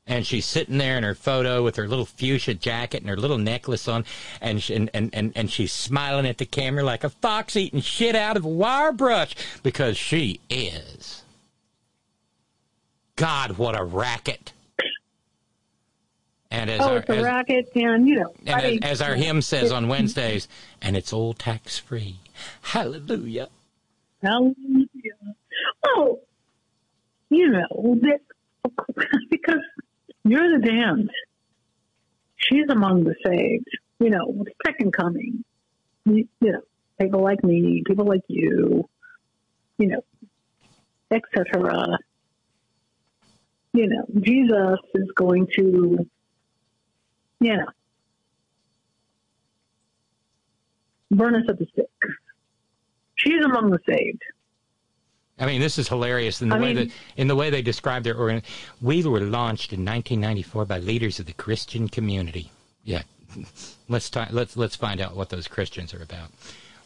And 0.06 0.28
she's 0.28 0.46
sitting 0.46 0.78
there 0.78 0.96
in 0.96 1.04
her 1.04 1.16
photo 1.16 1.64
with 1.64 1.76
her 1.78 1.88
little 1.88 2.06
fuchsia 2.06 2.54
jacket 2.54 3.02
and 3.02 3.10
her 3.10 3.18
little 3.18 3.40
necklace 3.40 3.88
on, 3.88 4.06
and 4.40 4.62
she, 4.62 4.76
and, 4.76 4.92
and, 4.94 5.10
and, 5.12 5.34
and 5.36 5.50
she's 5.50 5.72
smiling 5.72 6.28
at 6.28 6.38
the 6.38 6.46
camera 6.46 6.84
like 6.84 7.04
a 7.04 7.10
fox 7.10 7.56
eating 7.56 7.82
shit 7.82 8.16
out 8.16 8.38
of 8.38 8.46
a 8.46 8.48
wire 8.48 8.92
brush 8.92 9.36
because 9.64 9.98
she 9.98 10.40
is. 10.52 11.24
God, 13.16 13.58
what 13.58 13.78
a 13.78 13.84
racket. 13.84 14.54
And 16.52 16.70
as 16.70 16.80
oh, 16.80 16.90
our, 16.90 16.98
it's 16.98 17.10
a 17.10 17.18
as, 17.18 17.24
racket, 17.24 17.72
and 17.74 18.08
you 18.08 18.20
know, 18.20 18.34
and 18.46 18.56
I 18.56 18.62
as, 18.62 18.80
as 18.84 19.02
our 19.02 19.16
hymn 19.16 19.42
says 19.42 19.72
on 19.72 19.88
Wednesdays, 19.88 20.48
and 20.80 20.96
it's 20.96 21.12
all 21.12 21.34
tax 21.34 21.80
free. 21.80 22.18
Hallelujah. 22.62 23.50
Hallelujah. 24.22 25.36
Well, 25.84 26.20
you 27.30 27.50
know, 27.50 27.98
that, 28.02 28.20
because 29.30 29.60
you're 30.24 30.60
the 30.60 30.66
damned. 30.66 31.10
She's 32.38 32.66
among 32.70 33.04
the 33.04 33.16
saved. 33.26 33.68
You 34.00 34.10
know, 34.10 34.46
second 34.66 34.94
coming. 34.94 35.44
You, 36.06 36.28
you 36.40 36.52
know, 36.54 36.62
people 37.00 37.22
like 37.22 37.44
me, 37.44 37.84
people 37.86 38.06
like 38.06 38.22
you, 38.28 38.90
you 39.78 39.88
know, 39.88 40.02
etc. 41.12 41.98
You 43.74 43.88
know, 43.88 44.06
Jesus 44.20 44.80
is 44.96 45.12
going 45.16 45.48
to, 45.58 46.08
you 47.40 47.58
know, 47.58 47.68
burn 51.12 51.36
us 51.36 51.44
at 51.50 51.60
the 51.60 51.68
stake. 51.74 51.88
She's 53.16 53.44
among 53.44 53.72
the 53.72 53.80
saved. 53.88 54.24
I 55.40 55.46
mean, 55.46 55.62
this 55.62 55.78
is 55.78 55.88
hilarious 55.88 56.42
in 56.42 56.50
the 56.50 56.56
I 56.56 56.60
way 56.60 56.74
mean- 56.74 56.88
that 56.88 56.96
in 57.18 57.28
the 57.28 57.36
way 57.36 57.50
they 57.50 57.62
describe 57.62 58.04
their 58.04 58.18
organ. 58.18 58.44
We 58.82 59.04
were 59.04 59.22
launched 59.22 59.72
in 59.72 59.86
1994 59.86 60.66
by 60.66 60.80
leaders 60.80 61.20
of 61.20 61.26
the 61.26 61.34
Christian 61.34 61.88
community. 61.88 62.52
Yeah, 62.84 63.04
let's 63.90 64.10
ti 64.10 64.22
let's 64.32 64.58
let's 64.58 64.76
find 64.76 65.00
out 65.02 65.16
what 65.16 65.30
those 65.30 65.48
Christians 65.48 65.94
are 65.94 66.02
about. 66.02 66.30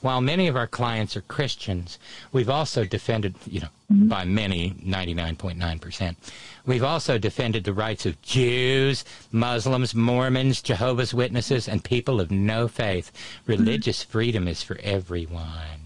While 0.02 0.20
many 0.20 0.50
of 0.50 0.58
our 0.58 0.68
clients 0.68 1.16
are 1.16 1.22
Christians, 1.22 1.98
we've 2.34 2.50
also 2.50 2.84
defended, 2.84 3.36
you 3.48 3.62
know, 3.62 3.70
mm-hmm. 3.90 4.10
by 4.10 4.26
many, 4.26 4.72
99.9 4.72 5.80
percent. 5.80 6.18
We've 6.66 6.84
also 6.84 7.18
defended 7.18 7.64
the 7.64 7.72
rights 7.74 8.06
of 8.06 8.22
Jews, 8.22 9.06
Muslims, 9.32 9.96
Mormons, 9.96 10.62
Jehovah's 10.62 11.14
Witnesses, 11.14 11.70
and 11.70 11.84
people 11.84 12.20
of 12.20 12.32
no 12.32 12.68
faith. 12.68 13.14
Mm-hmm. 13.14 13.52
Religious 13.52 14.04
freedom 14.04 14.48
is 14.48 14.62
for 14.62 14.78
everyone. 14.84 15.80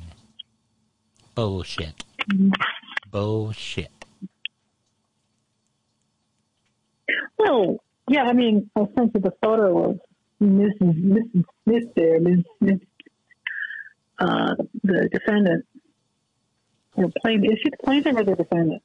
Bullshit. 1.35 2.03
Bullshit. 3.11 3.91
Well, 7.37 7.77
yeah, 8.09 8.23
I 8.23 8.33
mean, 8.33 8.69
I 8.75 8.85
sent 8.95 9.13
you 9.13 9.21
the 9.21 9.33
photo 9.41 9.91
of 9.91 9.99
Mrs. 10.41 11.03
Mrs. 11.03 11.43
Smith 11.63 11.95
there, 11.95 12.19
Ms. 12.19 12.43
Smith, 12.59 12.81
uh, 14.19 14.55
the 14.83 15.09
defendant. 15.11 15.65
Or 16.95 17.11
plain, 17.21 17.45
is 17.45 17.59
she 17.63 17.69
the 17.69 17.77
plaintiff 17.83 18.17
or 18.17 18.23
the 18.23 18.35
defendant? 18.35 18.83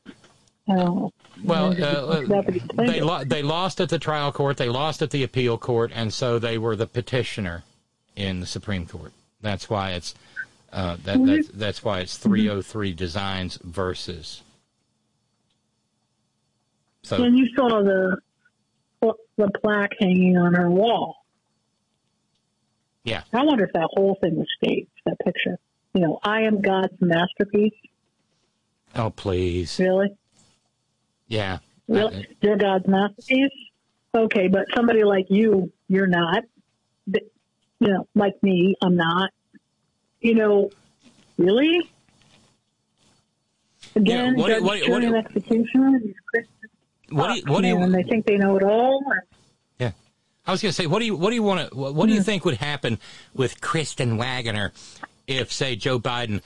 I. 0.69 1.12
Well, 1.44 1.70
uh, 1.82 2.43
they 2.77 3.01
lo- 3.01 3.24
they 3.24 3.43
lost 3.43 3.81
at 3.81 3.89
the 3.89 3.98
trial 3.98 4.31
court, 4.32 4.59
they 4.59 4.69
lost 4.69 5.02
at 5.02 5.10
the 5.10 5.23
appeal 5.23 5.59
court, 5.59 5.90
and 5.94 6.12
so 6.12 6.39
they 6.39 6.59
were 6.59 6.77
the 6.77 6.86
petitioner 6.86 7.64
in 8.14 8.40
the 8.40 8.47
Supreme 8.47 8.86
Court. 8.86 9.12
That's 9.40 9.69
why 9.69 9.93
it's 9.93 10.14
uh, 10.73 10.97
that 11.05 11.24
that's, 11.24 11.49
that's 11.49 11.85
why 11.85 12.01
it's 12.01 12.16
303 12.16 12.93
Designs 12.93 13.59
versus. 13.62 14.43
So 17.03 17.23
and 17.23 17.36
you 17.36 17.49
saw 17.57 17.82
the 17.82 18.16
the 19.36 19.51
plaque 19.61 19.93
hanging 19.99 20.36
on 20.36 20.55
her 20.55 20.70
wall. 20.70 21.16
Yeah. 23.05 23.23
I 23.32 23.43
wonder 23.44 23.65
if 23.65 23.73
that 23.73 23.89
whole 23.93 24.16
thing 24.20 24.36
was 24.36 24.47
staged, 24.62 24.90
that 25.07 25.19
picture. 25.24 25.59
You 25.94 26.03
know, 26.03 26.20
I 26.23 26.43
am 26.43 26.61
God's 26.61 26.94
masterpiece. 27.01 27.74
Oh, 28.94 29.11
please. 29.11 29.78
Really? 29.78 30.15
Yeah. 31.27 31.59
Really? 31.89 32.28
You're 32.40 32.57
God's 32.57 32.86
masterpiece? 32.86 33.51
Okay, 34.15 34.49
but 34.49 34.66
somebody 34.74 35.03
like 35.05 35.27
you, 35.31 35.73
you're 35.89 36.07
not. 36.07 36.44
You 37.07 37.89
know, 37.89 38.07
like 38.15 38.40
me, 38.43 38.77
I'm 38.81 38.94
not. 38.94 39.31
You 40.23 40.35
know, 40.35 40.70
really? 41.36 41.90
Again, 43.94 44.36
what 44.36 44.47
do 44.47 44.53
you- 44.53 44.59
judge, 44.61 44.62
what 44.65 44.78
jury, 44.78 44.90
what 44.90 45.05
and 45.05 45.16
executioner, 45.16 46.01
these 46.01 46.15
Christians, 46.27 46.70
What 47.11 47.28
do 47.28 47.35
you, 47.35 47.43
what 47.53 47.61
do 47.61 47.69
you, 47.69 47.77
and 47.77 47.94
they 47.94 48.05
think 48.05 48.24
they 48.24 48.39
know 48.39 48.57
it 48.57 48.62
all. 48.62 49.05
Yeah. 49.78 49.93
I 50.47 50.51
was 50.53 50.62
going 50.62 50.70
to 50.70 50.74
say, 50.74 50.86
what 50.86 51.01
do 51.01 51.05
you 51.05 51.15
what 51.16 51.28
do 51.31 51.35
you 51.35 51.43
want 51.43 51.69
to 51.69 51.77
what, 51.77 51.94
what 51.94 52.07
do 52.09 52.15
you 52.15 52.23
think 52.23 52.44
would 52.44 52.57
happen 52.57 52.99
with 53.35 53.61
Kristen 53.61 54.16
Waggoner 54.16 54.73
if, 55.27 55.53
say, 55.53 55.77
Joe 55.77 55.99
Biden 55.99 56.40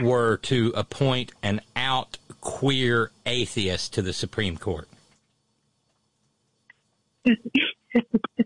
were 0.00 0.36
to 0.38 0.72
appoint 0.76 1.32
an 1.42 1.60
out 1.74 2.18
queer 2.40 3.10
atheist 3.26 3.94
to 3.94 4.02
the 4.02 4.12
Supreme 4.12 4.56
Court? 4.56 4.88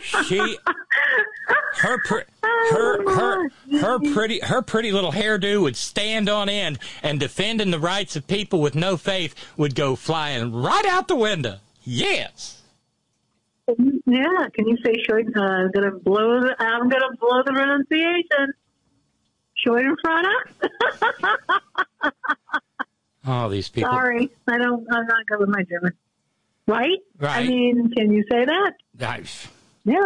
she 0.00 0.58
her 1.76 1.98
pre- 2.04 2.22
her 2.42 3.14
her 3.14 3.48
her 3.80 3.98
pretty 4.12 4.40
her 4.40 4.62
pretty 4.62 4.92
little 4.92 5.12
hairdo 5.12 5.62
would 5.62 5.76
stand 5.76 6.28
on 6.28 6.48
end 6.48 6.78
and 7.02 7.20
defending 7.20 7.70
the 7.70 7.78
rights 7.78 8.16
of 8.16 8.26
people 8.26 8.60
with 8.60 8.74
no 8.74 8.96
faith 8.96 9.34
would 9.56 9.74
go 9.74 9.96
flying 9.96 10.52
right 10.52 10.86
out 10.86 11.08
the 11.08 11.16
window. 11.16 11.58
Yes. 11.82 12.62
Yeah, 13.68 14.48
can 14.52 14.68
you 14.68 14.76
say 14.84 14.94
short? 15.08 15.26
Uh, 15.36 15.40
I'm 15.40 15.70
gonna 15.70 15.92
blow. 15.92 16.40
The, 16.40 16.54
I'm 16.58 16.88
gonna 16.88 17.16
blow 17.18 17.42
the 17.44 17.52
pronunciation. 17.52 18.52
Short 19.54 19.82
in 19.82 19.96
front 20.02 20.26
of. 20.26 22.12
Oh, 23.26 23.48
these 23.48 23.68
people. 23.70 23.90
Sorry, 23.90 24.30
I 24.46 24.58
don't. 24.58 24.86
I'm 24.92 25.06
not 25.06 25.26
good 25.26 25.40
with 25.40 25.48
my 25.48 25.62
German. 25.62 25.92
Right? 26.66 26.98
Right. 27.18 27.44
I 27.44 27.48
mean, 27.48 27.90
can 27.96 28.12
you 28.12 28.24
say 28.30 28.44
that? 28.44 28.72
I- 29.00 29.22
Yeah. 29.84 30.00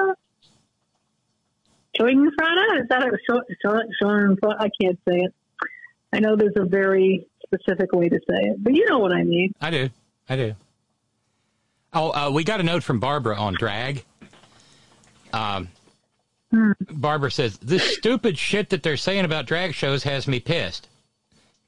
Short 1.96 2.10
in 2.12 2.30
front 2.36 2.58
of. 2.78 2.82
Is 2.82 2.88
that 2.90 3.02
a? 3.02 3.18
Short, 3.28 3.44
short 3.62 3.86
in? 4.00 4.36
I 4.58 4.68
can't 4.80 4.98
say 5.08 5.16
it. 5.18 5.34
I 6.12 6.20
know 6.20 6.36
there's 6.36 6.56
a 6.56 6.64
very 6.64 7.26
specific 7.44 7.92
way 7.92 8.08
to 8.08 8.16
say 8.16 8.36
it, 8.50 8.62
but 8.62 8.74
you 8.74 8.86
know 8.88 8.98
what 8.98 9.12
I 9.12 9.22
mean. 9.24 9.52
I 9.60 9.70
do. 9.70 9.90
I 10.28 10.36
do. 10.36 10.54
Oh, 11.92 12.10
uh, 12.10 12.30
we 12.30 12.44
got 12.44 12.60
a 12.60 12.62
note 12.62 12.82
from 12.82 13.00
Barbara 13.00 13.36
on 13.36 13.54
drag. 13.54 14.04
Um, 15.32 15.68
Barbara 16.90 17.30
says, 17.30 17.58
This 17.58 17.94
stupid 17.96 18.38
shit 18.38 18.70
that 18.70 18.82
they're 18.82 18.96
saying 18.96 19.24
about 19.24 19.46
drag 19.46 19.74
shows 19.74 20.02
has 20.04 20.26
me 20.28 20.40
pissed. 20.40 20.87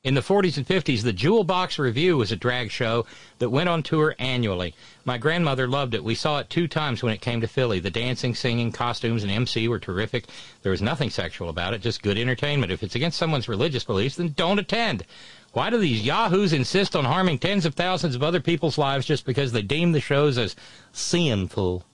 In 0.03 0.15
the 0.15 0.23
40s 0.23 0.57
and 0.57 0.67
50s, 0.67 1.03
the 1.03 1.13
Jewel 1.13 1.45
Box 1.45 1.79
Revue 1.79 2.17
was 2.17 2.33
a 2.33 2.37
drag 2.37 2.71
show 2.71 3.05
that 3.39 3.51
went 3.51 3.69
on 3.69 3.83
tour 3.83 4.15
annually. 4.19 4.75
My 5.05 5.19
grandmother 5.19 5.69
loved 5.69 5.93
it. 5.93 6.03
We 6.03 6.15
saw 6.15 6.39
it 6.39 6.49
two 6.49 6.67
times 6.67 7.03
when 7.03 7.13
it 7.13 7.21
came 7.21 7.43
to 7.43 7.47
Philly. 7.47 7.81
The 7.81 7.91
dancing, 7.91 8.35
singing, 8.35 8.73
costumes, 8.73 9.23
and 9.23 9.31
MC 9.31 9.69
were 9.69 9.79
terrific. 9.79 10.25
There 10.63 10.73
was 10.73 10.81
nothing 10.81 11.11
sexual 11.11 11.51
about 11.51 11.75
it, 11.75 11.83
just 11.83 12.03
good 12.03 12.17
entertainment. 12.17 12.73
If 12.73 12.83
it's 12.83 12.95
against 12.95 13.19
someone's 13.19 13.47
religious 13.47 13.85
beliefs, 13.85 14.17
then 14.17 14.33
don't 14.39 14.59
attend. 14.59 15.05
Why 15.53 15.69
do 15.69 15.77
these 15.77 16.01
yahoos 16.01 16.55
insist 16.55 16.97
on 16.97 17.05
harming 17.05 17.39
tens 17.39 17.67
of 17.67 17.75
thousands 17.75 18.15
of 18.15 18.23
other 18.23 18.41
people's 18.41 18.79
lives 18.79 19.05
just 19.05 19.27
because 19.27 19.53
they 19.53 19.61
deem 19.61 19.93
the 19.93 20.01
shows 20.01 20.39
as 20.39 20.57
sinful? 20.93 21.85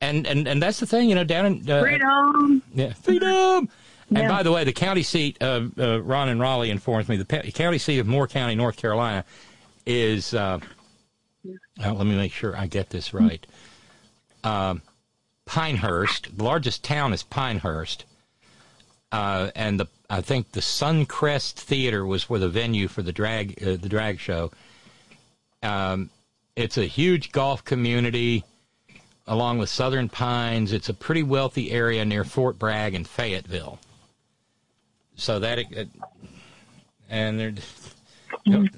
And 0.00 0.26
and 0.26 0.48
and 0.48 0.62
that's 0.62 0.80
the 0.80 0.86
thing, 0.86 1.10
you 1.10 1.14
know, 1.14 1.24
down 1.24 1.44
in 1.46 1.70
uh, 1.70 1.82
Freedom. 1.82 2.62
yeah, 2.74 2.92
freedom. 2.94 3.68
And 4.16 4.28
by 4.28 4.42
the 4.42 4.52
way, 4.52 4.64
the 4.64 4.72
county 4.72 5.02
seat, 5.02 5.36
uh, 5.40 5.62
uh, 5.78 6.00
Ron 6.02 6.28
and 6.28 6.40
Raleigh 6.40 6.70
informs 6.70 7.08
me, 7.08 7.16
the 7.16 7.24
pe- 7.24 7.50
county 7.50 7.78
seat 7.78 7.98
of 7.98 8.06
Moore 8.06 8.28
County, 8.28 8.54
North 8.54 8.76
Carolina, 8.76 9.24
is. 9.86 10.34
Uh, 10.34 10.60
uh, 11.84 11.92
let 11.92 12.06
me 12.06 12.16
make 12.16 12.32
sure 12.32 12.56
I 12.56 12.66
get 12.66 12.90
this 12.90 13.12
right. 13.12 13.46
Um, 14.44 14.82
Pinehurst. 15.46 16.36
The 16.36 16.44
largest 16.44 16.84
town 16.84 17.12
is 17.12 17.22
Pinehurst, 17.22 18.04
uh, 19.12 19.50
and 19.54 19.80
the 19.80 19.86
I 20.08 20.20
think 20.20 20.52
the 20.52 20.60
Suncrest 20.60 21.54
Theater 21.54 22.06
was 22.06 22.30
where 22.30 22.40
the 22.40 22.48
venue 22.48 22.88
for 22.88 23.02
the 23.02 23.12
drag 23.12 23.62
uh, 23.62 23.76
the 23.76 23.88
drag 23.88 24.20
show. 24.20 24.52
Um, 25.62 26.10
it's 26.56 26.78
a 26.78 26.84
huge 26.84 27.32
golf 27.32 27.64
community 27.64 28.44
along 29.26 29.58
with 29.58 29.68
Southern 29.68 30.08
Pines. 30.08 30.72
It's 30.72 30.88
a 30.88 30.94
pretty 30.94 31.22
wealthy 31.22 31.72
area 31.72 32.04
near 32.04 32.24
Fort 32.24 32.58
Bragg 32.58 32.94
and 32.94 33.08
Fayetteville. 33.08 33.78
So 35.16 35.38
that 35.38 35.58
it, 35.58 35.88
and 37.08 37.38
there, 37.38 37.54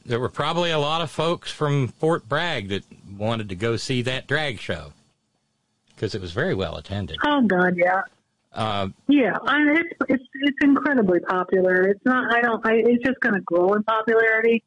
there 0.05 0.21
were 0.21 0.29
probably 0.29 0.71
a 0.71 0.79
lot 0.79 1.01
of 1.01 1.11
folks 1.11 1.51
from 1.51 1.89
Fort 1.89 2.29
Bragg 2.29 2.69
that 2.69 2.85
wanted 3.17 3.49
to 3.49 3.55
go 3.55 3.77
see 3.77 4.03
that 4.03 4.27
drag 4.27 4.59
show 4.59 4.93
because 5.95 6.15
it 6.15 6.21
was 6.21 6.33
very 6.33 6.55
well 6.55 6.77
attended. 6.77 7.17
Oh 7.25 7.43
God, 7.43 7.77
yeah. 7.77 8.03
Uh, 8.53 8.89
Yeah, 9.09 9.37
I 9.47 9.59
mean, 9.65 9.77
it's 9.77 9.95
it's 10.09 10.25
it's 10.35 10.59
incredibly 10.63 11.21
popular. 11.21 11.89
It's 11.89 12.05
not. 12.05 12.35
I 12.35 12.41
don't. 12.41 12.65
I, 12.67 12.75
it's 12.77 13.05
just 13.05 13.21
going 13.21 13.35
to 13.35 13.41
grow 13.43 13.75
in 13.75 13.83
popularity 13.83 14.63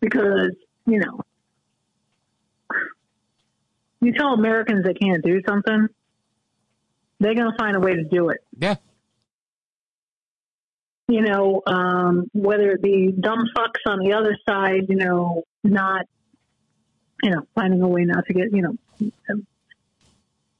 because 0.00 0.50
you 0.86 0.98
know, 0.98 1.20
you 4.00 4.12
tell 4.12 4.34
Americans 4.34 4.84
they 4.84 4.94
can't 4.94 5.24
do 5.24 5.40
something, 5.48 5.88
they're 7.20 7.34
going 7.34 7.50
to 7.50 7.56
find 7.56 7.76
a 7.76 7.80
way 7.80 7.94
to 7.94 8.04
do 8.04 8.28
it. 8.28 8.38
yeah, 8.58 8.76
You 11.06 11.20
know, 11.20 11.62
um, 11.66 12.30
whether 12.32 12.70
it 12.70 12.82
be 12.82 13.12
dumb 13.12 13.44
fucks 13.56 13.86
on 13.86 13.98
the 13.98 14.14
other 14.14 14.36
side, 14.48 14.86
you 14.88 14.96
know, 14.96 15.42
not, 15.62 16.06
you 17.22 17.30
know, 17.30 17.42
finding 17.54 17.82
a 17.82 17.88
way 17.88 18.04
not 18.04 18.24
to 18.26 18.32
get, 18.32 18.52
you 18.52 18.62
know, 18.62 18.76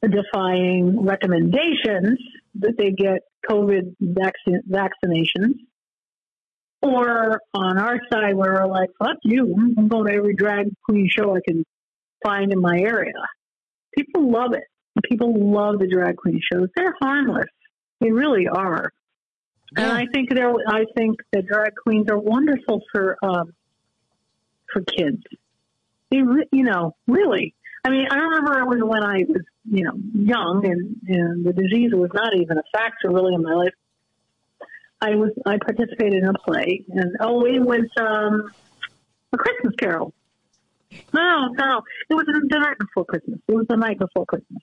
defying 0.02 1.02
recommendations 1.04 2.18
that 2.56 2.76
they 2.76 2.90
get 2.90 3.22
COVID 3.48 3.96
vaccinations. 4.02 5.54
Or 6.82 7.40
on 7.54 7.78
our 7.78 7.98
side, 8.12 8.34
where 8.34 8.52
we're 8.52 8.66
like, 8.66 8.90
fuck 8.98 9.16
you, 9.22 9.54
I'm 9.78 9.88
going 9.88 10.06
to 10.06 10.12
every 10.12 10.34
drag 10.34 10.66
queen 10.84 11.08
show 11.10 11.34
I 11.34 11.40
can 11.46 11.64
find 12.22 12.52
in 12.52 12.60
my 12.60 12.78
area. 12.78 13.14
People 13.96 14.30
love 14.30 14.52
it. 14.52 14.64
People 15.08 15.34
love 15.52 15.78
the 15.78 15.88
drag 15.88 16.16
queen 16.16 16.40
shows. 16.52 16.68
They're 16.76 16.94
harmless. 17.00 17.46
They 18.00 18.12
really 18.12 18.48
are. 18.48 18.92
And 19.76 19.90
I 19.90 20.06
think 20.12 20.32
they're, 20.34 20.52
I 20.68 20.84
think 20.96 21.16
the 21.32 21.42
drag 21.42 21.74
queens 21.82 22.09
are 22.10 22.18
wonderful 22.18 22.82
for, 22.92 23.18
um, 23.22 23.52
for 24.72 24.82
kids. 24.82 25.22
They, 26.10 26.22
re- 26.22 26.48
you 26.52 26.64
know, 26.64 26.94
really. 27.06 27.55
I 27.84 27.90
mean, 27.90 28.06
I 28.10 28.16
remember 28.16 28.60
it 28.60 28.66
was 28.66 28.82
when 28.82 29.02
I 29.02 29.24
was, 29.28 29.42
you 29.70 29.84
know, 29.84 29.92
young 30.14 30.64
and, 30.64 30.96
and 31.09 31.44
the 31.44 31.52
disease 31.52 31.90
was 31.92 32.10
not 32.14 32.34
even 32.36 32.59
a 32.59 32.62
factor 32.72 33.10
really 33.10 33.34
in 33.34 33.42
my 33.42 33.52
life. 33.52 33.74
I 35.01 35.16
was, 35.16 35.30
I 35.44 35.59
participated 35.59 36.22
in 36.22 36.28
a 36.28 36.34
play 36.34 36.84
and, 36.88 37.16
oh, 37.20 37.44
it 37.44 37.60
was, 37.60 37.84
um, 37.98 38.51
a 39.32 39.36
Christmas 39.36 39.74
Carol. 39.78 40.14
No, 41.12 41.48
no, 41.48 41.82
it 42.09 42.14
was 42.14 42.24
the 42.26 42.59
night 42.59 42.78
before 42.78 43.05
Christmas. 43.05 43.40
It 43.48 43.55
was 43.55 43.66
the 43.68 43.76
night 43.76 43.98
before 43.98 44.24
Christmas. 44.26 44.62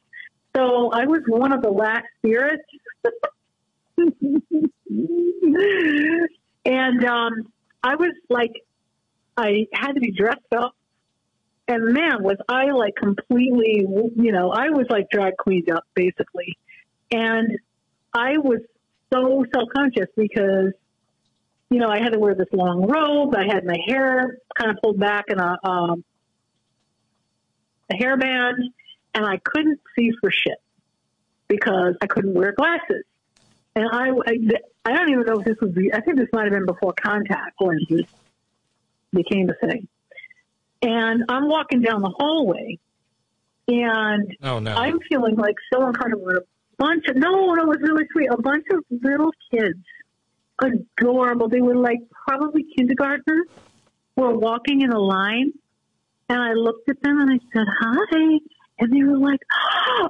So 0.56 0.90
I 0.92 1.06
was 1.06 1.22
one 1.28 1.52
of 1.52 1.62
the 1.62 1.70
last 1.70 2.06
spirits. 2.20 2.64
and 6.66 7.06
um, 7.06 7.34
I 7.84 7.96
was 7.96 8.14
like, 8.30 8.52
I 9.38 9.68
had 9.74 9.94
to 9.94 10.00
be 10.00 10.12
dressed 10.12 10.54
up. 10.56 10.76
And 11.68 11.94
man, 11.94 12.24
was 12.24 12.38
I 12.50 12.72
like 12.72 12.96
completely, 12.96 13.86
you 14.16 14.32
know, 14.32 14.52
I 14.52 14.70
was 14.70 14.88
like 14.90 15.10
drag 15.10 15.38
queened 15.38 15.70
up 15.72 15.86
basically. 15.94 16.58
And 17.12 17.58
I 18.14 18.38
was 18.38 18.60
so 19.14 19.46
self 19.54 19.70
conscious 19.76 20.08
because, 20.18 20.74
you 21.70 21.80
know, 21.80 21.88
I 21.88 22.00
had 22.00 22.14
to 22.14 22.20
wear 22.20 22.36
this 22.36 22.48
long 22.52 22.88
robe. 22.88 23.36
I 23.36 23.46
had 23.46 23.66
my 23.66 23.78
hair 23.88 24.38
kind 24.58 24.72
of 24.72 24.78
pulled 24.84 25.00
back 25.00 25.26
in 25.30 25.40
a, 25.40 25.58
um, 25.64 26.04
a 27.90 27.96
hairband, 27.96 28.56
and 29.14 29.26
I 29.26 29.38
couldn't 29.44 29.80
see 29.98 30.12
for 30.20 30.32
shit 30.32 30.58
because 31.48 31.96
I 32.02 32.08
couldn't 32.08 32.34
wear 32.34 32.54
glasses. 32.54 33.04
And 33.76 33.86
I, 33.92 34.10
I, 34.10 34.38
I 34.86 34.94
don't 34.94 35.10
even 35.10 35.26
know 35.26 35.40
if 35.40 35.46
this 35.46 35.58
was, 35.62 35.74
the, 35.74 35.94
I 35.94 36.02
think 36.02 36.18
this 36.18 36.28
might 36.34 36.44
have 36.44 36.52
been 36.52 36.66
before 36.66 36.94
contact 36.94 37.60
lenses 37.60 38.06
became 39.14 39.50
a 39.50 39.68
thing. 39.68 39.88
And 40.82 41.26
I'm 41.30 41.48
walking 41.48 41.82
down 41.82 42.02
the 42.02 42.10
hallway, 42.10 42.80
and 43.68 44.36
Oh 44.42 44.60
no! 44.60 44.74
I'm 44.74 45.00
feeling 45.08 45.36
like 45.36 45.56
so 45.72 45.86
uncomfortable. 45.86 46.30
A 46.30 46.42
bunch 46.78 47.06
of 47.08 47.18
no, 47.18 47.54
no, 47.54 47.62
it 47.62 47.68
was 47.68 47.78
really 47.82 48.06
sweet. 48.12 48.30
A 48.32 48.42
bunch 48.42 48.66
of 48.72 48.84
little 48.90 49.32
kids, 49.52 49.78
adorable. 50.60 51.50
They 51.50 51.62
were 51.62 51.76
like 51.76 52.00
probably 52.28 52.66
kindergartners, 52.76 53.48
were 54.16 54.36
walking 54.36 54.82
in 54.82 54.92
a 54.92 55.00
line, 55.00 55.54
and 56.30 56.42
I 56.42 56.54
looked 56.54 56.90
at 56.90 57.00
them 57.04 57.20
and 57.20 57.32
I 57.32 57.40
said 57.54 57.68
hi, 57.80 58.40
and 58.80 58.92
they 58.92 59.04
were 59.04 59.20
like, 59.20 59.42
"Oh, 59.54 60.10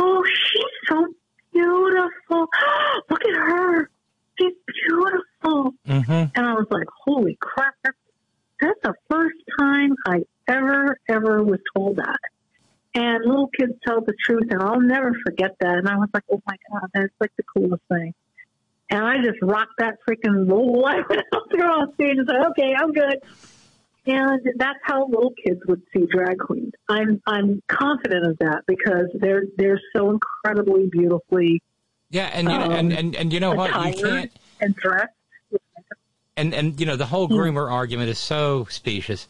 oh 0.00 0.24
she's 0.24 0.88
so 0.88 1.06
beautiful. 1.54 2.46
Look 3.10 3.24
at 3.24 3.36
her. 3.36 3.90
She's 4.38 4.52
beautiful. 4.86 5.74
Mm-hmm. 5.86 6.12
And 6.12 6.46
I 6.46 6.54
was 6.54 6.66
like, 6.70 6.86
holy 7.04 7.38
crap. 7.40 7.74
That's, 7.82 7.94
the 8.82 8.94
first 9.10 9.36
time 9.58 9.94
I 10.06 10.22
ever, 10.48 10.98
ever 11.08 11.42
was 11.42 11.60
told 11.74 11.96
that. 11.96 12.18
And 12.94 13.24
little 13.24 13.48
kids 13.48 13.72
tell 13.86 14.00
the 14.00 14.14
truth, 14.24 14.44
and 14.50 14.62
I'll 14.62 14.80
never 14.80 15.12
forget 15.24 15.56
that. 15.60 15.78
And 15.78 15.88
I 15.88 15.96
was 15.96 16.08
like, 16.14 16.24
oh 16.30 16.40
my 16.46 16.56
God, 16.70 16.88
that's 16.94 17.12
like 17.20 17.32
the 17.36 17.42
coolest 17.42 17.82
thing. 17.88 18.14
And 18.90 19.04
I 19.04 19.16
just 19.16 19.38
rocked 19.42 19.74
that 19.78 19.98
freaking 20.08 20.48
roll. 20.48 20.86
I 20.86 20.96
went 21.08 21.22
out 21.34 21.48
there 21.50 21.66
on 21.66 21.92
stage 21.94 22.16
and 22.18 22.28
said, 22.28 22.46
okay, 22.50 22.74
I'm 22.78 22.92
good. 22.92 23.22
And 24.06 24.40
that's 24.56 24.78
how 24.82 25.06
little 25.06 25.32
kids 25.46 25.60
would 25.66 25.80
see 25.94 26.04
drag 26.10 26.38
queens. 26.38 26.72
I'm 26.88 27.22
I'm 27.26 27.62
confident 27.68 28.26
of 28.26 28.38
that 28.38 28.62
because 28.66 29.06
they're 29.14 29.44
they're 29.56 29.80
so 29.96 30.10
incredibly 30.10 30.88
beautifully 30.88 31.62
Yeah, 32.10 32.30
and 32.34 32.48
you 32.50 32.58
know, 32.58 32.64
and, 32.70 32.92
Um, 32.92 32.98
and 32.98 33.16
and 33.16 33.32
you 33.32 33.40
know 33.40 33.54
what? 33.54 33.70
You 33.96 34.02
can't. 34.02 34.32
and 34.60 34.76
dressed. 34.76 35.12
And 36.36 36.52
and 36.52 36.78
you 36.78 36.84
know 36.86 36.96
the 36.96 37.06
whole 37.06 37.28
groomer 37.28 37.70
argument 37.70 38.10
is 38.10 38.18
so 38.18 38.66
specious 38.68 39.26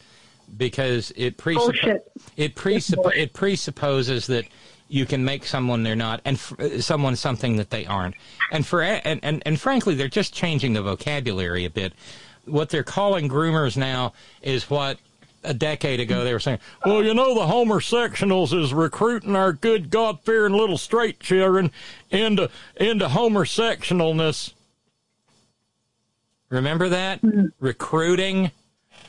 because 0.57 1.11
it 1.15 1.37
presuppo- 1.37 1.55
Bullshit. 1.55 2.11
it 2.35 2.55
presuppo- 2.55 3.15
it 3.15 3.33
presupposes 3.33 4.27
that 4.27 4.45
you 4.87 5.05
can 5.05 5.23
make 5.23 5.45
someone 5.45 5.83
they're 5.83 5.95
not 5.95 6.21
and 6.25 6.35
f- 6.35 6.81
someone 6.81 7.15
something 7.15 7.55
that 7.57 7.69
they 7.69 7.85
aren't. 7.85 8.15
And 8.51 8.65
for 8.65 8.81
and, 8.81 9.19
and 9.23 9.41
and 9.45 9.59
frankly, 9.59 9.95
they're 9.95 10.07
just 10.07 10.33
changing 10.33 10.73
the 10.73 10.81
vocabulary 10.81 11.63
a 11.65 11.69
bit. 11.69 11.93
What 12.45 12.69
they're 12.69 12.83
calling 12.83 13.29
groomers 13.29 13.75
now 13.75 14.13
is 14.41 14.69
what 14.69 14.99
a 15.43 15.53
decade 15.53 15.99
ago 15.99 16.23
they 16.23 16.33
were 16.33 16.39
saying. 16.39 16.59
Well, 16.85 17.03
you 17.03 17.13
know, 17.13 17.35
the 17.35 17.47
Homer 17.47 17.79
sectionals 17.79 18.57
is 18.59 18.73
recruiting 18.73 19.35
our 19.35 19.53
good 19.53 19.89
God 19.89 20.19
fearing 20.21 20.53
little 20.53 20.77
straight 20.77 21.19
children 21.19 21.71
into 22.09 22.49
into 22.75 23.07
Homer 23.09 23.45
sectionalness. 23.45 24.53
Remember 26.49 26.89
that 26.89 27.21
mm-hmm. 27.21 27.47
recruiting? 27.59 28.51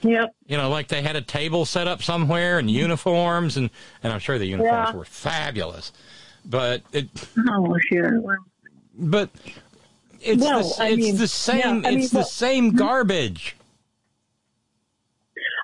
Yep. 0.02 0.34
You 0.46 0.56
know, 0.56 0.68
like 0.68 0.88
they 0.88 1.02
had 1.02 1.16
a 1.16 1.22
table 1.22 1.64
set 1.64 1.88
up 1.88 2.02
somewhere 2.02 2.58
and 2.58 2.70
uniforms, 2.70 3.56
and 3.56 3.70
and 4.02 4.12
I'm 4.12 4.20
sure 4.20 4.38
the 4.38 4.46
uniforms 4.46 4.90
Yeah. 4.90 4.96
were 4.96 5.04
fabulous. 5.04 5.92
But 6.44 6.82
it, 6.92 7.08
Oh. 7.50 7.76
Well, 7.90 8.36
but 8.98 9.30
it's 10.27 10.43
Well, 10.43 10.62
the, 10.62 10.82
I 10.82 10.89
it's 10.89 10.97
mean, 10.98 11.16
the 11.16 11.28
same. 11.28 11.59
yeah, 11.59 11.69
I 11.69 11.73
mean, 11.90 11.98
it's 12.01 12.11
the 12.11 12.19
well- 12.19 12.24
same 12.27 12.70
garbage. 12.73 13.57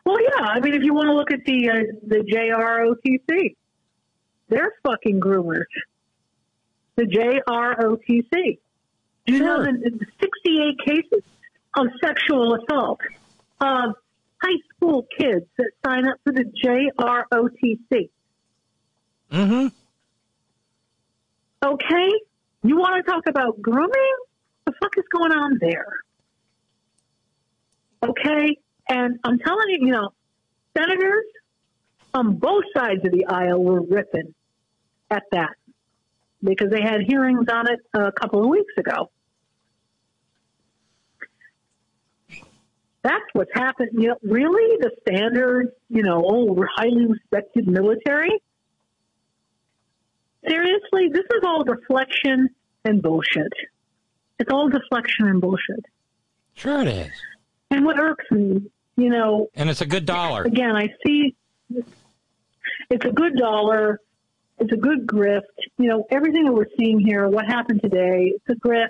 Well, 0.05 0.21
yeah. 0.21 0.45
I 0.47 0.61
mean, 0.61 0.75
if 0.75 0.83
you 0.83 0.95
want 0.95 1.07
to 1.09 1.15
look 1.15 1.31
at 1.31 1.45
the 1.45 1.71
uh, 1.71 1.75
the 2.07 2.19
JROTC, 2.19 3.55
they're 4.49 4.73
fucking 4.83 5.21
groomers. 5.21 5.65
The 6.97 7.05
JROTC. 7.05 8.59
Do 9.27 9.33
you 9.35 9.39
know 9.45 9.63
Sure. 9.63 9.73
the, 9.73 9.91
the 9.91 10.07
68 10.21 10.79
cases 10.85 11.23
of 11.77 11.87
sexual 12.05 12.55
assault 12.57 12.99
of 13.61 13.95
high 14.43 14.59
school 14.75 15.07
kids 15.17 15.47
that 15.59 15.71
sign 15.87 16.09
up 16.09 16.17
for 16.25 16.33
the 16.33 16.45
JROTC? 16.65 18.11
Mm-hmm. 19.31 19.69
Okay, 21.65 22.11
you 22.65 22.77
want 22.77 23.05
to 23.05 23.11
talk 23.11 23.23
about 23.29 23.63
grooming? 23.63 24.17
The 24.65 24.73
fuck 24.81 24.97
is 24.97 25.05
going 25.11 25.33
on 25.33 25.59
there? 25.61 25.87
Okay, 28.03 28.57
and 28.89 29.19
I'm 29.25 29.39
telling 29.39 29.69
you, 29.69 29.87
you 29.87 29.93
know, 29.93 30.11
senators 30.77 31.25
on 32.15 32.37
both 32.37 32.65
sides 32.77 33.05
of 33.05 33.13
the 33.13 33.27
aisle 33.27 33.63
were 33.63 33.81
ripping 33.81 34.35
at 35.11 35.23
that 35.33 35.55
because 36.43 36.71
they 36.71 36.83
had 36.83 37.03
hearings 37.07 37.47
on 37.51 37.71
it 37.71 37.81
a 37.95 38.13
couple 38.13 38.43
of 38.43 38.49
weeks 38.49 38.73
ago. 38.77 39.11
That's 43.03 43.25
what's 43.33 43.51
happened. 43.53 43.91
You 43.95 44.09
know, 44.09 44.17
really, 44.23 44.79
the 44.81 44.93
standard, 45.01 45.73
you 45.89 46.03
know, 46.03 46.23
oh, 46.25 46.65
highly 46.77 47.07
respected 47.07 47.67
military. 47.67 48.41
Seriously, 50.49 51.09
this 51.13 51.25
is 51.35 51.43
all 51.45 51.65
deflection 51.65 52.51
and 52.85 53.03
bullshit. 53.03 53.53
It's 54.43 54.53
all 54.53 54.69
deflection 54.69 55.29
and 55.29 55.41
bullshit. 55.41 55.85
Sure, 56.55 56.83
it 56.83 56.89
is, 56.89 57.13
And 57.71 57.85
what 57.85 57.97
irks 58.01 58.25
me, 58.33 58.69
you 58.97 59.09
know, 59.09 59.47
and 59.55 59.71
it's 59.71 59.81
a 59.83 59.87
good 59.87 60.05
dollar. 60.05 60.43
again, 60.43 60.75
I 60.75 60.89
see 61.07 61.37
it's 62.91 63.05
a 63.05 63.13
good 63.13 63.37
dollar. 63.37 64.01
It's 64.59 64.73
a 64.73 64.77
good 64.77 65.07
grift. 65.07 65.43
You 65.79 65.89
know, 65.89 66.07
everything 66.11 66.45
that 66.47 66.53
we're 66.53 66.67
seeing 66.77 66.99
here, 66.99 67.29
what 67.29 67.47
happened 67.47 67.83
today, 67.83 68.35
it's 68.35 68.49
a 68.49 68.69
grift. 68.69 68.89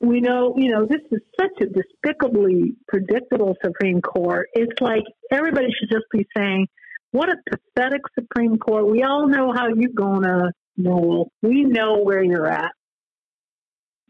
We 0.00 0.20
know, 0.20 0.54
you 0.56 0.70
know, 0.70 0.86
this 0.86 1.02
is 1.10 1.20
such 1.38 1.60
a 1.60 1.66
despicably 1.66 2.76
predictable 2.86 3.56
Supreme 3.62 4.00
Court. 4.00 4.48
It's 4.54 4.80
like 4.80 5.02
everybody 5.32 5.66
should 5.76 5.90
just 5.90 6.06
be 6.12 6.24
saying, 6.36 6.68
what 7.10 7.28
a 7.28 7.36
pathetic 7.50 8.02
Supreme 8.14 8.56
Court. 8.58 8.86
We 8.86 9.02
all 9.02 9.26
know 9.26 9.52
how 9.52 9.66
you're 9.66 9.90
going 9.92 10.22
to 10.22 10.52
rule. 10.76 11.32
We 11.42 11.64
know 11.64 11.98
where 12.04 12.22
you're 12.22 12.46
at. 12.46 12.70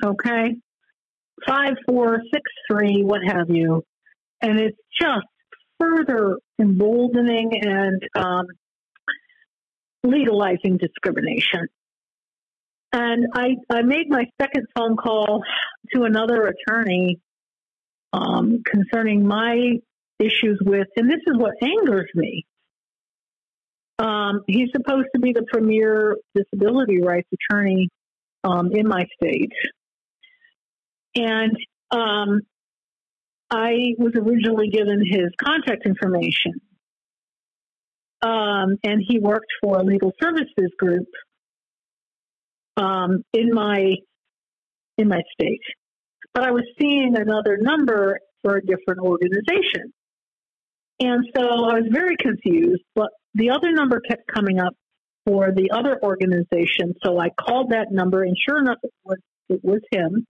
Okay? 0.04 0.56
Five, 1.46 1.74
four, 1.86 2.20
six, 2.32 2.42
three, 2.70 3.02
what 3.02 3.20
have 3.24 3.50
you. 3.50 3.84
And 4.42 4.60
it's 4.60 4.78
just 5.00 5.26
further 5.80 6.38
emboldening 6.60 7.50
and 7.62 8.02
um, 8.16 8.46
legalizing 10.02 10.76
discrimination. 10.76 11.68
And 12.92 13.26
I, 13.34 13.56
I 13.70 13.82
made 13.82 14.08
my 14.08 14.24
second 14.40 14.66
phone 14.74 14.96
call 14.96 15.42
to 15.94 16.04
another 16.04 16.46
attorney 16.46 17.20
um, 18.12 18.62
concerning 18.64 19.26
my 19.26 19.74
issues 20.18 20.58
with, 20.64 20.88
and 20.96 21.08
this 21.08 21.20
is 21.26 21.36
what 21.36 21.54
angers 21.62 22.10
me. 22.14 22.46
Um, 23.98 24.42
he's 24.46 24.70
supposed 24.74 25.08
to 25.14 25.20
be 25.20 25.32
the 25.32 25.44
premier 25.52 26.16
disability 26.34 27.02
rights 27.02 27.28
attorney 27.32 27.88
um, 28.44 28.70
in 28.72 28.88
my 28.88 29.06
state. 29.20 29.52
And 31.18 31.56
um, 31.90 32.40
I 33.50 33.94
was 33.98 34.12
originally 34.14 34.68
given 34.70 35.02
his 35.04 35.30
contact 35.42 35.86
information. 35.86 36.60
Um, 38.20 38.76
and 38.84 39.02
he 39.06 39.18
worked 39.20 39.52
for 39.62 39.78
a 39.78 39.84
legal 39.84 40.12
services 40.20 40.72
group 40.78 41.06
um, 42.76 43.22
in 43.32 43.52
my 43.52 43.94
in 44.96 45.08
my 45.08 45.20
state. 45.32 45.60
But 46.34 46.44
I 46.44 46.50
was 46.50 46.64
seeing 46.80 47.14
another 47.16 47.58
number 47.60 48.18
for 48.42 48.56
a 48.56 48.60
different 48.60 49.00
organization. 49.00 49.92
And 51.00 51.24
so 51.36 51.42
I 51.42 51.74
was 51.74 51.88
very 51.92 52.16
confused, 52.16 52.82
but 52.94 53.08
the 53.34 53.50
other 53.50 53.70
number 53.72 54.00
kept 54.00 54.22
coming 54.32 54.58
up 54.58 54.74
for 55.24 55.52
the 55.54 55.70
other 55.70 55.98
organization. 56.02 56.94
So 57.04 57.20
I 57.20 57.28
called 57.30 57.70
that 57.70 57.92
number 57.92 58.22
and 58.22 58.36
sure 58.48 58.58
enough 58.58 58.78
it 58.82 58.92
was 59.04 59.18
it 59.48 59.60
was 59.62 59.80
him. 59.92 60.26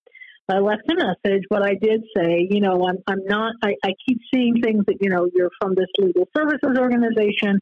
I 0.51 0.59
left 0.59 0.83
a 0.91 0.95
message, 0.95 1.45
but 1.51 1.63
I 1.63 1.75
did 1.75 2.03
say, 2.17 2.49
you 2.51 2.61
know, 2.61 2.87
I'm 2.89 2.99
I'm 3.07 3.25
not 3.27 3.55
I, 3.63 3.75
I 3.85 3.93
keep 4.07 4.21
seeing 4.33 4.61
things 4.63 4.85
that, 4.87 4.97
you 5.01 5.11
know, 5.11 5.29
you're 5.35 5.51
from 5.61 5.75
this 5.75 5.89
legal 5.99 6.29
services 6.37 6.77
organization. 6.79 7.61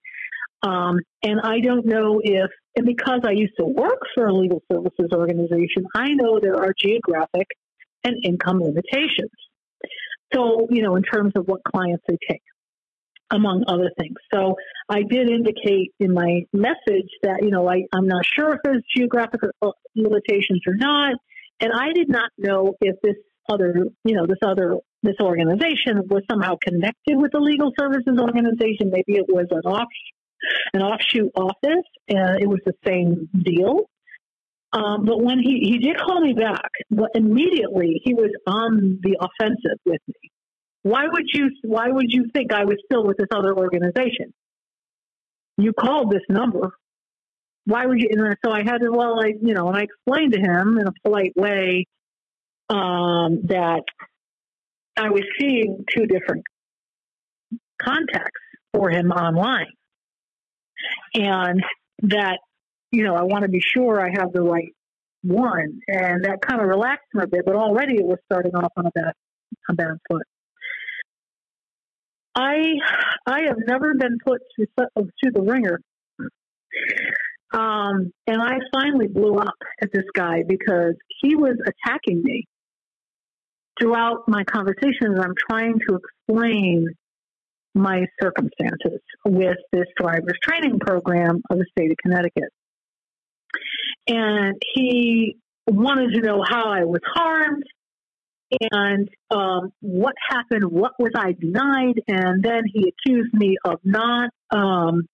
Um, 0.62 0.98
and 1.22 1.40
I 1.42 1.60
don't 1.60 1.86
know 1.86 2.20
if, 2.24 2.50
and 2.76 2.86
because 2.86 3.20
I 3.24 3.32
used 3.32 3.52
to 3.58 3.66
work 3.66 4.00
for 4.14 4.26
a 4.26 4.34
legal 4.34 4.62
services 4.72 5.10
organization, 5.12 5.86
I 5.94 6.08
know 6.14 6.40
there 6.40 6.56
are 6.56 6.72
geographic 6.76 7.46
and 8.04 8.16
income 8.24 8.60
limitations. 8.60 9.30
So, 10.34 10.66
you 10.70 10.82
know, 10.82 10.96
in 10.96 11.02
terms 11.02 11.32
of 11.36 11.46
what 11.46 11.60
clients 11.64 12.02
they 12.08 12.18
take, 12.28 12.42
among 13.30 13.64
other 13.68 13.90
things. 13.98 14.16
So 14.32 14.56
I 14.88 15.02
did 15.02 15.30
indicate 15.30 15.92
in 15.98 16.14
my 16.14 16.42
message 16.52 17.10
that, 17.22 17.42
you 17.42 17.50
know, 17.50 17.68
I, 17.68 17.82
I'm 17.92 18.06
not 18.06 18.24
sure 18.24 18.54
if 18.54 18.60
there's 18.64 18.82
geographic 18.96 19.40
uh, 19.62 19.70
limitations 19.94 20.62
or 20.66 20.74
not. 20.74 21.14
And 21.60 21.72
I 21.72 21.92
did 21.92 22.08
not 22.08 22.30
know 22.38 22.74
if 22.80 22.96
this 23.02 23.16
other, 23.48 23.86
you 24.04 24.14
know, 24.16 24.26
this 24.26 24.38
other, 24.42 24.76
this 25.02 25.16
organization 25.20 26.02
was 26.08 26.22
somehow 26.30 26.56
connected 26.62 27.16
with 27.16 27.32
the 27.32 27.40
legal 27.40 27.72
services 27.78 28.18
organization. 28.18 28.90
Maybe 28.90 29.18
it 29.18 29.26
was 29.28 29.46
an 29.50 29.70
off, 29.70 29.88
an 30.74 30.82
offshoot 30.82 31.30
office, 31.34 31.86
and 32.08 32.42
it 32.42 32.48
was 32.48 32.60
the 32.66 32.74
same 32.84 33.28
deal. 33.32 33.88
Um, 34.72 35.04
but 35.04 35.22
when 35.22 35.38
he, 35.38 35.60
he 35.62 35.78
did 35.78 35.96
call 35.96 36.20
me 36.20 36.34
back, 36.34 36.70
but 36.90 37.10
immediately 37.14 38.00
he 38.04 38.14
was 38.14 38.30
on 38.46 38.98
the 39.02 39.16
offensive 39.20 39.78
with 39.86 40.00
me. 40.08 40.30
Why 40.82 41.04
would 41.10 41.24
you 41.32 41.50
Why 41.62 41.88
would 41.88 42.06
you 42.08 42.26
think 42.32 42.52
I 42.52 42.64
was 42.64 42.76
still 42.84 43.04
with 43.04 43.16
this 43.16 43.28
other 43.34 43.56
organization? 43.56 44.32
You 45.56 45.72
called 45.72 46.12
this 46.12 46.22
number. 46.28 46.72
Why 47.66 47.84
would 47.84 48.00
you? 48.00 48.08
And 48.10 48.36
so 48.44 48.52
I 48.52 48.62
had 48.62 48.78
to. 48.78 48.90
Well, 48.90 49.20
I 49.20 49.34
you 49.40 49.54
know, 49.54 49.68
and 49.68 49.76
I 49.76 49.82
explained 49.82 50.32
to 50.32 50.40
him 50.40 50.78
in 50.78 50.86
a 50.86 50.92
polite 51.04 51.32
way 51.36 51.86
um, 52.70 53.42
that 53.48 53.82
I 54.96 55.10
was 55.10 55.22
seeing 55.38 55.84
two 55.94 56.06
different 56.06 56.44
contacts 57.82 58.40
for 58.72 58.88
him 58.90 59.10
online, 59.10 59.66
and 61.14 61.62
that 62.02 62.38
you 62.92 63.02
know 63.02 63.16
I 63.16 63.22
want 63.22 63.42
to 63.42 63.48
be 63.48 63.60
sure 63.60 64.00
I 64.00 64.10
have 64.16 64.32
the 64.32 64.42
right 64.42 64.72
one, 65.24 65.80
and 65.88 66.24
that 66.24 66.38
kind 66.46 66.60
of 66.60 66.68
relaxed 66.68 67.06
him 67.12 67.22
a 67.22 67.26
bit. 67.26 67.42
But 67.44 67.56
already 67.56 67.94
it 67.94 68.04
was 68.06 68.18
starting 68.30 68.54
off 68.54 68.72
on 68.76 68.86
a 68.86 68.90
bad, 68.94 69.12
a 69.68 69.74
bad 69.74 69.96
foot. 70.08 70.26
I 72.36 72.62
I 73.26 73.40
have 73.48 73.58
never 73.66 73.94
been 73.94 74.18
put 74.24 74.40
to 74.60 74.66
to 74.76 75.30
the 75.32 75.42
wringer, 75.42 75.80
um, 77.52 78.12
and 78.26 78.42
I 78.42 78.58
finally 78.72 79.06
blew 79.06 79.36
up 79.36 79.54
at 79.82 79.90
this 79.92 80.04
guy 80.14 80.42
because 80.46 80.94
he 81.20 81.36
was 81.36 81.56
attacking 81.66 82.22
me 82.22 82.44
throughout 83.80 84.28
my 84.28 84.44
conversations. 84.44 85.18
I'm 85.20 85.34
trying 85.48 85.78
to 85.88 85.98
explain 85.98 86.88
my 87.74 88.06
circumstances 88.20 89.00
with 89.24 89.58
this 89.72 89.86
driver's 90.00 90.38
training 90.42 90.78
program 90.80 91.42
of 91.50 91.58
the 91.58 91.66
state 91.70 91.90
of 91.90 91.96
Connecticut. 92.02 92.50
And 94.08 94.54
he 94.74 95.36
wanted 95.66 96.14
to 96.14 96.20
know 96.20 96.42
how 96.48 96.70
I 96.70 96.84
was 96.84 97.00
harmed 97.04 97.64
and 98.72 99.08
um, 99.30 99.72
what 99.80 100.14
happened, 100.28 100.64
what 100.70 100.92
was 100.98 101.12
I 101.16 101.32
denied, 101.32 102.00
and 102.06 102.42
then 102.42 102.62
he 102.72 102.92
accused 102.92 103.34
me 103.34 103.56
of 103.64 103.80
not 103.82 104.30
um, 104.50 105.06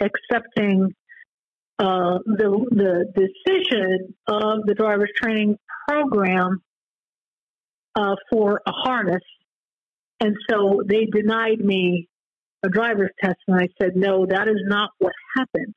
accepting 0.00 0.92
uh, 1.78 2.18
the 2.24 2.66
the 2.70 3.12
decision 3.14 4.14
of 4.26 4.64
the 4.64 4.74
driver's 4.74 5.10
training 5.16 5.56
program 5.88 6.62
uh, 7.94 8.16
for 8.30 8.62
a 8.66 8.72
harness 8.72 9.22
and 10.20 10.36
so 10.48 10.82
they 10.86 11.06
denied 11.06 11.60
me 11.60 12.08
a 12.64 12.68
driver's 12.68 13.10
test, 13.22 13.36
and 13.46 13.60
I 13.60 13.68
said, 13.80 13.96
no, 13.96 14.26
that 14.26 14.48
is 14.48 14.62
not 14.64 14.90
what 14.98 15.12
happened. 15.36 15.74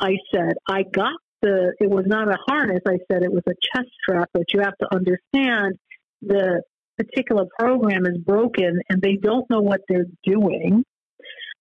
I 0.00 0.16
said, 0.34 0.54
I 0.68 0.84
got 0.84 1.14
the, 1.42 1.72
it 1.80 1.90
was 1.90 2.04
not 2.06 2.28
a 2.28 2.38
harness. 2.46 2.80
I 2.86 2.98
said 3.10 3.22
it 3.22 3.32
was 3.32 3.42
a 3.46 3.52
chest 3.72 3.88
strap, 4.02 4.30
but 4.32 4.52
you 4.52 4.60
have 4.60 4.76
to 4.80 4.88
understand 4.92 5.76
the 6.22 6.62
particular 6.96 7.44
program 7.58 8.06
is 8.06 8.18
broken 8.18 8.80
and 8.88 9.02
they 9.02 9.16
don't 9.16 9.48
know 9.50 9.60
what 9.60 9.82
they're 9.88 10.06
doing. 10.24 10.84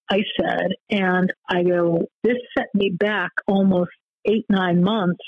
I 0.09 0.21
said, 0.39 0.71
and 0.89 1.34
I 1.49 1.63
go, 1.63 2.07
this 2.23 2.38
set 2.57 2.67
me 2.73 2.89
back 2.89 3.31
almost 3.47 3.91
eight, 4.25 4.45
nine 4.49 4.81
months, 4.84 5.23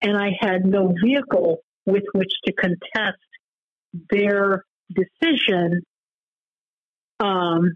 and 0.00 0.16
I 0.16 0.30
had 0.40 0.64
no 0.64 0.94
vehicle 1.04 1.58
with 1.86 2.04
which 2.12 2.32
to 2.46 2.52
contest 2.52 3.18
their 4.10 4.64
decision 4.94 5.82
um, 7.20 7.74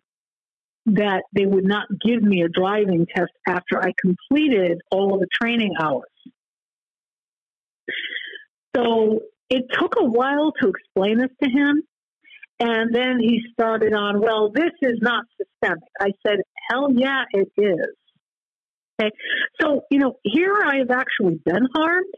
that 0.87 1.23
they 1.35 1.45
would 1.47 1.67
not 1.67 1.87
give 2.05 2.23
me 2.23 2.43
a 2.43 2.49
driving 2.49 3.07
test 3.15 3.33
after 3.47 3.83
I 3.83 3.93
completed 4.01 4.81
all 4.91 5.15
of 5.15 5.21
the 5.21 5.29
training 5.41 5.75
hours. 5.81 6.05
So 8.75 9.21
it 9.51 9.65
took 9.73 9.95
a 9.99 10.05
while 10.05 10.53
to 10.61 10.69
explain 10.69 11.19
this 11.19 11.31
to 11.43 11.49
him. 11.49 11.83
And 12.59 12.95
then 12.95 13.19
he 13.21 13.41
started 13.53 13.93
on, 13.93 14.21
well, 14.21 14.51
this 14.55 14.73
is 14.81 14.99
not 15.03 15.25
systemic. 15.37 15.83
I 16.01 16.11
said, 16.27 16.39
hell 16.71 16.89
yeah, 16.91 17.25
it 17.33 17.49
is. 17.59 17.95
Okay. 18.99 19.11
So, 19.61 19.83
you 19.91 19.99
know, 19.99 20.15
here 20.23 20.55
I 20.55 20.79
have 20.79 20.91
actually 20.91 21.39
been 21.45 21.69
harmed 21.75 22.15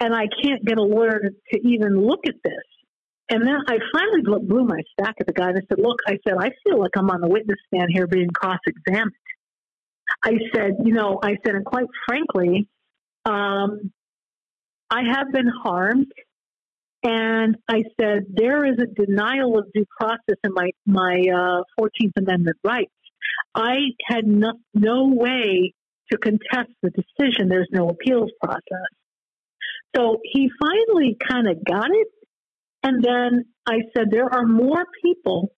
and 0.00 0.14
I 0.14 0.26
can't 0.42 0.64
get 0.64 0.78
a 0.78 0.82
lawyer 0.82 1.20
to, 1.20 1.60
even 1.62 2.00
look 2.00 2.20
at 2.26 2.34
this. 2.42 2.54
And 3.30 3.46
then 3.46 3.58
I 3.68 3.76
finally 3.92 4.22
blew 4.46 4.64
my 4.64 4.80
stack 4.92 5.14
at 5.20 5.26
the 5.26 5.32
guy 5.32 5.50
and 5.50 5.58
I 5.58 5.60
said, 5.68 5.78
Look, 5.78 5.98
I 6.06 6.16
said, 6.26 6.34
I 6.38 6.50
feel 6.64 6.80
like 6.80 6.92
I'm 6.96 7.10
on 7.10 7.20
the 7.20 7.28
witness 7.28 7.58
stand 7.72 7.90
here 7.92 8.06
being 8.06 8.30
cross 8.30 8.58
examined. 8.66 9.12
I 10.24 10.32
said, 10.54 10.78
You 10.84 10.94
know, 10.94 11.20
I 11.22 11.36
said, 11.44 11.54
and 11.54 11.64
quite 11.64 11.86
frankly, 12.08 12.66
um, 13.26 13.92
I 14.90 15.02
have 15.12 15.30
been 15.32 15.46
harmed. 15.62 16.06
And 17.02 17.56
I 17.68 17.82
said, 18.00 18.26
There 18.28 18.64
is 18.64 18.78
a 18.78 18.86
denial 18.86 19.58
of 19.58 19.66
due 19.72 19.86
process 19.98 20.36
in 20.44 20.52
my, 20.52 20.70
my 20.86 21.24
uh, 21.32 21.62
14th 21.80 22.12
Amendment 22.18 22.58
rights. 22.64 22.92
I 23.54 23.76
had 24.06 24.26
no, 24.26 24.52
no 24.74 25.08
way 25.08 25.72
to 26.12 26.18
contest 26.18 26.70
the 26.82 26.90
decision. 26.90 27.48
There's 27.48 27.68
no 27.72 27.88
appeals 27.88 28.30
process. 28.42 28.90
So 29.96 30.18
he 30.22 30.50
finally 30.60 31.16
kind 31.28 31.48
of 31.48 31.64
got 31.64 31.88
it 31.90 32.08
and 32.82 33.04
then 33.04 33.44
I 33.66 33.80
said, 33.96 34.06
there 34.10 34.32
are 34.32 34.46
more 34.46 34.84
people 35.02 35.50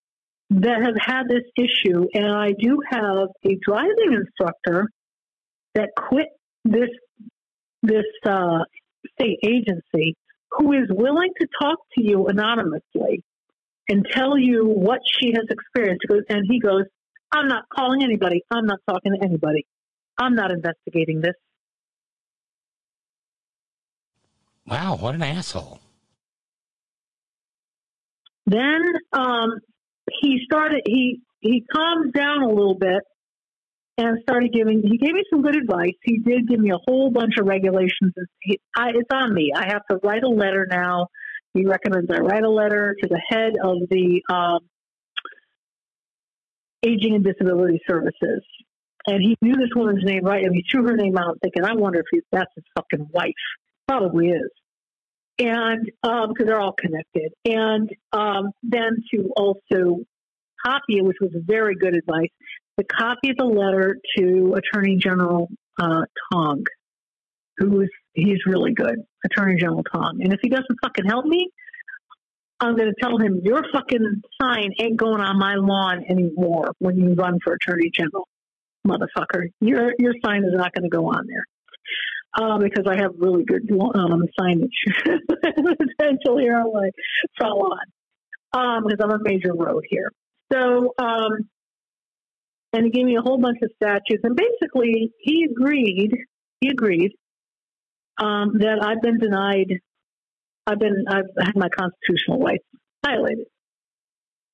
that 0.51 0.83
have 0.83 0.97
had 0.99 1.29
this 1.29 1.45
issue, 1.57 2.07
and 2.13 2.27
I 2.27 2.53
do 2.59 2.81
have 2.91 3.29
a 3.45 3.59
driving 3.65 4.13
instructor 4.13 4.89
that 5.75 5.91
quit 5.97 6.29
this 6.65 6.91
this 7.83 8.05
uh, 8.27 8.59
state 9.15 9.39
agency 9.47 10.15
who 10.57 10.73
is 10.73 10.89
willing 10.91 11.31
to 11.41 11.47
talk 11.61 11.79
to 11.97 12.03
you 12.03 12.27
anonymously 12.27 13.25
and 13.89 14.07
tell 14.11 14.39
you 14.39 14.65
what 14.67 15.01
she 15.19 15.33
has 15.35 15.47
experienced. 15.49 16.05
And 16.29 16.45
he 16.49 16.61
goes, 16.61 16.85
I'm 17.33 17.49
not 17.49 17.65
calling 17.75 18.03
anybody. 18.03 18.43
I'm 18.51 18.67
not 18.67 18.79
talking 18.89 19.13
to 19.13 19.25
anybody. 19.25 19.67
I'm 20.19 20.35
not 20.35 20.53
investigating 20.53 21.21
this. 21.21 21.35
Wow, 24.67 24.97
what 24.97 25.15
an 25.15 25.23
asshole. 25.23 25.81
Then 28.47 28.83
um, 29.13 29.51
he 30.21 30.41
started. 30.45 30.83
He 30.87 31.21
he 31.41 31.65
calmed 31.75 32.13
down 32.13 32.43
a 32.43 32.49
little 32.49 32.77
bit 32.79 33.03
and 33.99 34.19
started 34.23 34.53
giving. 34.53 34.83
He 34.83 34.99
gave 34.99 35.13
me 35.13 35.25
some 35.31 35.43
good 35.43 35.57
advice. 35.57 35.95
He 36.03 36.19
did 36.19 36.49
give 36.49 36.61
me 36.61 36.71
a 36.71 36.79
whole 36.87 37.11
bunch 37.11 37.35
of 37.39 37.47
regulations. 37.47 38.13
He, 38.41 38.61
I, 38.77 38.91
it's 38.91 39.09
on 39.13 39.35
me. 39.35 39.53
I 39.55 39.67
have 39.67 39.83
to 39.91 39.99
write 40.03 40.23
a 40.23 40.29
letter 40.29 40.67
now. 40.71 41.09
He 41.55 41.67
recommends 41.67 42.11
I 42.11 42.19
write 42.19 42.45
a 42.45 42.51
letter 42.51 42.97
to 43.01 43.09
the 43.09 43.21
head 43.29 43.53
of 43.63 43.89
the 43.91 44.23
um, 44.33 44.61
Aging 46.83 47.15
and 47.15 47.25
Disability 47.25 47.81
Services. 47.89 48.43
And 49.07 49.21
he 49.21 49.37
knew 49.43 49.55
this 49.55 49.71
woman's 49.75 50.05
name 50.05 50.25
right, 50.25 50.45
and 50.45 50.55
he 50.55 50.65
threw 50.71 50.87
her 50.87 50.97
name 50.97 51.19
out, 51.19 51.39
thinking, 51.43 51.65
"I 51.65 51.75
wonder 51.75 51.99
if 51.99 52.07
he, 52.11 52.21
that's 52.31 52.53
his 52.55 52.65
fucking 52.77 53.09
wife." 53.13 53.35
Probably 53.87 54.29
is 54.29 54.51
and 55.39 55.87
because 56.03 56.29
um, 56.29 56.47
they're 56.47 56.61
all 56.61 56.75
connected, 56.79 57.33
and 57.45 57.91
um, 58.13 58.51
then 58.63 59.03
to 59.13 59.31
also 59.37 60.05
copy 60.65 60.99
it, 60.99 61.05
which 61.05 61.17
was 61.21 61.31
very 61.35 61.75
good 61.75 61.95
advice, 61.95 62.31
to 62.79 62.85
copy 62.85 63.31
of 63.31 63.37
the 63.37 63.45
letter 63.45 63.99
to 64.17 64.55
Attorney 64.55 64.97
General 64.97 65.49
uh, 65.81 66.03
Tong, 66.33 66.65
who's 67.59 67.91
he's 68.15 68.39
really 68.47 68.73
good, 68.73 68.97
Attorney 69.25 69.61
General 69.61 69.85
Tong, 69.85 70.21
and 70.23 70.33
if 70.33 70.41
he 70.43 70.49
doesn't 70.49 70.79
fucking 70.83 71.05
help 71.05 71.25
me, 71.25 71.51
I'm 72.61 72.77
going 72.77 72.89
to 72.89 72.95
tell 73.01 73.19
him 73.19 73.41
your 73.43 73.63
fucking 73.73 74.23
sign 74.41 74.71
ain't 74.79 74.97
going 74.97 75.21
on 75.21 75.39
my 75.39 75.57
lawn 75.57 76.05
anymore 76.09 76.73
when 76.79 76.97
you 76.97 77.15
run 77.15 77.39
for 77.43 77.55
Attorney 77.55 77.91
General, 77.93 78.29
motherfucker. 78.87 79.49
Your 79.61 79.93
your 79.99 80.15
sign 80.25 80.45
is 80.45 80.53
not 80.55 80.73
going 80.73 80.85
to 80.85 80.97
go 80.97 81.07
on 81.09 81.27
there 81.27 81.45
uh, 82.35 82.59
because 82.59 82.87
I 82.87 82.97
have 82.97 83.13
really 83.19 83.45
good 83.45 83.69
um, 83.73 84.25
signage 84.39 84.69
essentially 86.01 86.45
on 86.49 86.73
my 86.73 86.91
front 87.37 87.59
lawn 87.59 87.79
um, 88.53 88.85
because 88.85 88.99
I'm 89.03 89.11
a 89.11 89.23
major 89.23 89.55
road 89.55 89.85
here. 89.89 90.13
So, 90.53 90.93
um, 90.99 91.49
and 92.73 92.85
he 92.85 92.91
gave 92.91 93.05
me 93.05 93.17
a 93.17 93.23
whole 93.23 93.39
bunch 93.39 93.59
of 93.63 93.71
statutes, 93.77 94.23
and 94.25 94.37
basically 94.37 95.13
he 95.21 95.47
agreed. 95.51 96.17
He 96.61 96.69
agreed 96.69 97.13
um, 98.19 98.59
that 98.59 98.79
I've 98.83 99.03
been 99.03 99.19
denied. 99.19 99.81
I've 100.67 100.79
been 100.79 101.05
I've 101.09 101.31
had 101.39 101.57
my 101.57 101.69
constitutional 101.69 102.41
rights 102.41 102.65
violated. 103.05 103.47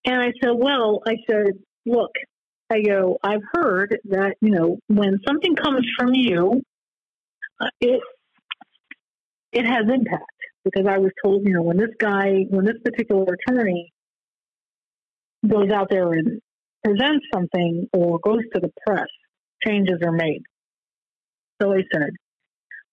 And 0.04 0.20
I 0.20 0.32
said, 0.42 0.52
well, 0.54 1.02
I 1.06 1.16
said, 1.28 1.52
look, 1.84 2.12
I 2.70 2.80
go, 2.80 3.18
I've 3.22 3.42
heard 3.52 3.98
that 4.06 4.36
you 4.40 4.50
know 4.50 4.78
when 4.88 5.18
something 5.26 5.54
comes 5.54 5.86
from 5.98 6.14
you 6.14 6.62
uh, 7.60 7.66
it 7.80 8.00
it 9.52 9.64
has 9.64 9.88
impact 9.92 10.24
because 10.64 10.86
I 10.86 10.98
was 10.98 11.10
told, 11.24 11.46
you 11.46 11.54
know, 11.54 11.62
when 11.62 11.78
this 11.78 11.94
guy, 11.98 12.44
when 12.50 12.64
this 12.64 12.76
particular 12.84 13.24
attorney 13.34 13.92
goes 15.46 15.70
out 15.70 15.88
there 15.90 16.12
and 16.12 16.40
presents 16.88 17.26
something 17.34 17.86
or 17.92 18.18
goes 18.20 18.40
to 18.54 18.60
the 18.60 18.70
press, 18.86 19.06
changes 19.66 19.98
are 20.04 20.12
made. 20.12 20.42
So 21.60 21.72
I 21.72 21.82
said, 21.92 22.10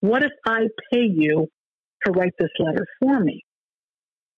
what 0.01 0.23
if 0.23 0.31
I 0.45 0.67
pay 0.91 1.05
you 1.05 1.47
to 2.05 2.11
write 2.11 2.34
this 2.38 2.49
letter 2.59 2.85
for 2.99 3.19
me? 3.19 3.43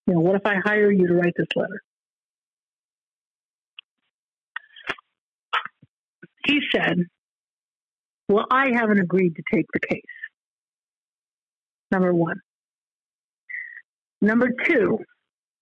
You 0.06 0.16
know, 0.16 0.20
what 0.20 0.36
if 0.36 0.46
I 0.46 0.56
hire 0.64 0.92
you 0.92 1.08
to 1.08 1.14
write 1.14 1.34
this 1.36 1.48
letter? 1.56 1.82
He 6.46 6.60
said, 6.74 6.98
well, 8.30 8.46
I 8.52 8.72
haven't 8.74 9.00
agreed 9.00 9.36
to 9.36 9.44
take 9.54 9.66
the 9.74 9.80
case. 9.80 10.02
Number 11.92 12.14
one. 12.14 12.38
Number 14.22 14.50
two, 14.66 15.00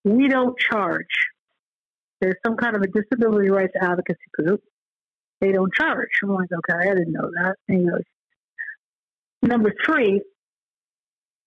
we 0.04 0.28
don't 0.28 0.58
charge. 0.58 1.06
There's 2.20 2.36
some 2.44 2.56
kind 2.56 2.76
of 2.76 2.82
a 2.82 2.86
disability 2.86 3.50
rights 3.50 3.74
advocacy 3.80 4.18
group. 4.32 4.62
They 5.40 5.52
don't 5.52 5.72
charge. 5.74 6.08
I'm 6.22 6.30
like, 6.30 6.48
okay, 6.50 6.88
I 6.90 6.94
didn't 6.94 7.12
know 7.12 7.30
that. 7.30 7.56
Goes, 7.68 8.00
number 9.42 9.72
three, 9.84 10.22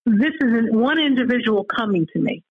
this 0.05 0.33
isn't 0.41 0.73
one 0.73 0.99
individual 0.99 1.63
coming 1.63 2.05
to 2.13 2.19
me. 2.19 2.43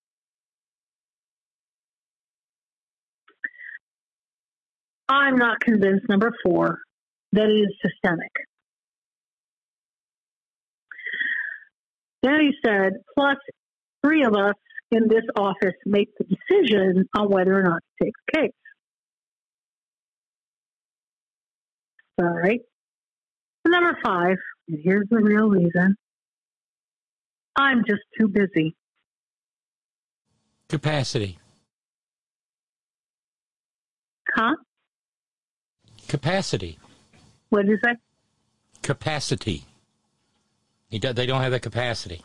I'm 5.08 5.36
not 5.36 5.60
convinced, 5.60 6.08
number 6.08 6.32
four, 6.44 6.78
that 7.32 7.48
it 7.48 7.52
is 7.52 7.74
systemic. 7.82 8.32
Then 12.22 12.40
he 12.40 12.52
said, 12.64 12.94
plus 13.16 13.36
three 14.04 14.24
of 14.24 14.34
us 14.34 14.54
in 14.90 15.08
this 15.08 15.24
office 15.36 15.74
make 15.84 16.08
the 16.18 16.24
decision 16.24 17.08
on 17.16 17.28
whether 17.28 17.58
or 17.58 17.62
not 17.62 17.82
to 17.82 18.04
take 18.04 18.14
the 18.26 18.40
case. 18.40 18.52
All 22.18 22.26
right. 22.26 22.60
Number 23.66 23.96
five, 24.02 24.38
and 24.68 24.78
here's 24.82 25.06
the 25.10 25.18
real 25.18 25.48
reason 25.48 25.96
I'm 27.54 27.84
just 27.86 28.02
too 28.18 28.28
busy. 28.28 28.74
Capacity. 30.68 31.38
Huh? 34.34 34.54
Capacity. 36.08 36.78
What 37.50 37.62
did 37.62 37.70
you 37.72 37.78
say? 37.84 37.94
Capacity. 38.82 39.64
They 40.90 40.98
don't 40.98 41.42
have 41.42 41.52
the 41.52 41.60
capacity. 41.60 42.22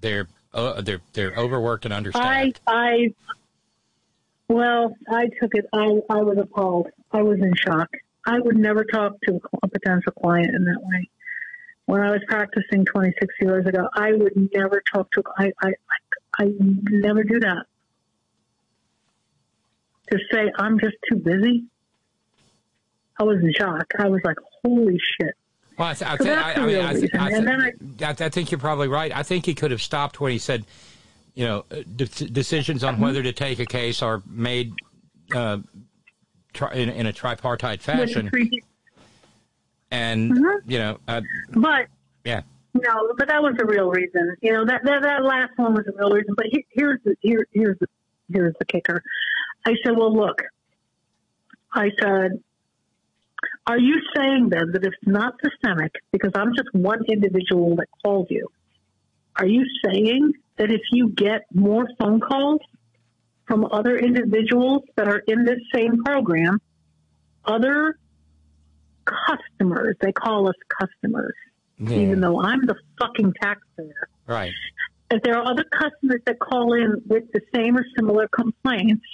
They're 0.00 0.28
uh, 0.52 0.80
they're 0.80 1.00
they're 1.12 1.34
overworked 1.36 1.84
and 1.84 1.94
understaffed. 1.94 2.60
I, 2.66 2.72
I 2.72 3.14
well, 4.48 4.96
I 5.08 5.28
took 5.40 5.54
it. 5.54 5.66
I, 5.72 5.84
I 6.10 6.22
was 6.22 6.36
appalled. 6.38 6.88
I 7.12 7.22
was 7.22 7.38
in 7.38 7.54
shock. 7.54 7.88
I 8.26 8.40
would 8.40 8.56
never 8.56 8.84
talk 8.84 9.12
to 9.28 9.34
a, 9.34 9.58
a 9.62 9.68
potential 9.68 10.12
client 10.12 10.54
in 10.54 10.64
that 10.64 10.80
way. 10.82 11.08
When 11.86 12.00
I 12.00 12.10
was 12.10 12.20
practicing 12.26 12.84
26 12.84 13.34
years 13.40 13.66
ago, 13.66 13.88
I 13.94 14.12
would 14.12 14.50
never 14.52 14.82
talk 14.92 15.10
to. 15.12 15.22
I, 15.38 15.52
I, 15.62 15.68
I, 15.68 16.44
I 16.44 16.50
never 16.58 17.22
do 17.22 17.40
that. 17.40 17.66
To 20.10 20.18
say 20.32 20.50
I'm 20.58 20.80
just 20.80 20.96
too 21.08 21.16
busy. 21.16 21.64
I 23.18 23.22
was 23.22 23.38
in 23.40 23.52
shock. 23.52 23.92
I 23.98 24.08
was 24.08 24.20
like, 24.24 24.38
"Holy 24.64 24.98
shit!" 24.98 25.34
Well, 25.80 25.88
I, 25.88 25.94
th- 25.94 26.10
I, 26.10 26.16
So 26.18 26.24
think, 26.24 26.36
I, 26.38 26.52
I 26.52 26.66
mean, 26.66 26.76
I, 26.84 26.92
th- 26.92 27.10
I, 27.14 27.28
th- 27.30 28.20
I, 28.20 28.24
I 28.26 28.28
think 28.28 28.50
you're 28.50 28.60
probably 28.60 28.86
right. 28.88 29.16
I 29.16 29.22
think 29.22 29.46
he 29.46 29.54
could 29.54 29.70
have 29.70 29.80
stopped 29.80 30.20
when 30.20 30.30
he 30.30 30.36
said, 30.38 30.66
you 31.34 31.46
know, 31.46 31.64
uh, 31.70 31.76
de- 31.96 32.04
decisions 32.28 32.82
Mm-hmm. 32.82 32.96
on 32.96 33.00
whether 33.00 33.22
to 33.22 33.32
take 33.32 33.58
a 33.60 33.64
case 33.64 34.02
are 34.02 34.22
made 34.26 34.74
uh, 35.34 35.56
tri- 36.52 36.74
in, 36.74 36.90
in 36.90 37.06
a 37.06 37.14
tripartite 37.14 37.80
fashion, 37.80 38.30
and 39.90 40.32
Mm-hmm. 40.32 40.70
you 40.70 40.78
know, 40.78 40.98
uh, 41.08 41.22
But 41.52 41.86
yeah, 42.24 42.42
No, 42.74 43.14
but 43.16 43.28
that 43.28 43.42
was 43.42 43.54
the 43.56 43.64
real 43.64 43.88
reason. 43.90 44.36
You 44.42 44.52
know 44.52 44.66
that 44.66 44.84
that, 44.84 45.00
that 45.00 45.24
last 45.24 45.52
one 45.56 45.72
was 45.72 45.86
the 45.86 45.92
real 45.96 46.10
reason. 46.10 46.34
But 46.36 46.46
he, 46.50 46.66
here's 46.68 47.00
the 47.04 47.16
here, 47.20 47.46
here's 47.52 47.78
the 47.78 47.86
here's 48.30 48.54
the 48.58 48.66
kicker. 48.66 49.02
I 49.64 49.74
said, 49.82 49.96
well, 49.96 50.14
look. 50.14 50.42
I 51.72 51.90
said, 52.02 52.42
are 53.70 53.78
you 53.78 54.00
saying 54.16 54.48
then 54.50 54.72
that 54.72 54.84
it's 54.84 54.96
not 55.06 55.34
systemic 55.44 55.92
because 56.12 56.32
I'm 56.34 56.52
just 56.56 56.68
one 56.72 57.04
individual 57.08 57.76
that 57.76 57.86
called 58.04 58.26
you? 58.30 58.48
Are 59.36 59.46
you 59.46 59.64
saying 59.84 60.32
that 60.56 60.72
if 60.72 60.80
you 60.90 61.10
get 61.10 61.42
more 61.54 61.86
phone 61.98 62.20
calls 62.20 62.60
from 63.46 63.64
other 63.70 63.96
individuals 63.96 64.82
that 64.96 65.06
are 65.06 65.22
in 65.26 65.44
this 65.44 65.60
same 65.72 66.02
program, 66.04 66.60
other 67.44 67.96
customers, 69.04 69.96
they 70.00 70.12
call 70.12 70.48
us 70.48 70.54
customers, 70.80 71.34
Yeah. 71.78 71.96
even 71.98 72.20
though 72.20 72.40
I'm 72.40 72.66
the 72.66 72.76
fucking 73.00 73.32
taxpayer. 73.40 74.08
right. 74.26 74.52
If 75.12 75.22
there 75.24 75.36
are 75.38 75.44
other 75.50 75.64
customers 75.64 76.20
that 76.26 76.38
call 76.38 76.72
in 76.74 77.02
with 77.06 77.24
the 77.32 77.40
same 77.54 77.76
or 77.76 77.84
similar 77.96 78.28
complaints, 78.28 79.04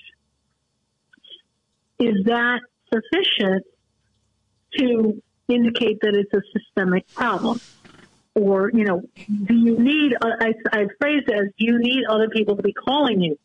is 1.99 2.25
that 2.25 2.61
sufficient 2.93 3.65
to 4.79 5.23
indicate 5.49 6.01
that 6.01 6.15
it's 6.15 6.33
a 6.33 6.43
systemic 6.59 7.07
problem? 7.15 7.61
Or, 8.35 8.71
you 8.73 8.85
know, 8.85 9.03
do 9.27 9.55
you 9.55 9.79
need, 9.79 10.13
uh, 10.21 10.29
I, 10.41 10.53
I 10.71 10.87
phrased 11.01 11.29
it 11.29 11.35
as, 11.35 11.47
do 11.59 11.65
you 11.65 11.79
need 11.79 12.05
other 12.09 12.29
people 12.29 12.57
to 12.57 12.63
be 12.63 12.75
calling 12.75 13.21
you? 13.23 13.39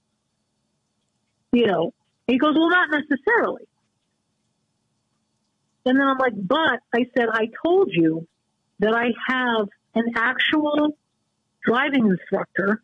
You 1.54 1.68
know, 1.68 1.94
he 2.28 2.38
goes, 2.38 2.56
well, 2.56 2.70
not 2.70 2.90
necessarily. 2.92 3.64
And 5.86 5.98
then 6.00 6.06
I'm 6.06 6.18
like, 6.18 6.34
but 6.36 6.80
I 6.94 7.06
said, 7.16 7.28
I 7.32 7.48
told 7.66 7.90
you 7.92 8.28
that 8.80 8.94
I 8.94 9.12
have 9.28 9.70
an 9.96 10.14
actual 10.16 10.98
driving 11.66 12.08
instructor 12.08 12.82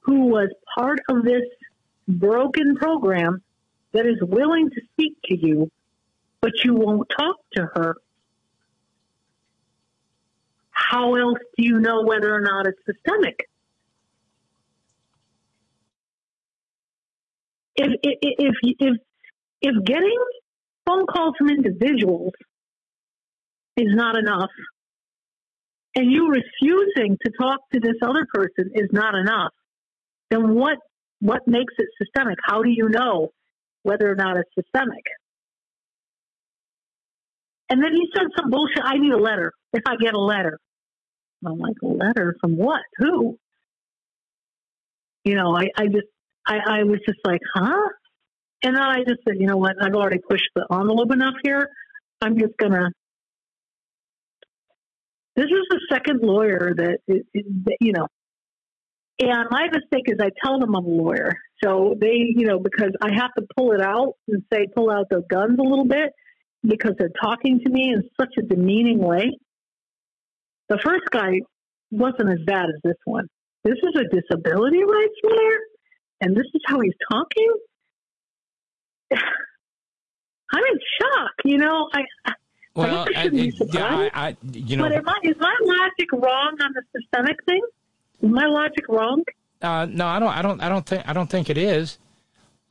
who 0.00 0.26
was 0.26 0.48
part 0.76 1.00
of 1.08 1.22
this 1.22 1.44
broken 2.08 2.76
program 2.76 3.42
that 3.92 4.06
is 4.06 4.18
willing 4.20 4.70
to 4.70 4.80
speak 4.92 5.16
to 5.24 5.36
you, 5.36 5.70
but 6.42 6.52
you 6.64 6.74
won't 6.74 7.08
talk 7.16 7.36
to 7.54 7.62
her. 7.74 7.94
How 10.70 11.14
else 11.14 11.38
do 11.56 11.64
you 11.64 11.78
know 11.78 12.02
whether 12.02 12.34
or 12.34 12.40
not 12.40 12.66
it's 12.66 12.78
systemic? 12.84 13.48
If 17.76 17.92
if 18.02 18.54
if 18.62 18.96
if, 19.60 19.84
getting 19.84 20.18
phone 20.84 21.06
calls 21.06 21.34
from 21.38 21.48
individuals 21.48 22.32
is 23.76 23.94
not 23.94 24.18
enough, 24.18 24.50
and 25.94 26.10
you 26.10 26.28
refusing 26.28 27.16
to 27.24 27.32
talk 27.40 27.60
to 27.72 27.80
this 27.80 27.96
other 28.02 28.26
person 28.34 28.72
is 28.74 28.88
not 28.92 29.14
enough, 29.14 29.52
then 30.30 30.54
what 30.54 30.78
what 31.20 31.46
makes 31.46 31.72
it 31.78 31.88
systemic? 31.96 32.38
How 32.44 32.62
do 32.62 32.68
you 32.68 32.88
know 32.88 33.32
whether 33.84 34.10
or 34.10 34.16
not 34.16 34.36
it's 34.36 34.50
systemic? 34.54 35.04
And 37.72 37.82
then 37.82 37.94
he 37.94 38.06
said 38.14 38.26
some 38.38 38.50
bullshit. 38.50 38.82
I 38.84 38.98
need 38.98 39.12
a 39.12 39.18
letter. 39.18 39.52
If 39.74 39.84
I 39.86 39.96
get 39.96 40.12
a 40.12 40.20
letter, 40.20 40.58
I'm 41.46 41.58
like, 41.58 41.76
a 41.82 41.86
letter 41.86 42.36
from 42.42 42.58
what? 42.58 42.82
Who? 42.98 43.38
You 45.24 45.34
know, 45.34 45.56
I, 45.56 45.68
I 45.78 45.86
just, 45.86 46.08
I, 46.46 46.58
I 46.66 46.82
was 46.82 46.98
just 47.06 47.20
like, 47.24 47.40
huh? 47.54 47.88
And 48.62 48.76
then 48.76 48.82
I 48.82 48.98
just 48.98 49.20
said, 49.26 49.36
you 49.40 49.46
know 49.46 49.56
what? 49.56 49.76
I've 49.80 49.94
already 49.94 50.18
pushed 50.28 50.50
the 50.54 50.66
envelope 50.70 51.10
enough 51.10 51.36
here. 51.42 51.70
I'm 52.20 52.38
just 52.38 52.52
gonna. 52.58 52.90
This 55.36 55.46
is 55.46 55.66
the 55.70 55.80
second 55.90 56.20
lawyer 56.22 56.74
that, 56.76 56.98
that 57.08 57.76
you 57.80 57.92
know. 57.92 58.08
And 59.20 59.46
my 59.50 59.68
mistake 59.72 60.04
is 60.04 60.18
I 60.20 60.28
tell 60.44 60.60
them 60.60 60.76
I'm 60.76 60.84
a 60.84 60.86
lawyer, 60.86 61.32
so 61.64 61.94
they, 61.98 62.34
you 62.36 62.44
know, 62.44 62.58
because 62.58 62.90
I 63.00 63.14
have 63.14 63.32
to 63.38 63.46
pull 63.56 63.72
it 63.72 63.80
out 63.80 64.16
and 64.28 64.42
say, 64.52 64.66
pull 64.76 64.90
out 64.90 65.06
the 65.08 65.22
guns 65.30 65.58
a 65.58 65.62
little 65.62 65.86
bit 65.86 66.12
because 66.64 66.92
they're 66.98 67.10
talking 67.22 67.60
to 67.60 67.68
me 67.70 67.92
in 67.92 68.08
such 68.20 68.34
a 68.38 68.42
demeaning 68.42 68.98
way. 68.98 69.36
The 70.68 70.78
first 70.78 71.04
guy 71.10 71.40
wasn't 71.90 72.30
as 72.30 72.38
bad 72.46 72.66
as 72.66 72.80
this 72.82 72.96
one. 73.04 73.26
This 73.64 73.74
is 73.82 73.94
a 74.00 74.04
disability 74.14 74.82
rights 74.82 75.14
lawyer, 75.22 75.58
and 76.20 76.36
this 76.36 76.46
is 76.54 76.62
how 76.66 76.80
he's 76.80 76.94
talking. 77.10 77.54
I'm 79.12 80.62
in 80.64 80.78
shock. 81.00 81.32
You 81.44 81.58
know, 81.58 81.88
I. 81.94 82.00
I 82.26 82.32
Well, 82.74 82.86
I 82.96 83.02
I, 83.02 83.22
shouldn't 83.24 83.32
be 83.32 83.48
it- 83.48 83.74
yeah. 83.74 84.08
I, 84.14 84.28
I, 84.28 84.36
you 84.52 84.76
know, 84.76 84.84
but 84.84 84.92
am 84.92 85.08
I, 85.08 85.18
is 85.24 85.36
my 85.38 85.54
logic 85.62 86.12
wrong 86.12 86.56
on 86.62 86.72
the 86.74 86.82
systemic 87.00 87.36
thing? 87.44 87.60
Is 88.22 88.30
my 88.30 88.46
logic 88.46 88.88
wrong? 88.88 89.22
Uh, 89.60 89.86
no, 89.88 90.06
I 90.06 90.18
don't. 90.18 90.28
I 90.28 90.42
don't. 90.42 90.60
I 90.60 90.68
don't 90.68 90.86
think. 90.86 91.08
I 91.08 91.12
don't 91.12 91.30
think 91.30 91.50
it 91.50 91.58
is. 91.58 91.98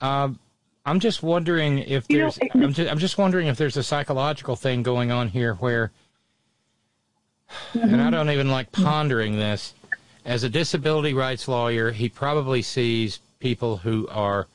Um, 0.01 0.39
I'm 0.85 0.99
just 0.99 1.21
wondering 1.21 1.79
if 1.79 2.05
You 2.09 2.19
know, 2.19 2.31
there's. 2.31 2.39
I'm, 2.53 2.73
just, 2.73 2.91
I'm 2.91 2.99
just 2.99 3.17
wondering 3.17 3.47
if 3.47 3.57
there's 3.57 3.77
a 3.77 3.83
psychological 3.83 4.55
thing 4.55 4.81
going 4.83 5.11
on 5.11 5.27
here 5.27 5.53
where, 5.55 5.91
and 7.73 7.83
I 7.83 8.05
mm-hmm. 8.05 8.11
don't 8.11 8.29
even 8.29 8.49
like 8.49 8.71
pondering 8.71 9.37
this. 9.37 9.73
As 10.25 10.43
a 10.43 10.49
disability 10.49 11.13
rights 11.13 11.47
lawyer, 11.47 11.91
he 11.91 12.09
probably 12.09 12.61
sees 12.61 13.19
people 13.39 13.77
who 13.77 14.07
are 14.09 14.47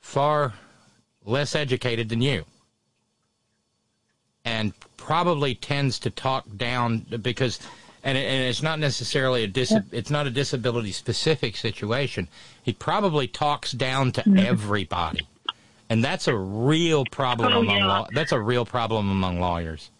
far 0.00 0.54
less 1.24 1.54
educated 1.54 2.08
than 2.08 2.20
you, 2.22 2.44
and 4.44 4.72
probably 4.96 5.54
tends 5.54 5.98
to 6.00 6.10
talk 6.10 6.44
down 6.56 7.00
because 7.22 7.58
and, 8.02 8.16
it, 8.16 8.22
and 8.22 8.48
it's 8.48 8.62
not 8.62 8.78
necessarily 8.78 9.44
a 9.44 9.46
dis- 9.46 9.74
it's 9.92 10.10
not 10.10 10.26
a 10.26 10.30
disability 10.30 10.92
specific 10.92 11.56
situation. 11.56 12.28
He 12.62 12.72
probably 12.72 13.26
talks 13.26 13.72
down 13.72 14.12
to 14.12 14.22
mm-hmm. 14.22 14.38
everybody, 14.38 15.26
and 15.88 16.02
that's 16.02 16.28
a 16.28 16.36
real 16.36 17.04
problem 17.04 17.52
Oh, 17.52 17.60
among 17.60 17.76
yeah. 17.76 17.86
law- 17.86 18.08
that's 18.12 18.32
a 18.32 18.40
real 18.40 18.64
problem 18.64 19.10
among 19.10 19.40
lawyers. 19.40 19.90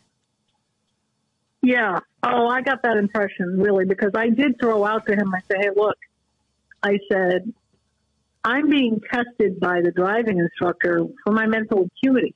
Yeah. 1.63 1.99
Oh, 2.23 2.49
I 2.49 2.63
got 2.63 2.83
that 2.83 2.97
impression 2.97 3.61
really 3.61 3.85
because 3.85 4.13
I 4.15 4.31
did 4.31 4.59
throw 4.59 4.85
out 4.85 5.07
to 5.07 5.15
him. 5.15 5.35
I 5.35 5.41
said, 5.47 5.59
"Hey, 5.61 5.71
look," 5.77 5.97
I 6.83 6.99
said, 7.11 7.53
"I'm 8.45 8.71
being 8.71 9.01
tested 9.13 9.61
by 9.61 9.83
the 9.83 9.91
driving 9.91 10.39
instructor 10.39 11.05
for 11.23 11.33
my 11.33 11.47
mental 11.47 11.87
acuity." 11.87 12.35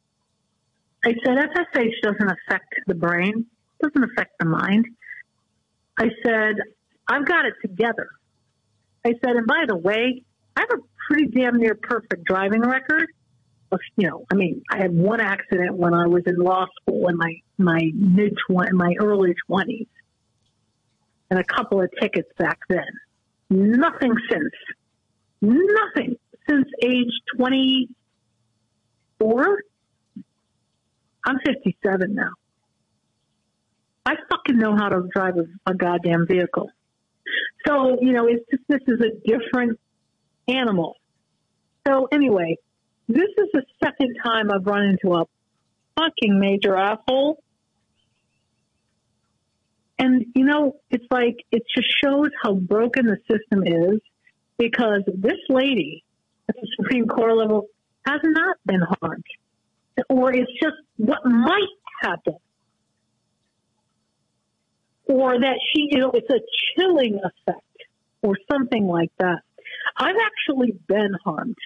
I 1.07 1.15
said, 1.25 1.39
"FSH 1.39 2.01
doesn't 2.03 2.31
affect 2.31 2.75
the 2.87 2.95
brain, 2.95 3.47
doesn't 3.83 4.05
affect 4.05 4.39
the 4.39 4.47
mind." 4.47 4.87
I 5.99 6.09
said, 6.25 6.57
I've 7.09 7.27
got 7.27 7.47
it 7.47 7.55
together. 7.63 8.09
I 9.05 9.11
said, 9.25 9.37
and 9.37 9.47
by 9.47 9.65
the 9.67 9.77
way, 9.77 10.25
I 10.57 10.61
have 10.61 10.71
a 10.71 10.83
pretty 11.07 11.27
damn 11.29 11.59
near 11.59 11.75
perfect 11.75 12.25
driving 12.25 12.63
record. 12.63 13.09
You 13.97 14.09
know, 14.09 14.25
I 14.31 14.37
mean, 14.37 14.63
I 14.71 14.77
had 14.79 14.95
one 14.95 15.21
accident 15.21 15.75
when 15.75 15.95
I 15.95 16.07
was 16.07 16.23
in 16.27 16.37
law 16.37 16.67
school 16.81 17.09
in 17.09 17.17
my 17.17 17.35
my 17.59 17.81
mid 17.93 18.37
twenty, 18.49 18.71
my 18.73 18.95
early 19.01 19.35
twenties, 19.49 19.89
and 21.29 21.41
a 21.41 21.45
couple 21.45 21.83
of 21.83 21.91
tickets 22.01 22.29
back 22.39 22.61
then. 22.69 22.87
Nothing 23.51 24.15
since. 24.31 24.53
Nothing 25.43 26.17
since 26.49 26.69
age 26.85 27.11
twenty 27.37 27.89
four. 29.19 29.45
I'm 31.27 31.41
fifty 31.45 31.77
seven 31.85 32.15
now. 32.15 32.31
I 34.07 34.15
fucking 34.31 34.59
know 34.59 34.77
how 34.77 34.89
to 34.91 35.09
drive 35.15 35.35
a, 35.37 35.71
a 35.71 35.75
goddamn 35.75 36.27
vehicle. 36.27 36.71
So, 37.67 37.99
you 38.01 38.13
know, 38.13 38.27
it's 38.27 38.45
just 38.51 38.63
this 38.69 38.81
is 38.87 39.01
a 39.01 39.29
different 39.29 39.79
animal. 40.47 40.97
So 41.87 42.09
anyway, 42.13 42.57
this 43.09 43.29
is 43.39 43.49
the 43.53 43.63
second 43.83 44.17
time 44.25 44.51
I've 44.51 44.67
run 44.67 44.85
into 44.85 45.15
a 45.15 45.25
fucking 45.97 46.39
major 46.39 46.77
asshole. 46.77 47.43
And 49.99 50.27
you 50.35 50.45
know, 50.45 50.77
it's 50.91 51.07
like 51.11 51.37
it 51.51 51.63
just 51.75 51.89
shows 52.03 52.29
how 52.43 52.55
broken 52.55 53.07
the 53.07 53.19
system 53.31 53.63
is 53.65 54.01
because 54.59 55.03
this 55.07 55.39
lady 55.49 56.05
at 56.49 56.57
the 56.57 56.69
Supreme 56.77 57.07
Court 57.07 57.37
level 57.37 57.69
has 58.07 58.21
not 58.23 58.57
been 58.67 58.83
harmed. 59.01 59.25
Or 60.09 60.33
it's 60.33 60.51
just 60.61 60.77
what 60.97 61.25
might 61.25 61.63
happen. 62.03 62.37
Or 65.07 65.39
that 65.39 65.59
she, 65.73 65.89
you 65.91 65.99
know, 65.99 66.13
it's 66.13 66.31
a 66.31 66.41
chilling 66.77 67.21
effect 67.23 67.61
or 68.23 68.37
something 68.51 68.87
like 68.87 69.13
that. 69.19 69.41
I've 69.97 70.17
actually 70.17 70.73
been 70.87 71.15
harmed. 71.25 71.57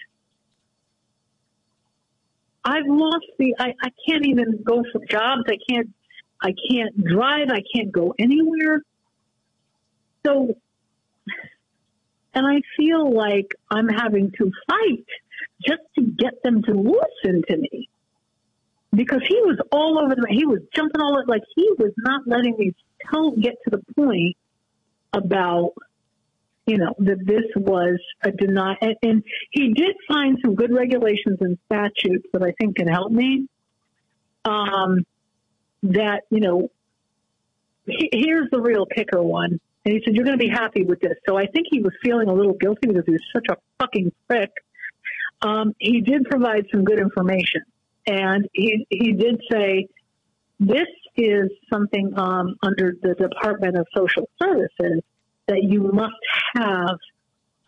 I've 2.64 2.86
lost 2.86 3.26
the, 3.38 3.54
I, 3.58 3.74
I 3.80 3.90
can't 4.06 4.26
even 4.26 4.62
go 4.62 4.82
for 4.92 5.00
jobs. 5.08 5.42
I 5.48 5.56
can't, 5.70 5.88
I 6.42 6.52
can't 6.70 7.02
drive. 7.04 7.48
I 7.50 7.62
can't 7.74 7.92
go 7.92 8.14
anywhere. 8.18 8.82
So, 10.26 10.54
and 12.34 12.46
I 12.46 12.60
feel 12.76 13.10
like 13.14 13.54
I'm 13.70 13.88
having 13.88 14.32
to 14.38 14.50
fight 14.68 15.06
just 15.66 15.82
to 15.96 16.02
get 16.02 16.42
them 16.42 16.62
to 16.62 16.72
listen 16.72 17.42
to 17.48 17.56
me 17.56 17.88
because 18.92 19.22
he 19.26 19.36
was 19.42 19.58
all 19.72 19.98
over 19.98 20.14
the, 20.14 20.26
he 20.30 20.44
was 20.46 20.60
jumping 20.74 21.00
all 21.00 21.22
like 21.26 21.42
he 21.54 21.68
was 21.78 21.92
not 21.98 22.22
letting 22.26 22.56
me 22.58 22.74
tell, 23.10 23.32
get 23.32 23.56
to 23.64 23.70
the 23.70 23.82
point 23.94 24.36
about 25.12 25.72
you 26.68 26.76
know, 26.76 26.94
that 26.98 27.24
this 27.24 27.44
was 27.56 27.98
a 28.22 28.30
deny. 28.30 28.76
And, 28.82 28.94
and 29.02 29.24
he 29.50 29.72
did 29.72 29.96
find 30.06 30.38
some 30.44 30.54
good 30.54 30.70
regulations 30.70 31.38
and 31.40 31.56
statutes 31.64 32.26
that 32.34 32.42
I 32.42 32.52
think 32.60 32.76
can 32.76 32.86
help 32.86 33.10
me. 33.10 33.48
Um, 34.44 35.06
that, 35.82 36.24
you 36.30 36.40
know, 36.40 36.68
he, 37.86 38.10
here's 38.12 38.50
the 38.50 38.60
real 38.60 38.84
kicker 38.84 39.22
one. 39.22 39.58
And 39.86 39.94
he 39.94 40.02
said, 40.04 40.14
you're 40.14 40.26
going 40.26 40.38
to 40.38 40.44
be 40.44 40.50
happy 40.50 40.84
with 40.84 41.00
this. 41.00 41.14
So 41.26 41.38
I 41.38 41.46
think 41.46 41.68
he 41.70 41.80
was 41.80 41.92
feeling 42.02 42.28
a 42.28 42.34
little 42.34 42.52
guilty 42.52 42.88
because 42.88 43.04
he 43.06 43.12
was 43.12 43.24
such 43.34 43.46
a 43.50 43.56
fucking 43.78 44.12
prick. 44.28 44.50
Um, 45.40 45.74
he 45.78 46.02
did 46.02 46.26
provide 46.26 46.66
some 46.70 46.84
good 46.84 46.98
information. 46.98 47.62
And 48.06 48.46
he, 48.52 48.86
he 48.90 49.12
did 49.12 49.40
say, 49.50 49.88
this 50.60 50.88
is 51.18 51.50
something 51.70 52.12
um, 52.16 52.56
under 52.62 52.94
the 53.02 53.14
Department 53.14 53.76
of 53.76 53.86
Social 53.94 54.28
Services 54.40 55.02
that 55.48 55.62
you 55.62 55.90
must 55.92 56.14
have 56.54 56.96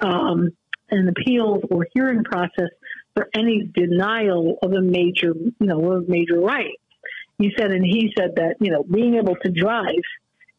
um, 0.01 0.51
an 0.91 1.09
appeals 1.09 1.65
or 1.71 1.87
hearing 1.93 2.25
process 2.25 2.71
for 3.15 3.29
any 3.35 3.69
denial 3.75 4.57
of 4.63 4.73
a 4.73 4.81
major, 4.81 5.35
you 5.35 5.55
know, 5.61 5.93
a 5.93 6.01
major 6.03 6.39
right. 6.39 6.79
You 7.39 7.51
said, 7.59 7.73
and 7.73 7.85
he 7.85 8.13
said 8.17 8.37
that, 8.37 8.57
you 8.61 8.71
know, 8.71 8.85
being 8.85 9.15
able 9.15 9.35
to 9.37 9.51
drive, 9.51 10.05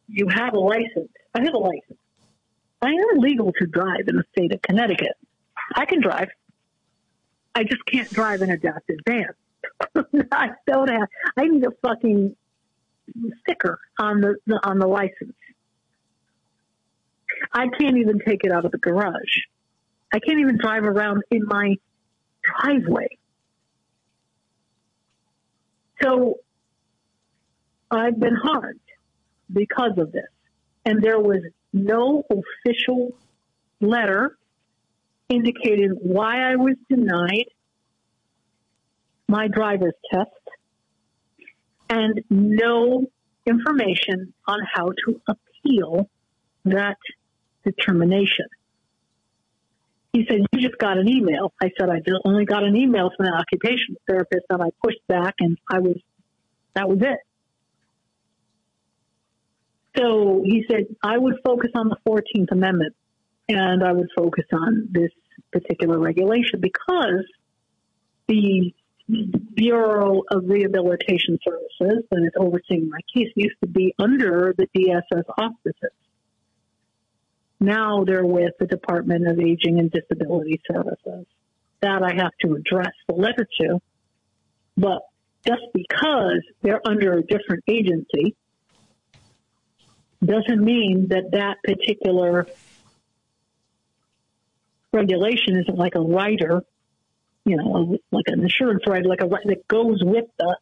you 0.07 0.27
have 0.29 0.53
a 0.53 0.59
license. 0.59 1.11
I 1.33 1.43
have 1.43 1.53
a 1.53 1.57
license. 1.57 1.99
I 2.81 2.89
am 2.89 3.19
legal 3.19 3.53
to 3.53 3.67
drive 3.67 4.07
in 4.07 4.15
the 4.17 4.23
state 4.31 4.53
of 4.53 4.61
Connecticut. 4.61 5.15
I 5.75 5.85
can 5.85 6.01
drive. 6.01 6.29
I 7.53 7.63
just 7.63 7.85
can't 7.85 8.11
drive 8.11 8.41
an 8.41 8.49
adapted 8.49 8.99
van. 9.07 9.27
I 10.31 10.49
don't 10.65 10.89
have. 10.89 11.07
I 11.37 11.45
need 11.45 11.63
a 11.63 11.71
fucking 11.81 12.35
sticker 13.41 13.79
on 13.99 14.21
the, 14.21 14.35
the 14.45 14.59
on 14.63 14.79
the 14.79 14.87
license. 14.87 15.35
I 17.53 17.67
can't 17.79 17.97
even 17.97 18.19
take 18.25 18.43
it 18.43 18.51
out 18.51 18.65
of 18.65 18.71
the 18.71 18.77
garage. 18.77 19.13
I 20.13 20.19
can't 20.19 20.39
even 20.39 20.57
drive 20.57 20.83
around 20.83 21.23
in 21.31 21.43
my 21.45 21.75
driveway. 22.43 23.17
So 26.01 26.39
I've 27.89 28.19
been 28.19 28.35
harmed 28.35 28.79
because 29.51 29.97
of 29.97 30.11
this. 30.11 30.27
And 30.85 31.01
there 31.01 31.19
was 31.19 31.41
no 31.73 32.23
official 32.29 33.15
letter 33.79 34.37
indicating 35.29 35.91
why 36.01 36.51
I 36.51 36.55
was 36.55 36.75
denied 36.89 37.45
my 39.27 39.47
driver's 39.47 39.93
test 40.11 40.29
and 41.91 42.21
no 42.29 43.05
information 43.45 44.33
on 44.47 44.59
how 44.73 44.91
to 45.05 45.21
appeal 45.27 46.09
that 46.63 46.97
determination. 47.65 48.45
He 50.13 50.25
said, 50.27 50.39
You 50.51 50.61
just 50.61 50.77
got 50.77 50.97
an 50.97 51.07
email. 51.07 51.53
I 51.61 51.69
said, 51.77 51.89
I 51.89 52.01
only 52.25 52.45
got 52.45 52.63
an 52.63 52.75
email 52.75 53.11
from 53.15 53.27
an 53.27 53.33
occupational 53.33 54.01
therapist, 54.07 54.45
and 54.49 54.63
I 54.63 54.69
pushed 54.83 55.05
back, 55.07 55.35
and 55.39 55.57
I 55.69 55.79
was, 55.79 55.97
that 56.75 56.87
was 56.87 56.99
it. 57.01 57.19
So 59.97 60.41
he 60.45 60.63
said, 60.69 60.85
I 61.03 61.17
would 61.17 61.35
focus 61.45 61.71
on 61.75 61.89
the 61.89 61.97
14th 62.07 62.51
Amendment, 62.51 62.95
and 63.49 63.83
I 63.83 63.91
would 63.91 64.09
focus 64.15 64.45
on 64.53 64.87
this 64.91 65.11
particular 65.51 65.99
regulation 65.99 66.61
because 66.61 67.25
the 68.27 68.73
Bureau 69.55 70.23
of 70.29 70.43
Rehabilitation 70.45 71.37
Services 71.43 72.03
that 72.09 72.23
is 72.23 72.31
overseeing 72.37 72.89
my 72.89 72.99
case 73.13 73.31
used 73.35 73.55
to 73.61 73.67
be 73.67 73.93
under 73.99 74.53
the 74.57 74.67
DSS 74.75 75.23
auspices. 75.37 75.91
Now 77.59 78.03
they're 78.05 78.25
with 78.25 78.53
the 78.59 78.65
Department 78.65 79.27
of 79.27 79.39
Aging 79.39 79.79
and 79.79 79.91
Disability 79.91 80.61
Services. 80.71 81.25
That 81.81 82.03
I 82.03 82.15
have 82.15 82.31
to 82.41 82.55
address 82.55 82.93
the 83.07 83.15
letter 83.15 83.47
to. 83.59 83.81
But 84.77 85.01
just 85.45 85.63
because 85.73 86.41
they're 86.61 86.81
under 86.85 87.13
a 87.13 87.23
different 87.23 87.63
agency 87.67 88.35
doesn't 90.23 90.63
mean 90.63 91.07
that 91.09 91.31
that 91.31 91.57
particular 91.63 92.47
regulation 94.93 95.59
isn't 95.59 95.77
like 95.77 95.95
a 95.95 96.01
rider, 96.01 96.63
you 97.45 97.57
know, 97.57 97.97
like 98.11 98.25
an 98.27 98.41
insurance 98.41 98.83
rider, 98.87 99.07
like 99.07 99.21
a 99.21 99.27
right 99.27 99.45
that 99.45 99.67
goes 99.67 100.03
with 100.03 100.25
the 100.37 100.57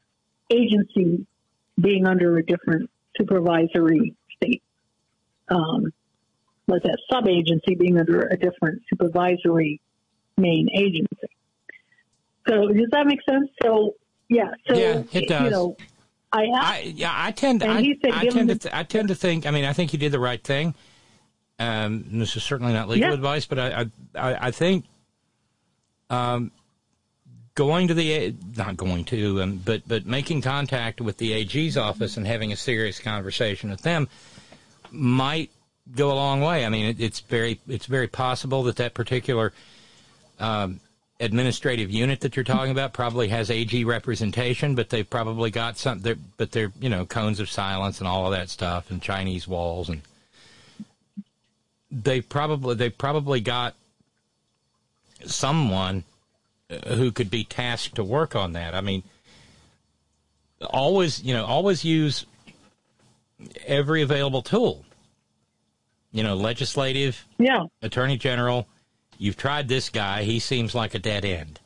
agency 0.50 1.26
being 1.80 2.08
under 2.08 2.38
a 2.38 2.46
different 2.46 2.90
supervisory 3.18 4.16
state. 4.36 4.64
Um, 5.50 5.92
was 6.68 6.82
that 6.84 6.98
sub 7.12 7.28
agency 7.28 7.76
being 7.76 7.98
under 8.00 8.22
a 8.22 8.38
different 8.38 8.84
supervisory 8.90 9.82
main 10.38 10.70
agency. 10.74 11.08
So 12.48 12.68
does 12.68 12.88
that 12.92 13.06
make 13.06 13.20
sense? 13.28 13.50
So 13.64 13.96
yeah, 14.30 14.52
so 14.68 14.76
yeah, 14.76 15.04
it 15.12 15.28
does. 15.28 15.46
You 15.46 15.50
know, 15.50 15.78
I, 16.32 16.46
I 16.54 16.94
yeah, 16.96 17.12
I 17.14 17.32
tend 17.32 17.64
I, 17.64 17.82
said 18.02 18.14
I 18.14 18.26
tend 18.28 18.50
to 18.50 18.56
th- 18.56 18.74
I 18.74 18.84
tend 18.84 19.08
to 19.10 19.16
think. 19.16 19.46
I 19.46 19.52
mean, 19.52 19.66
I 19.66 19.74
think 19.74 19.94
you 19.94 20.00
did 20.00 20.12
the 20.12 20.20
right 20.20 20.44
thing. 20.44 20.76
Um, 21.58 22.06
this 22.20 22.38
is 22.38 22.44
certainly 22.44 22.74
not 22.74 22.88
legal 22.88 23.10
Yeah. 23.10 23.16
advice, 23.16 23.46
but 23.46 23.60
I 23.60 23.82
I, 23.82 23.86
I 24.16 24.48
I 24.48 24.52
think 24.52 24.86
um, 26.10 26.52
going 27.60 27.90
to 27.90 27.94
the 27.94 28.34
not 28.56 28.78
going 28.78 29.04
to 29.04 29.42
um, 29.42 29.58
but 29.58 29.82
but 29.86 30.06
making 30.06 30.42
contact 30.42 31.02
with 31.02 31.18
the 31.18 31.34
AG's 31.34 31.76
office 31.76 32.16
and 32.16 32.26
having 32.26 32.54
a 32.54 32.56
serious 32.56 33.00
conversation 33.00 33.70
with 33.70 33.82
them 33.82 34.08
might 34.92 35.52
go 35.94 36.10
a 36.10 36.16
long 36.16 36.40
way. 36.40 36.66
I 36.66 36.70
mean, 36.70 36.86
it, 36.86 37.02
it's 37.02 37.20
very 37.20 37.60
it's 37.68 37.86
very 37.86 38.08
possible 38.08 38.64
that 38.64 38.78
that 38.78 38.94
particular 38.94 39.52
um, 40.40 40.80
administrative 41.20 41.92
unit 41.92 42.22
that 42.22 42.38
you're 42.38 42.46
talking 42.46 42.72
about 42.72 42.94
probably 42.94 43.28
has 43.28 43.52
AG 43.52 43.84
representation, 43.84 44.74
but 44.74 44.90
they've 44.90 45.10
probably 45.10 45.52
got 45.52 45.78
some. 45.78 46.00
They're, 46.00 46.16
but 46.38 46.54
they're 46.54 46.72
you 46.80 46.88
know 46.88 47.06
cones 47.06 47.42
of 47.42 47.50
silence 47.50 48.00
and 48.00 48.08
all 48.08 48.26
of 48.26 48.32
that 48.32 48.50
stuff 48.50 48.90
and 48.90 49.02
Chinese 49.02 49.50
walls 49.50 49.90
and 49.90 50.02
they 51.92 52.22
probably 52.22 52.76
they 52.76 52.90
probably 52.90 53.42
got 53.42 53.76
someone 55.26 56.06
who 56.88 57.12
could 57.12 57.30
be 57.32 57.44
tasked 57.44 57.96
to 57.96 58.04
work 58.04 58.36
on 58.36 58.54
that. 58.54 58.76
I 58.76 58.82
mean, 58.82 59.04
always 60.62 61.24
you 61.24 61.34
know 61.34 61.46
always 61.46 61.84
use 61.84 62.26
every 63.66 64.02
available 64.02 64.42
tool 64.42 64.86
you 66.12 66.24
know, 66.24 66.34
legislative, 66.36 67.24
Yeah. 67.38 67.66
attorney 67.84 68.18
general. 68.18 68.66
You've 69.20 69.38
tried 69.38 69.68
this 69.68 69.90
guy. 69.90 70.24
He 70.24 70.40
seems 70.40 70.74
like 70.74 70.96
a 70.96 71.00
dead 71.00 71.24
end. 71.24 71.60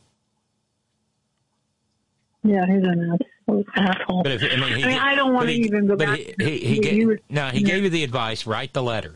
Yeah, 2.44 2.66
he's 2.66 2.84
an 2.84 3.18
absolute 3.48 3.68
asshole. 3.78 4.22
But 4.24 4.34
if, 4.34 4.44
I 4.44 4.56
mean, 4.58 4.76
he, 4.78 4.84
I 4.84 4.88
mean, 4.88 5.00
I 5.00 5.16
don't 5.16 5.34
want 5.34 5.48
to 5.48 5.54
even 5.54 5.88
go 5.88 5.96
but 5.96 6.08
back. 6.08 6.18
He, 6.20 6.34
he, 6.40 6.58
he 6.60 6.76
you- 6.76 6.82
gave, 6.82 6.94
you 6.94 7.08
were- 7.08 7.20
no, 7.30 7.48
he 7.52 7.60
yeah. 7.62 7.68
gave 7.68 7.84
you 7.84 7.90
the 7.90 8.04
advice. 8.04 8.46
Write 8.46 8.74
the 8.74 8.84
letter. 8.84 9.16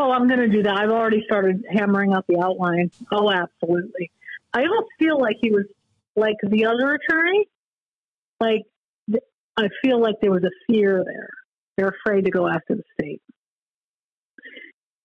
Oh, 0.00 0.12
I'm 0.12 0.28
going 0.28 0.38
to 0.38 0.48
do 0.48 0.62
that. 0.62 0.76
I've 0.76 0.90
already 0.90 1.24
started 1.26 1.64
hammering 1.68 2.12
out 2.12 2.24
the 2.28 2.38
outline. 2.40 2.92
Oh, 3.10 3.32
absolutely. 3.32 4.12
I 4.54 4.62
don't 4.62 4.86
feel 4.96 5.20
like 5.20 5.34
he 5.40 5.50
was 5.50 5.64
like 6.14 6.36
the 6.40 6.66
other 6.66 6.94
attorney. 6.94 7.46
Like, 8.38 8.62
I 9.56 9.68
feel 9.82 10.00
like 10.00 10.14
there 10.22 10.30
was 10.30 10.44
a 10.44 10.72
fear 10.72 11.02
there. 11.04 11.30
They're 11.76 11.88
afraid 11.88 12.26
to 12.26 12.30
go 12.30 12.46
after 12.46 12.76
the 12.76 12.84
state. 12.94 13.20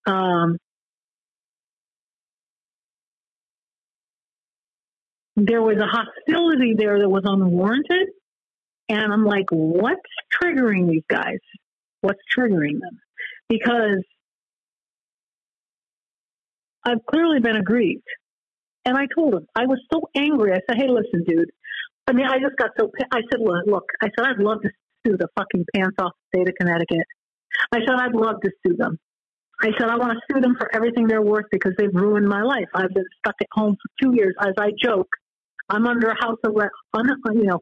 Um, 0.06 0.58
there 5.34 5.60
was 5.60 5.78
a 5.78 5.86
hostility 5.86 6.74
there 6.78 7.00
that 7.00 7.08
was 7.08 7.24
unwarranted. 7.24 8.10
And 8.88 9.12
I'm 9.12 9.24
like, 9.24 9.46
what's 9.50 10.00
triggering 10.40 10.88
these 10.88 11.02
guys? 11.10 11.40
What's 12.00 12.20
triggering 12.36 12.78
them? 12.78 13.00
Because 13.48 14.04
I've 16.84 17.04
clearly 17.10 17.40
been 17.40 17.56
aggrieved. 17.56 18.06
And 18.84 18.96
I 18.96 19.06
told 19.14 19.34
him, 19.34 19.46
I 19.54 19.64
was 19.66 19.80
so 19.92 20.02
angry. 20.14 20.52
I 20.52 20.60
said, 20.68 20.76
hey, 20.76 20.88
listen, 20.88 21.24
dude. 21.26 21.50
I 22.06 22.12
mean, 22.12 22.26
I 22.26 22.38
just 22.38 22.56
got 22.56 22.70
so, 22.78 22.90
I 23.12 23.20
said, 23.32 23.40
look, 23.40 23.64
look, 23.66 23.84
I 24.02 24.08
said, 24.08 24.26
I'd 24.26 24.38
love 24.38 24.60
to 24.62 24.68
sue 25.06 25.16
the 25.16 25.28
fucking 25.36 25.64
pants 25.74 25.96
off 25.98 26.12
the 26.32 26.38
state 26.38 26.48
of 26.48 26.54
Connecticut. 26.60 27.06
I 27.72 27.78
said, 27.78 27.96
I'd 27.96 28.14
love 28.14 28.40
to 28.42 28.50
sue 28.66 28.76
them. 28.76 28.98
I 29.62 29.70
said, 29.78 29.88
I 29.88 29.96
want 29.96 30.12
to 30.12 30.20
sue 30.28 30.40
them 30.40 30.56
for 30.58 30.68
everything 30.74 31.06
they're 31.06 31.22
worth 31.22 31.46
because 31.50 31.72
they've 31.78 31.94
ruined 31.94 32.28
my 32.28 32.42
life. 32.42 32.66
I've 32.74 32.92
been 32.92 33.04
stuck 33.18 33.36
at 33.40 33.46
home 33.52 33.76
for 33.80 34.04
two 34.04 34.16
years. 34.16 34.34
As 34.40 34.52
I 34.58 34.70
joke, 34.82 35.08
I'm 35.70 35.86
under 35.86 36.12
house 36.20 36.38
arrest, 36.44 36.72
you 36.94 37.44
know, 37.44 37.58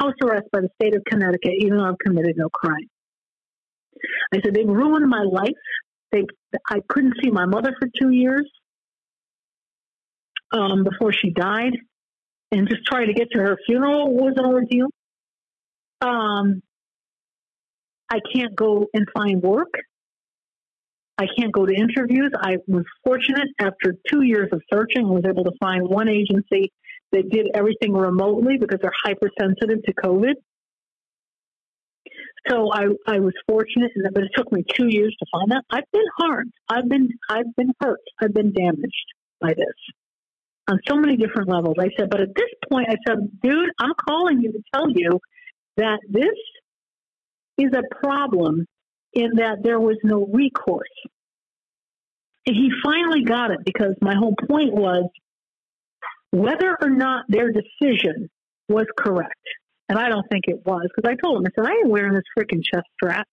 house 0.00 0.14
arrest 0.24 0.46
by 0.50 0.62
the 0.62 0.70
state 0.80 0.96
of 0.96 1.04
Connecticut, 1.04 1.52
even 1.60 1.78
though 1.78 1.84
I've 1.84 1.98
committed 2.04 2.36
no 2.36 2.48
crime. 2.48 2.88
I 4.34 4.40
said, 4.44 4.54
they've 4.54 4.66
ruined 4.66 5.08
my 5.08 5.22
life. 5.22 5.54
They, 6.12 6.24
I 6.68 6.80
couldn't 6.88 7.14
see 7.22 7.30
my 7.30 7.44
mother 7.44 7.74
for 7.78 7.88
two 8.00 8.10
years 8.10 8.50
um, 10.52 10.84
before 10.84 11.12
she 11.12 11.30
died, 11.30 11.76
and 12.50 12.68
just 12.68 12.84
trying 12.86 13.08
to 13.08 13.12
get 13.12 13.28
to 13.32 13.38
her 13.40 13.58
funeral 13.66 14.14
was 14.14 14.34
an 14.36 14.46
ordeal. 14.46 14.88
Um, 16.00 16.62
I 18.10 18.20
can't 18.34 18.56
go 18.56 18.86
and 18.94 19.06
find 19.14 19.42
work. 19.42 19.72
I 21.18 21.26
can't 21.36 21.52
go 21.52 21.66
to 21.66 21.74
interviews. 21.74 22.30
I 22.40 22.58
was 22.68 22.84
fortunate 23.04 23.48
after 23.60 23.94
two 24.10 24.22
years 24.22 24.48
of 24.52 24.62
searching, 24.72 25.04
I 25.04 25.10
was 25.10 25.24
able 25.28 25.44
to 25.44 25.52
find 25.60 25.86
one 25.86 26.08
agency 26.08 26.72
that 27.12 27.28
did 27.30 27.48
everything 27.54 27.92
remotely 27.92 28.56
because 28.58 28.78
they're 28.80 28.92
hypersensitive 29.04 29.82
to 29.84 29.94
COVID. 29.94 30.34
So 32.48 32.72
I, 32.72 32.86
I 33.06 33.18
was 33.18 33.34
fortunate, 33.46 33.90
in 33.96 34.02
that, 34.02 34.14
but 34.14 34.24
it 34.24 34.30
took 34.36 34.50
me 34.52 34.64
two 34.74 34.86
years 34.88 35.14
to 35.18 35.26
find 35.32 35.50
that. 35.50 35.64
I've 35.70 35.90
been 35.92 36.06
harmed. 36.16 36.52
I've 36.68 36.88
been, 36.88 37.08
I've 37.28 37.54
been 37.56 37.72
hurt. 37.80 38.00
I've 38.22 38.32
been 38.32 38.52
damaged 38.52 39.06
by 39.40 39.54
this 39.54 39.74
on 40.68 40.78
so 40.86 40.96
many 40.96 41.16
different 41.16 41.48
levels. 41.48 41.76
I 41.80 41.88
said, 41.98 42.10
but 42.10 42.20
at 42.20 42.34
this 42.34 42.50
point, 42.70 42.88
I 42.90 42.96
said, 43.06 43.18
dude, 43.42 43.70
I'm 43.78 43.94
calling 44.08 44.40
you 44.40 44.52
to 44.52 44.62
tell 44.74 44.88
you 44.90 45.18
that 45.76 45.98
this 46.08 46.36
is 47.56 47.72
a 47.72 47.82
problem 47.96 48.66
in 49.14 49.36
that 49.36 49.62
there 49.62 49.80
was 49.80 49.96
no 50.04 50.26
recourse. 50.26 50.88
And 52.46 52.54
he 52.54 52.70
finally 52.84 53.24
got 53.24 53.50
it 53.50 53.60
because 53.64 53.94
my 54.00 54.14
whole 54.14 54.34
point 54.48 54.72
was 54.72 55.08
whether 56.30 56.76
or 56.80 56.90
not 56.90 57.24
their 57.28 57.50
decision 57.50 58.28
was 58.68 58.86
correct. 58.96 59.34
And 59.88 59.98
I 59.98 60.08
don't 60.08 60.26
think 60.30 60.44
it 60.48 60.64
was 60.66 60.86
because 60.94 61.10
I 61.10 61.14
told 61.22 61.38
him, 61.38 61.46
I 61.46 61.50
said, 61.54 61.70
I 61.70 61.74
ain't 61.78 61.88
wearing 61.88 62.12
this 62.12 62.24
freaking 62.38 62.62
chest 62.62 62.86
strap. 62.94 63.26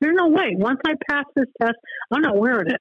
There's 0.00 0.16
no 0.16 0.28
way. 0.28 0.54
Once 0.56 0.80
I 0.86 0.94
pass 1.08 1.24
this 1.36 1.46
test, 1.60 1.76
I'm 2.10 2.22
not 2.22 2.36
wearing 2.36 2.70
it. 2.70 2.80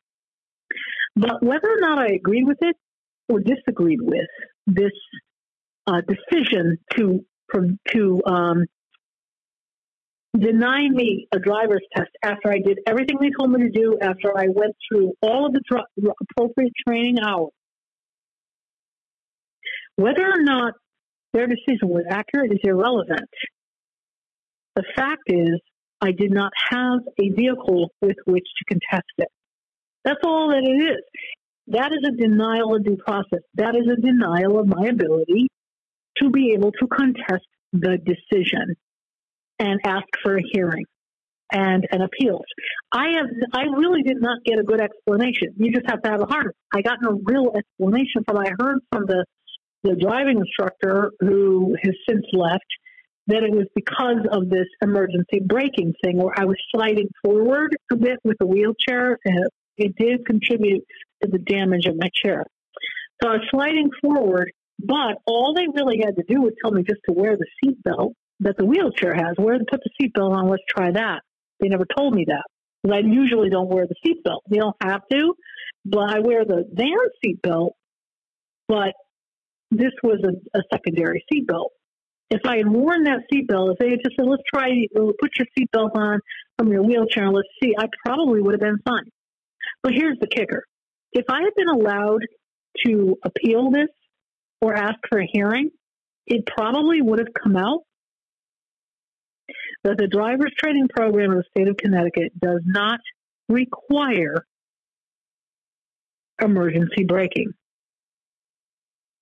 But 1.15 1.43
whether 1.43 1.67
or 1.67 1.79
not 1.79 1.99
I 1.99 2.13
agreed 2.13 2.45
with 2.45 2.57
it 2.61 2.75
or 3.27 3.39
disagreed 3.39 3.99
with 4.01 4.27
this 4.67 4.91
uh, 5.85 6.01
decision 6.01 6.77
to 6.95 7.25
to 7.91 8.21
um, 8.27 8.65
deny 10.37 10.87
me 10.87 11.27
a 11.33 11.39
driver's 11.39 11.81
test 11.95 12.11
after 12.23 12.51
I 12.51 12.59
did 12.59 12.79
everything 12.85 13.17
they 13.19 13.31
told 13.37 13.51
me 13.51 13.63
to 13.63 13.69
do, 13.69 13.97
after 14.01 14.37
I 14.37 14.45
went 14.53 14.75
through 14.87 15.13
all 15.21 15.47
of 15.47 15.53
the 15.53 15.61
dr- 15.67 16.13
appropriate 16.21 16.73
training 16.87 17.17
hours, 17.19 17.51
whether 19.95 20.23
or 20.23 20.41
not 20.41 20.73
their 21.33 21.47
decision 21.47 21.89
was 21.89 22.03
accurate 22.09 22.51
is 22.51 22.59
irrelevant. 22.63 23.29
The 24.75 24.83
fact 24.95 25.23
is, 25.27 25.59
I 26.01 26.11
did 26.11 26.31
not 26.31 26.51
have 26.69 26.99
a 27.19 27.29
vehicle 27.29 27.91
with 28.01 28.15
which 28.25 28.45
to 28.45 28.65
contest 28.65 29.11
it. 29.17 29.27
That's 30.05 30.21
all 30.23 30.49
that 30.49 30.63
it 30.63 30.93
is. 30.93 31.03
That 31.67 31.91
is 31.91 31.99
a 32.07 32.15
denial 32.15 32.75
of 32.75 32.85
due 32.85 32.97
process. 32.97 33.41
That 33.55 33.75
is 33.75 33.87
a 33.91 34.01
denial 34.01 34.59
of 34.59 34.67
my 34.67 34.87
ability 34.87 35.49
to 36.17 36.29
be 36.29 36.53
able 36.53 36.71
to 36.71 36.87
contest 36.87 37.45
the 37.73 37.97
decision 37.97 38.75
and 39.59 39.79
ask 39.85 40.07
for 40.23 40.37
a 40.37 40.41
hearing 40.51 40.85
and 41.51 41.85
an 41.91 42.01
appeal. 42.01 42.41
I 42.91 43.09
have 43.17 43.27
I 43.53 43.63
really 43.75 44.03
did 44.03 44.21
not 44.21 44.43
get 44.45 44.59
a 44.59 44.63
good 44.63 44.81
explanation. 44.81 45.53
You 45.57 45.71
just 45.71 45.85
have 45.89 46.01
to 46.03 46.09
have 46.09 46.21
a 46.21 46.25
heart. 46.25 46.55
I 46.73 46.81
got 46.81 46.99
no 47.01 47.19
real 47.23 47.51
explanation 47.55 48.23
from 48.25 48.37
I 48.37 48.51
heard 48.59 48.79
from 48.91 49.05
the 49.05 49.25
the 49.83 49.95
driving 49.95 50.39
instructor 50.39 51.11
who 51.19 51.75
has 51.81 51.93
since 52.07 52.25
left 52.33 52.65
that 53.27 53.43
it 53.43 53.51
was 53.51 53.67
because 53.75 54.25
of 54.31 54.49
this 54.49 54.67
emergency 54.81 55.39
braking 55.45 55.93
thing 56.03 56.17
where 56.17 56.33
I 56.35 56.45
was 56.45 56.57
sliding 56.71 57.09
forward 57.23 57.77
a 57.91 57.95
bit 57.95 58.17
with 58.23 58.37
the 58.39 58.47
wheelchair 58.47 59.17
and 59.23 59.47
it 59.77 59.95
did 59.95 60.25
contribute 60.25 60.83
to 61.23 61.29
the 61.29 61.37
damage 61.37 61.85
of 61.85 61.95
my 61.95 62.09
chair. 62.13 62.43
So 63.21 63.29
I 63.29 63.33
was 63.33 63.47
sliding 63.51 63.89
forward, 64.01 64.51
but 64.79 65.17
all 65.25 65.53
they 65.53 65.67
really 65.73 66.01
had 66.03 66.15
to 66.15 66.23
do 66.27 66.41
was 66.41 66.53
tell 66.61 66.71
me 66.71 66.83
just 66.83 67.01
to 67.07 67.13
wear 67.13 67.37
the 67.37 67.47
seatbelt 67.63 68.13
that 68.39 68.57
the 68.57 68.65
wheelchair 68.65 69.13
has. 69.13 69.35
Where 69.37 69.57
to 69.57 69.65
put 69.69 69.81
the 69.83 69.91
seatbelt 70.01 70.35
on, 70.35 70.49
let's 70.49 70.63
try 70.67 70.91
that. 70.91 71.21
They 71.59 71.67
never 71.67 71.85
told 71.97 72.15
me 72.15 72.25
that. 72.27 72.43
I 72.91 72.99
usually 72.99 73.49
don't 73.49 73.69
wear 73.69 73.85
the 73.85 73.95
seatbelt. 74.05 74.39
You 74.49 74.61
don't 74.61 74.75
have 74.81 75.01
to, 75.11 75.33
but 75.85 76.09
I 76.09 76.19
wear 76.19 76.45
the 76.45 76.63
van 76.71 76.95
seatbelt, 77.23 77.71
but 78.67 78.93
this 79.71 79.91
was 80.03 80.19
a, 80.23 80.57
a 80.57 80.61
secondary 80.73 81.23
seatbelt. 81.31 81.69
If 82.29 82.41
I 82.45 82.57
had 82.57 82.67
worn 82.67 83.03
that 83.05 83.23
seatbelt, 83.31 83.73
if 83.73 83.79
they 83.79 83.89
had 83.89 83.99
just 84.03 84.15
said, 84.17 84.27
let's 84.27 84.43
try, 84.53 84.69
uh, 84.95 85.11
put 85.19 85.31
your 85.37 85.47
seatbelt 85.57 85.95
on 85.95 86.19
from 86.57 86.71
your 86.71 86.83
wheelchair 86.83 87.25
and 87.25 87.33
let's 87.33 87.47
see, 87.61 87.73
I 87.77 87.85
probably 88.05 88.41
would 88.41 88.53
have 88.53 88.61
been 88.61 88.79
fine. 88.85 89.09
But 89.81 89.93
here's 89.93 90.17
the 90.19 90.27
kicker. 90.27 90.63
If 91.11 91.25
I 91.29 91.41
had 91.41 91.53
been 91.55 91.69
allowed 91.69 92.21
to 92.85 93.17
appeal 93.23 93.71
this 93.71 93.89
or 94.61 94.75
ask 94.75 94.95
for 95.09 95.19
a 95.19 95.27
hearing, 95.31 95.71
it 96.27 96.45
probably 96.45 97.01
would 97.01 97.19
have 97.19 97.33
come 97.41 97.57
out 97.57 97.79
that 99.83 99.97
the 99.97 100.07
driver's 100.07 100.53
training 100.57 100.87
program 100.89 101.31
in 101.31 101.37
the 101.37 101.43
state 101.49 101.67
of 101.67 101.77
Connecticut 101.77 102.31
does 102.39 102.61
not 102.65 102.99
require 103.47 104.45
emergency 106.41 107.03
braking. 107.07 107.53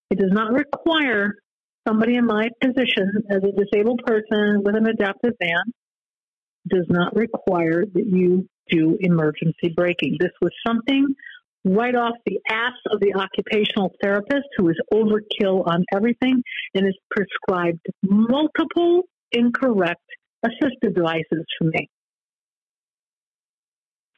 It 0.09 0.19
does 0.19 0.31
not 0.31 0.51
require 0.53 1.33
somebody 1.87 2.15
in 2.15 2.25
my 2.25 2.49
position 2.61 3.11
as 3.29 3.39
a 3.43 3.51
disabled 3.51 4.01
person 4.05 4.61
with 4.63 4.75
an 4.75 4.87
adaptive 4.87 5.33
van 5.41 5.63
does 6.69 6.85
not 6.89 7.15
require 7.15 7.85
that 7.85 8.05
you 8.05 8.47
do 8.69 8.97
emergency 8.99 9.73
braking. 9.75 10.17
This 10.19 10.31
was 10.41 10.51
something 10.65 11.07
right 11.63 11.95
off 11.95 12.13
the 12.25 12.39
ass 12.49 12.73
of 12.91 12.99
the 12.99 13.13
occupational 13.15 13.93
therapist 14.01 14.47
who 14.57 14.69
is 14.69 14.79
overkill 14.93 15.67
on 15.67 15.83
everything 15.93 16.41
and 16.73 16.85
has 16.85 16.95
prescribed 17.09 17.85
multiple 18.03 19.03
incorrect 19.31 20.01
assistive 20.45 20.95
devices 20.95 21.45
for 21.57 21.65
me. 21.65 21.89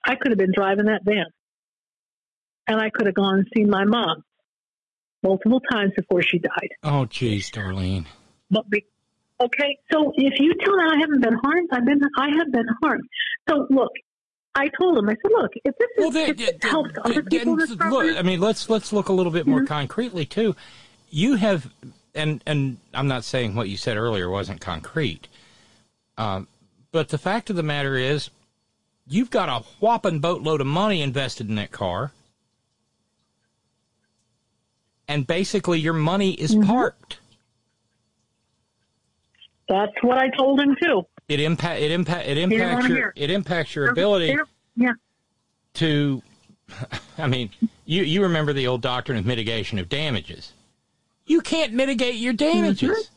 I 0.05 0.15
could 0.15 0.31
have 0.31 0.39
been 0.39 0.53
driving 0.55 0.85
that 0.85 1.01
van 1.03 1.25
and 2.67 2.79
I 2.79 2.89
could 2.89 3.07
have 3.07 3.15
gone 3.15 3.39
and 3.39 3.47
seen 3.55 3.69
my 3.69 3.85
mom 3.85 4.23
multiple 5.23 5.61
times 5.71 5.91
before 5.95 6.21
she 6.21 6.39
died. 6.39 6.69
Oh, 6.83 7.05
geez, 7.05 7.49
Darlene. 7.51 8.05
But 8.51 8.69
be, 8.69 8.85
okay, 9.41 9.77
so 9.91 10.11
if 10.15 10.39
you 10.39 10.53
tell 10.63 10.75
me 10.75 10.83
I 10.91 10.99
haven't 10.99 11.21
been 11.21 11.37
harmed, 11.43 11.69
I've 11.71 11.85
been 11.85 12.01
I 12.17 12.29
have 12.37 12.51
been 12.51 12.67
harmed. 12.81 13.03
So 13.49 13.67
look, 13.69 13.91
I 14.55 14.69
told 14.79 14.97
him, 14.97 15.07
I 15.07 15.13
said, 15.13 15.31
look, 15.31 15.51
if 15.63 15.75
this 15.77 15.87
is 15.97 15.99
Well, 15.99 16.11
they, 16.11 16.25
if 16.29 16.95
other 17.05 17.23
people 17.23 17.55
this 17.55 17.69
look, 17.69 18.17
I 18.17 18.21
mean, 18.23 18.39
let's 18.39 18.69
let's 18.69 18.91
look 18.91 19.09
a 19.09 19.13
little 19.13 19.31
bit 19.31 19.43
Mm-hmm. 19.43 19.51
more 19.51 19.65
concretely 19.65 20.25
too. 20.25 20.55
You 21.11 21.35
have, 21.35 21.71
and 22.15 22.43
and 22.45 22.77
I'm 22.93 23.07
not 23.07 23.23
saying 23.23 23.55
what 23.55 23.69
you 23.69 23.77
said 23.77 23.97
earlier 23.97 24.29
wasn't 24.29 24.61
concrete, 24.61 25.27
um, 26.17 26.47
but 26.91 27.09
the 27.09 27.17
fact 27.17 27.49
of 27.49 27.55
the 27.55 27.63
matter 27.63 27.95
is, 27.95 28.29
you've 29.07 29.29
got 29.29 29.49
a 29.49 29.63
whopping 29.79 30.19
boatload 30.19 30.61
of 30.61 30.67
money 30.67 31.01
invested 31.01 31.49
in 31.49 31.55
that 31.55 31.71
car. 31.71 32.11
And 35.09 35.25
basically, 35.25 35.79
your 35.79 35.93
money 35.93 36.33
is 36.33 36.51
Mm-hmm. 36.55 36.67
parked. 36.69 37.19
That's 39.67 39.91
what 40.01 40.17
I 40.19 40.29
told 40.37 40.61
him 40.61 40.75
too. 40.81 41.01
It 41.27 41.39
impact 41.39 41.81
it 41.81 41.91
impact 41.91 42.27
it 42.27 42.37
impacts 42.37 42.87
your 42.87 42.97
hear. 42.97 43.13
it 43.15 43.29
impacts 43.31 43.75
your 43.75 43.89
ability 43.89 44.37
Yeah. 44.75 44.93
to. 45.75 46.21
I 47.17 47.27
mean, 47.27 47.49
you 47.85 48.03
you 48.03 48.21
remember 48.23 48.53
the 48.53 48.67
old 48.67 48.81
doctrine 48.81 49.17
of 49.17 49.25
mitigation 49.25 49.77
of 49.79 49.89
damages. 49.89 50.53
You 51.25 51.41
can't 51.41 51.73
mitigate 51.73 52.15
your 52.15 52.33
damages. 52.33 52.89
Mm-hmm. 52.89 53.15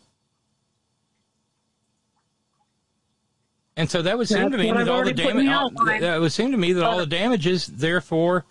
And 3.77 3.91
so 3.91 4.03
that 4.03 4.19
would 4.19 4.29
seem 4.29 4.51
That's 4.51 4.53
to 4.53 4.59
me 4.59 4.71
that 4.71 4.77
I've 4.81 4.89
all 4.89 5.03
the 5.05 5.11
in 5.11 5.17
damage 5.17 6.01
that 6.01 6.21
would 6.21 6.33
seem 6.33 6.53
to 6.53 6.59
me 6.59 6.73
that 6.75 6.85
all 6.85 6.99
the 6.99 7.07
damages 7.07 7.67
therefore 7.67 8.45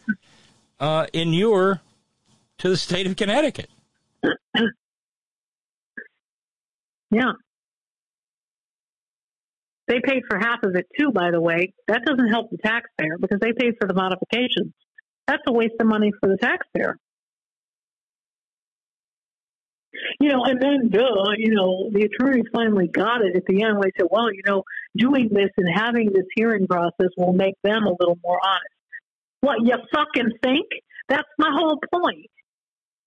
uh, 0.79 1.05
inure 1.13 1.79
to 2.61 2.69
the 2.69 2.77
state 2.77 3.07
of 3.07 3.15
Connecticut. 3.15 3.69
Yeah. 7.13 7.33
They 9.89 9.99
paid 10.01 10.23
for 10.29 10.39
half 10.39 10.63
of 10.63 10.77
it 10.77 10.87
too, 10.97 11.11
by 11.11 11.31
the 11.31 11.41
way. 11.41 11.73
That 11.89 12.05
doesn't 12.05 12.29
help 12.29 12.49
the 12.49 12.57
taxpayer 12.57 13.17
because 13.19 13.39
they 13.41 13.51
paid 13.51 13.73
for 13.81 13.85
the 13.85 13.93
modifications. 13.93 14.71
That's 15.27 15.43
a 15.45 15.51
waste 15.51 15.73
of 15.81 15.87
money 15.87 16.13
for 16.21 16.29
the 16.29 16.37
taxpayer. 16.37 16.95
You 20.21 20.29
know, 20.29 20.45
and 20.45 20.61
then, 20.61 20.89
duh, 20.89 21.31
you 21.35 21.53
know, 21.53 21.89
the 21.91 22.03
attorney 22.03 22.43
finally 22.53 22.87
got 22.87 23.21
it 23.21 23.35
at 23.35 23.43
the 23.45 23.61
end. 23.61 23.83
They 23.83 23.91
said, 23.99 24.07
well, 24.09 24.33
you 24.33 24.43
know, 24.45 24.63
doing 24.95 25.27
this 25.29 25.49
and 25.57 25.67
having 25.75 26.13
this 26.13 26.25
hearing 26.37 26.65
process 26.67 27.09
will 27.17 27.33
make 27.33 27.55
them 27.61 27.83
a 27.83 27.95
little 27.99 28.17
more 28.23 28.39
honest. 28.41 28.75
What, 29.41 29.57
you 29.65 29.75
fucking 29.93 30.37
think? 30.41 30.67
That's 31.09 31.27
my 31.37 31.49
whole 31.51 31.77
point. 31.93 32.29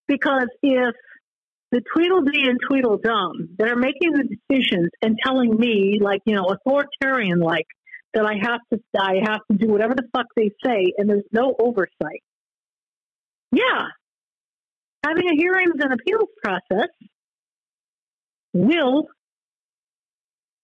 Because 0.07 0.49
if 0.63 0.95
the 1.73 1.81
Tweedledee 1.95 2.49
and 2.49 2.59
Tweedledum 2.69 3.57
that 3.59 3.69
are 3.69 3.77
making 3.77 4.13
the 4.13 4.25
decisions 4.25 4.91
and 5.03 5.19
telling 5.25 5.57
me, 5.57 5.99
like, 6.01 6.21
you 6.25 6.35
know, 6.35 6.45
authoritarian 6.47 7.41
like, 7.41 7.67
that 8.15 8.25
I 8.25 8.35
have 8.41 8.61
to 8.73 8.81
I 8.97 9.15
have 9.27 9.41
to 9.51 9.59
do 9.59 9.69
whatever 9.69 9.95
the 9.95 10.05
fuck 10.15 10.27
they 10.37 10.51
say 10.65 10.93
and 10.97 11.11
there's 11.11 11.25
no 11.33 11.55
oversight. 11.59 12.23
Yeah. 13.51 13.89
Having 15.05 15.29
a 15.29 15.37
hearings 15.37 15.75
and 15.81 15.93
appeals 15.93 16.29
process 16.43 16.89
will 18.53 19.09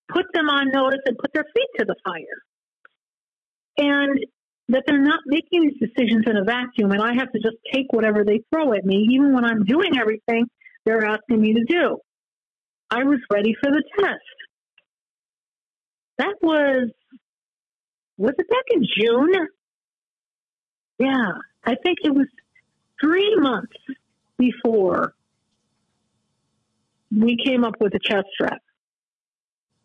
put 0.09 0.27
them 0.33 0.49
on 0.49 0.71
notice 0.73 1.01
and 1.07 1.19
put 1.19 1.33
their 1.35 1.45
feet 1.45 1.69
to 1.79 1.85
the 1.85 1.97
fire. 2.05 2.41
And 3.77 4.19
that 4.71 4.85
they're 4.87 5.03
not 5.03 5.21
making 5.27 5.63
these 5.63 5.79
decisions 5.81 6.25
in 6.27 6.37
a 6.37 6.45
vacuum 6.45 6.93
and 6.93 7.03
I 7.03 7.15
have 7.15 7.31
to 7.33 7.39
just 7.41 7.57
take 7.73 7.93
whatever 7.93 8.25
they 8.25 8.43
throw 8.53 8.73
at 8.73 8.85
me, 8.85 9.09
even 9.13 9.33
when 9.35 9.45
I'm 9.45 9.65
doing 9.65 9.99
everything 9.99 10.47
they're 10.85 11.05
asking 11.05 11.41
me 11.41 11.55
to 11.55 11.65
do. 11.65 11.99
I 12.91 13.05
was 13.05 13.19
ready 13.33 13.55
for 13.61 13.71
the 13.71 13.83
test. 13.99 14.21
That 16.19 16.35
was, 16.41 16.91
was 18.17 18.33
it 18.39 18.49
back 18.49 18.65
in 18.73 18.85
June? 18.85 19.49
Yeah, 20.99 21.33
I 21.65 21.75
think 21.83 21.99
it 22.05 22.15
was 22.15 22.27
three 23.01 23.35
months 23.37 23.73
before 24.39 25.15
we 27.11 27.37
came 27.45 27.65
up 27.65 27.75
with 27.81 27.95
a 27.95 27.99
chest 27.99 28.27
strap. 28.35 28.59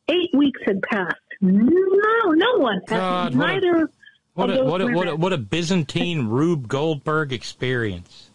Eight 0.09 0.29
weeks 0.33 0.61
had 0.65 0.81
passed. 0.83 1.15
No, 1.41 2.31
no 2.31 2.57
one. 2.57 2.81
had- 2.87 2.97
God, 2.97 3.35
neither 3.35 3.89
What 4.35 4.51
a 4.51 4.63
what 4.65 4.81
a, 4.81 4.87
what 4.87 5.07
a 5.07 5.15
what 5.15 5.33
a 5.33 5.37
Byzantine 5.37 6.27
Rube 6.29 6.67
Goldberg 6.67 7.31
experience. 7.31 8.29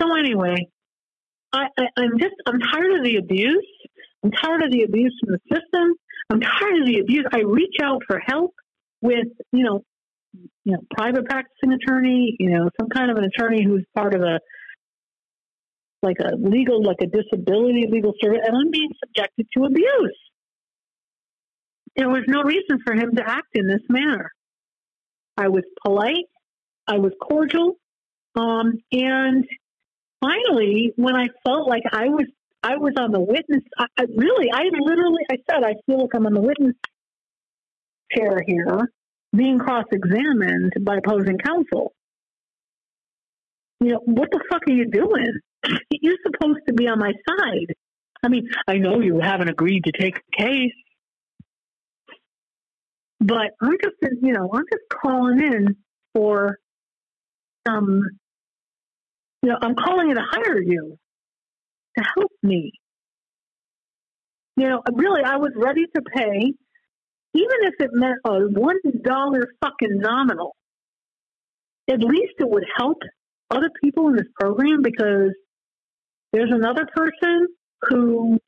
So 0.00 0.14
anyway, 0.14 0.68
I, 1.52 1.66
I, 1.78 1.84
I'm 1.96 2.18
just 2.18 2.34
I'm 2.46 2.60
tired 2.60 2.98
of 2.98 3.04
the 3.04 3.16
abuse. 3.16 3.66
I'm 4.22 4.30
tired 4.32 4.62
of 4.62 4.70
the 4.70 4.82
abuse 4.82 5.18
from 5.24 5.34
the 5.34 5.56
system. 5.56 5.94
I'm 6.30 6.40
tired 6.40 6.80
of 6.80 6.86
the 6.86 6.98
abuse. 6.98 7.24
I 7.32 7.40
reach 7.40 7.76
out 7.82 8.02
for 8.06 8.20
help 8.24 8.52
with 9.00 9.28
you 9.52 9.64
know, 9.64 9.82
you 10.64 10.72
know, 10.72 10.80
private 10.94 11.24
practicing 11.24 11.72
attorney, 11.72 12.36
you 12.38 12.50
know, 12.50 12.68
some 12.78 12.90
kind 12.90 13.10
of 13.10 13.16
an 13.16 13.24
attorney 13.24 13.64
who's 13.64 13.84
part 13.94 14.14
of 14.14 14.20
a 14.20 14.40
like 16.02 16.16
a 16.20 16.36
legal, 16.36 16.82
like 16.82 16.98
a 17.00 17.06
disability 17.06 17.86
legal 17.88 18.12
service, 18.22 18.40
and 18.44 18.54
I'm 18.54 18.70
being 18.70 18.90
subjected 19.02 19.46
to 19.56 19.64
abuse. 19.64 20.18
There 21.96 22.08
was 22.08 22.22
no 22.26 22.42
reason 22.42 22.78
for 22.84 22.94
him 22.94 23.16
to 23.16 23.22
act 23.28 23.48
in 23.54 23.66
this 23.66 23.82
manner. 23.88 24.30
I 25.36 25.48
was 25.48 25.64
polite. 25.84 26.26
I 26.86 26.98
was 26.98 27.12
cordial. 27.20 27.76
Um, 28.34 28.78
and 28.92 29.44
finally, 30.20 30.92
when 30.96 31.14
I 31.14 31.28
felt 31.44 31.68
like 31.68 31.82
I 31.92 32.06
was, 32.06 32.26
I 32.62 32.76
was 32.76 32.94
on 32.98 33.12
the 33.12 33.20
witness, 33.20 33.62
I, 33.78 33.86
I 33.98 34.04
really, 34.16 34.50
I 34.52 34.64
literally, 34.78 35.22
I 35.30 35.36
said, 35.50 35.64
I 35.64 35.74
feel 35.86 36.00
like 36.02 36.14
I'm 36.14 36.26
on 36.26 36.34
the 36.34 36.40
witness 36.40 36.74
chair 38.16 38.42
here, 38.46 38.90
being 39.34 39.58
cross-examined 39.58 40.72
by 40.82 40.96
opposing 40.96 41.38
counsel. 41.38 41.92
You 43.80 43.92
know, 43.92 44.00
what 44.04 44.30
the 44.30 44.40
fuck 44.50 44.62
are 44.68 44.72
you 44.72 44.88
doing? 44.90 45.32
You're 45.90 46.16
supposed 46.24 46.60
to 46.68 46.74
be 46.74 46.86
on 46.86 46.98
my 46.98 47.12
side. 47.28 47.74
I 48.22 48.28
mean, 48.28 48.48
I 48.68 48.78
know 48.78 49.00
you 49.00 49.18
haven't 49.20 49.48
agreed 49.48 49.84
to 49.84 49.92
take 49.92 50.14
the 50.14 50.44
case, 50.44 50.72
but 53.22 53.50
I'm 53.60 53.76
just, 53.82 53.96
you 54.22 54.32
know, 54.32 54.50
I'm 54.52 54.64
just 54.70 54.84
calling 55.02 55.40
in 55.42 55.76
for 56.14 56.58
some 57.66 58.02
you 59.42 59.50
know, 59.50 59.58
I'm 59.60 59.74
calling 59.74 60.08
you 60.08 60.14
to 60.14 60.22
hire 60.22 60.62
you 60.62 60.96
to 61.98 62.04
help 62.16 62.30
me. 62.42 62.72
You 64.56 64.68
know, 64.68 64.82
really, 64.92 65.22
I 65.24 65.36
was 65.36 65.50
ready 65.56 65.84
to 65.96 66.02
pay, 66.02 66.52
even 67.34 67.56
if 67.62 67.74
it 67.80 67.90
meant 67.92 68.18
a 68.24 68.38
one 68.48 68.76
dollar 69.02 69.48
fucking 69.62 69.98
nominal. 69.98 70.54
At 71.90 72.00
least 72.00 72.34
it 72.38 72.48
would 72.48 72.64
help 72.76 72.98
other 73.50 73.70
people 73.82 74.08
in 74.08 74.16
this 74.16 74.28
program 74.38 74.82
because 74.82 75.32
there's 76.32 76.52
another 76.52 76.86
person 76.94 77.48
who 77.88 78.38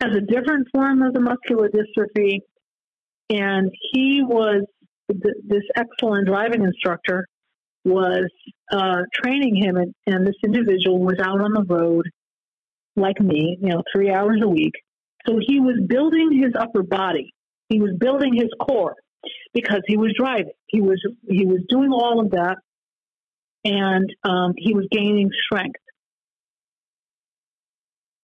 has 0.00 0.16
a 0.16 0.20
different 0.20 0.68
form 0.74 1.02
of 1.02 1.12
the 1.12 1.20
muscular 1.20 1.68
dystrophy, 1.68 2.38
and 3.34 3.70
he 3.92 4.22
was 4.22 4.64
th- 5.10 5.34
this 5.46 5.62
excellent 5.76 6.26
driving 6.26 6.62
instructor 6.62 7.26
was 7.84 8.26
uh, 8.72 9.02
training 9.12 9.56
him, 9.56 9.76
and, 9.76 9.94
and 10.06 10.26
this 10.26 10.36
individual 10.44 11.00
was 11.00 11.18
out 11.20 11.40
on 11.40 11.52
the 11.52 11.64
road 11.68 12.06
like 12.96 13.20
me, 13.20 13.58
you 13.60 13.68
know, 13.68 13.82
three 13.94 14.10
hours 14.10 14.40
a 14.42 14.48
week. 14.48 14.72
So 15.26 15.38
he 15.44 15.60
was 15.60 15.80
building 15.86 16.40
his 16.42 16.52
upper 16.58 16.82
body. 16.82 17.32
He 17.68 17.80
was 17.80 17.92
building 17.98 18.34
his 18.34 18.50
core 18.60 18.94
because 19.52 19.80
he 19.86 19.96
was 19.96 20.14
driving. 20.16 20.52
He 20.66 20.80
was 20.80 21.02
he 21.28 21.44
was 21.46 21.60
doing 21.68 21.90
all 21.90 22.20
of 22.20 22.30
that, 22.32 22.56
and 23.64 24.08
um, 24.22 24.52
he 24.56 24.74
was 24.74 24.86
gaining 24.90 25.30
strength. 25.46 25.80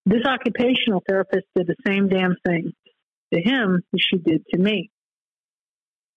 This 0.07 0.25
occupational 0.27 1.03
therapist 1.09 1.47
did 1.55 1.67
the 1.67 1.77
same 1.87 2.09
damn 2.09 2.37
thing 2.47 2.73
to 3.33 3.41
him 3.41 3.83
as 3.95 4.01
she 4.01 4.19
did 4.19 4.45
to 4.53 4.59
me. 4.61 4.91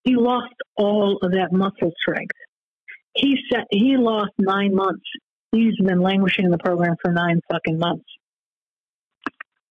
He 0.04 0.16
lost 0.16 0.54
all 0.76 1.18
of 1.22 1.32
that 1.32 1.52
muscle 1.52 1.92
strength 1.98 2.36
he 3.14 3.38
said 3.50 3.64
he 3.70 3.96
lost 3.96 4.32
nine 4.38 4.74
months. 4.74 5.04
He's 5.52 5.76
been 5.76 6.00
languishing 6.00 6.44
in 6.44 6.50
the 6.50 6.58
program 6.58 6.96
for 7.00 7.12
nine 7.12 7.40
fucking 7.50 7.78
months. 7.78 8.04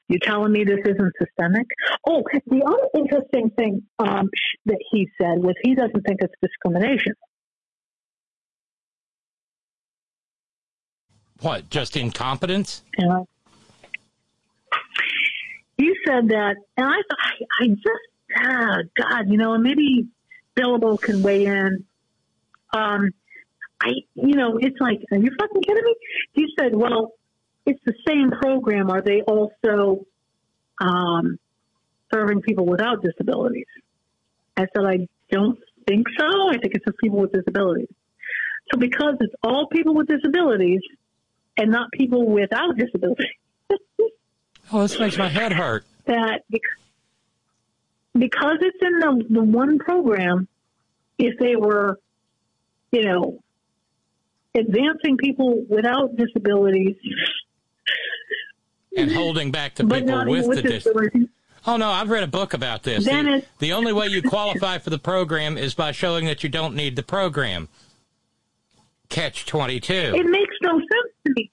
You 0.08 0.20
telling 0.20 0.52
me 0.52 0.64
this 0.64 0.80
isn't 0.86 1.14
systemic? 1.20 1.66
Oh, 2.08 2.24
the 2.46 2.64
other 2.64 2.88
interesting 2.96 3.50
thing 3.58 3.84
um, 4.00 4.30
sh- 4.34 4.58
that 4.66 4.80
he 4.92 5.10
said 5.20 5.40
was 5.40 5.56
he 5.64 5.76
doesn't 5.76 6.02
think 6.02 6.20
it's 6.22 6.34
discrimination. 6.42 7.14
What? 11.42 11.70
Just 11.70 11.98
incompetence? 11.98 12.84
You 12.98 13.28
he 15.78 15.92
said 16.06 16.30
that, 16.30 16.56
and 16.78 16.86
I 16.86 16.96
thought, 16.96 17.20
I, 17.20 17.64
I 17.64 17.68
just, 17.68 18.38
ah, 18.38 18.78
God, 18.96 19.30
you 19.30 19.38
know, 19.38 19.54
and 19.54 19.64
maybe 19.64 20.08
Billable 20.58 21.00
can 21.02 21.22
weigh 21.24 21.46
in. 21.46 21.86
Um, 22.74 23.10
I, 23.82 23.90
you 24.16 24.36
know, 24.36 24.58
it's 24.60 24.80
like, 24.80 25.00
are 25.12 25.18
you 25.18 25.32
fucking 25.40 25.62
kidding 25.62 25.84
me? 25.84 25.96
He 26.34 26.46
said, 26.58 26.76
well, 26.76 27.14
it's 27.66 27.80
the 27.86 27.94
same 28.08 28.32
program. 28.32 28.90
Are 28.90 29.02
they 29.02 29.22
also 29.22 30.06
um, 30.80 31.38
serving 32.14 32.42
people 32.42 32.66
without 32.66 33.02
disabilities? 33.04 33.66
I 34.56 34.62
said, 34.76 34.86
I 34.86 35.08
don't 35.32 35.60
think 35.88 36.08
so. 36.18 36.26
I 36.50 36.58
think 36.58 36.76
it's 36.76 36.86
just 36.86 36.98
people 37.00 37.20
with 37.20 37.32
disabilities. 37.34 37.90
So 38.72 38.80
because 38.80 39.16
it's 39.20 39.34
all 39.44 39.68
people 39.68 39.94
with 39.96 40.08
disabilities 40.08 40.82
and 41.58 41.72
not 41.72 41.92
people 41.92 42.26
without 42.26 42.78
disabilities, 42.78 43.28
Oh, 44.72 44.82
this 44.84 44.98
makes 44.98 45.18
my 45.18 45.28
head 45.28 45.52
hurt. 45.52 45.86
that 46.06 46.42
because 46.50 46.72
it's 48.16 48.78
in 48.82 49.00
the, 49.00 49.26
the 49.30 49.44
one 49.44 49.80
program, 49.80 50.48
if 51.18 51.38
they 51.40 51.56
were, 51.56 52.00
you 52.92 53.04
know, 53.04 53.40
advancing 54.56 55.18
people 55.18 55.66
without 55.68 56.16
disabilities 56.16 56.96
and 58.96 59.12
holding 59.12 59.52
back 59.52 59.76
the 59.76 59.84
people 59.84 60.02
not 60.02 60.28
with 60.28 60.44
the 60.44 60.48
with 60.48 60.64
disabilities, 60.64 61.28
Oh 61.66 61.78
no, 61.78 61.90
I've 61.90 62.10
read 62.10 62.24
a 62.24 62.28
book 62.28 62.54
about 62.54 62.84
this. 62.84 63.06
Then 63.06 63.26
the, 63.26 63.46
the 63.60 63.74
only 63.74 63.94
way 63.94 64.08
you 64.08 64.22
qualify 64.22 64.80
for 64.80 64.90
the 64.90 65.00
program 65.00 65.58
is 65.58 65.74
by 65.74 65.92
showing 65.94 66.26
that 66.26 66.44
you 66.44 66.50
don't 66.50 66.76
need 66.76 66.96
the 66.96 67.04
program. 67.04 67.70
Catch 69.10 69.46
twenty 69.46 69.80
two. 69.80 69.94
it 69.94 70.26
makes 70.26 70.56
no 70.62 70.74
sense 70.74 71.14
to 71.26 71.34
me. 71.36 71.52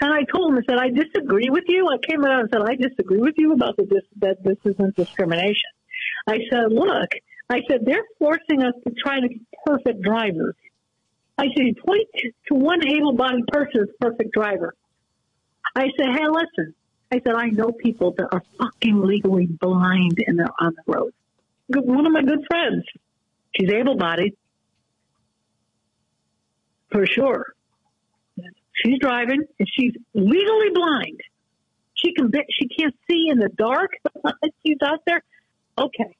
And 0.00 0.12
I 0.12 0.22
told 0.32 0.52
him, 0.52 0.58
I 0.58 0.62
said, 0.68 0.78
I 0.78 0.90
disagree 0.90 1.48
with 1.50 1.64
you. 1.66 1.88
I 1.88 1.96
came 2.06 2.24
out 2.24 2.40
and 2.40 2.48
said, 2.52 2.62
I 2.62 2.76
disagree 2.76 3.18
with 3.18 3.34
you 3.36 3.52
about 3.52 3.76
the 3.76 3.84
dis- 3.84 4.02
that 4.18 4.44
this 4.44 4.58
isn't 4.64 4.94
discrimination. 4.94 5.70
I 6.26 6.38
said, 6.50 6.70
look, 6.70 7.10
I 7.50 7.60
said, 7.68 7.84
they're 7.84 8.04
forcing 8.18 8.62
us 8.62 8.74
to 8.86 8.94
try 8.94 9.20
to 9.20 9.28
be 9.28 9.40
perfect 9.64 10.02
drivers. 10.02 10.54
I 11.38 11.46
said, 11.56 11.76
point 11.84 12.08
to 12.48 12.54
one 12.54 12.86
able-bodied 12.86 13.46
person 13.46 13.82
as 13.82 13.88
perfect 14.00 14.32
driver. 14.32 14.74
I 15.74 15.88
said, 15.96 16.08
hey, 16.14 16.26
listen. 16.28 16.74
I 17.10 17.20
said, 17.24 17.34
I 17.34 17.46
know 17.46 17.70
people 17.72 18.12
that 18.18 18.28
are 18.32 18.42
fucking 18.58 19.00
legally 19.00 19.46
blind 19.46 20.18
and 20.26 20.38
they're 20.38 20.46
on 20.60 20.74
the 20.74 20.92
road. 20.92 21.14
One 21.68 22.06
of 22.06 22.12
my 22.12 22.22
good 22.22 22.44
friends, 22.50 22.84
she's 23.54 23.70
able-bodied, 23.70 24.36
for 26.90 27.06
sure. 27.06 27.46
She's 28.74 28.98
driving 29.00 29.42
and 29.58 29.68
she's 29.72 29.92
legally 30.14 30.70
blind. 30.72 31.20
She 31.94 32.14
can 32.14 32.30
she 32.50 32.68
can't 32.68 32.94
see 33.10 33.28
in 33.28 33.38
the 33.38 33.48
dark. 33.48 33.92
she's 34.64 34.76
out 34.84 35.00
there. 35.04 35.22
Okay. 35.84 36.16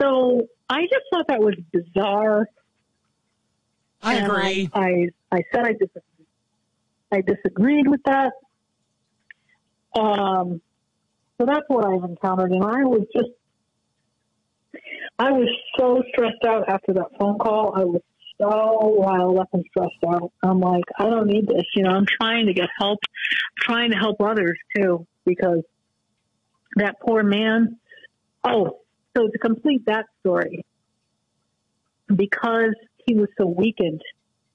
So 0.00 0.46
I 0.68 0.82
just 0.82 1.04
thought 1.10 1.28
that 1.28 1.40
was 1.40 1.54
bizarre. 1.72 2.48
I 4.02 4.14
And 4.16 4.26
agree. 4.26 4.70
I, 4.72 4.80
I, 5.32 5.36
I 5.38 5.42
said 5.52 5.64
I 5.64 5.72
disagreed. 5.72 6.02
I 7.12 7.20
disagreed 7.22 7.88
with 7.88 8.02
that. 8.04 8.32
Um, 9.98 10.60
so 11.38 11.46
that's 11.46 11.64
what 11.68 11.84
I've 11.86 12.04
encountered, 12.04 12.50
and 12.50 12.62
I 12.62 12.84
was 12.84 13.06
just, 13.14 13.30
I 15.18 15.32
was 15.32 15.48
so 15.78 16.02
stressed 16.10 16.44
out 16.46 16.68
after 16.68 16.92
that 16.94 17.16
phone 17.18 17.38
call. 17.38 17.72
I 17.74 17.84
was 17.84 18.02
so 18.38 19.02
riled 19.02 19.38
up 19.38 19.48
and 19.52 19.64
stressed 19.70 19.94
out. 20.06 20.32
I'm 20.42 20.60
like, 20.60 20.84
I 20.98 21.04
don't 21.04 21.26
need 21.26 21.46
this. 21.46 21.64
You 21.74 21.84
know, 21.84 21.90
I'm 21.90 22.06
trying 22.06 22.46
to 22.46 22.52
get 22.52 22.68
help, 22.78 22.98
trying 23.58 23.90
to 23.92 23.96
help 23.96 24.20
others 24.20 24.58
too, 24.74 25.06
because 25.24 25.62
that 26.76 26.96
poor 27.00 27.22
man. 27.22 27.78
Oh, 28.46 28.78
so 29.16 29.26
to 29.26 29.38
complete 29.38 29.86
that 29.86 30.06
story, 30.20 30.64
because 32.14 32.74
he 33.04 33.14
was 33.14 33.28
so 33.36 33.46
weakened, 33.46 34.02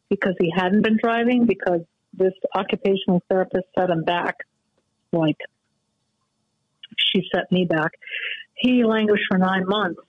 because 0.09 0.35
he 0.39 0.51
hadn't 0.55 0.83
been 0.83 0.97
driving, 1.01 1.45
because 1.45 1.81
this 2.13 2.33
occupational 2.55 3.21
therapist 3.29 3.65
set 3.77 3.89
him 3.89 4.03
back, 4.03 4.35
like 5.11 5.37
she 6.97 7.21
set 7.33 7.51
me 7.51 7.65
back. 7.65 7.91
He 8.55 8.83
languished 8.85 9.23
for 9.29 9.37
nine 9.37 9.65
months. 9.67 9.99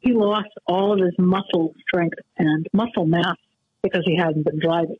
He 0.00 0.12
lost 0.12 0.48
all 0.66 0.92
of 0.92 0.98
his 0.98 1.14
muscle 1.18 1.74
strength 1.86 2.18
and 2.38 2.66
muscle 2.72 3.06
mass 3.06 3.36
because 3.82 4.02
he 4.04 4.16
hadn't 4.16 4.44
been 4.44 4.58
driving. 4.58 4.96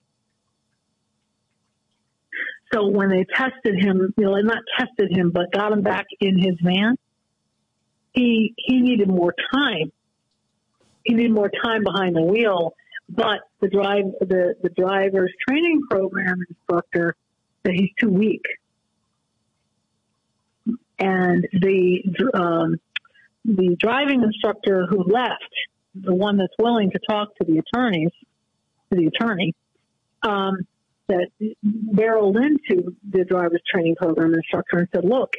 So 2.73 2.87
when 2.89 3.09
they 3.09 3.25
tested 3.35 3.83
him, 3.83 4.15
you 4.17 4.25
know, 4.25 4.37
not 4.37 4.63
tested 4.79 5.11
him, 5.11 5.33
but 5.33 5.51
got 5.53 5.73
him 5.73 5.83
back 5.83 6.07
in 6.21 6.39
his 6.39 6.55
van, 6.63 6.97
he 8.13 8.55
he 8.57 8.81
needed 8.81 9.09
more 9.09 9.35
time. 9.53 9.93
He 11.05 11.15
needed 11.15 11.33
more 11.33 11.51
time 11.63 11.85
behind 11.85 12.17
the 12.17 12.23
wheel. 12.23 12.75
But 13.09 13.41
the 13.61 13.69
drive 13.69 14.05
the 14.21 14.55
the 14.63 14.69
driver's 14.71 15.33
training 15.49 15.83
program 15.91 16.45
instructor 16.49 17.17
said 17.65 17.75
he's 17.75 17.91
too 18.01 18.11
weak, 18.11 18.45
and 20.99 21.47
the 21.53 22.03
um, 22.35 22.77
the 23.45 23.77
driving 23.79 24.23
instructor 24.23 24.87
who 24.89 25.03
left, 25.03 25.51
the 25.95 26.15
one 26.15 26.37
that's 26.37 26.55
willing 26.59 26.91
to 26.93 27.01
talk 27.09 27.35
to 27.37 27.45
the 27.45 27.59
attorneys, 27.59 28.13
to 28.93 28.99
the 28.99 29.07
attorney, 29.07 29.55
um, 30.23 30.59
that 31.09 31.29
barreled 31.65 32.37
into 32.37 32.95
the 33.09 33.25
driver's 33.25 33.63
training 33.69 33.97
program 33.97 34.35
instructor 34.35 34.79
and 34.79 34.89
said, 34.95 35.05
"Look, 35.05 35.35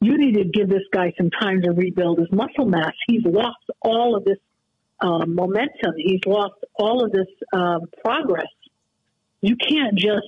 you 0.00 0.16
need 0.16 0.34
to 0.34 0.44
give 0.44 0.68
this 0.68 0.82
guy 0.92 1.12
some 1.18 1.30
time 1.30 1.62
to 1.62 1.70
rebuild 1.72 2.18
his 2.18 2.30
muscle 2.30 2.66
mass. 2.66 2.92
He's 3.08 3.24
lost 3.24 3.56
all 3.82 4.16
of 4.16 4.24
this 4.24 4.38
uh, 5.00 5.26
momentum. 5.26 5.94
He's 5.96 6.20
lost 6.26 6.54
all 6.74 7.04
of 7.04 7.12
this 7.12 7.26
um, 7.52 7.82
progress. 8.04 8.46
You 9.40 9.56
can't 9.56 9.96
just 9.96 10.26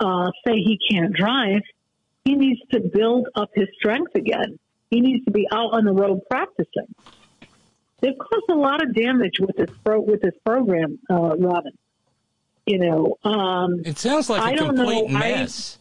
uh, 0.00 0.30
say 0.46 0.54
he 0.54 0.78
can't 0.90 1.12
drive. 1.14 1.62
He 2.24 2.34
needs 2.34 2.60
to 2.72 2.80
build 2.80 3.28
up 3.34 3.50
his 3.54 3.68
strength 3.78 4.14
again. 4.14 4.58
He 4.90 5.00
needs 5.00 5.24
to 5.24 5.30
be 5.30 5.46
out 5.52 5.72
on 5.74 5.84
the 5.84 5.92
road 5.92 6.20
practicing. 6.30 6.94
They've 8.00 8.18
caused 8.18 8.44
a 8.50 8.54
lot 8.54 8.82
of 8.82 8.94
damage 8.94 9.34
with 9.40 9.56
this 9.56 9.70
pro- 9.84 10.00
with 10.00 10.20
this 10.22 10.34
program, 10.44 10.98
uh, 11.10 11.36
Robin. 11.38 11.72
You 12.66 12.78
know, 12.78 13.16
um, 13.24 13.80
It 13.84 13.98
sounds 13.98 14.28
like 14.30 14.52
a 14.52 14.56
don't 14.56 14.74
know. 14.76 14.84
complete 14.84 15.16
I- 15.16 15.18
mess. 15.18 15.78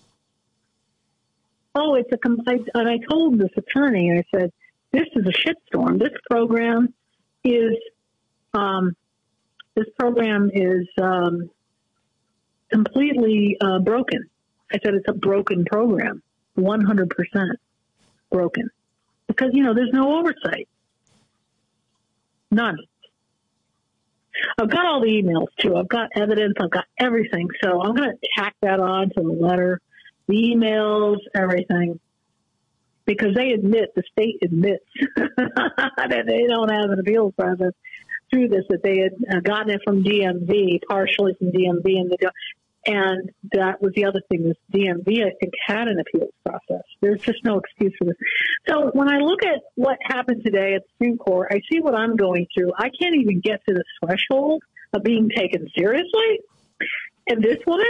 Oh, 1.75 1.95
it's 1.95 2.11
a 2.11 2.17
complaint. 2.17 2.69
And 2.73 2.87
I 2.87 2.97
told 3.09 3.39
this 3.39 3.51
attorney, 3.57 4.11
I 4.11 4.23
said, 4.35 4.51
this 4.91 5.07
is 5.15 5.25
a 5.25 5.31
shitstorm. 5.31 5.99
This 5.99 6.13
program 6.29 6.93
is, 7.43 7.77
um, 8.53 8.95
this 9.75 9.87
program 9.97 10.51
is 10.53 10.87
um, 11.01 11.49
completely 12.69 13.57
uh, 13.61 13.79
broken. 13.79 14.29
I 14.73 14.79
said 14.83 14.93
it's 14.93 15.07
a 15.07 15.13
broken 15.13 15.65
program, 15.65 16.21
100% 16.57 17.09
broken. 18.31 18.69
Because, 19.27 19.51
you 19.53 19.63
know, 19.63 19.73
there's 19.73 19.93
no 19.93 20.19
oversight. 20.19 20.67
None. 22.51 22.77
I've 24.57 24.69
got 24.69 24.85
all 24.85 25.01
the 25.01 25.07
emails 25.07 25.47
too. 25.59 25.75
I've 25.75 25.87
got 25.87 26.09
evidence. 26.15 26.55
I've 26.59 26.71
got 26.71 26.85
everything. 26.97 27.47
So 27.63 27.81
I'm 27.81 27.95
going 27.95 28.11
to 28.11 28.27
tack 28.37 28.55
that 28.61 28.79
on 28.79 29.09
to 29.09 29.21
the 29.21 29.31
letter, 29.31 29.79
the 30.31 30.55
emails, 30.55 31.17
everything, 31.35 31.99
because 33.05 33.35
they 33.35 33.51
admit 33.51 33.93
the 33.95 34.03
state 34.11 34.37
admits 34.41 34.85
that 35.15 36.23
they 36.27 36.47
don't 36.47 36.69
have 36.69 36.89
an 36.89 36.99
appeals 36.99 37.33
process 37.37 37.73
through 38.29 38.47
this. 38.47 38.63
That 38.69 38.83
they 38.83 38.99
had 38.99 39.37
uh, 39.37 39.39
gotten 39.41 39.71
it 39.71 39.81
from 39.85 40.03
DMV, 40.03 40.81
partially 40.87 41.33
from 41.37 41.51
DMV, 41.51 41.99
and 41.99 42.11
the 42.11 42.31
and 42.83 43.29
that 43.53 43.81
was 43.81 43.93
the 43.95 44.05
other 44.05 44.21
thing. 44.27 44.43
This 44.43 44.57
DMV, 44.73 45.25
I 45.25 45.31
think, 45.39 45.53
had 45.67 45.87
an 45.87 45.99
appeals 45.99 46.33
process. 46.43 46.83
There's 46.99 47.21
just 47.21 47.43
no 47.43 47.59
excuse 47.59 47.93
for 47.97 48.05
this. 48.05 48.15
So 48.67 48.89
when 48.93 49.07
I 49.07 49.17
look 49.17 49.43
at 49.43 49.61
what 49.75 49.97
happened 50.01 50.43
today 50.43 50.73
at 50.75 50.81
the 50.81 50.87
Supreme 50.93 51.17
Court, 51.17 51.49
I 51.51 51.61
see 51.71 51.79
what 51.79 51.93
I'm 51.93 52.15
going 52.15 52.47
through. 52.53 52.71
I 52.75 52.89
can't 52.89 53.15
even 53.15 53.39
get 53.39 53.61
to 53.67 53.75
the 53.75 53.83
threshold 54.03 54.63
of 54.93 55.03
being 55.03 55.29
taken 55.29 55.67
seriously. 55.77 56.39
And 57.27 57.43
this 57.43 57.59
woman, 57.67 57.85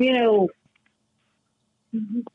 you 0.00 0.12
know, 0.14 0.48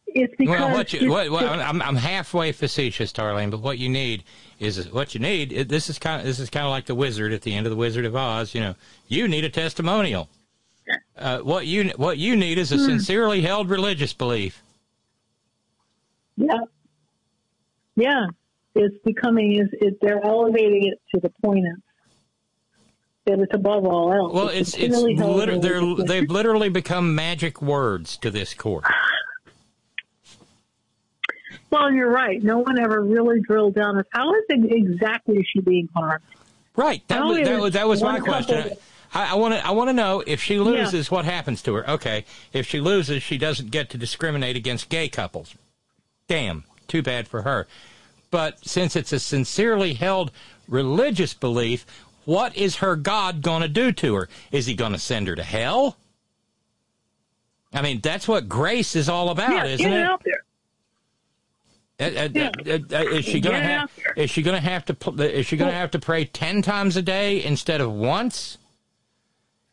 it's 0.08 0.34
because 0.38 0.60
Well, 0.60 0.72
what 0.72 0.94
you, 0.94 1.10
what, 1.10 1.44
I'm, 1.44 1.82
I'm 1.82 1.96
halfway 1.96 2.52
facetious, 2.52 3.12
Darlene, 3.12 3.50
but 3.52 3.62
what 3.62 3.80
you 3.80 3.90
need 3.90 4.24
is 4.60 4.92
what 4.92 5.14
you 5.14 5.20
need. 5.20 5.52
It, 5.52 5.68
this 5.70 5.90
is 5.90 5.98
kind 5.98 6.22
of 6.22 6.28
this 6.28 6.40
is 6.40 6.50
kind 6.50 6.66
of 6.66 6.70
like 6.70 6.86
the 6.86 6.96
wizard 6.96 7.34
at 7.34 7.42
the 7.42 7.54
end 7.54 7.66
of 7.66 7.72
the 7.72 7.76
Wizard 7.76 8.06
of 8.06 8.16
Oz. 8.16 8.54
You 8.54 8.62
know, 8.62 8.76
you 9.08 9.28
need 9.28 9.44
a 9.44 9.50
testimonial. 9.50 10.30
Uh, 11.18 11.40
what 11.40 11.66
you 11.66 11.90
what 11.98 12.18
you 12.20 12.36
need 12.36 12.58
is 12.60 12.72
a 12.72 12.78
Hmm. 12.78 12.86
sincerely 12.86 13.42
held 13.42 13.70
religious 13.70 14.14
belief. 14.14 14.62
Yeah. 16.38 16.60
Yeah. 17.96 18.28
It's 18.76 18.98
becoming, 19.06 19.54
is 19.54 19.70
it, 19.72 19.98
they're 20.02 20.24
elevating 20.24 20.86
it 20.86 21.00
to 21.16 21.22
the 21.22 21.32
point 21.44 21.66
of 21.66 21.82
that 23.26 23.40
it's 23.40 23.54
above 23.54 23.86
all 23.86 24.14
else. 24.14 24.34
Well, 24.34 24.48
it's 24.50 24.76
it's 24.76 24.96
held 24.96 25.36
liter- 25.38 25.60
they're, 25.60 25.96
they've 26.06 26.30
literally 26.30 26.70
become 26.70 27.16
magic 27.16 27.62
words 27.62 28.18
to 28.18 28.32
this 28.32 28.54
court. 28.54 28.86
Well, 31.72 31.92
you're 31.92 32.10
right. 32.10 32.42
No 32.42 32.60
one 32.60 32.80
ever 32.80 33.02
really 33.02 33.42
drilled 33.42 33.76
down 33.76 33.98
as 34.00 34.06
how 34.12 34.34
is 34.36 34.44
it 34.48 34.72
exactly 34.72 35.40
is 35.40 35.46
she 35.52 35.60
being 35.60 35.90
harmed? 35.94 36.24
Right. 36.78 37.06
That 37.10 37.26
was 37.26 37.38
that 37.40 37.60
was, 37.60 37.74
that 37.74 37.88
was 37.88 38.02
my 38.02 38.20
question. 38.22 38.72
I 39.14 39.36
want 39.36 39.54
to 39.54 39.66
I 39.66 39.72
want 39.72 39.90
to 39.90 39.94
know 39.94 40.24
if 40.26 40.42
she 40.42 40.60
loses, 40.60 41.10
what 41.10 41.26
happens 41.26 41.62
to 41.64 41.76
her? 41.76 41.90
Okay, 41.90 42.26
if 42.54 42.68
she 42.68 42.80
loses, 42.80 43.24
she 43.24 43.38
doesn't 43.38 43.72
get 43.72 43.90
to 43.92 43.98
discriminate 43.98 44.56
against 44.56 44.90
gay 44.90 45.08
couples. 45.08 45.56
Damn, 46.28 46.66
too 46.88 47.02
bad 47.02 47.28
for 47.28 47.42
her. 47.44 47.68
But 48.30 48.66
since 48.66 48.96
it's 48.96 49.14
a 49.14 49.20
sincerely 49.20 49.94
held 49.94 50.32
religious 50.68 51.34
belief, 51.34 51.86
what 52.26 52.56
is 52.56 52.78
her 52.78 52.96
God 52.96 53.42
going 53.42 53.62
to 53.62 53.68
do 53.68 53.92
to 53.92 54.16
her? 54.16 54.30
Is 54.52 54.66
he 54.66 54.76
going 54.76 54.92
to 54.92 55.00
send 55.00 55.28
her 55.28 55.36
to 55.36 55.44
hell? 55.44 55.98
I 57.74 57.82
mean, 57.82 58.00
that's 58.02 58.28
what 58.28 58.48
grace 58.48 58.96
is 58.96 59.10
all 59.10 59.30
about, 59.30 59.52
yeah, 59.52 59.66
isn't 59.66 59.94
it 59.94 60.20
there. 60.24 60.46
Uh, 61.98 62.04
uh, 62.04 62.50
uh, 62.66 62.80
uh, 62.92 63.10
is 63.10 63.24
she 63.24 63.40
gonna 63.40 63.62
have? 63.62 63.90
Is 64.18 64.30
she 64.30 64.42
gonna 64.42 64.60
have 64.60 64.84
to? 64.86 65.40
Is 65.40 65.46
she 65.46 65.56
gonna 65.56 65.72
have 65.72 65.92
to 65.92 66.00
pray 66.00 66.26
ten 66.26 66.62
times 66.62 66.98
a 66.98 67.02
day 67.02 67.42
instead 67.42 67.80
of 67.80 67.94
once? 67.94 68.58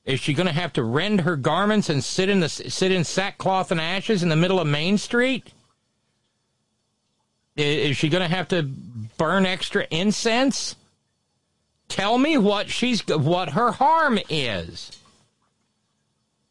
Is 0.04 0.20
she 0.20 0.32
gonna 0.32 0.52
have 0.52 0.72
to 0.74 0.84
rend 0.84 1.22
her 1.22 1.34
garments 1.34 1.88
and 1.88 2.02
sit 2.02 2.28
in 2.28 2.38
the 2.38 2.48
sit 2.48 2.92
in 2.92 3.02
sackcloth 3.02 3.72
and 3.72 3.80
ashes 3.80 4.22
in 4.22 4.28
the 4.28 4.36
middle 4.36 4.60
of 4.60 4.68
Main 4.68 4.98
Street? 4.98 5.52
Is 7.56 7.96
she 7.96 8.08
gonna 8.08 8.28
have 8.28 8.46
to 8.48 8.62
burn 9.18 9.44
extra 9.44 9.86
incense? 9.90 10.76
Tell 11.92 12.16
me 12.16 12.38
what 12.38 12.70
she's 12.70 13.06
what 13.06 13.50
her 13.50 13.72
harm 13.72 14.18
is 14.30 14.98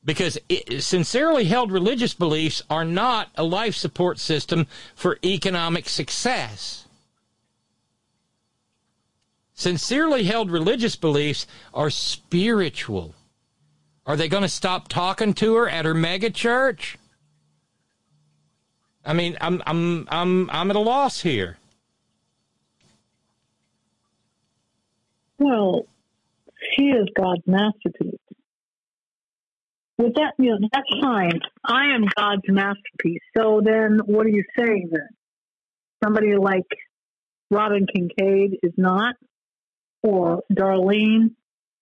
because 0.06 0.38
it, 0.48 0.84
sincerely 0.84 1.46
held 1.46 1.72
religious 1.72 2.14
beliefs 2.14 2.62
are 2.70 2.86
not 2.86 3.30
a 3.34 3.44
life 3.44 3.74
support 3.74 4.20
system 4.20 4.68
for 4.94 5.18
economic 5.26 5.90
success. 5.90 6.86
Sincerely 9.56 10.26
held 10.26 10.52
religious 10.52 10.96
beliefs 10.96 11.48
are 11.74 11.90
spiritual. 11.90 13.16
Are 14.06 14.16
they 14.16 14.28
going 14.28 14.44
to 14.44 14.48
stop 14.48 14.90
talking 14.90 15.34
to 15.34 15.56
her 15.56 15.68
at 15.68 15.86
her 15.86 15.96
mega 15.96 16.30
church? 16.30 17.00
I 19.04 19.14
mean, 19.14 19.40
I'm 19.42 19.64
I'm 19.66 20.08
I'm 20.12 20.50
I'm 20.52 20.70
at 20.70 20.76
a 20.76 20.80
loss 20.80 21.22
here. 21.22 21.58
Well, 25.42 25.88
she 26.76 26.84
is 26.84 27.08
God's 27.18 27.42
masterpiece. 27.48 28.20
With 29.98 30.14
that, 30.14 30.34
you 30.38 30.52
know, 30.52 30.70
that's 30.72 31.02
fine. 31.02 31.40
I 31.66 31.96
am 31.96 32.06
God's 32.16 32.44
masterpiece. 32.48 33.22
So 33.36 33.62
then, 33.64 34.02
what 34.06 34.28
are 34.28 34.30
you 34.30 34.44
saying 34.56 34.90
then? 34.92 35.10
Somebody 36.04 36.36
like 36.38 36.68
Robin 37.50 37.88
Kincaid 37.92 38.60
is 38.62 38.74
not, 38.78 39.16
or 40.04 40.44
Darlene 40.54 41.32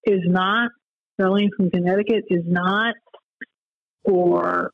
is 0.05 0.21
not. 0.23 0.71
Darlene 1.19 1.49
from 1.57 1.69
Connecticut 1.69 2.25
is 2.29 2.43
not, 2.45 2.95
or 4.05 4.71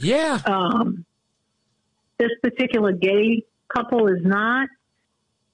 Yeah, 0.00 0.40
um, 0.44 1.04
this 2.18 2.30
particular 2.42 2.90
gay 2.90 3.44
couple 3.72 4.08
is 4.08 4.24
not, 4.24 4.68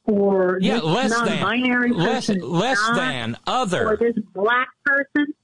or 0.07 0.59
yeah, 0.61 0.79
less 0.79 1.11
non-binary 1.11 1.91
than, 1.91 1.99
less 1.99 2.27
person 2.27 2.41
less 2.41 2.79
not, 2.79 2.97
than 2.97 3.35
or 3.35 3.39
other. 3.47 3.97
this 3.99 4.15
black 4.33 4.69
person, 4.85 5.35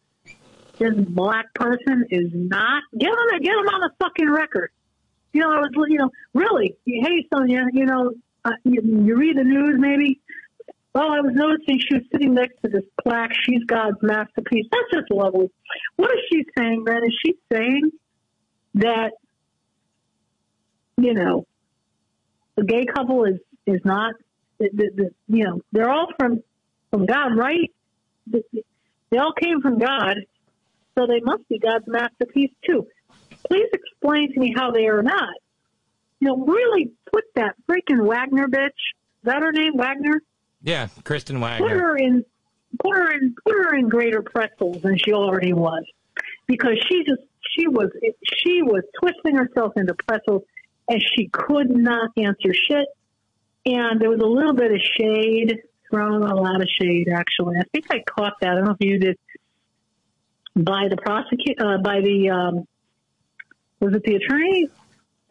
this 0.78 0.94
black 1.08 1.52
person 1.55 2.07
is 2.10 2.31
not. 2.32 2.82
Get 2.97 3.10
them, 3.10 3.41
get 3.41 3.52
them 3.52 3.66
on 3.68 3.81
the 3.81 3.91
fucking 4.00 4.31
record. 4.31 4.70
You 5.32 5.41
know, 5.41 5.50
I 5.50 5.60
was, 5.60 5.70
you 5.89 5.99
know, 5.99 6.10
really. 6.34 6.76
Hey, 6.84 7.26
Sonia, 7.32 7.66
you 7.73 7.86
know, 7.86 8.12
uh, 8.44 8.50
you, 8.65 8.81
you 8.82 9.16
read 9.16 9.36
the 9.36 9.44
news, 9.44 9.76
maybe. 9.78 10.20
Well, 10.94 11.10
I 11.10 11.20
was 11.20 11.32
noticing 11.34 11.78
she 11.78 11.94
was 11.94 12.05
sitting 12.12 12.34
next 12.34 12.60
to 12.62 12.68
this 12.68 12.84
plaque. 13.02 13.32
She's 13.44 13.65
God's 13.65 13.97
masterpiece. 14.02 14.66
That's 14.70 14.92
just 14.92 15.10
lovely. 15.10 15.50
What 15.97 16.10
is 16.12 16.20
she 16.31 16.44
saying, 16.57 16.84
then? 16.84 17.02
Is 17.05 17.18
she 17.24 17.34
saying 17.50 17.91
that, 18.74 19.12
you 20.99 21.15
know, 21.15 21.47
the 22.57 22.65
gay 22.65 22.84
couple 22.84 23.24
is 23.24 23.41
is 23.66 23.81
not, 23.84 24.15
the, 24.62 24.70
the, 24.73 24.91
the, 24.94 25.36
you 25.36 25.44
know, 25.44 25.60
they're 25.73 25.91
all 25.91 26.08
from 26.18 26.42
from 26.91 27.07
God, 27.07 27.36
right? 27.36 27.73
They 28.26 29.18
all 29.18 29.32
came 29.32 29.60
from 29.60 29.78
God, 29.78 30.16
so 30.97 31.07
they 31.07 31.20
must 31.20 31.49
be 31.49 31.58
God's 31.58 31.86
masterpiece 31.86 32.52
too. 32.65 32.86
Please 33.49 33.68
explain 33.73 34.32
to 34.32 34.41
me 34.41 34.55
how 34.55 34.70
they 34.70 34.86
are 34.86 35.02
not. 35.02 35.34
You 36.20 36.28
know, 36.28 36.36
really 36.36 36.92
put 37.12 37.24
that 37.34 37.57
freaking 37.68 38.07
Wagner 38.07 38.47
bitch. 38.47 38.66
Is 38.68 39.24
that 39.24 39.42
her 39.42 39.52
name, 39.52 39.73
Wagner? 39.76 40.23
Yeah, 40.62 40.89
Kristen 41.05 41.41
Wagner. 41.41 41.66
Put 41.66 41.76
her 41.76 41.97
in, 41.97 42.24
put 42.78 42.94
her 42.94 43.10
in, 43.12 43.34
put 43.44 43.55
her 43.55 43.74
in 43.74 43.89
greater 43.89 44.23
pretzels 44.23 44.82
than 44.82 44.97
she 44.99 45.12
already 45.12 45.52
was, 45.52 45.84
because 46.47 46.78
she 46.89 47.05
just 47.05 47.23
she 47.57 47.66
was 47.66 47.91
she 48.24 48.62
was 48.62 48.84
twisting 49.00 49.36
herself 49.36 49.73
into 49.76 49.94
pretzels, 49.94 50.42
and 50.89 51.02
she 51.16 51.28
could 51.28 51.70
not 51.70 52.10
answer 52.16 52.55
shit. 52.68 52.86
And 53.65 54.00
there 54.00 54.10
was 54.10 54.20
a 54.20 54.26
little 54.26 54.55
bit 54.55 54.73
of 54.73 54.81
shade 54.99 55.62
thrown, 55.89 56.23
a 56.23 56.34
lot 56.34 56.60
of 56.60 56.68
shade 56.81 57.08
actually. 57.15 57.57
I 57.58 57.65
think 57.73 57.86
I 57.91 58.02
caught 58.02 58.34
that. 58.41 58.50
I 58.50 58.55
don't 58.57 58.65
know 58.65 58.76
if 58.78 58.81
you 58.81 58.99
did. 58.99 59.18
By 60.55 60.89
the 60.91 60.97
prosecutor, 60.97 61.65
uh, 61.65 61.78
by 61.78 62.00
the 62.00 62.31
um, 62.31 62.66
was 63.81 63.94
it 63.94 64.02
the 64.05 64.16
attorney, 64.16 64.68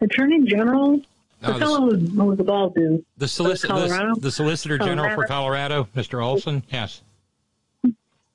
attorney 0.02 0.44
general? 0.46 1.02
No, 1.42 1.54
the 1.54 1.60
fellow 1.60 1.90
who 1.92 2.26
was, 2.26 2.38
the 2.38 2.44
bald 2.44 2.76
dude. 2.76 3.04
The, 3.18 3.26
solic- 3.26 3.62
the, 3.62 4.20
the 4.20 4.32
Solicitor 4.32 4.78
General 4.78 5.16
for 5.16 5.26
Colorado. 5.26 5.86
Colorado, 5.86 5.88
Mr. 5.96 6.24
Olson. 6.24 6.64
Yes. 6.72 7.02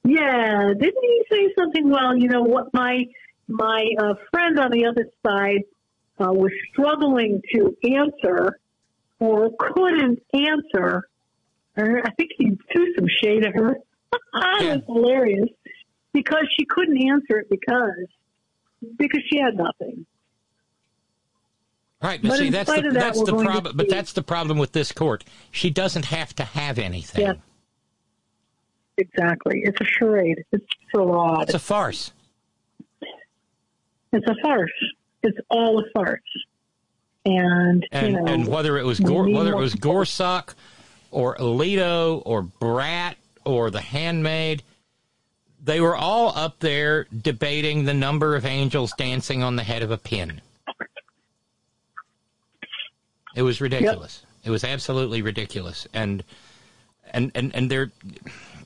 Yeah, 0.05 0.73
didn't 0.79 1.03
he 1.03 1.25
say 1.31 1.53
something? 1.59 1.91
Well, 1.91 2.17
you 2.17 2.29
know 2.29 2.43
what, 2.43 2.73
my 2.73 3.07
my 3.49 3.85
uh, 3.99 4.15
friend 4.31 4.59
on 4.59 4.71
the 4.71 4.87
other 4.87 5.09
side 5.25 5.63
uh, 6.19 6.33
was 6.33 6.53
struggling 6.73 7.43
to 7.55 7.77
answer 7.85 8.59
or 9.19 9.51
couldn't 9.59 10.23
answer. 10.33 11.09
Or 11.77 12.03
I 12.05 12.11
think 12.15 12.31
he 12.37 12.59
threw 12.73 12.95
some 12.95 13.07
shade 13.23 13.45
at 13.45 13.55
her. 13.55 13.77
it 14.13 14.19
was 14.35 14.83
hilarious 14.87 15.49
because 16.13 16.47
she 16.59 16.65
couldn't 16.65 17.03
answer 17.07 17.41
it 17.41 17.51
because 17.51 18.07
because 18.97 19.21
she 19.31 19.39
had 19.39 19.57
nothing. 19.57 20.07
Right, 22.03 22.21
but, 22.21 22.29
But 22.29 22.39
see 22.39 22.51
that's 22.51 22.73
the 22.73 22.83
that, 22.83 22.93
that's 22.93 23.23
the 23.23 23.37
problem. 23.37 23.77
But 23.77 23.89
that's 23.89 24.13
the 24.13 24.23
problem 24.23 24.59
with 24.59 24.73
this 24.73 24.93
court. 24.93 25.25
She 25.51 25.71
doesn't 25.71 26.07
have 26.07 26.35
to 26.37 26.45
have 26.45 26.79
anything. 26.79 27.27
Yeah. 27.27 27.35
Exactly, 28.99 29.63
it's 29.63 29.79
a 29.81 29.85
charade. 29.85 30.43
It's 30.53 30.65
odd. 30.95 31.43
It's 31.43 31.55
a 31.55 31.59
farce. 31.59 32.13
It's 34.13 34.27
a 34.27 34.35
farce. 34.43 34.73
It's 35.23 35.39
all 35.51 35.81
a 35.81 35.85
farce. 35.93 36.21
And, 37.27 37.87
And 37.91 38.07
you 38.07 38.21
know, 38.21 38.27
and 38.27 38.47
whether 38.47 38.79
it 38.79 38.85
was 38.85 39.01
we 39.01 39.07
Gor- 39.07 39.27
need 39.27 39.35
whether 39.35 39.53
it 39.53 39.59
was 39.59 39.75
Gorsuch 39.75 40.55
or 41.11 41.37
Alito 41.37 42.23
or 42.25 42.43
Brat 42.43 43.17
or 43.45 43.71
The 43.71 43.81
Handmaid, 43.81 44.63
they 45.63 45.81
were 45.81 45.97
all 45.97 46.33
up 46.37 46.61
there 46.61 47.05
debating 47.05 47.85
the 47.85 47.95
number 47.95 48.37
of 48.37 48.47
angels 48.47 48.93
dancing 48.97 49.43
on 49.43 49.57
the 49.57 49.65
head 49.65 49.83
of 49.83 49.91
a 49.91 49.99
pin. 49.99 50.41
It 53.35 53.43
was 53.43 53.61
ridiculous. 53.61 54.23
It 54.45 54.51
was 54.51 54.63
absolutely 54.63 55.21
ridiculous. 55.21 55.89
And 55.93 56.23
and 57.13 57.33
and 57.35 57.55
and 57.55 57.71
there 57.71 57.91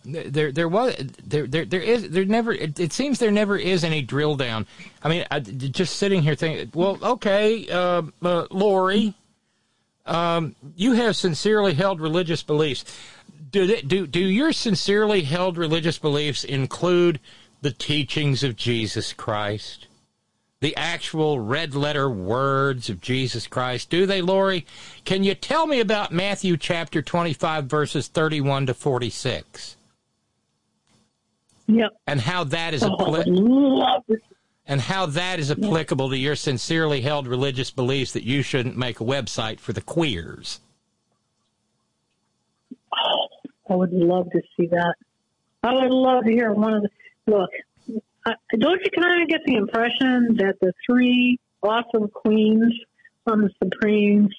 there 0.05 0.51
there 0.51 0.69
was 0.69 0.95
there 1.25 1.47
there 1.47 1.65
there 1.65 1.81
is 1.81 2.09
there 2.11 2.25
never 2.25 2.53
it, 2.53 2.81
it 2.81 2.93
seems 2.93 3.19
there 3.19 3.31
never 3.31 3.57
is 3.57 3.85
any 3.85 4.03
drill 4.03 4.37
down. 4.37 4.67
I 5.03 5.09
mean, 5.09 5.27
I, 5.31 5.41
just 5.41 5.97
sitting 5.97 6.23
here 6.23 6.35
thinking, 6.35 6.71
well, 6.75 6.99
okay, 7.03 7.69
uh, 7.69 8.03
uh, 8.23 8.47
Lori, 8.51 9.15
um, 10.07 10.55
you 10.75 10.93
have 10.93 11.17
sincerely 11.17 11.75
held 11.75 12.01
religious 12.01 12.43
beliefs. 12.43 12.85
Do 13.51 13.67
they, 13.67 13.83
do 13.83 14.07
do 14.07 14.21
your 14.21 14.53
sincerely 14.53 15.23
held 15.23 15.59
religious 15.59 15.99
beliefs 15.99 16.45
include 16.45 17.21
the 17.61 17.73
teachings 17.73 18.43
of 18.43 18.57
Jesus 18.57 19.13
Christ? 19.13 19.87
The 20.61 20.77
actual 20.77 21.41
red 21.41 21.75
letter 21.75 22.09
words 22.11 22.91
of 22.91 23.01
Jesus 23.01 23.47
Christ. 23.47 23.89
Do 23.89 24.05
they, 24.05 24.21
Lori? 24.21 24.67
Can 25.07 25.25
you 25.25 25.35
tell 25.35 25.67
me 25.67 25.81
about 25.81 26.13
Matthew 26.13 26.59
chapter 26.59 27.01
25, 27.01 27.65
verses 27.65 28.09
31 28.09 28.67
to 28.67 28.75
46? 28.75 29.77
Yep. 31.71 31.91
And 32.07 32.21
how 32.21 32.45
that 32.45 32.75
is 32.75 32.83
Oh, 32.83 32.97
appli- 32.97 34.19
and 34.67 34.81
how 34.81 35.07
that 35.07 35.41
is 35.41 35.51
applicable 35.51 36.11
to 36.11 36.17
your 36.17 36.37
sincerely 36.37 37.01
held 37.01 37.27
religious 37.27 37.71
beliefs 37.71 38.13
that 38.13 38.25
you 38.25 38.43
shouldn't 38.43 38.77
make 38.77 39.01
a 39.01 39.05
website 39.05 39.59
for 39.59 39.73
the 39.73 39.81
queers. 39.81 40.61
Oh, 42.93 43.29
I 43.69 43.75
would 43.75 43.93
love 43.93 44.31
to 44.33 44.41
see 44.57 44.67
that. 44.67 44.95
I 45.63 45.75
would 45.75 45.91
love 45.91 46.25
to 46.25 46.31
hear 46.31 46.53
one 46.53 46.75
of 46.75 46.83
the 46.83 46.91
look. 47.27 47.51
I, 48.27 48.35
don't 48.59 48.81
you 48.83 48.91
kind 48.91 49.23
of 49.23 49.29
get 49.29 49.41
the 49.45 49.57
impression 49.57 50.37
that 50.39 50.57
the 50.61 50.73
three 50.87 51.39
awesome 51.63 52.09
queens 52.09 52.75
on 53.27 53.43
the 53.43 53.51
Supremes 53.63 54.35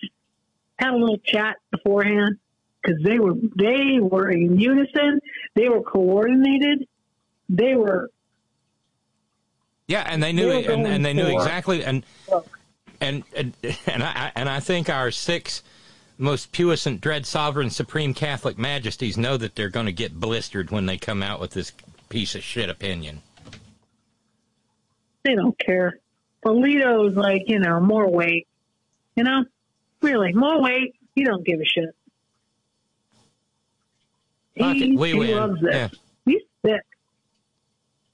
had 0.77 0.93
a 0.93 0.97
little 0.97 1.17
chat 1.17 1.57
beforehand 1.71 2.37
because 2.81 3.01
they 3.03 3.19
were 3.19 3.33
they 3.57 3.99
were 3.99 4.29
in 4.29 4.59
unison, 4.59 5.19
they 5.55 5.69
were 5.69 5.81
coordinated, 5.81 6.87
they 7.53 7.75
were 7.75 8.09
Yeah, 9.87 10.05
and 10.07 10.23
they 10.23 10.31
knew 10.31 10.47
They 10.49 10.63
it, 10.63 10.69
and, 10.69 10.87
and 10.87 11.05
they 11.05 11.13
knew 11.13 11.25
for- 11.29 11.33
exactly 11.41 11.83
and 11.83 12.03
and 13.01 13.23
and 13.35 13.53
and 13.87 14.01
I 14.03 14.31
and 14.35 14.47
I 14.49 14.59
think 14.61 14.89
our 14.89 15.11
six 15.11 15.61
most 16.17 16.51
puissant, 16.51 17.01
dread, 17.01 17.25
sovereign, 17.25 17.69
supreme 17.71 18.13
Catholic 18.13 18.57
majesties 18.57 19.17
know 19.17 19.37
that 19.37 19.55
they're 19.55 19.69
going 19.69 19.87
to 19.87 19.91
get 19.91 20.19
blistered 20.19 20.69
when 20.71 20.85
they 20.85 20.97
come 20.97 21.21
out 21.23 21.39
with 21.41 21.51
this 21.51 21.71
piece 22.09 22.35
of 22.35 22.43
shit 22.43 22.69
opinion. 22.69 23.21
they 25.23 25.35
don't 25.35 25.57
care. 25.59 25.97
Alito's 26.45 27.15
like 27.17 27.43
you 27.47 27.59
know 27.59 27.79
more 27.81 28.09
weight, 28.09 28.47
you 29.15 29.23
know. 29.23 29.45
Really, 30.01 30.31
more 30.33 30.59
weight. 30.61 30.95
He 31.15 31.23
don't 31.25 31.45
give 31.45 31.59
a 31.59 31.65
shit. 31.65 31.93
He, 34.55 34.95
we 34.95 35.11
he 35.11 35.19
win. 35.19 35.31
loves 35.37 35.61
it. 35.63 35.73
Yeah. 35.73 35.87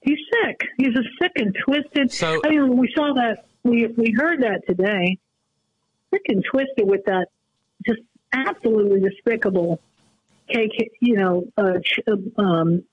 He's 0.08 0.20
sick. 0.42 0.62
He's 0.78 0.96
a 0.96 1.04
sick 1.22 1.34
and 1.36 1.54
twisted. 1.66 2.12
So- 2.14 2.42
I 2.46 2.50
mean, 2.50 2.78
we 2.78 2.90
saw 2.96 3.14
that. 3.14 3.46
We 3.64 3.88
we 3.88 4.14
heard 4.18 4.42
that 4.44 4.62
today. 4.66 5.18
Sick 6.14 6.22
and 6.30 6.42
twisted 6.50 6.88
with 6.88 7.04
that, 7.06 7.28
just 7.86 8.00
absolutely 8.32 9.02
despicable. 9.02 9.82
KK, 10.50 10.92
you 11.02 11.18
know, 11.18 11.44
uh, 11.58 11.74
ch- 11.84 12.00
um, 12.38 12.84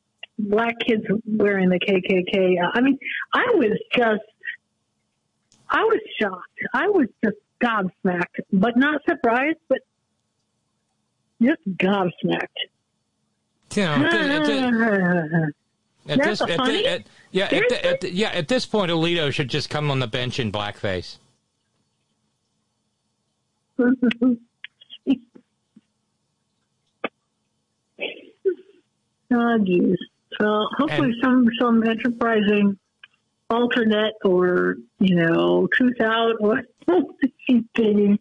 black 0.41 0.75
kids 0.81 1.05
wearing 1.25 1.69
the 1.69 1.79
KKK. 1.79 2.57
I 2.75 2.81
mean, 2.81 2.99
I 3.33 3.45
was 3.55 3.79
just, 3.95 4.23
I 5.71 5.85
was 5.85 6.01
shocked. 6.21 6.59
I 6.73 6.89
was 6.89 7.07
just 7.25 7.37
gobsmacked, 7.63 8.41
but 8.53 8.77
not 8.77 9.03
surprised, 9.09 9.59
but 9.69 9.79
just 11.41 11.61
gobsmacked. 11.69 12.49
Know, 14.01 15.47
at, 16.09 16.17
thi- 16.17 16.19
at 16.19 16.19
thi- 16.19 16.19
at 16.19 16.19
That's 16.19 16.39
this, 16.41 16.51
at 16.51 16.57
funny? 16.57 16.87
at- 16.87 17.07
yeah, 17.31 17.45
at, 17.45 17.51
Seriously? 17.51 17.79
at, 17.79 18.01
thi- 18.01 18.11
yeah. 18.11 18.29
At 18.31 18.49
this 18.49 18.67
point, 18.67 18.91
Alito 18.91 19.33
should 19.33 19.49
just 19.49 19.71
come 19.71 19.91
on 19.91 20.01
the 20.01 20.07
bench 20.07 20.39
in 20.39 20.53
blackface. 20.53 21.19
Geez. 29.65 29.97
So 30.41 30.67
hopefully 30.79 31.13
And- 31.13 31.17
some 31.23 31.49
some 31.61 31.85
enterprising 31.87 32.79
alternate 33.51 34.15
or 34.25 34.77
you 34.99 35.15
know 35.17 35.69
truth 35.73 36.01
out 36.01 36.35
or 36.41 36.63
digging. 37.75 38.19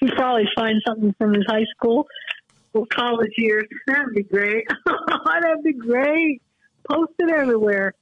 He 0.00 0.10
probably 0.12 0.48
find 0.54 0.80
something 0.86 1.14
from 1.18 1.34
his 1.34 1.44
high 1.48 1.64
school 1.76 2.06
or 2.72 2.86
college 2.86 3.32
years. 3.36 3.64
That'd 3.86 4.14
be 4.14 4.22
great. 4.22 4.66
That'd 4.86 5.62
be 5.64 5.72
great. 5.72 6.42
Post 6.88 7.12
it 7.18 7.30
everywhere. 7.30 7.94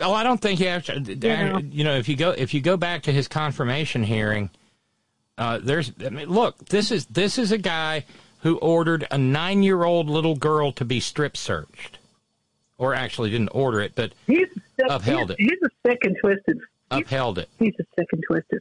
Oh, 0.00 0.12
I 0.12 0.22
don't 0.22 0.40
think 0.40 0.60
you 0.60 0.68
have 0.68 0.84
to. 0.86 1.00
Yeah. 1.00 1.58
You 1.58 1.84
know, 1.84 1.96
if 1.96 2.08
you 2.08 2.16
go 2.16 2.30
if 2.30 2.52
you 2.52 2.60
go 2.60 2.76
back 2.76 3.02
to 3.04 3.12
his 3.12 3.28
confirmation 3.28 4.02
hearing, 4.02 4.50
uh, 5.38 5.58
there's. 5.62 5.92
I 6.04 6.10
mean, 6.10 6.28
look, 6.28 6.58
this 6.66 6.90
is 6.90 7.06
this 7.06 7.38
is 7.38 7.52
a 7.52 7.58
guy 7.58 8.04
who 8.40 8.58
ordered 8.58 9.06
a 9.10 9.16
nine 9.18 9.62
year 9.62 9.84
old 9.84 10.08
little 10.10 10.36
girl 10.36 10.72
to 10.72 10.84
be 10.84 11.00
strip 11.00 11.36
searched, 11.36 11.98
or 12.78 12.94
actually 12.94 13.30
didn't 13.30 13.48
order 13.48 13.80
it, 13.80 13.92
but 13.94 14.12
He's 14.26 14.48
sick, 14.76 14.86
Upheld 14.90 15.30
he's, 15.30 15.30
it. 15.30 15.36
He's 15.38 15.62
a 15.64 15.88
sick 15.88 15.98
and 16.04 16.16
twisted. 16.20 16.60
upheld 16.90 17.38
it. 17.38 17.48
He's 17.58 17.74
a 17.80 17.84
sick 17.98 18.08
and 18.12 18.22
twisted. 18.26 18.60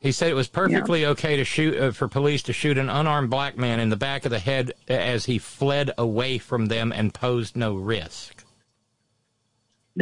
He 0.00 0.12
said 0.12 0.30
it 0.30 0.34
was 0.34 0.48
perfectly 0.48 1.04
okay 1.04 1.36
to 1.36 1.44
shoot 1.44 1.76
uh, 1.76 1.90
for 1.92 2.08
police 2.08 2.42
to 2.44 2.54
shoot 2.54 2.78
an 2.78 2.88
unarmed 2.88 3.28
black 3.28 3.58
man 3.58 3.80
in 3.80 3.90
the 3.90 3.96
back 3.96 4.24
of 4.24 4.30
the 4.30 4.38
head 4.38 4.72
as 4.88 5.26
he 5.26 5.36
fled 5.36 5.90
away 5.98 6.38
from 6.38 6.66
them 6.66 6.90
and 6.90 7.12
posed 7.12 7.54
no 7.54 7.74
risk. 7.74 8.39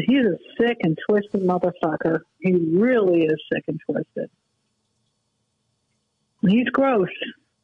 He's 0.06 0.24
a 0.24 0.38
sick 0.60 0.78
and 0.80 0.98
twisted 1.08 1.42
motherfucker. 1.42 2.20
He 2.40 2.54
really 2.54 3.24
is 3.24 3.40
sick 3.52 3.64
and 3.68 3.80
twisted. 3.88 4.30
He's 6.46 6.68
gross. 6.70 7.08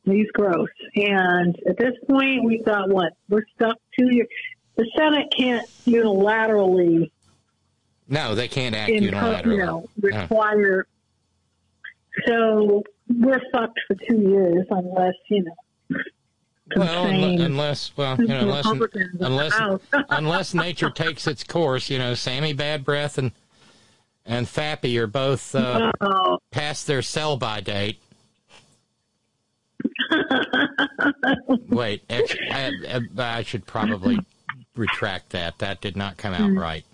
He's 0.04 0.30
gross. 0.32 0.68
And 0.96 1.56
at 1.68 1.78
this 1.78 1.94
point, 2.08 2.44
we've 2.44 2.64
got 2.64 2.88
what? 2.90 3.12
We're 3.28 3.44
stuck 3.54 3.76
two 3.98 4.12
years. 4.14 4.28
The 4.76 4.90
Senate 4.96 5.32
can't 5.36 5.68
unilaterally, 5.86 7.10
No, 8.08 8.34
they 8.34 8.48
can't 8.48 8.74
act 8.74 8.90
impo- 8.90 9.10
unilaterally. 9.12 9.44
you 9.52 9.58
know, 9.58 9.86
require. 10.00 10.86
So 12.26 12.82
we're 13.08 13.40
fucked 13.52 13.78
for 13.86 13.94
two 13.94 14.20
years 14.20 14.66
unless 14.70 15.14
you 15.30 15.44
know. 15.44 15.54
Well, 16.76 17.06
unle- 17.06 17.44
unless 17.44 17.92
well, 17.96 18.16
you 18.18 18.26
know, 18.28 18.40
unless 18.40 18.64
Republicans 18.64 19.12
in 19.12 19.18
the 19.18 19.26
unless 19.26 19.60
unless 20.10 20.54
nature 20.54 20.90
takes 20.90 21.26
its 21.26 21.44
course, 21.44 21.90
you 21.90 21.98
know, 21.98 22.14
Sammy 22.14 22.52
Bad 22.54 22.84
Breath 22.84 23.18
and 23.18 23.32
and 24.24 24.46
Fappy 24.46 24.96
are 24.98 25.06
both 25.06 25.54
uh, 25.54 25.92
Oh, 26.00 26.38
past 26.50 26.86
their 26.86 27.02
sell 27.02 27.36
by 27.36 27.60
date. 27.60 28.00
Wait, 31.68 32.02
actually, 32.08 32.50
I, 32.50 32.70
I- 33.18 33.36
I 33.38 33.42
should 33.42 33.66
probably 33.66 34.18
retract 34.74 35.30
that. 35.30 35.58
That 35.58 35.80
did 35.80 35.96
not 35.96 36.16
come 36.16 36.32
out 36.34 36.50
right. 36.56 36.84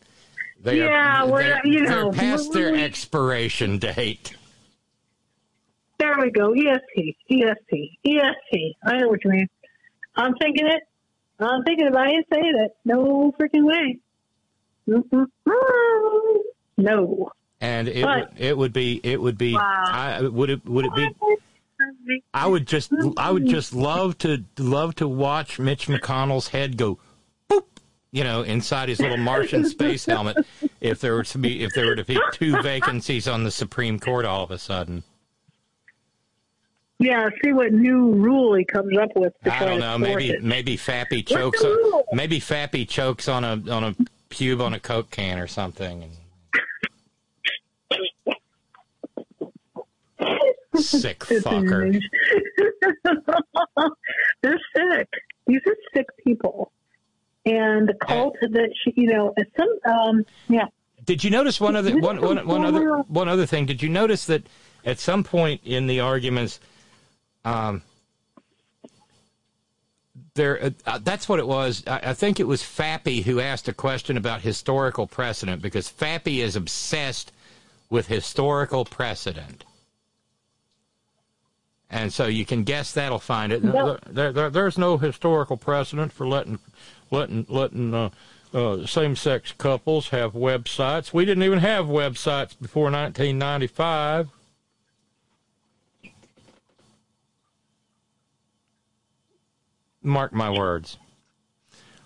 They 0.63 0.79
Hmm. 0.81 0.87
Yeah, 0.87 1.25
we're 1.25 1.43
they're, 1.43 1.67
you 1.67 1.87
they're 1.87 2.11
past 2.13 2.53
their 2.53 2.75
expiration 2.75 3.79
date. 3.79 4.35
There 5.99 6.17
we 6.19 6.31
go. 6.31 6.55
E 6.55 6.67
ESP, 6.67 7.17
ESP, 7.31 7.99
ESP. 8.07 8.75
I 8.85 8.97
know 8.99 9.09
what 9.09 9.25
you 9.25 9.31
mean. 9.31 9.49
I'm 10.17 10.35
thinking 10.35 10.67
it. 10.67 10.83
I'm 11.39 11.63
thinking 11.65 11.87
about 11.87 12.09
it 12.09 12.27
saying 12.33 12.55
it. 12.65 12.77
No 12.85 13.33
freaking 13.41 13.65
way. 13.65 13.99
Mm-mm. 14.89 15.27
No. 16.77 17.31
And 17.61 17.89
it 17.89 18.03
But- 18.03 18.31
would, 18.31 18.41
it 18.41 18.59
would 18.59 18.73
be 18.73 19.01
it 19.03 19.21
would 19.21 19.39
be 19.39 19.55
Wow. 19.55 19.85
I, 19.87 20.23
would 20.23 20.51
it 20.51 20.67
would 20.67 20.87
it 20.87 20.95
be 20.95 21.11
I 22.35 22.47
would 22.47 22.67
just 22.67 22.93
I 23.17 23.31
would 23.31 23.45
mm-hmm. 23.45 23.51
just 23.51 23.75
love 23.75 24.19
to 24.19 24.45
love 24.59 24.95
to 24.97 25.09
watch 25.09 25.59
Mitch 25.59 25.87
McConnell's 25.87 26.49
head 26.49 26.77
go 26.77 26.99
boop, 27.49 27.65
you 28.13 28.25
know, 28.25 28.43
inside 28.43 28.89
his 28.89 29.01
little 29.01 29.17
Martian 29.17 29.65
space 29.67 30.05
helmet 30.07 30.39
if 30.81 31.01
there 31.01 31.15
were 31.15 31.25
to 31.25 31.39
be 31.39 31.63
if 31.63 31.73
there 31.75 31.87
were 31.87 31.97
to 31.97 32.05
be 32.05 32.19
two 32.33 32.61
vacancies 32.63 33.29
on 33.29 33.45
the 33.45 33.51
Supreme 33.51 33.99
Court 33.99 34.25
all 34.25 34.45
of 34.45 34.51
a 34.51 34.59
sudden. 34.59 35.05
Yeah, 37.01 37.31
see 37.43 37.55
what 37.55 37.73
new 37.73 38.13
rule 38.13 38.55
he 38.55 38.65
comes 38.65 38.97
up 38.99 39.09
with 39.17 39.33
to 39.45 39.55
I 39.55 39.65
don't 39.65 39.81
know, 39.81 39.97
maybe 39.97 40.33
it. 40.33 40.45
maybe 40.45 40.77
Fappy 40.77 41.27
chokes 41.27 41.65
on, 41.65 42.03
maybe 42.13 42.39
Fappy 42.39 42.87
chokes 42.87 43.27
on 43.27 43.43
a 43.43 43.53
on 43.73 43.85
a 43.85 43.97
pube 44.29 44.63
on 44.63 44.75
a 44.75 44.81
Coke 44.81 45.11
can 45.11 45.39
or 45.39 45.47
something. 45.47 46.11
Sick 50.77 51.21
fucker. 51.21 51.99
They're 54.43 54.61
sick. 54.77 55.09
These 55.47 55.61
are 55.67 55.77
sick 55.95 56.07
people. 56.23 56.71
And 57.47 57.89
the 57.89 57.95
cult 57.95 58.37
that 58.43 58.71
she, 58.85 58.93
you 58.95 59.09
know, 59.09 59.35
some, 59.57 59.93
um, 59.93 60.25
yeah. 60.49 60.67
Did 61.07 61.25
you 61.25 61.31
notice 61.31 61.59
one 61.61 61.77
other 61.77 61.99
one, 61.99 62.21
one, 62.21 62.47
one 62.47 62.65
other 62.67 62.99
one 63.09 63.29
other 63.29 63.47
thing? 63.47 63.65
Did 63.65 63.83
you 63.83 63.89
notice 63.89 64.27
that 64.27 64.47
at 64.85 64.99
some 64.99 65.25
point 65.25 65.63
in 65.65 65.87
the 65.87 66.01
arguments, 66.01 66.61
um, 67.45 67.83
there 70.35 70.65
uh, 70.65 70.71
uh, 70.87 70.99
that's 70.99 71.29
what 71.29 71.39
it 71.39 71.47
was. 71.47 71.83
I, 71.87 72.11
I 72.11 72.15
think 72.15 72.41
it 72.41 72.47
was 72.47 72.63
Fappy 72.63 73.23
who 73.23 73.41
asked 73.41 73.69
a 73.69 73.73
question 73.73 74.17
about 74.17 74.41
historical 74.43 75.07
precedent 75.07 75.63
because 75.63 75.91
Fappy 75.91 76.39
is 76.39 76.57
obsessed 76.57 77.33
with 77.89 78.07
historical 78.07 78.85
precedent. 78.85 79.65
And 81.91 82.13
so 82.13 82.27
you 82.27 82.47
can 82.47 82.63
guess 82.63 82.93
that'll 82.93 83.19
find 83.19 83.53
it. 83.53 83.65
No. 83.65 83.99
There, 84.07 84.33
there, 84.33 84.51
there's 84.51 84.79
no 84.79 84.97
historical 84.97 85.57
precedent 85.57 86.13
for 86.13 86.27
letting 86.27 86.61
letting 87.11 87.47
letting 87.49 87.93
uh, 87.93 88.11
uh, 88.55 88.87
same-sex 88.87 89.53
couples 89.59 90.09
have 90.11 90.33
websites. 90.33 91.13
We 91.13 91.25
didn't 91.25 91.43
even 91.43 91.59
have 91.59 91.87
websites 91.87 92.57
before 92.61 92.85
1995. 92.85 94.29
Mark 100.03 100.33
my 100.33 100.51
words. 100.51 100.97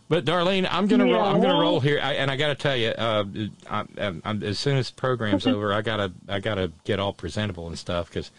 But 0.09 0.25
Darlene, 0.27 0.69
I'm 0.71 0.87
gonna 0.87 1.05
roll, 1.07 1.23
I'm 1.23 1.41
gonna 1.41 1.59
roll 1.59 1.81
here, 1.81 1.99
I, 2.03 2.13
and 2.15 2.31
I 2.31 2.37
got 2.37 2.49
to 2.49 2.55
tell 2.55 2.77
you, 2.77 2.89
uh, 2.89 3.25
I, 3.71 3.81
I, 3.99 4.13
I'm, 4.25 4.43
as 4.43 4.59
soon 4.59 4.77
as 4.77 4.91
the 4.91 4.97
program's 4.97 5.47
over, 5.47 5.73
I 5.73 5.81
gotta 5.81 6.13
I 6.29 6.41
gotta 6.41 6.71
get 6.85 6.99
all 7.01 7.13
presentable 7.15 7.67
and 7.69 7.79
stuff 7.79 8.09
because 8.09 8.31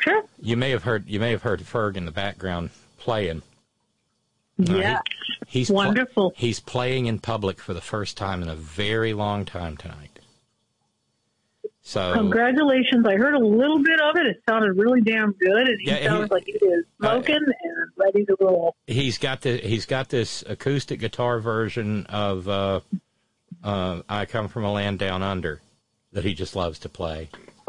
Sure. 0.00 0.22
you 0.40 0.56
may 0.56 0.70
have 0.70 0.82
heard 0.84 1.08
you 1.08 1.18
may 1.20 1.30
have 1.30 1.42
heard 1.42 1.60
Ferg 1.60 1.96
in 1.96 2.04
the 2.04 2.10
background 2.12 2.70
playing. 2.98 3.42
Yeah. 4.58 5.00
He's 5.46 5.68
pl- 5.68 5.76
Wonderful. 5.76 6.32
he's 6.36 6.60
playing 6.60 7.06
in 7.06 7.18
public 7.18 7.58
for 7.58 7.72
the 7.74 7.80
first 7.80 8.16
time 8.16 8.42
in 8.42 8.48
a 8.48 8.54
very 8.56 9.14
long 9.14 9.44
time 9.44 9.76
tonight. 9.76 10.13
So 11.86 12.14
Congratulations. 12.14 13.04
I 13.06 13.16
heard 13.16 13.34
a 13.34 13.38
little 13.38 13.78
bit 13.82 14.00
of 14.00 14.16
it. 14.16 14.26
It 14.26 14.42
sounded 14.48 14.72
really 14.72 15.02
damn 15.02 15.32
good. 15.32 15.68
And 15.68 15.78
he 15.80 15.90
Yeah, 15.90 15.96
he- 15.98 16.06
sounds 16.06 16.30
like 16.30 16.44
he 16.46 16.52
is 16.52 16.84
smoking 16.98 17.34
and 17.36 17.90
ready 17.98 18.24
to 18.24 18.36
roll. 18.40 18.74
he's 18.86 19.18
got 19.18 19.42
the 19.42 19.58
he's 19.58 19.84
got 19.84 20.08
this 20.08 20.42
acoustic 20.46 20.98
guitar 20.98 21.40
version 21.40 22.06
of 22.06 22.48
uh, 22.48 22.80
uh, 23.62 24.00
"I 24.08 24.24
Come 24.24 24.48
from 24.48 24.64
a 24.64 24.72
Land 24.72 24.98
Down 24.98 25.22
Under" 25.22 25.60
that 26.12 26.24
he 26.24 26.32
just 26.32 26.56
loves 26.56 26.78
to 26.80 26.88
play. 26.88 27.28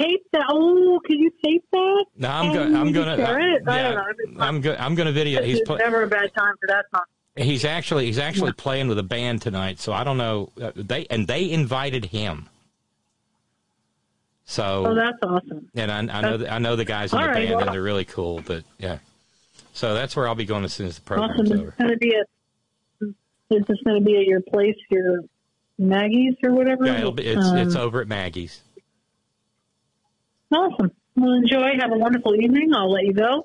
tape 0.00 0.26
that. 0.32 0.44
Oh, 0.50 1.00
can 1.06 1.18
you 1.18 1.30
tape 1.44 1.64
that? 1.72 2.04
No, 2.16 2.28
I'm 2.28 2.52
going. 2.52 2.76
I'm 2.76 2.92
going 2.92 3.18
to. 3.18 3.24
share 3.24 3.54
it? 3.54 3.62
I 3.68 3.82
don't 3.82 3.94
know. 4.34 4.40
I'm 4.42 4.60
go, 4.60 4.74
I'm 4.78 4.94
going 4.96 5.06
to 5.06 5.12
video. 5.12 5.42
He's 5.42 5.60
pl- 5.60 5.76
never 5.76 6.02
a 6.02 6.08
bad 6.08 6.32
time 6.36 6.54
for 6.60 6.66
that 6.68 6.86
song. 6.94 7.04
He's 7.38 7.64
actually 7.64 8.06
he's 8.06 8.18
actually 8.18 8.52
playing 8.52 8.88
with 8.88 8.98
a 8.98 9.02
band 9.02 9.42
tonight. 9.42 9.80
So 9.80 9.92
I 9.92 10.04
don't 10.04 10.18
know. 10.18 10.50
Uh, 10.60 10.72
they 10.74 11.06
and 11.06 11.26
they 11.26 11.50
invited 11.50 12.06
him. 12.06 12.48
So 14.44 14.86
Oh, 14.86 14.94
that's 14.94 15.18
awesome. 15.22 15.68
and 15.74 15.90
I, 15.90 16.18
I 16.18 16.20
know 16.22 16.36
the, 16.38 16.52
I 16.52 16.58
know 16.58 16.76
the 16.76 16.84
guys 16.84 17.12
in 17.12 17.20
the 17.20 17.26
right, 17.26 17.34
band, 17.34 17.50
well- 17.50 17.60
and 17.60 17.72
they're 17.72 17.82
really 17.82 18.04
cool. 18.06 18.40
But 18.46 18.64
yeah, 18.78 18.98
so 19.74 19.94
that's 19.94 20.16
where 20.16 20.26
I'll 20.26 20.34
be 20.34 20.46
going 20.46 20.64
as 20.64 20.72
soon 20.72 20.86
as 20.86 20.94
the 20.96 21.02
program's 21.02 21.50
Awesome. 21.50 21.60
over. 21.60 21.68
It's 21.68 21.76
going 21.78 21.90
to 21.90 21.96
be 21.98 22.14
at. 22.16 22.26
Is 23.50 23.64
this 23.66 23.78
going 23.84 23.98
to 23.98 24.04
be 24.04 24.16
at 24.18 24.24
your 24.26 24.40
place, 24.42 24.76
your 24.90 25.20
Maggie's 25.78 26.34
or 26.42 26.52
whatever? 26.52 26.84
Yeah, 26.86 26.98
it'll 26.98 27.12
be, 27.12 27.24
it's 27.26 27.46
Um, 27.46 27.56
it's 27.58 27.76
over 27.76 28.00
at 28.02 28.08
Maggie's. 28.08 28.60
Awesome. 30.52 30.92
Well, 31.16 31.32
enjoy. 31.32 31.72
Have 31.78 31.92
a 31.92 31.96
wonderful 31.98 32.34
evening. 32.34 32.72
I'll 32.74 32.90
let 32.90 33.04
you 33.04 33.12
go. 33.12 33.44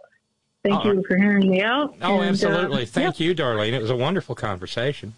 Thank 0.63 0.85
All 0.85 0.95
you 0.95 1.03
for 1.05 1.17
hearing 1.17 1.49
me 1.49 1.61
out. 1.61 1.93
Oh, 2.01 2.21
And, 2.21 2.23
uh, 2.23 2.29
absolutely. 2.29 2.85
Thank 2.85 3.19
yeah, 3.19 3.27
you, 3.27 3.35
Darlene. 3.35 3.73
It 3.73 3.81
was 3.81 3.89
a 3.89 3.95
wonderful 3.95 4.33
conversation. 4.33 5.13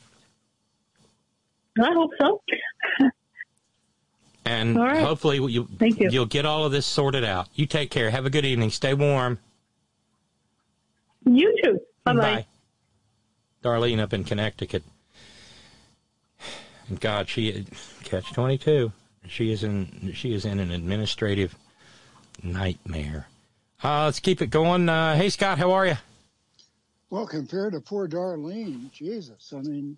I 1.80 1.94
hope 1.94 2.12
so. 2.20 2.42
And 4.48 4.78
right. 4.78 5.02
hopefully 5.02 5.38
you, 5.38 5.68
Thank 5.80 6.00
you. 6.00 6.08
you'll 6.12 6.28
get 6.28 6.46
all 6.46 6.66
of 6.66 6.72
this 6.72 6.86
sorted 6.86 7.24
out. 7.24 7.48
You 7.56 7.66
take 7.66 7.90
care. 7.90 8.12
Have 8.12 8.28
a 8.28 8.30
good 8.30 8.46
evening. 8.46 8.70
Stay 8.70 8.94
warm. 8.94 9.40
You 11.26 11.60
too. 11.64 11.82
Bye-bye. 12.04 12.22
Bye. 12.22 12.46
Darlene 13.64 14.00
up 14.00 14.14
in 14.14 14.24
Connecticut. 14.24 14.84
And 16.88 17.00
God, 17.02 17.28
she 17.28 17.66
catch 18.04 18.32
twenty 18.34 18.60
two. 18.60 18.92
She 19.28 19.52
is 19.52 19.64
in 19.64 20.12
she 20.14 20.36
is 20.36 20.46
in 20.46 20.60
an 20.60 20.70
administrative 20.70 21.56
nightmare. 22.44 23.28
Uh, 23.84 24.06
let's 24.06 24.20
keep 24.20 24.42
it 24.42 24.48
going. 24.48 24.90
Uh, 24.90 25.16
hey 25.16 25.30
Scott, 25.30 25.58
how 25.58 25.72
are 25.72 25.86
you? 25.86 25.98
Well, 27.10 27.28
compared 27.28 27.74
to 27.74 27.80
poor 27.82 28.08
Darlene, 28.08 28.92
Jesus, 28.92 29.54
I 29.56 29.62
mean, 29.62 29.98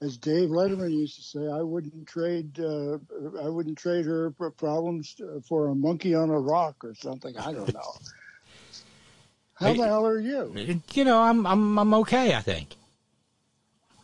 as 0.00 0.16
Dave 0.16 0.48
Letterman 0.48 0.92
used 0.92 1.16
to 1.16 1.22
say, 1.22 1.48
I 1.48 1.62
wouldn't 1.62 2.06
trade, 2.06 2.58
uh, 2.60 2.98
I 3.42 3.48
wouldn't 3.48 3.78
trade 3.78 4.04
her 4.04 4.30
problems 4.30 5.16
uh, 5.20 5.40
for 5.40 5.68
a 5.68 5.74
monkey 5.74 6.14
on 6.14 6.30
a 6.30 6.38
rock 6.38 6.84
or 6.84 6.94
something. 6.94 7.36
I 7.38 7.52
don't 7.52 7.72
know. 7.72 7.80
How 9.54 9.72
the 9.72 9.86
hell 9.86 10.06
are 10.06 10.20
you? 10.20 10.80
You 10.92 11.04
know, 11.04 11.20
I'm 11.20 11.44
I'm 11.44 11.78
I'm 11.78 11.94
okay. 11.94 12.34
I 12.34 12.40
think. 12.40 12.76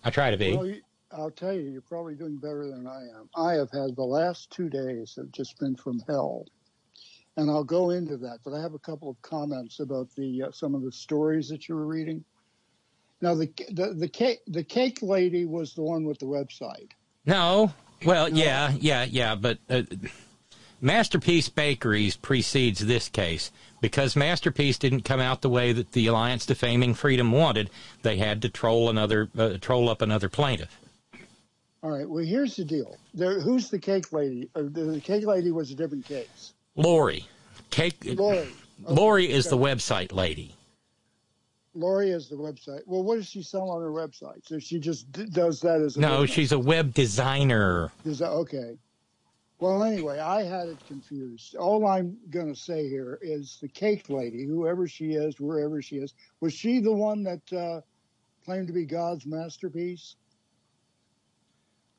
I 0.03 0.11
try 0.11 0.33
to 0.33 0.37
be. 0.37 0.57
Well, 0.57 0.67
you, 0.67 0.83
I'll 1.13 1.31
tell 1.31 1.53
you, 1.53 1.71
you're 1.71 1.81
probably 1.81 2.17
doing 2.17 2.37
better 2.37 2.67
than 2.67 2.89
I 2.89 3.03
am. 3.03 3.29
I 3.37 3.53
have 3.53 3.71
had 3.71 3.95
the 3.95 4.03
last 4.03 4.51
two 4.51 4.69
days 4.69 5.15
have 5.17 5.31
just 5.31 5.59
been 5.61 5.77
from 5.77 6.01
hell, 6.09 6.47
and 7.37 7.51
I'll 7.51 7.65
go 7.65 7.91
into 7.91 8.17
that. 8.19 8.39
But 8.45 8.55
I 8.55 8.61
have 8.61 8.75
a 8.75 8.79
couple 8.79 9.11
of 9.11 9.21
comments 9.23 9.81
about 9.81 10.09
the 10.17 10.45
uh, 10.45 10.51
some 10.53 10.75
of 10.75 10.83
the 10.83 10.93
stories 10.93 11.49
that 11.49 11.69
you 11.69 11.75
were 11.75 11.87
reading. 11.87 12.25
Now, 13.21 13.35
the 13.35 13.51
the 13.71 13.95
the 13.95 14.09
cake 14.09 14.41
the 14.47 14.65
cake 14.65 15.03
lady 15.03 15.45
was 15.45 15.75
the 15.75 15.83
one 15.83 16.05
with 16.05 16.19
the 16.19 16.27
website. 16.27 16.91
No. 17.27 17.73
Well, 18.05 18.29
yeah, 18.29 18.73
yeah, 18.79 19.05
yeah, 19.05 19.35
but 19.35 19.59
uh, 19.71 19.83
Masterpiece 20.85 21.49
Bakeries 21.49 22.17
precedes 22.17 22.81
this 22.81 23.09
case 23.09 23.51
because 23.81 24.15
Masterpiece 24.15 24.77
didn't 24.77 25.03
come 25.03 25.21
out 25.21 25.41
the 25.41 25.49
way 25.49 25.73
that 25.73 25.93
the 25.93 26.07
Alliance 26.09 26.45
Defaming 26.45 26.93
Freedom 26.93 27.33
wanted. 27.33 27.71
They 28.03 28.19
had 28.19 28.43
to 28.43 28.51
troll 28.51 28.91
another, 28.91 29.31
uh, 29.39 29.55
troll 29.59 29.89
up 29.89 30.03
another 30.03 30.29
plaintiff. 30.29 30.79
All 31.83 31.91
right. 31.91 32.09
Well, 32.09 32.25
here's 32.25 32.57
the 32.57 32.65
deal. 32.65 32.99
There, 33.15 33.41
who's 33.41 33.71
the 33.71 33.79
cake 33.79 34.13
lady? 34.13 34.51
Uh, 34.55 34.63
the, 34.63 34.85
the 34.85 35.01
cake 35.01 35.25
lady 35.25 35.51
was 35.51 35.71
a 35.71 35.75
different 35.75 36.05
case. 36.05 36.53
Lori, 36.77 37.27
cake. 37.71 37.97
Lori. 38.05 38.49
Lori 38.87 39.31
is 39.31 39.47
the 39.47 39.57
website 39.57 40.13
lady. 40.13 40.55
Lori 41.75 42.11
is 42.11 42.29
the 42.29 42.37
website. 42.37 42.81
Well, 42.87 43.03
what 43.03 43.17
does 43.17 43.29
she 43.29 43.43
sell 43.43 43.71
on 43.71 43.81
her 43.83 43.91
website? 43.91 44.47
So 44.47 44.59
she 44.59 44.79
just 44.79 45.11
d- 45.13 45.27
does 45.27 45.61
that 45.61 45.81
as 45.81 45.97
a 45.97 46.01
No, 46.01 46.21
business. 46.21 46.31
she's 46.31 46.53
a 46.53 46.59
web 46.59 46.95
designer. 46.95 47.91
Is 48.05 48.19
that 48.21 48.31
okay? 48.31 48.77
Well, 49.59 49.83
anyway, 49.83 50.19
I 50.19 50.43
had 50.43 50.69
it 50.69 50.79
confused. 50.87 51.57
All 51.57 51.87
I'm 51.87 52.17
going 52.31 52.53
to 52.53 52.61
say 52.61 52.89
here 52.89 53.19
is 53.23 53.59
the 53.61 53.69
cake 53.69 54.09
lady, 54.11 54.45
whoever 54.45 54.87
she 54.87 55.13
is, 55.15 55.41
wherever 55.41 55.81
she 55.81 55.97
is, 55.97 56.15
was 56.41 56.53
she 56.53 56.81
the 56.81 56.93
one 56.93 57.23
that 57.25 57.53
uh, 57.53 57.81
claimed 58.45 58.67
to 58.67 58.73
be 58.73 58.85
God's 58.85 59.27
masterpiece? 59.27 60.17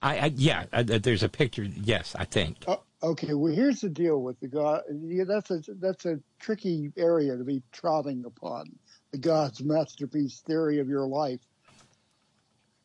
I, 0.01 0.17
I 0.19 0.25
yeah, 0.35 0.65
I, 0.71 0.83
there's 0.83 1.23
a 1.23 1.29
picture. 1.29 1.63
Yes, 1.63 2.13
I 2.17 2.25
think. 2.25 2.57
Uh, 2.67 2.77
okay, 3.05 3.33
well, 3.33 3.53
here's 3.53 3.81
the 3.81 3.89
deal 3.89 4.21
with 4.21 4.39
the 4.39 4.47
God. 4.47 4.81
Yeah, 5.03 5.23
that's 5.25 5.51
a 5.51 5.61
that's 5.79 6.05
a 6.05 6.19
tricky 6.39 6.91
area 6.97 7.37
to 7.37 7.43
be 7.43 7.61
trotting 7.71 8.25
upon 8.25 8.65
the 9.11 9.17
God's 9.17 9.63
masterpiece 9.63 10.41
theory 10.41 10.79
of 10.79 10.89
your 10.89 11.05
life. 11.07 11.39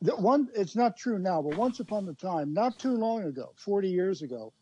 The 0.03 0.17
one, 0.17 0.49
it's 0.55 0.77
not 0.77 0.97
true 0.97 1.19
now, 1.19 1.43
but 1.43 1.57
once 1.59 1.81
upon 1.81 2.09
a 2.09 2.15
time, 2.15 2.55
not 2.55 2.79
too 2.79 2.95
long 2.95 3.25
ago, 3.25 3.53
40 3.57 3.89
years 3.91 4.23
ago, 4.23 4.53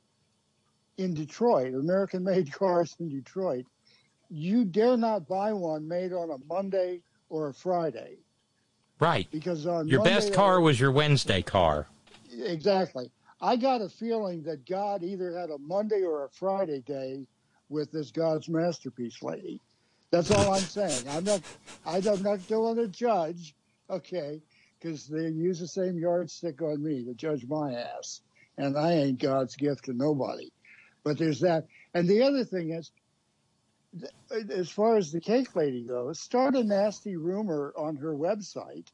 in 0.96 1.14
Detroit, 1.14 1.74
American-made 1.74 2.52
cars 2.58 2.96
in 2.98 3.08
Detroit, 3.08 3.64
you 4.30 4.64
dare 4.64 4.96
not 4.96 5.28
buy 5.28 5.52
one 5.52 5.86
made 5.86 6.12
on 6.12 6.30
a 6.30 6.38
Monday 6.52 7.02
or 7.30 7.48
a 7.48 7.54
Friday 7.54 8.16
Right. 8.98 9.28
because 9.30 9.64
on 9.66 9.86
Your 9.86 10.00
Monday 10.00 10.14
best 10.14 10.32
car 10.32 10.60
was 10.60 10.80
your 10.80 10.90
Wednesday 10.90 11.40
car. 11.42 11.86
Exactly. 12.32 13.10
I 13.41 13.57
got 13.57 13.83
a 13.83 13.89
feeling 13.89 14.42
that 14.42 14.67
God 14.67 15.05
either 15.05 15.36
had 15.39 15.50
a 15.50 15.58
Monday 15.58 16.02
or 16.02 16.25
a 16.25 16.31
Friday 16.31 16.81
day 16.81 17.26
with 17.68 17.92
this 17.92 18.10
God's 18.10 18.49
masterpiece 18.49 19.23
lady. 19.23 19.60
That's 20.10 20.31
all 20.31 20.55
I'm 20.55 20.60
saying. 20.60 21.05
I'm 21.10 21.25
not. 21.25 21.42
I'm 21.86 22.23
not 22.23 22.47
doing 22.49 22.76
to 22.76 22.89
judge, 22.89 23.55
okay? 23.91 24.41
Because 24.81 25.07
they 25.07 25.28
use 25.28 25.60
the 25.60 25.68
same 25.68 25.99
yardstick 25.99 26.62
on 26.62 26.83
me 26.83 27.05
to 27.05 27.15
judge 27.15 27.47
my 27.47 27.75
ass, 27.75 28.23
and 28.57 28.76
I 28.76 28.92
ain't 28.92 29.20
God's 29.20 29.55
gift 29.55 29.84
to 29.84 29.92
nobody. 29.92 30.50
But 31.05 31.18
there's 31.18 31.41
that. 31.41 31.67
And 31.94 32.08
the 32.08 32.23
other 32.23 32.44
thing 32.44 32.70
is, 32.73 32.91
as 34.50 34.70
far 34.70 34.97
as 34.97 35.12
the 35.12 35.20
cake 35.20 35.55
lady 35.55 35.84
goes, 35.84 36.20
start 36.20 36.57
a 36.57 36.65
nasty 36.65 37.17
rumor 37.17 37.73
on 37.76 37.97
her 37.97 38.15
website 38.15 38.89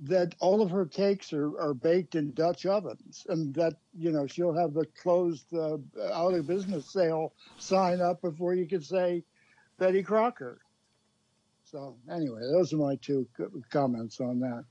that 0.00 0.34
all 0.38 0.62
of 0.62 0.70
her 0.70 0.86
cakes 0.86 1.32
are, 1.32 1.58
are 1.58 1.74
baked 1.74 2.14
in 2.14 2.32
Dutch 2.32 2.66
ovens, 2.66 3.26
and 3.28 3.54
that 3.54 3.74
you 3.98 4.12
know 4.12 4.26
she'll 4.26 4.54
have 4.54 4.74
the 4.74 4.86
closed 5.00 5.52
uh, 5.52 5.78
out 6.12 6.34
of 6.34 6.46
business 6.46 6.92
sale 6.92 7.32
sign 7.58 8.00
up 8.00 8.22
before 8.22 8.54
you 8.54 8.66
could 8.66 8.84
say 8.84 9.24
Betty 9.78 10.02
Crocker. 10.02 10.58
So 11.64 11.96
anyway, 12.10 12.40
those 12.40 12.72
are 12.72 12.76
my 12.76 12.96
two 12.96 13.26
comments 13.70 14.20
on 14.20 14.40
that. 14.40 14.64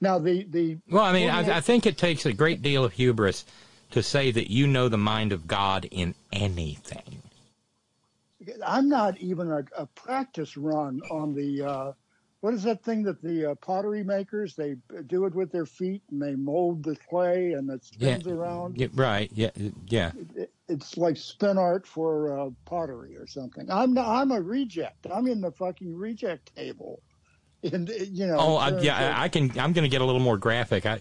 Now 0.00 0.18
the 0.18 0.44
the 0.50 0.78
Well, 0.90 1.04
I 1.04 1.12
mean, 1.12 1.30
I, 1.30 1.58
I 1.58 1.60
think 1.60 1.86
it 1.86 1.96
takes 1.96 2.26
a 2.26 2.32
great 2.32 2.60
deal 2.60 2.84
of 2.84 2.92
hubris 2.92 3.44
to 3.92 4.02
say 4.02 4.30
that 4.32 4.50
you 4.50 4.66
know 4.66 4.88
the 4.88 4.98
mind 4.98 5.32
of 5.32 5.46
God 5.46 5.86
in 5.90 6.14
anything. 6.32 7.22
I'm 8.64 8.88
not 8.88 9.16
even 9.18 9.50
a, 9.50 9.64
a 9.76 9.86
practice 9.86 10.56
run 10.56 11.00
on 11.10 11.34
the 11.34 11.62
uh, 11.62 11.92
what 12.46 12.54
is 12.54 12.62
that 12.62 12.80
thing 12.84 13.02
that 13.02 13.20
the 13.22 13.50
uh, 13.50 13.54
pottery 13.56 14.04
makers 14.04 14.54
they 14.54 14.76
do 15.08 15.24
it 15.26 15.34
with 15.34 15.50
their 15.50 15.66
feet 15.66 16.00
and 16.12 16.22
they 16.22 16.36
mold 16.36 16.84
the 16.84 16.94
clay 17.10 17.54
and 17.54 17.68
it 17.68 17.82
Yeah, 17.98 18.10
spins 18.14 18.28
around. 18.28 18.78
yeah, 18.78 18.86
right. 18.94 19.28
Yeah, 19.34 19.50
yeah. 19.88 20.12
It- 20.36 20.52
It's 20.68 20.96
like 20.96 21.16
spin 21.16 21.58
art 21.58 21.86
for 21.88 22.38
uh, 22.38 22.50
pottery 22.64 23.16
or 23.16 23.26
something. 23.26 23.68
I'm 23.68 23.94
not, 23.94 24.06
I'm 24.06 24.30
a 24.30 24.40
reject. 24.40 25.08
I'm 25.12 25.26
in 25.26 25.40
the 25.40 25.50
fucking 25.50 25.92
reject 25.96 26.54
table. 26.54 27.00
And 27.72 27.88
you 27.88 28.26
know. 28.28 28.36
Oh, 28.38 28.56
I, 28.56 28.78
yeah. 28.80 29.10
of- 29.16 29.22
I 29.24 29.28
can. 29.28 29.50
I'm 29.58 29.72
going 29.72 29.82
to 29.82 29.88
get 29.88 30.00
a 30.00 30.04
little 30.04 30.20
more 30.20 30.36
graphic. 30.38 30.86
I, 30.86 31.00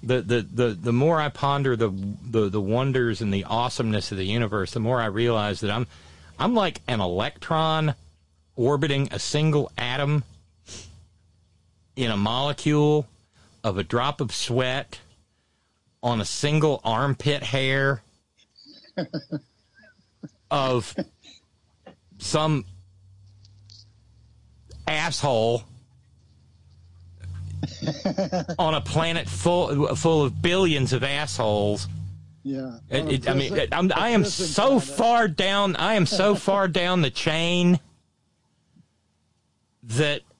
the, 0.00 0.22
the, 0.22 0.42
the, 0.42 0.66
the 0.80 0.92
more 0.92 1.20
I 1.20 1.28
ponder 1.28 1.74
the, 1.74 1.90
the 2.30 2.48
the 2.50 2.60
wonders 2.60 3.20
and 3.20 3.34
the 3.34 3.42
awesomeness 3.44 4.12
of 4.12 4.18
the 4.18 4.26
universe, 4.26 4.70
the 4.72 4.80
more 4.80 5.00
I 5.00 5.06
realize 5.06 5.58
that 5.62 5.72
I'm 5.72 5.88
I'm 6.38 6.54
like 6.54 6.82
an 6.86 7.00
electron 7.00 7.94
orbiting 8.54 9.08
a 9.10 9.18
single 9.18 9.72
atom 9.76 10.22
in 11.96 12.10
a 12.10 12.16
molecule 12.16 13.06
of 13.62 13.78
a 13.78 13.84
drop 13.84 14.20
of 14.20 14.32
sweat 14.34 15.00
on 16.02 16.20
a 16.20 16.24
single 16.24 16.80
armpit 16.84 17.42
hair 17.42 18.02
of 20.50 20.94
some 22.18 22.64
asshole 24.86 25.64
on 28.58 28.74
a 28.74 28.80
planet 28.80 29.28
full 29.28 29.94
full 29.96 30.22
of 30.24 30.42
billions 30.42 30.92
of 30.92 31.02
assholes. 31.02 31.88
yeah. 32.42 32.78
It, 32.90 33.12
it, 33.12 33.28
I 33.28 33.34
mean, 33.34 33.52
prison- 33.52 33.68
I'm, 33.72 33.92
I 33.94 34.10
am 34.10 34.24
so 34.24 34.78
far 34.78 35.28
down. 35.28 35.76
I 35.76 35.94
am 35.94 36.04
so 36.04 36.34
far 36.34 36.68
down 36.68 37.00
the 37.00 37.10
chain 37.10 37.80
that 39.84 40.20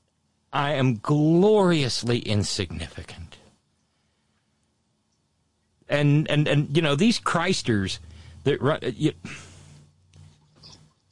I 0.54 0.74
am 0.74 0.98
gloriously 0.98 2.20
insignificant. 2.20 3.38
And 5.88 6.30
and 6.30 6.46
and 6.46 6.74
you 6.74 6.80
know 6.80 6.94
these 6.94 7.18
Christers 7.18 7.98
that 8.44 8.62
run. 8.62 8.78
You, 8.82 9.12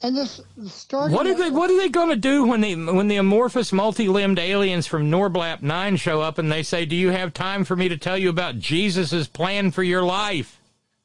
And 0.00 0.16
this 0.16 0.40
starting. 0.66 1.14
what 1.14 1.26
are 1.26 1.34
they? 1.34 1.50
What 1.50 1.70
are 1.70 1.76
they 1.76 1.88
going 1.88 2.08
to 2.08 2.16
do 2.16 2.46
when 2.46 2.60
the 2.60 2.76
when 2.76 3.08
the 3.08 3.16
amorphous, 3.16 3.72
multi-limbed 3.72 4.38
aliens 4.38 4.86
from 4.86 5.10
Norblap 5.10 5.60
Nine 5.60 5.96
show 5.96 6.22
up 6.22 6.38
and 6.38 6.50
they 6.50 6.62
say, 6.62 6.86
"Do 6.86 6.96
you 6.96 7.10
have 7.10 7.34
time 7.34 7.64
for 7.64 7.76
me 7.76 7.88
to 7.88 7.98
tell 7.98 8.16
you 8.16 8.30
about 8.30 8.58
Jesus' 8.58 9.26
plan 9.26 9.72
for 9.72 9.82
your 9.82 10.02
life?" 10.02 10.60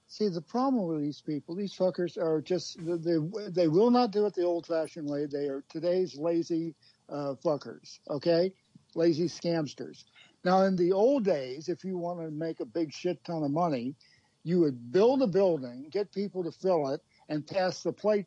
See, 0.08 0.30
the 0.30 0.42
problem 0.42 0.88
with 0.88 1.02
these 1.02 1.22
people, 1.22 1.54
these 1.54 1.76
fuckers 1.76 2.18
are 2.18 2.42
just, 2.42 2.78
they, 2.84 3.18
they 3.50 3.68
will 3.68 3.92
not 3.92 4.10
do 4.10 4.26
it 4.26 4.34
the 4.34 4.42
old 4.42 4.66
fashioned 4.66 5.08
way. 5.08 5.28
They 5.28 5.48
are 5.48 5.64
today's 5.70 6.16
lazy 6.16 6.74
uh, 7.10 7.36
fuckers, 7.44 8.00
okay? 8.10 8.54
Lazy 8.96 9.28
scamsters. 9.28 10.04
Now, 10.44 10.64
in 10.64 10.76
the 10.76 10.92
old 10.92 11.26
days, 11.26 11.70
if 11.70 11.84
you 11.84 11.98
want 11.98 12.20
to 12.20 12.32
make 12.32 12.60
a 12.60 12.66
big 12.66 12.94
shit 12.94 13.24
ton 13.26 13.44
of 13.44 13.52
money, 13.52 13.96
you 14.44 14.60
would 14.62 14.92
build 14.92 15.22
a 15.22 15.28
building, 15.28 15.88
get 15.92 16.12
people 16.14 16.44
to 16.44 16.52
fill 16.52 16.90
it, 16.90 17.02
and 17.30 17.46
pass 17.46 17.84
the 17.84 17.92
plate 17.92 18.26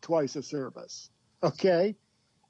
twice 0.00 0.36
a 0.36 0.42
service, 0.42 1.10
okay? 1.42 1.94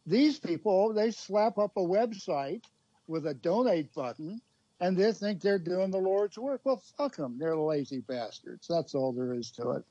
These 0.07 0.39
people, 0.39 0.95
they 0.95 1.11
slap 1.11 1.59
up 1.59 1.77
a 1.77 1.81
website 1.81 2.65
with 3.07 3.27
a 3.27 3.35
donate 3.35 3.93
button 3.95 4.41
and 4.81 4.97
they 4.97 5.13
think 5.13 5.41
they're 5.41 5.59
doing 5.59 5.91
the 5.91 5.99
Lord's 5.99 6.39
work. 6.39 6.61
Well, 6.65 6.83
fuck 6.97 7.17
them. 7.17 7.37
They're 7.39 7.57
lazy 7.57 8.01
bastards. 8.01 8.67
That's 8.69 8.95
all 8.95 9.13
there 9.13 9.35
is 9.35 9.51
to 9.53 9.71
it. 9.73 9.85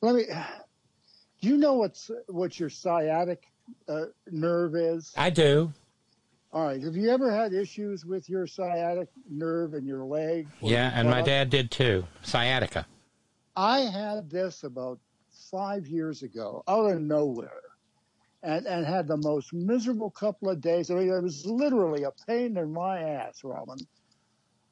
Let 0.00 0.14
me. 0.14 0.24
Do 1.42 1.48
you 1.48 1.56
know 1.56 1.72
what's 1.74 2.10
what 2.26 2.60
your 2.60 2.68
sciatic 2.68 3.44
uh, 3.88 4.06
nerve 4.30 4.74
is? 4.74 5.12
I 5.16 5.30
do. 5.30 5.72
All 6.52 6.66
right. 6.66 6.82
Have 6.82 6.96
you 6.96 7.10
ever 7.10 7.30
had 7.32 7.52
issues 7.52 8.04
with 8.04 8.28
your 8.28 8.46
sciatic 8.46 9.08
nerve 9.28 9.74
in 9.74 9.84
your 9.86 10.04
leg? 10.04 10.48
Yeah, 10.60 10.90
and 10.94 11.08
my 11.08 11.22
dad 11.22 11.48
did 11.50 11.70
too. 11.70 12.04
Sciatica. 12.22 12.86
I 13.56 13.80
had 13.80 14.30
this 14.30 14.64
about 14.64 14.98
five 15.50 15.86
years 15.86 16.22
ago 16.22 16.62
out 16.66 16.86
of 16.90 17.00
nowhere 17.00 17.50
and, 18.42 18.66
and 18.66 18.84
had 18.86 19.06
the 19.06 19.16
most 19.16 19.52
miserable 19.52 20.10
couple 20.10 20.48
of 20.48 20.60
days. 20.60 20.90
I 20.90 20.94
mean, 20.94 21.08
it 21.08 21.22
was 21.22 21.46
literally 21.46 22.04
a 22.04 22.10
pain 22.26 22.56
in 22.56 22.72
my 22.72 23.00
ass, 23.00 23.42
Robin. 23.44 23.78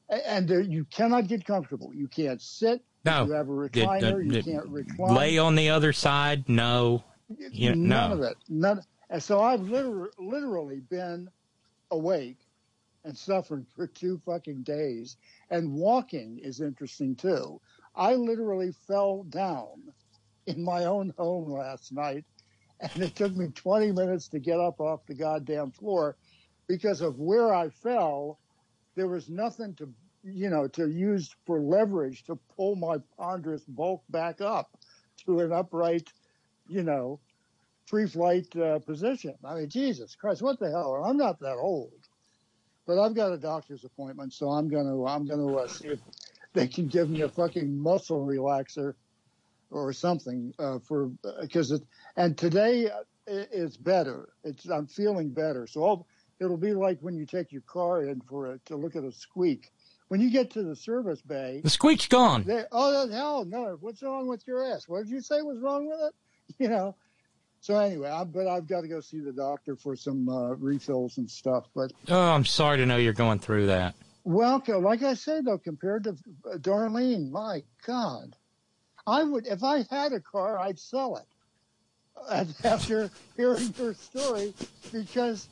And 0.08 0.48
there, 0.48 0.60
you 0.60 0.84
cannot 0.86 1.28
get 1.28 1.44
comfortable. 1.44 1.92
You 1.94 2.08
can't 2.08 2.40
sit. 2.40 2.82
No. 3.04 3.26
You 3.26 3.32
have 3.32 3.48
a 3.50 3.68
Did- 3.68 3.86
recliner. 3.86 4.34
you 4.34 4.42
can't 4.42 4.66
recline. 4.68 5.14
Lay 5.14 5.38
on 5.38 5.54
the 5.54 5.68
other 5.68 5.92
side? 5.92 6.48
No. 6.48 7.04
You, 7.28 7.76
None 7.76 8.10
no. 8.10 8.12
of 8.12 8.22
it. 8.22 8.36
None. 8.48 8.82
And 9.10 9.22
so 9.22 9.40
I've 9.40 9.62
literally, 9.62 10.10
literally 10.18 10.80
been 10.80 11.28
awake 11.90 12.38
and 13.04 13.16
suffering 13.16 13.66
for 13.74 13.86
two 13.86 14.20
fucking 14.24 14.62
days. 14.62 15.16
And 15.50 15.74
walking 15.74 16.38
is 16.38 16.60
interesting 16.60 17.16
too. 17.16 17.60
I 17.94 18.14
literally 18.14 18.72
fell 18.86 19.24
down 19.24 19.82
in 20.46 20.62
my 20.64 20.84
own 20.84 21.12
home 21.18 21.50
last 21.50 21.92
night, 21.92 22.24
and 22.80 23.02
it 23.02 23.16
took 23.16 23.34
me 23.36 23.48
20 23.48 23.92
minutes 23.92 24.28
to 24.28 24.38
get 24.40 24.60
up 24.60 24.80
off 24.80 25.06
the 25.06 25.14
goddamn 25.14 25.72
floor 25.72 26.16
because 26.68 27.00
of 27.00 27.18
where 27.18 27.52
I 27.52 27.70
fell. 27.70 28.40
There 28.96 29.08
was 29.08 29.30
nothing 29.30 29.74
to, 29.76 29.92
you 30.22 30.50
know, 30.50 30.68
to 30.68 30.88
use 30.88 31.34
for 31.46 31.60
leverage 31.60 32.24
to 32.24 32.38
pull 32.56 32.76
my 32.76 32.98
ponderous 33.16 33.64
bulk 33.64 34.02
back 34.10 34.40
up 34.40 34.78
to 35.26 35.40
an 35.40 35.52
upright, 35.52 36.12
you 36.68 36.82
know, 36.82 37.20
free 37.86 38.06
flight 38.06 38.54
uh, 38.56 38.78
position. 38.80 39.34
I 39.44 39.54
mean, 39.54 39.68
Jesus 39.68 40.14
Christ, 40.14 40.42
what 40.42 40.58
the 40.58 40.70
hell? 40.70 41.02
I'm 41.04 41.16
not 41.16 41.40
that 41.40 41.56
old, 41.56 41.92
but 42.86 42.98
I've 42.98 43.14
got 43.14 43.32
a 43.32 43.38
doctor's 43.38 43.84
appointment, 43.84 44.32
so 44.32 44.50
I'm 44.50 44.68
gonna 44.68 45.04
I'm 45.04 45.26
gonna 45.26 45.56
uh, 45.56 45.66
see 45.68 45.88
if 45.88 46.00
they 46.52 46.66
can 46.66 46.86
give 46.88 47.08
me 47.10 47.22
a 47.22 47.28
fucking 47.28 47.76
muscle 47.78 48.24
relaxer 48.26 48.94
or 49.70 49.92
something 49.92 50.54
uh, 50.58 50.78
for 50.80 51.10
because 51.40 51.70
it 51.70 51.82
and 52.16 52.36
today 52.36 52.90
uh, 52.90 53.00
it's 53.26 53.76
better. 53.76 54.28
It's 54.44 54.68
I'm 54.68 54.86
feeling 54.86 55.30
better, 55.30 55.66
so 55.66 55.84
I'll, 55.84 56.06
it'll 56.40 56.56
be 56.56 56.72
like 56.72 56.98
when 57.00 57.16
you 57.16 57.26
take 57.26 57.52
your 57.52 57.62
car 57.62 58.04
in 58.04 58.20
for 58.22 58.52
a, 58.52 58.58
to 58.66 58.76
look 58.76 58.96
at 58.96 59.04
a 59.04 59.12
squeak. 59.12 59.70
When 60.08 60.22
you 60.22 60.30
get 60.30 60.52
to 60.52 60.62
the 60.62 60.74
service 60.74 61.20
bay, 61.20 61.60
The 61.62 61.68
squeak's 61.68 62.08
gone. 62.08 62.44
they, 62.44 62.64
oh 62.72 63.10
hell 63.10 63.44
no! 63.44 63.76
What's 63.80 64.02
wrong 64.02 64.26
with 64.26 64.46
your 64.46 64.64
ass? 64.64 64.88
What 64.88 65.04
did 65.04 65.10
you 65.10 65.20
say 65.20 65.42
was 65.42 65.58
wrong 65.58 65.86
with 65.86 66.00
it? 66.00 66.14
You 66.58 66.68
know. 66.68 66.94
So 67.60 67.76
anyway, 67.76 68.08
I, 68.08 68.24
but 68.24 68.46
I've 68.46 68.66
got 68.68 68.82
to 68.82 68.88
go 68.88 69.00
see 69.00 69.18
the 69.20 69.32
doctor 69.32 69.74
for 69.76 69.96
some 69.96 70.28
uh, 70.28 70.54
refills 70.54 71.18
and 71.18 71.28
stuff. 71.30 71.68
But 71.74 71.92
Oh, 72.08 72.30
I'm 72.30 72.44
sorry 72.44 72.78
to 72.78 72.86
know 72.86 72.96
you're 72.96 73.12
going 73.12 73.38
through 73.40 73.66
that. 73.66 73.94
well, 74.24 74.62
like 74.66 75.02
I 75.02 75.14
said 75.14 75.44
though, 75.44 75.58
compared 75.58 76.04
to 76.04 76.10
uh, 76.50 76.56
Darlene, 76.58 77.30
my 77.30 77.62
God, 77.86 78.34
I 79.06 79.24
would 79.24 79.46
if 79.46 79.62
I 79.64 79.84
had 79.90 80.12
a 80.12 80.20
car, 80.20 80.58
I'd 80.58 80.78
sell 80.78 81.16
it. 81.16 81.26
After 82.64 83.10
hearing 83.36 83.72
her 83.74 83.94
story, 83.94 84.52
because 84.92 85.48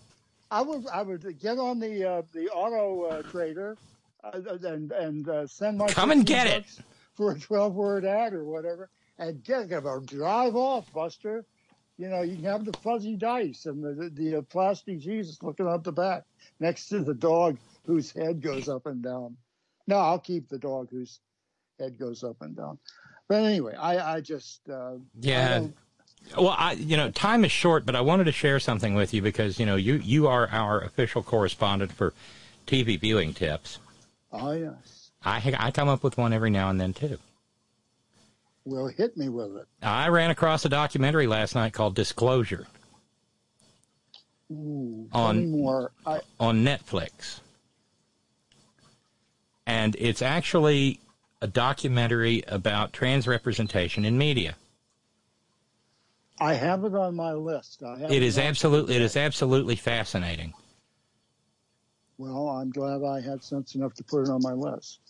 I 0.51 0.63
would 0.63 0.87
I 0.89 1.03
would 1.03 1.39
get 1.41 1.59
on 1.59 1.79
the 1.79 2.09
uh, 2.09 2.23
the 2.33 2.49
auto 2.49 3.05
uh, 3.05 3.23
trader 3.23 3.77
uh, 4.25 4.41
and 4.65 4.91
and 4.93 5.29
uh, 5.29 5.47
send 5.47 5.79
my 5.79 5.87
Come 5.89 6.11
and 6.11 6.21
15 6.21 6.25
get 6.37 6.47
it. 6.49 6.65
for 7.15 7.33
a 7.33 7.39
twelve 7.39 7.75
word 7.75 8.05
ad 8.05 8.33
or 8.33 8.45
whatever, 8.45 8.91
and 9.19 9.43
get 9.45 9.71
a 9.73 10.01
drive 10.05 10.57
off, 10.57 10.93
Buster. 10.93 11.45
You 11.99 12.09
know, 12.09 12.21
you 12.23 12.37
can 12.37 12.45
have 12.45 12.65
the 12.65 12.75
fuzzy 12.83 13.17
dice 13.17 13.67
and 13.67 13.83
the 13.83 14.11
the, 14.11 14.31
the 14.37 14.43
plastic 14.43 14.99
Jesus 15.01 15.43
looking 15.43 15.67
out 15.67 15.85
the 15.85 15.93
back 15.93 16.25
next 16.61 16.89
to 16.89 17.01
the 17.01 17.15
dog 17.15 17.59
whose 17.87 18.11
head 18.13 18.43
goes 18.43 18.69
up 18.69 18.87
and 18.87 19.03
down. 19.03 19.37
No, 19.87 19.97
I'll 19.97 20.19
keep 20.19 20.49
the 20.49 20.59
dog 20.59 20.89
whose 20.91 21.21
head 21.79 21.99
goes 21.99 22.23
up 22.25 22.37
and 22.43 22.57
down. 22.57 22.79
But 23.29 23.45
anyway, 23.45 23.75
I 23.75 24.17
I 24.17 24.21
just 24.21 24.69
uh, 24.69 24.97
Yeah. 25.21 25.59
don't- 25.61 25.77
Well, 26.37 26.55
I, 26.59 26.73
you 26.73 26.97
know, 26.97 27.11
time 27.11 27.45
is 27.45 27.53
short, 27.53 27.87
but 27.87 27.95
I 27.97 28.01
wanted 28.01 28.25
to 28.25 28.33
share 28.33 28.59
something 28.61 28.95
with 28.95 29.15
you 29.15 29.23
because, 29.23 29.61
you 29.61 29.65
know, 29.67 29.77
you, 29.77 29.95
you 29.95 30.27
are 30.27 30.49
our 30.51 30.81
official 30.81 31.23
correspondent 31.23 31.93
for 31.93 32.13
TV 32.67 32.99
viewing 32.99 33.33
tips. 33.33 33.79
oh 34.33 34.51
yes. 34.53 35.11
I, 35.25 35.41
I 35.59 35.71
come 35.71 35.89
up 35.89 36.03
with 36.03 36.19
one 36.19 36.33
every 36.33 36.51
now 36.51 36.69
and 36.69 36.81
then, 36.81 36.93
too. 36.95 37.19
Well, 38.67 38.89
hit 38.89 39.17
me 39.17 39.29
with 39.29 39.57
it. 39.57 39.67
I 39.81 40.09
ran 40.09 40.31
across 40.31 40.65
a 40.65 40.69
documentary 40.69 41.29
last 41.29 41.55
night 41.55 41.73
called 41.73 41.95
Disclosure 41.95 42.67
Ooh, 44.51 45.09
On- 45.13 45.51
more. 45.51 45.93
I, 46.05 46.21
on 46.41 46.65
Netflix. 46.65 47.41
And 49.67 49.97
it's 49.99 50.21
actually 50.21 51.01
a 51.41 51.47
documentary 51.47 52.43
about 52.49 52.93
trans 52.93 53.29
representation 53.29 54.05
in 54.05 54.19
media. 54.19 54.57
I 56.41 56.55
have 56.55 56.85
it 56.85 56.95
on 56.95 57.15
my 57.15 57.33
list. 57.33 57.83
I 57.85 58.03
It 58.05 58.23
is 58.23 58.37
absolutely 58.37 58.97
it 58.97 59.03
is 59.03 59.17
absolutely 59.17 59.77
fascinating. 59.77 60.55
Well, 62.19 62.49
I'm 62.49 62.71
glad 62.71 63.03
I 63.05 63.21
had 63.21 63.43
sense 63.43 63.75
enough 63.75 63.95
to 63.95 64.05
put 64.05 64.23
it 64.23 64.29
on 64.29 64.43
my 64.43 64.53
list. 64.53 65.01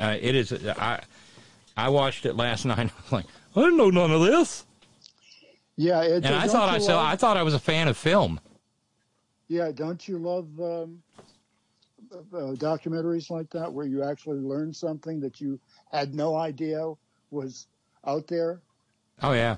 Uh, 0.00 0.16
it 0.20 0.34
is 0.34 0.52
I 0.52 1.02
I 1.76 1.88
watched 1.88 2.26
it 2.26 2.36
last 2.36 2.64
night. 2.66 2.78
I'm 2.78 2.90
like, 3.10 3.26
I 3.56 3.60
didn't 3.60 3.76
know 3.76 3.90
none 3.90 4.10
of 4.10 4.20
this. 4.22 4.64
Yeah, 5.76 6.02
it, 6.02 6.24
And 6.24 6.34
I 6.34 6.46
thought 6.46 6.68
I 6.68 6.78
saw 6.78 6.96
love- 6.96 7.06
I 7.12 7.16
thought 7.16 7.36
I 7.36 7.42
was 7.42 7.54
a 7.54 7.58
fan 7.58 7.88
of 7.88 7.96
film. 7.96 8.40
Yeah, 9.48 9.70
don't 9.72 10.06
you 10.06 10.18
love 10.18 10.46
um, 10.60 11.02
uh, 12.12 12.54
documentaries 12.54 13.30
like 13.30 13.50
that 13.50 13.70
where 13.72 13.86
you 13.86 14.02
actually 14.02 14.38
learn 14.38 14.72
something 14.72 15.20
that 15.20 15.40
you 15.40 15.58
had 15.90 16.14
no 16.14 16.36
idea 16.36 16.92
was 17.30 17.66
out 18.06 18.26
there? 18.26 18.60
Oh 19.22 19.32
yeah. 19.32 19.56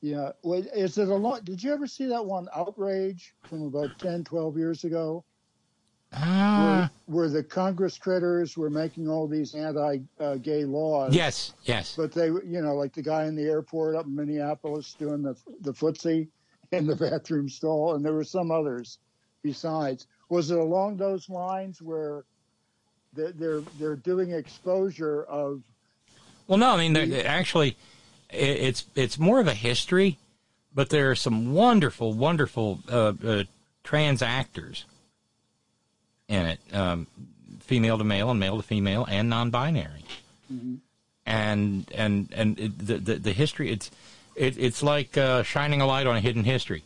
Yeah. 0.00 0.30
Well, 0.42 0.62
is 0.74 0.96
it 0.98 1.08
a 1.08 1.14
lot? 1.14 1.44
Did 1.44 1.62
you 1.62 1.72
ever 1.72 1.86
see 1.86 2.06
that 2.06 2.24
one, 2.24 2.48
Outrage, 2.54 3.34
from 3.42 3.62
about 3.64 3.98
10, 3.98 4.24
12 4.24 4.56
years 4.56 4.84
ago? 4.84 5.24
Ah, 6.12 6.90
where, 7.06 7.20
where 7.20 7.28
the 7.28 7.42
Congress 7.42 7.98
critters 7.98 8.56
were 8.56 8.70
making 8.70 9.08
all 9.08 9.26
these 9.28 9.54
anti-gay 9.54 10.64
laws. 10.64 11.14
yes, 11.14 11.52
yes. 11.64 11.94
But 11.96 12.12
they, 12.12 12.26
you 12.26 12.62
know, 12.62 12.74
like 12.74 12.94
the 12.94 13.02
guy 13.02 13.26
in 13.26 13.36
the 13.36 13.44
airport 13.44 13.94
up 13.94 14.06
in 14.06 14.14
Minneapolis 14.14 14.94
doing 14.98 15.22
the 15.22 15.36
the 15.60 15.72
footsie 15.72 16.28
in 16.72 16.86
the 16.86 16.96
bathroom 17.10 17.48
stall, 17.48 17.94
and 17.94 18.04
there 18.04 18.14
were 18.14 18.24
some 18.24 18.50
others 18.50 18.98
besides. 19.42 20.06
Was 20.30 20.50
it 20.50 20.58
along 20.58 20.96
those 20.96 21.28
lines 21.28 21.80
where 21.82 22.24
they're 23.12 23.32
they're, 23.32 23.60
they're 23.78 23.96
doing 23.96 24.32
exposure 24.32 25.24
of? 25.24 25.62
Well, 26.46 26.58
no, 26.58 26.70
I 26.70 26.88
mean 26.88 27.12
actually, 27.12 27.76
it's 28.30 28.86
it's 28.94 29.18
more 29.18 29.40
of 29.40 29.46
a 29.46 29.54
history, 29.54 30.18
but 30.74 30.88
there 30.88 31.10
are 31.10 31.14
some 31.14 31.52
wonderful, 31.52 32.14
wonderful 32.14 32.80
uh, 32.90 33.12
uh, 33.22 33.44
trans 33.84 34.22
actors 34.22 34.86
in 36.28 36.46
it, 36.46 36.60
um, 36.72 37.06
female 37.60 37.98
to 37.98 38.04
male 38.04 38.30
and 38.30 38.38
male 38.38 38.56
to 38.56 38.62
female 38.62 39.06
and 39.08 39.28
non-binary, 39.28 40.04
and 41.26 41.90
and 41.94 42.28
and 42.34 42.58
it, 42.58 42.78
the, 42.78 42.98
the 42.98 43.14
the 43.16 43.32
history 43.32 43.70
it's 43.70 43.90
it, 44.36 44.56
it's 44.58 44.82
like 44.82 45.16
uh, 45.16 45.42
shining 45.42 45.80
a 45.80 45.86
light 45.86 46.06
on 46.06 46.16
a 46.16 46.20
hidden 46.20 46.44
history, 46.44 46.84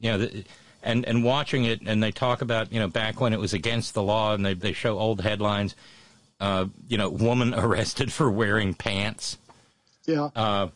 you 0.00 0.10
know. 0.10 0.18
The, 0.18 0.44
and, 0.84 1.06
and 1.06 1.22
watching 1.22 1.64
it, 1.64 1.80
and 1.86 2.02
they 2.02 2.10
talk 2.10 2.42
about 2.42 2.72
you 2.72 2.80
know 2.80 2.88
back 2.88 3.20
when 3.20 3.32
it 3.32 3.38
was 3.38 3.52
against 3.52 3.94
the 3.94 4.02
law, 4.02 4.34
and 4.34 4.44
they 4.44 4.54
they 4.54 4.72
show 4.72 4.98
old 4.98 5.20
headlines, 5.20 5.76
uh, 6.40 6.66
you 6.88 6.98
know, 6.98 7.08
woman 7.08 7.54
arrested 7.56 8.12
for 8.12 8.30
wearing 8.30 8.74
pants. 8.74 9.38
Yeah, 10.06 10.30
Uh, 10.34 10.68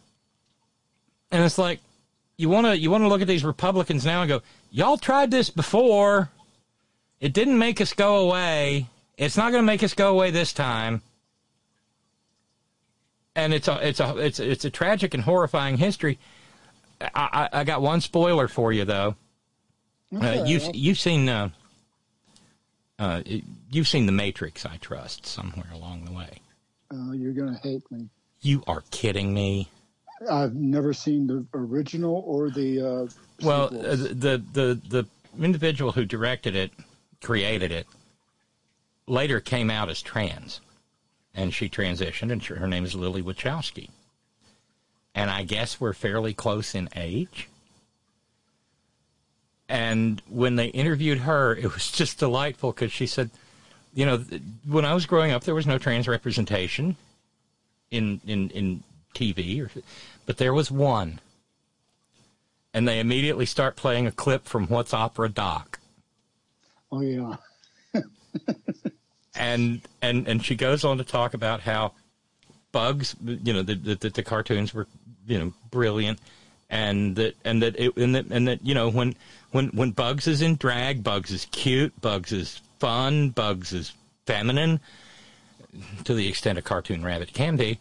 and 1.33 1.45
it's 1.45 1.59
like 1.59 1.81
you 2.37 2.49
want 2.49 2.67
to 2.67 2.79
you 2.79 2.91
want 2.91 3.03
to 3.03 3.09
look 3.09 3.21
at 3.21 3.27
these 3.27 3.45
Republicans 3.45 4.05
now 4.05 4.23
and 4.23 4.29
go, 4.29 4.43
y'all 4.71 4.97
tried 4.97 5.31
this 5.31 5.51
before. 5.51 6.31
It 7.20 7.33
didn't 7.33 7.59
make 7.59 7.81
us 7.81 7.93
go 7.93 8.17
away. 8.19 8.86
It's 9.17 9.36
not 9.36 9.51
going 9.51 9.62
to 9.62 9.67
make 9.67 9.83
us 9.83 9.95
go 9.95 10.11
away 10.12 10.31
this 10.31 10.53
time. 10.53 11.03
and 13.35 13.53
it's 13.55 13.69
a 13.69 13.86
it's 13.86 14.01
a 14.01 14.17
it's 14.19 14.41
it's 14.41 14.65
a 14.65 14.70
tragic 14.70 15.15
and 15.15 15.23
horrifying 15.23 15.77
history. 15.77 16.19
I, 17.01 17.09
I, 17.53 17.61
I 17.61 17.65
got 17.65 17.83
one 17.83 18.01
spoiler 18.01 18.49
for 18.49 18.73
you 18.73 18.85
though. 18.85 19.15
Uh, 20.15 20.45
you've 20.47 20.75
you've 20.75 20.99
seen 20.99 21.28
uh, 21.28 21.51
uh, 22.99 23.23
you've 23.70 23.89
seen 23.89 24.07
The 24.07 24.12
Matrix, 24.12 24.65
I 24.65 24.77
trust, 24.78 25.27
somewhere 25.27 25.67
along 25.75 26.05
the 26.07 26.12
way. 26.12 26.41
Uh, 26.91 27.12
you're 27.12 27.33
going 27.33 27.53
to 27.55 27.61
hate 27.61 27.83
me. 27.91 28.09
You 28.41 28.62
are 28.67 28.83
kidding 28.91 29.35
me. 29.35 29.69
I've 30.31 30.55
never 30.55 30.95
seen 30.95 31.27
the 31.27 31.45
original 31.53 32.23
or 32.27 32.49
the. 32.51 32.81
Uh, 32.81 33.07
Well, 33.45 33.65
uh, 33.67 33.97
the 33.97 34.43
the 34.53 34.81
the 34.89 35.07
individual 35.43 35.93
who 35.93 36.07
directed 36.07 36.57
it, 36.57 36.70
created 37.23 37.73
it, 37.73 37.86
later 39.07 39.41
came 39.41 39.70
out 39.70 39.89
as 39.89 40.03
trans, 40.03 40.61
and 41.35 41.53
she 41.53 41.69
transitioned, 41.69 42.33
and 42.33 42.43
her 42.43 42.67
name 42.67 42.85
is 42.85 42.95
Lily 42.95 43.23
Wachowski. 43.23 43.91
And 45.15 45.31
I 45.31 45.45
guess 45.45 45.81
we're 45.81 45.95
fairly 45.95 46.35
close 46.35 46.75
in 46.75 46.89
age. 46.95 47.49
And 49.69 50.23
when 50.28 50.57
they 50.57 50.67
interviewed 50.67 51.19
her, 51.19 51.55
it 51.57 51.73
was 51.73 51.91
just 51.91 52.19
delightful 52.19 52.73
because 52.73 52.93
she 52.93 53.07
said, 53.07 53.31
you 53.95 54.05
know, 54.05 54.19
when 54.69 54.85
I 54.85 54.95
was 54.95 55.07
growing 55.07 55.33
up, 55.33 55.45
there 55.45 55.55
was 55.55 55.67
no 55.67 55.78
trans 55.78 56.07
representation 56.07 56.97
in 57.91 58.20
in 58.27 58.51
in 58.51 58.83
TV, 59.15 59.65
or, 59.65 59.70
but 60.27 60.36
there 60.36 60.53
was 60.53 60.70
one 60.70 61.20
and 62.77 62.86
they 62.86 63.01
immediately 63.01 63.47
start 63.47 63.75
playing 63.75 64.07
a 64.07 64.12
clip 64.12 64.45
from 64.45 64.67
What's 64.67 64.93
Opera 64.93 65.31
Doc. 65.31 65.76
Oh 66.93 67.01
yeah. 67.01 67.37
And 69.39 69.83
and 70.01 70.27
and 70.27 70.45
she 70.45 70.55
goes 70.55 70.83
on 70.85 70.97
to 70.99 71.05
talk 71.05 71.35
about 71.35 71.61
how 71.61 71.93
Bugs, 72.73 73.15
you 73.23 73.53
know, 73.53 73.63
the, 73.63 73.75
the, 73.75 74.11
the 74.11 74.23
cartoons 74.23 74.73
were, 74.73 74.87
you 75.27 75.39
know, 75.39 75.53
brilliant, 75.71 76.19
and 76.71 77.17
that 77.17 77.37
and 77.45 77.63
that 77.63 77.79
it, 77.79 77.95
and 77.97 78.15
that 78.15 78.27
and 78.31 78.49
that 78.49 78.65
you 78.65 78.75
know 78.75 78.89
when 78.89 79.15
when 79.51 79.69
when 79.69 79.91
Bugs 79.91 80.27
is 80.27 80.41
in 80.41 80.57
drag, 80.57 81.05
Bugs 81.05 81.31
is 81.31 81.47
cute, 81.53 81.99
Bugs 82.01 82.33
is 82.33 82.61
fun, 82.79 83.31
Bugs 83.31 83.75
is 83.75 83.93
feminine, 84.25 84.81
to 86.05 86.15
the 86.15 86.29
extent 86.29 86.59
a 86.59 86.63
cartoon 86.63 87.05
rabbit 87.05 87.35
can 87.35 87.57
be. 87.57 87.79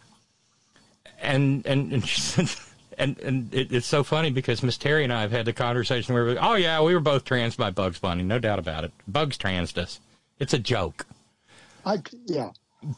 And 1.20 1.66
and 1.66 1.92
and 1.92 2.06
she 2.06 2.20
said. 2.20 2.50
And 2.98 3.18
and 3.18 3.52
it, 3.54 3.72
it's 3.72 3.86
so 3.86 4.02
funny 4.02 4.30
because 4.30 4.62
Miss 4.62 4.78
Terry 4.78 5.04
and 5.04 5.12
I 5.12 5.20
have 5.20 5.30
had 5.32 5.44
the 5.44 5.52
conversation 5.52 6.14
where, 6.14 6.24
we, 6.24 6.38
oh 6.38 6.54
yeah, 6.54 6.80
we 6.82 6.94
were 6.94 7.00
both 7.00 7.24
trans 7.24 7.54
by 7.56 7.70
Bugs 7.70 7.98
Bunny, 7.98 8.22
no 8.22 8.38
doubt 8.38 8.58
about 8.58 8.84
it. 8.84 8.92
Bugs 9.06 9.36
transed 9.36 9.76
us. 9.78 10.00
It's 10.38 10.54
a 10.54 10.58
joke, 10.58 11.06
I 11.84 11.98
yeah. 12.26 12.50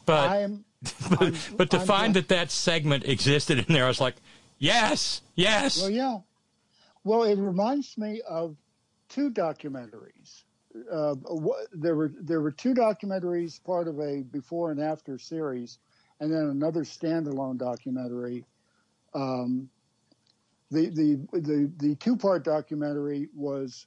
but 0.05 0.29
I'm. 0.29 0.65
but, 1.09 1.21
I'm- 1.21 1.35
but 1.57 1.69
to 1.71 1.79
I'm 1.79 1.85
find 1.85 2.13
glad- 2.13 2.27
that 2.27 2.35
that 2.35 2.51
segment 2.51 3.03
existed 3.05 3.59
in 3.59 3.73
there, 3.73 3.85
I 3.85 3.87
was 3.89 3.99
like, 3.99 4.15
yes, 4.57 5.21
yes. 5.35 5.81
Well, 5.81 5.89
yeah. 5.89 6.19
Well, 7.03 7.23
it 7.23 7.37
reminds 7.37 7.97
me 7.97 8.21
of 8.27 8.55
two 9.09 9.31
documentaries. 9.31 10.43
Uh, 10.91 11.15
there 11.73 11.95
were 11.95 12.11
there 12.21 12.39
were 12.41 12.51
two 12.51 12.73
documentaries, 12.73 13.61
part 13.63 13.87
of 13.87 13.99
a 13.99 14.21
before 14.21 14.71
and 14.71 14.79
after 14.81 15.17
series, 15.17 15.77
and 16.21 16.31
then 16.31 16.43
another 16.43 16.83
standalone 16.83 17.57
documentary. 17.57 18.45
Um, 19.13 19.69
the 20.71 20.89
the 20.89 21.39
the 21.39 21.71
the 21.77 21.95
two 21.95 22.15
part 22.15 22.43
documentary 22.43 23.27
was 23.35 23.85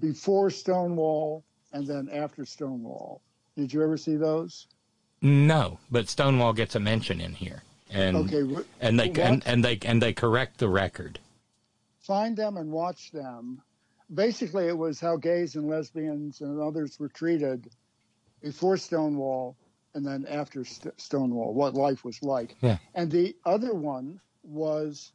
before 0.00 0.50
Stonewall 0.50 1.44
and 1.72 1.86
then 1.86 2.08
after 2.12 2.44
Stonewall. 2.44 3.20
Did 3.56 3.72
you 3.72 3.82
ever 3.82 3.96
see 3.96 4.16
those? 4.16 4.66
No, 5.22 5.78
but 5.90 6.08
Stonewall 6.08 6.52
gets 6.52 6.74
a 6.74 6.80
mention 6.80 7.20
in 7.20 7.32
here, 7.34 7.62
and 7.90 8.16
Okay, 8.16 8.42
wh- 8.42 8.64
and 8.80 8.98
they 8.98 9.10
and, 9.10 9.42
and 9.46 9.64
they 9.64 9.78
and 9.84 10.00
they 10.02 10.12
correct 10.12 10.58
the 10.58 10.68
record. 10.68 11.18
find 12.00 12.36
them 12.36 12.56
and 12.56 12.70
watch 12.70 13.10
them. 13.12 13.60
Basically, 14.12 14.66
it 14.66 14.76
was 14.76 14.98
how 14.98 15.16
gays 15.16 15.54
and 15.54 15.68
lesbians 15.68 16.40
and 16.40 16.60
others 16.60 16.98
were 16.98 17.08
treated 17.08 17.68
before 18.42 18.76
Stonewall 18.76 19.56
and 19.94 20.04
then 20.06 20.24
after 20.28 20.64
St- 20.64 20.98
Stonewall, 21.00 21.52
what 21.54 21.74
life 21.74 22.04
was 22.04 22.20
like. 22.22 22.56
Yeah. 22.60 22.78
And 22.94 23.10
the 23.10 23.36
other 23.44 23.74
one 23.74 24.20
was 24.42 25.12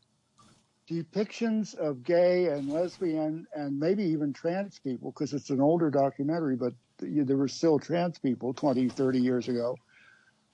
depictions 0.90 1.76
of 1.76 2.04
gay 2.04 2.48
and 2.48 2.70
lesbian 2.70 3.48
and 3.54 3.80
maybe 3.80 4.04
even 4.04 4.34
trans 4.34 4.80
people, 4.80 5.12
because 5.12 5.34
it's 5.34 5.50
an 5.50 5.62
older 5.62 5.90
documentary, 5.90 6.56
but 6.56 6.74
there 7.00 7.38
were 7.38 7.48
still 7.48 7.80
trans 7.80 8.20
people 8.20 8.54
20, 8.54 8.90
30 8.90 9.20
years 9.20 9.48
ago 9.48 9.76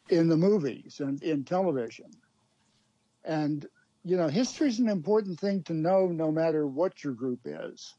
in 0.10 0.28
the 0.28 0.38
movies 0.38 1.00
and 1.00 1.22
in 1.24 1.44
television. 1.44 2.10
And 3.24 3.66
you 4.04 4.18
know, 4.18 4.28
history 4.28 4.68
is 4.68 4.80
an 4.80 4.90
important 4.90 5.40
thing 5.40 5.64
to 5.64 5.74
know, 5.74 6.08
no 6.08 6.32
matter 6.32 6.66
what 6.66 7.04
your 7.04 7.14
group 7.14 7.42
is. 7.46 7.94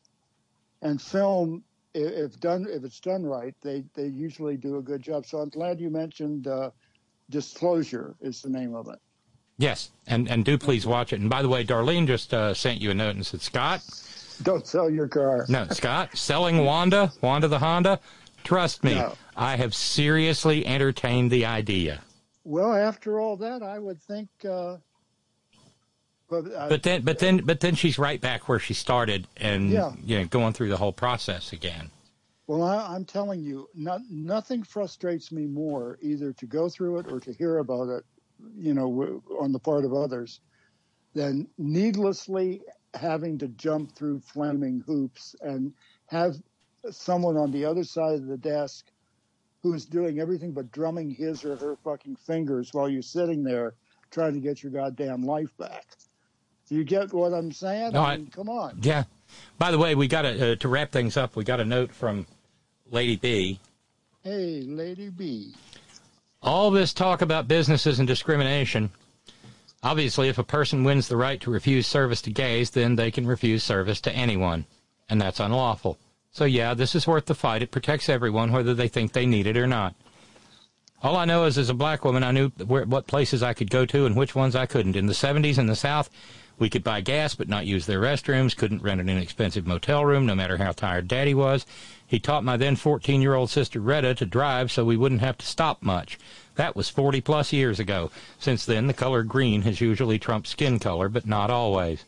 And 0.82 1.00
film, 1.00 1.62
if 1.94 2.40
done, 2.40 2.66
if 2.68 2.82
it's 2.82 2.98
done 2.98 3.24
right, 3.24 3.54
they 3.62 3.84
they 3.94 4.06
usually 4.06 4.56
do 4.56 4.78
a 4.78 4.82
good 4.82 5.02
job. 5.02 5.26
So 5.26 5.38
I'm 5.38 5.48
glad 5.50 5.80
you 5.80 5.90
mentioned 5.90 6.48
uh, 6.48 6.70
Disclosure 7.30 8.16
is 8.20 8.42
the 8.42 8.50
name 8.50 8.74
of 8.74 8.88
it. 8.88 8.98
Yes, 9.62 9.92
and 10.08 10.28
and 10.28 10.44
do 10.44 10.58
please 10.58 10.84
watch 10.86 11.12
it. 11.12 11.20
And 11.20 11.30
by 11.30 11.40
the 11.40 11.48
way, 11.48 11.64
Darlene 11.64 12.08
just 12.08 12.34
uh, 12.34 12.52
sent 12.52 12.80
you 12.80 12.90
a 12.90 12.94
note 12.94 13.14
and 13.14 13.24
said, 13.24 13.40
Scott, 13.42 13.80
Don't 14.42 14.66
sell 14.66 14.90
your 14.90 15.06
car. 15.06 15.46
no, 15.48 15.68
Scott, 15.70 16.16
selling 16.18 16.64
Wanda, 16.64 17.12
Wanda 17.20 17.46
the 17.46 17.60
Honda. 17.60 18.00
Trust 18.42 18.82
me, 18.82 18.96
No. 18.96 19.14
I 19.36 19.54
have 19.56 19.72
seriously 19.72 20.66
entertained 20.66 21.30
the 21.30 21.46
idea. 21.46 22.00
Well, 22.42 22.74
after 22.74 23.20
all 23.20 23.36
that, 23.36 23.62
I 23.62 23.78
would 23.78 24.02
think. 24.02 24.28
Uh, 24.44 24.78
but, 26.28 26.52
uh, 26.52 26.68
But 26.68 26.82
then, 26.82 27.02
but 27.02 27.20
then, 27.20 27.36
but 27.44 27.60
then 27.60 27.76
she's 27.76 28.00
right 28.00 28.20
back 28.20 28.48
where 28.48 28.58
she 28.58 28.74
started, 28.74 29.28
and 29.36 29.70
Yeah. 29.70 29.92
you 30.04 30.18
know, 30.18 30.24
going 30.24 30.54
through 30.54 30.70
the 30.70 30.76
whole 30.76 30.92
process 30.92 31.52
again. 31.52 31.92
Well, 32.48 32.64
I, 32.64 32.94
I'm 32.96 33.04
telling 33.04 33.42
you, 33.44 33.68
not, 33.76 34.00
nothing 34.10 34.64
frustrates 34.64 35.30
me 35.30 35.46
more 35.46 35.98
either 36.02 36.32
to 36.32 36.46
go 36.46 36.68
through 36.68 36.98
it 36.98 37.06
or 37.12 37.20
to 37.20 37.32
hear 37.32 37.58
about 37.58 37.90
it, 37.90 38.04
you 38.56 38.74
know, 38.74 39.22
on 39.40 39.52
the 39.52 39.58
part 39.58 39.84
of 39.84 39.92
others, 39.92 40.40
than 41.14 41.46
needlessly 41.58 42.62
having 42.94 43.38
to 43.38 43.48
jump 43.48 43.94
through 43.94 44.20
flaming 44.20 44.82
hoops 44.86 45.34
and 45.40 45.72
have 46.06 46.34
someone 46.90 47.36
on 47.36 47.50
the 47.50 47.64
other 47.64 47.84
side 47.84 48.14
of 48.14 48.26
the 48.26 48.36
desk 48.36 48.86
who's 49.62 49.84
doing 49.86 50.18
everything 50.20 50.52
but 50.52 50.70
drumming 50.72 51.10
his 51.10 51.44
or 51.44 51.56
her 51.56 51.76
fucking 51.84 52.16
fingers 52.16 52.70
while 52.72 52.88
you're 52.88 53.02
sitting 53.02 53.44
there 53.44 53.74
trying 54.10 54.34
to 54.34 54.40
get 54.40 54.62
your 54.62 54.72
goddamn 54.72 55.22
life 55.22 55.56
back. 55.58 55.86
Do 56.68 56.74
you 56.74 56.84
get 56.84 57.12
what 57.12 57.32
I'm 57.32 57.52
saying? 57.52 57.92
No, 57.92 58.00
I 58.00 58.14
I- 58.14 58.24
come 58.30 58.48
on. 58.48 58.78
Yeah. 58.82 59.04
By 59.58 59.70
the 59.70 59.78
way, 59.78 59.94
we 59.94 60.08
got 60.08 60.24
a, 60.26 60.52
uh, 60.52 60.56
to 60.56 60.68
wrap 60.68 60.90
things 60.92 61.16
up. 61.16 61.36
We 61.36 61.44
got 61.44 61.60
a 61.60 61.64
note 61.64 61.92
from 61.94 62.26
Lady 62.90 63.16
B. 63.16 63.60
Hey, 64.22 64.62
Lady 64.62 65.08
B. 65.08 65.54
All 66.42 66.72
this 66.72 66.92
talk 66.92 67.22
about 67.22 67.46
businesses 67.46 68.00
and 68.00 68.08
discrimination. 68.08 68.90
Obviously, 69.84 70.28
if 70.28 70.38
a 70.38 70.44
person 70.44 70.82
wins 70.82 71.06
the 71.06 71.16
right 71.16 71.40
to 71.40 71.50
refuse 71.50 71.86
service 71.86 72.20
to 72.22 72.30
gays, 72.30 72.70
then 72.70 72.96
they 72.96 73.12
can 73.12 73.26
refuse 73.26 73.62
service 73.62 74.00
to 74.00 74.12
anyone, 74.12 74.66
and 75.08 75.20
that's 75.20 75.38
unlawful. 75.38 75.98
So 76.32 76.44
yeah, 76.44 76.74
this 76.74 76.96
is 76.96 77.06
worth 77.06 77.26
the 77.26 77.34
fight. 77.36 77.62
It 77.62 77.70
protects 77.70 78.08
everyone, 78.08 78.50
whether 78.50 78.74
they 78.74 78.88
think 78.88 79.12
they 79.12 79.26
need 79.26 79.46
it 79.46 79.56
or 79.56 79.68
not. 79.68 79.94
All 81.02 81.16
I 81.16 81.26
know 81.26 81.44
is, 81.44 81.58
as 81.58 81.68
a 81.68 81.74
black 81.74 82.04
woman, 82.04 82.24
I 82.24 82.32
knew 82.32 82.50
where, 82.64 82.86
what 82.86 83.06
places 83.06 83.42
I 83.42 83.54
could 83.54 83.70
go 83.70 83.84
to 83.86 84.06
and 84.06 84.16
which 84.16 84.34
ones 84.34 84.56
I 84.56 84.66
couldn't. 84.66 84.96
In 84.96 85.06
the 85.06 85.12
70s 85.12 85.58
in 85.58 85.66
the 85.66 85.76
South, 85.76 86.10
we 86.58 86.68
could 86.70 86.84
buy 86.84 87.00
gas 87.00 87.34
but 87.34 87.48
not 87.48 87.66
use 87.66 87.86
their 87.86 88.00
restrooms, 88.00 88.56
couldn't 88.56 88.82
rent 88.82 89.00
an 89.00 89.08
inexpensive 89.08 89.66
motel 89.66 90.04
room 90.04 90.26
no 90.26 90.34
matter 90.34 90.56
how 90.56 90.72
tired 90.72 91.08
daddy 91.08 91.34
was. 91.34 91.66
He 92.06 92.18
taught 92.18 92.44
my 92.44 92.56
then 92.56 92.76
14 92.76 93.22
year 93.22 93.34
old 93.34 93.50
sister 93.50 93.80
Retta 93.80 94.14
to 94.16 94.26
drive 94.26 94.70
so 94.70 94.84
we 94.84 94.96
wouldn't 94.96 95.22
have 95.22 95.38
to 95.38 95.46
stop 95.46 95.82
much. 95.82 96.18
That 96.56 96.76
was 96.76 96.88
40 96.88 97.20
plus 97.22 97.52
years 97.52 97.80
ago. 97.80 98.10
Since 98.38 98.66
then, 98.66 98.86
the 98.86 98.92
color 98.92 99.22
green 99.22 99.62
has 99.62 99.80
usually 99.80 100.18
trumped 100.18 100.48
skin 100.48 100.78
color, 100.78 101.08
but 101.08 101.26
not 101.26 101.50
always. 101.50 102.04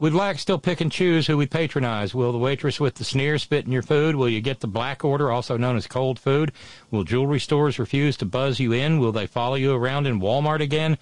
We 0.00 0.10
blacks 0.10 0.42
still 0.42 0.58
pick 0.58 0.80
and 0.80 0.92
choose 0.92 1.26
who 1.26 1.36
we 1.36 1.46
patronize. 1.46 2.14
Will 2.14 2.30
the 2.30 2.38
waitress 2.38 2.78
with 2.78 2.94
the 2.94 3.04
sneer 3.04 3.36
spit 3.36 3.66
in 3.66 3.72
your 3.72 3.82
food? 3.82 4.14
Will 4.14 4.28
you 4.28 4.40
get 4.40 4.60
the 4.60 4.68
black 4.68 5.04
order, 5.04 5.32
also 5.32 5.56
known 5.56 5.76
as 5.76 5.88
cold 5.88 6.20
food? 6.20 6.52
Will 6.92 7.02
jewelry 7.02 7.40
stores 7.40 7.80
refuse 7.80 8.16
to 8.18 8.24
buzz 8.24 8.60
you 8.60 8.72
in? 8.72 9.00
Will 9.00 9.10
they 9.10 9.26
follow 9.26 9.56
you 9.56 9.74
around 9.74 10.06
in 10.06 10.20
Walmart 10.20 10.60
again? 10.60 10.98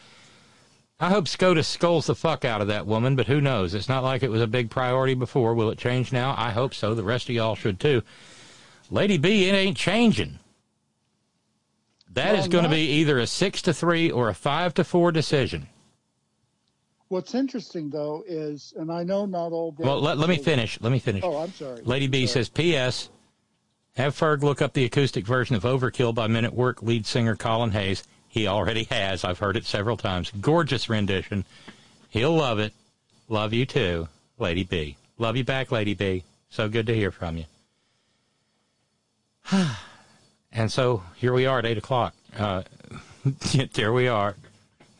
I 0.98 1.10
hope 1.10 1.28
SCOTUS 1.28 1.68
scolds 1.68 2.06
the 2.06 2.14
fuck 2.14 2.44
out 2.44 2.62
of 2.62 2.68
that 2.68 2.86
woman, 2.86 3.16
but 3.16 3.26
who 3.26 3.40
knows? 3.40 3.74
It's 3.74 3.88
not 3.88 4.02
like 4.02 4.22
it 4.22 4.30
was 4.30 4.40
a 4.40 4.46
big 4.46 4.70
priority 4.70 5.12
before. 5.14 5.54
Will 5.54 5.70
it 5.70 5.78
change 5.78 6.10
now? 6.10 6.34
I 6.38 6.50
hope 6.50 6.72
so. 6.72 6.94
The 6.94 7.02
rest 7.02 7.28
of 7.28 7.34
y'all 7.34 7.54
should 7.54 7.78
too. 7.78 8.02
Lady 8.90 9.18
B, 9.18 9.48
it 9.48 9.52
ain't 9.52 9.76
changing. 9.76 10.38
That 12.14 12.34
is 12.34 12.42
Well, 12.42 12.48
going 12.48 12.64
to 12.64 12.70
be 12.70 12.80
either 12.92 13.18
a 13.18 13.26
six 13.26 13.60
to 13.62 13.74
three 13.74 14.10
or 14.10 14.30
a 14.30 14.34
five 14.34 14.72
to 14.74 14.84
four 14.84 15.12
decision. 15.12 15.68
What's 17.08 17.34
interesting 17.34 17.90
though 17.90 18.24
is, 18.26 18.72
and 18.76 18.90
I 18.90 19.04
know 19.04 19.26
not 19.26 19.52
all. 19.52 19.74
Well, 19.78 20.00
let, 20.00 20.16
let 20.16 20.30
me 20.30 20.38
finish. 20.38 20.80
Let 20.80 20.92
me 20.92 20.98
finish. 20.98 21.22
Oh, 21.24 21.36
I'm 21.36 21.52
sorry. 21.52 21.82
Lady 21.82 22.06
B 22.06 22.26
Sorry. 22.26 22.44
says, 22.44 22.48
P.S. 22.48 23.10
Have 23.96 24.16
Ferg 24.16 24.42
look 24.42 24.60
up 24.62 24.72
the 24.72 24.84
acoustic 24.84 25.26
version 25.26 25.54
of 25.56 25.62
Overkill 25.62 26.14
by 26.14 26.26
Men 26.26 26.44
at 26.44 26.54
Work 26.54 26.82
lead 26.82 27.06
singer 27.06 27.36
Colin 27.36 27.70
Hayes. 27.72 28.02
He 28.36 28.46
already 28.46 28.84
has. 28.90 29.24
I've 29.24 29.38
heard 29.38 29.56
it 29.56 29.64
several 29.64 29.96
times. 29.96 30.30
Gorgeous 30.42 30.90
rendition. 30.90 31.46
He'll 32.10 32.34
love 32.34 32.58
it. 32.58 32.74
Love 33.30 33.54
you 33.54 33.64
too, 33.64 34.08
Lady 34.38 34.62
B. 34.62 34.98
Love 35.16 35.38
you 35.38 35.44
back, 35.44 35.72
Lady 35.72 35.94
B. 35.94 36.22
So 36.50 36.68
good 36.68 36.86
to 36.88 36.94
hear 36.94 37.10
from 37.10 37.38
you. 37.38 37.44
and 40.52 40.70
so 40.70 41.02
here 41.14 41.32
we 41.32 41.46
are 41.46 41.60
at 41.60 41.64
8 41.64 41.78
o'clock. 41.78 42.14
Uh, 42.36 42.64
there 43.72 43.94
we 43.94 44.06
are. 44.06 44.36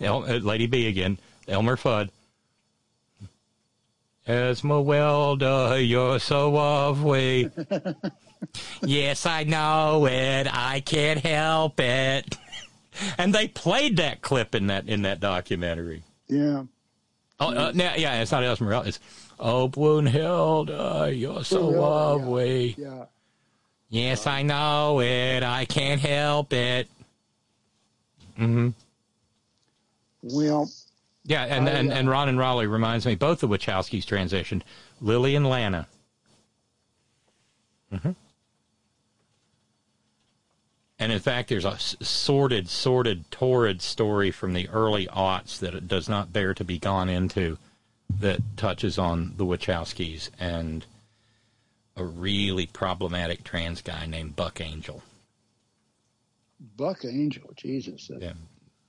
El- 0.00 0.24
uh, 0.24 0.38
Lady 0.38 0.66
B 0.66 0.88
again. 0.88 1.18
Elmer 1.46 1.76
Fudd. 1.76 2.08
Esmeralda, 4.26 5.78
you're 5.82 6.20
so 6.20 6.52
lovely. 6.52 7.50
yes, 8.82 9.26
I 9.26 9.44
know 9.44 10.06
it. 10.06 10.48
I 10.50 10.80
can't 10.80 11.20
help 11.20 11.78
it. 11.80 12.38
And 13.18 13.34
they 13.34 13.48
played 13.48 13.96
that 13.98 14.20
clip 14.22 14.54
in 14.54 14.68
that 14.68 14.88
in 14.88 15.02
that 15.02 15.20
documentary. 15.20 16.02
Yeah. 16.28 16.64
Oh, 17.38 17.54
uh, 17.54 17.72
no, 17.74 17.92
yeah, 17.96 18.22
it's 18.22 18.32
not 18.32 18.42
Esmeralda. 18.42 18.88
It's 18.88 19.00
Oh, 19.38 19.68
Brunhilde, 19.68 21.18
you're 21.18 21.44
so 21.44 21.70
Brunhilde, 21.70 21.78
lovely. 21.80 22.74
Yeah. 22.78 23.04
Yes, 23.90 24.26
I 24.26 24.42
know 24.42 25.00
it. 25.00 25.42
I 25.42 25.64
can't 25.66 26.00
help 26.00 26.52
it. 26.52 26.88
Mm-hmm. 28.38 28.70
Well, 30.22 30.70
Yeah, 31.24 31.44
and, 31.44 31.68
I, 31.68 31.72
and, 31.72 31.92
uh, 31.92 31.94
and 31.94 32.10
Ron 32.10 32.28
and 32.28 32.38
Raleigh 32.38 32.66
reminds 32.66 33.06
me, 33.06 33.14
both 33.14 33.40
the 33.40 33.48
Wachowskis 33.48 34.04
transitioned. 34.04 34.62
Lily 35.00 35.36
and 35.36 35.46
Lana. 35.48 35.86
hmm 37.90 38.10
And 40.98 41.12
in 41.12 41.18
fact, 41.18 41.48
there's 41.50 41.64
a 41.66 41.78
sordid, 41.78 42.68
sordid, 42.68 43.30
torrid 43.30 43.82
story 43.82 44.30
from 44.30 44.54
the 44.54 44.68
early 44.70 45.06
aughts 45.08 45.58
that 45.58 45.74
it 45.74 45.86
does 45.88 46.08
not 46.08 46.32
bear 46.32 46.54
to 46.54 46.64
be 46.64 46.78
gone 46.78 47.08
into 47.08 47.58
that 48.18 48.40
touches 48.56 48.98
on 48.98 49.34
the 49.36 49.44
Wachowskis 49.44 50.30
and 50.40 50.86
a 51.96 52.04
really 52.04 52.66
problematic 52.66 53.44
trans 53.44 53.82
guy 53.82 54.06
named 54.06 54.36
Buck 54.36 54.60
Angel. 54.60 55.02
Buck 56.76 57.04
Angel, 57.04 57.50
Jesus, 57.56 58.08
that 58.08 58.22
Yeah. 58.22 58.32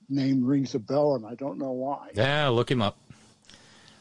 name 0.08 0.44
rings 0.44 0.74
a 0.74 0.78
bell, 0.78 1.14
and 1.14 1.26
I 1.26 1.34
don't 1.34 1.58
know 1.58 1.72
why. 1.72 2.08
Yeah, 2.14 2.48
look 2.48 2.70
him 2.70 2.80
up. 2.80 2.96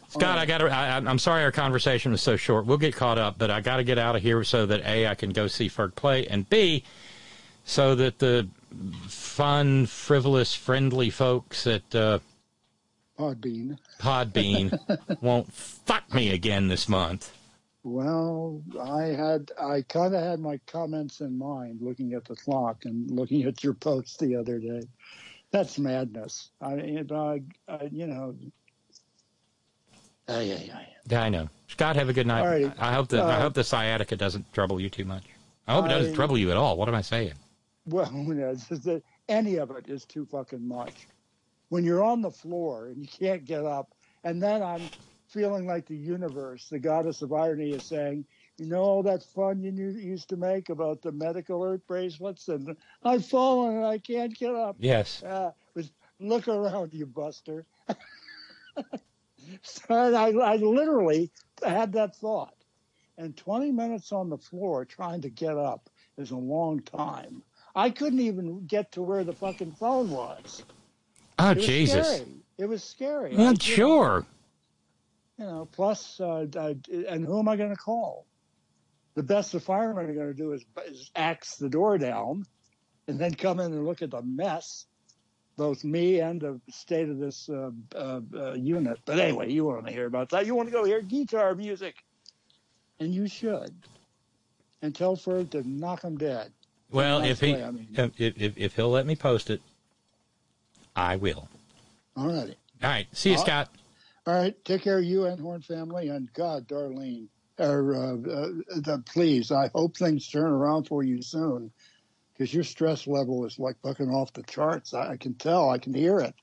Scott, 0.09 0.37
I 0.37 0.45
got 0.45 0.59
to. 0.59 0.69
I, 0.69 0.95
I'm 0.95 1.19
sorry 1.19 1.43
our 1.43 1.51
conversation 1.51 2.13
was 2.13 2.21
so 2.21 2.37
short. 2.37 2.65
We'll 2.65 2.77
get 2.77 2.95
caught 2.95 3.17
up, 3.17 3.37
but 3.37 3.51
I 3.51 3.59
got 3.59 3.77
to 3.77 3.83
get 3.83 3.97
out 3.99 4.15
of 4.15 4.21
here 4.21 4.41
so 4.45 4.65
that 4.65 4.79
a 4.85 5.07
I 5.07 5.15
can 5.15 5.31
go 5.31 5.47
see 5.47 5.67
Ferg 5.69 5.95
play, 5.95 6.25
and 6.27 6.49
b 6.49 6.85
so 7.67 7.93
that 7.95 8.17
the 8.17 8.47
fun, 9.07 9.85
frivolous, 9.85 10.55
friendly 10.55 11.09
folks 11.09 11.67
at 11.67 11.93
uh, 11.93 12.19
Podbean. 13.19 13.77
Podbean 13.99 14.79
won't 15.21 15.51
fuck 15.53 16.11
me 16.13 16.31
again 16.31 16.67
this 16.69 16.87
month. 16.87 17.33
Well, 17.83 18.61
I 18.81 19.03
had 19.03 19.51
I 19.61 19.81
kind 19.83 20.15
of 20.15 20.21
had 20.23 20.39
my 20.39 20.59
comments 20.65 21.19
in 21.21 21.37
mind, 21.37 21.81
looking 21.81 22.13
at 22.13 22.25
the 22.25 22.35
clock 22.35 22.85
and 22.85 23.09
looking 23.11 23.43
at 23.43 23.63
your 23.63 23.73
post 23.73 24.19
the 24.19 24.35
other 24.35 24.59
day. 24.59 24.81
That's 25.51 25.77
madness. 25.79 26.49
I, 26.61 26.73
it, 26.73 27.11
I, 27.11 27.41
I 27.67 27.89
you 27.91 28.07
know. 28.07 28.35
Ay, 30.29 30.51
ay, 30.53 30.71
ay. 30.73 30.87
Yeah, 31.09 31.21
I 31.23 31.29
know. 31.29 31.49
Scott, 31.69 31.95
have 31.95 32.09
a 32.09 32.13
good 32.13 32.27
night. 32.27 32.65
All. 32.65 32.73
I 32.79 32.93
hope 32.93 33.07
the 33.07 33.21
I 33.21 33.35
Uh, 33.35 33.41
hope 33.41 33.53
the 33.53 33.63
sciatica 33.63 34.15
doesn't 34.17 34.51
trouble 34.53 34.79
you 34.81 34.89
too 34.89 35.05
much. 35.05 35.23
I 35.67 35.73
hope 35.75 35.85
it 35.85 35.89
doesn't 35.89 36.11
I- 36.13 36.15
trouble 36.15 36.37
you 36.37 36.51
at 36.51 36.57
all. 36.57 36.77
What 36.77 36.89
am 36.89 36.95
I 36.95 37.01
saying? 37.01 37.33
Well, 37.87 38.11
you 38.13 38.33
know, 38.35 38.49
it's 38.49 38.67
just 38.67 38.83
that 38.83 39.03
any 39.29 39.55
of 39.55 39.71
it 39.71 39.89
is 39.89 40.05
too 40.05 40.25
fucking 40.25 40.67
much. 40.67 41.07
When 41.69 41.83
you're 41.83 42.03
on 42.03 42.21
the 42.21 42.31
floor 42.31 42.87
and 42.87 43.01
you 43.01 43.07
can't 43.07 43.45
get 43.45 43.65
up, 43.65 43.93
and 44.23 44.41
then 44.41 44.61
I'm 44.61 44.91
feeling 45.27 45.65
like 45.65 45.85
the 45.85 45.97
universe, 45.97 46.69
the 46.69 46.79
goddess 46.79 47.21
of 47.21 47.33
irony, 47.33 47.73
is 47.73 47.85
saying, 47.85 48.25
you 48.57 48.65
know 48.65 48.81
all 48.81 49.03
that 49.03 49.23
fun 49.23 49.61
you 49.61 49.71
knew- 49.71 49.89
used 49.89 50.29
to 50.29 50.37
make 50.37 50.69
about 50.69 51.01
the 51.01 51.11
medical 51.11 51.63
earth 51.63 51.81
bracelets, 51.87 52.47
and 52.47 52.75
I've 53.03 53.25
fallen 53.25 53.77
and 53.77 53.85
I 53.85 53.97
can't 53.99 54.33
get 54.37 54.55
up. 54.55 54.77
Yes. 54.79 55.21
Uh, 55.23 55.51
was 55.75 55.91
look 56.19 56.47
around, 56.47 56.93
you 56.93 57.05
buster. 57.05 57.65
so 59.61 60.15
I, 60.15 60.31
I 60.31 60.55
literally 60.55 61.31
had 61.63 61.93
that 61.93 62.15
thought. 62.15 62.53
And 63.17 63.35
20 63.35 63.71
minutes 63.71 64.11
on 64.11 64.29
the 64.29 64.37
floor 64.37 64.85
trying 64.85 65.21
to 65.21 65.29
get 65.29 65.57
up 65.57 65.89
is 66.17 66.31
a 66.31 66.37
long 66.37 66.81
time. 66.81 67.43
I 67.77 67.91
couldn't 67.91 68.19
even 68.21 68.65
get 68.65 68.91
to 68.93 69.01
where 69.03 69.23
the 69.23 69.33
fucking 69.33 69.73
phone 69.73 70.09
was. 70.09 70.63
Oh 71.37 71.51
It 71.51 71.57
was 71.57 71.65
Jesus. 71.67 72.07
Scary. 72.07 72.31
It 72.57 72.65
was 72.65 72.83
scary. 72.83 73.33
I 73.33 73.37
Well, 73.37 73.47
didn't- 73.51 73.61
sure. 73.61 74.25
You 75.37 75.45
know, 75.45 75.67
plus, 75.71 76.19
uh, 76.19 76.47
uh, 76.55 76.73
and 77.07 77.23
who 77.23 77.37
am 77.37 77.47
I 77.47 77.55
going 77.55 77.69
to 77.69 77.75
call? 77.75 78.25
The 79.13 79.21
best 79.21 79.51
the 79.51 79.59
firemen 79.59 80.09
are 80.09 80.13
going 80.15 80.27
to 80.27 80.33
do 80.33 80.53
is, 80.53 80.65
is 80.87 81.11
axe 81.15 81.57
the 81.57 81.69
door 81.69 81.99
down 81.99 82.45
and 83.07 83.19
then 83.19 83.35
come 83.35 83.59
in 83.59 83.71
and 83.71 83.85
look 83.85 84.01
at 84.01 84.09
the 84.09 84.23
mess, 84.23 84.87
both 85.55 85.83
me 85.83 86.19
and 86.19 86.41
the 86.41 86.59
state 86.71 87.07
of 87.09 87.19
this 87.19 87.47
uh, 87.49 87.69
uh, 87.95 88.21
uh, 88.35 88.53
unit. 88.53 88.99
But 89.05 89.19
anyway, 89.19 89.51
you 89.51 89.65
want 89.65 89.85
to 89.85 89.93
hear 89.93 90.07
about 90.07 90.29
that. 90.31 90.47
You 90.47 90.55
want 90.55 90.69
to 90.69 90.73
go 90.73 90.83
hear 90.83 91.01
guitar 91.01 91.53
music. 91.53 92.03
And 92.99 93.13
you 93.13 93.27
should. 93.27 93.75
And 94.81 94.95
tell 94.95 95.15
Ferg 95.15 95.51
to 95.51 95.61
knock 95.67 96.01
him 96.03 96.17
dead. 96.17 96.51
Well, 96.91 97.19
Nice 97.19 97.31
if 97.31 97.39
he 97.41 97.53
way, 97.53 97.63
I 97.63 97.71
mean. 97.71 97.87
if, 98.17 98.41
if 98.41 98.57
if 98.57 98.75
he'll 98.75 98.89
let 98.89 99.05
me 99.05 99.15
post 99.15 99.49
it, 99.49 99.61
I 100.95 101.17
will. 101.17 101.49
All 102.15 102.27
righty. 102.27 102.55
All 102.83 102.89
right. 102.89 103.07
See 103.11 103.31
you, 103.31 103.37
Scott. 103.37 103.69
All 104.25 104.33
right. 104.33 104.55
Take 104.65 104.81
care 104.83 104.97
of 104.97 105.03
you 105.03 105.25
and 105.25 105.39
Horn 105.39 105.61
family. 105.61 106.09
And 106.09 106.31
God, 106.33 106.67
Darlene, 106.67 107.27
or 107.59 107.95
uh, 107.95 108.17
uh, 108.31 108.91
uh, 108.93 108.97
please, 109.05 109.51
I 109.51 109.69
hope 109.73 109.97
things 109.97 110.27
turn 110.29 110.51
around 110.51 110.85
for 110.87 111.03
you 111.03 111.21
soon 111.21 111.71
because 112.33 112.53
your 112.53 112.63
stress 112.63 113.05
level 113.07 113.45
is 113.45 113.59
like 113.59 113.81
bucking 113.81 114.09
off 114.09 114.33
the 114.33 114.43
charts. 114.43 114.93
I, 114.93 115.11
I 115.11 115.17
can 115.17 115.33
tell. 115.33 115.69
I 115.69 115.77
can 115.77 115.93
hear 115.93 116.19
it. 116.19 116.33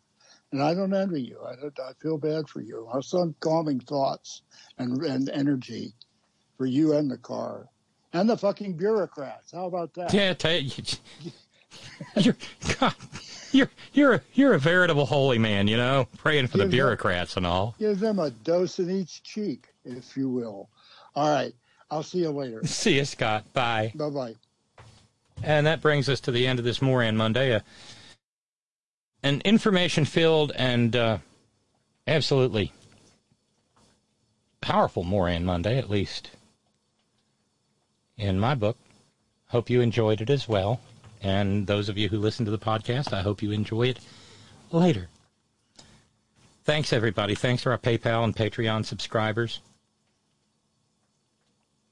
And 0.52 0.62
I 0.62 0.74
don't 0.74 0.94
envy 0.94 1.22
you. 1.22 1.40
I, 1.44 1.56
don't- 1.56 1.78
I 1.80 1.92
feel 2.00 2.18
bad 2.18 2.48
for 2.48 2.60
you. 2.60 2.86
I 2.92 2.96
have 2.96 3.04
some 3.04 3.34
calming 3.40 3.80
thoughts 3.80 4.42
and, 4.78 5.02
and 5.04 5.28
energy 5.30 5.94
for 6.56 6.66
you 6.66 6.92
and 6.94 7.10
the 7.10 7.18
car 7.18 7.66
and 8.14 8.30
the 8.30 8.36
fucking 8.38 8.72
bureaucrats. 8.74 9.52
How 9.52 9.66
about 9.66 9.92
that? 9.94 10.14
Yeah, 10.14 10.32
you, 10.48 10.82
you're 12.16 12.36
God, 12.80 12.94
you're 13.52 13.70
you're 13.92 14.14
a, 14.14 14.20
you're 14.32 14.54
a 14.54 14.58
veritable 14.58 15.04
holy 15.04 15.38
man. 15.38 15.68
You 15.68 15.76
know, 15.76 16.08
praying 16.16 16.46
for 16.46 16.56
the 16.56 16.64
Give 16.64 16.70
them- 16.70 16.76
bureaucrats 16.78 17.36
and 17.36 17.46
all. 17.46 17.74
Give 17.78 18.00
them 18.00 18.18
a 18.18 18.30
dose 18.30 18.78
in 18.78 18.90
each 18.90 19.22
cheek, 19.22 19.68
if 19.84 20.16
you 20.16 20.30
will. 20.30 20.70
All 21.14 21.28
right. 21.28 21.52
I'll 21.90 22.02
see 22.02 22.18
you 22.20 22.30
later. 22.30 22.60
See 22.66 22.96
you, 22.96 23.04
Scott. 23.04 23.44
Bye. 23.52 23.92
Bye 23.94 24.08
bye. 24.10 24.34
And 25.42 25.66
that 25.66 25.80
brings 25.82 26.08
us 26.08 26.20
to 26.20 26.32
the 26.32 26.46
end 26.46 26.58
of 26.58 26.64
this 26.64 26.80
Moron 26.80 27.16
Monday. 27.16 27.54
Uh, 27.54 27.60
an 29.22 29.42
information 29.44 30.04
filled 30.04 30.52
and 30.56 30.96
uh, 30.96 31.18
absolutely 32.06 32.72
powerful 34.60 35.04
Moron 35.04 35.44
Monday, 35.44 35.78
at 35.78 35.90
least 35.90 36.30
in 38.16 38.38
my 38.38 38.54
book. 38.54 38.76
Hope 39.48 39.70
you 39.70 39.80
enjoyed 39.80 40.20
it 40.20 40.30
as 40.30 40.48
well. 40.48 40.80
And 41.22 41.66
those 41.66 41.88
of 41.88 41.96
you 41.96 42.08
who 42.08 42.18
listen 42.18 42.44
to 42.44 42.50
the 42.50 42.58
podcast, 42.58 43.12
I 43.12 43.22
hope 43.22 43.42
you 43.42 43.50
enjoy 43.50 43.88
it 43.88 44.00
later. 44.70 45.08
Thanks, 46.64 46.92
everybody. 46.92 47.34
Thanks 47.34 47.62
to 47.62 47.70
our 47.70 47.78
PayPal 47.78 48.24
and 48.24 48.34
Patreon 48.34 48.84
subscribers. 48.84 49.60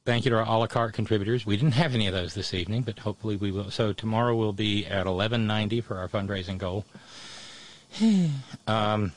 Thank 0.05 0.25
you 0.25 0.31
to 0.33 0.39
our 0.39 0.42
a 0.42 0.59
la 0.59 0.67
carte 0.67 0.94
contributors. 0.94 1.47
We 1.47 1.57
didn't 1.57 1.75
have 1.75 1.94
any 1.94 2.09
of 2.09 2.15
those 2.15 2.34
this 2.34 2.52
evening, 2.52 2.83
but 2.83 2.99
hopefully 2.99 3.36
we 3.36 3.52
will. 3.52 3.70
So 3.70 3.92
tomorrow 3.92 4.34
we'll 4.34 4.52
be 4.52 4.84
at 4.84 5.07
1190 5.07 5.81
for 5.83 5.99
our 5.99 6.09
fundraising 6.09 6.59
goal. 6.59 6.84
um, 8.67 9.12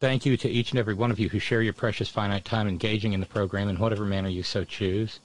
thank 0.00 0.24
you 0.24 0.36
to 0.38 0.48
each 0.48 0.70
and 0.70 0.78
every 0.78 0.94
one 0.94 1.10
of 1.10 1.18
you 1.18 1.28
who 1.28 1.38
share 1.38 1.60
your 1.60 1.74
precious 1.74 2.08
finite 2.08 2.44
time 2.44 2.66
engaging 2.66 3.12
in 3.12 3.20
the 3.20 3.26
program 3.26 3.68
in 3.68 3.78
whatever 3.78 4.06
manner 4.06 4.28
you 4.28 4.42
so 4.42 4.64
choose. 4.64 5.20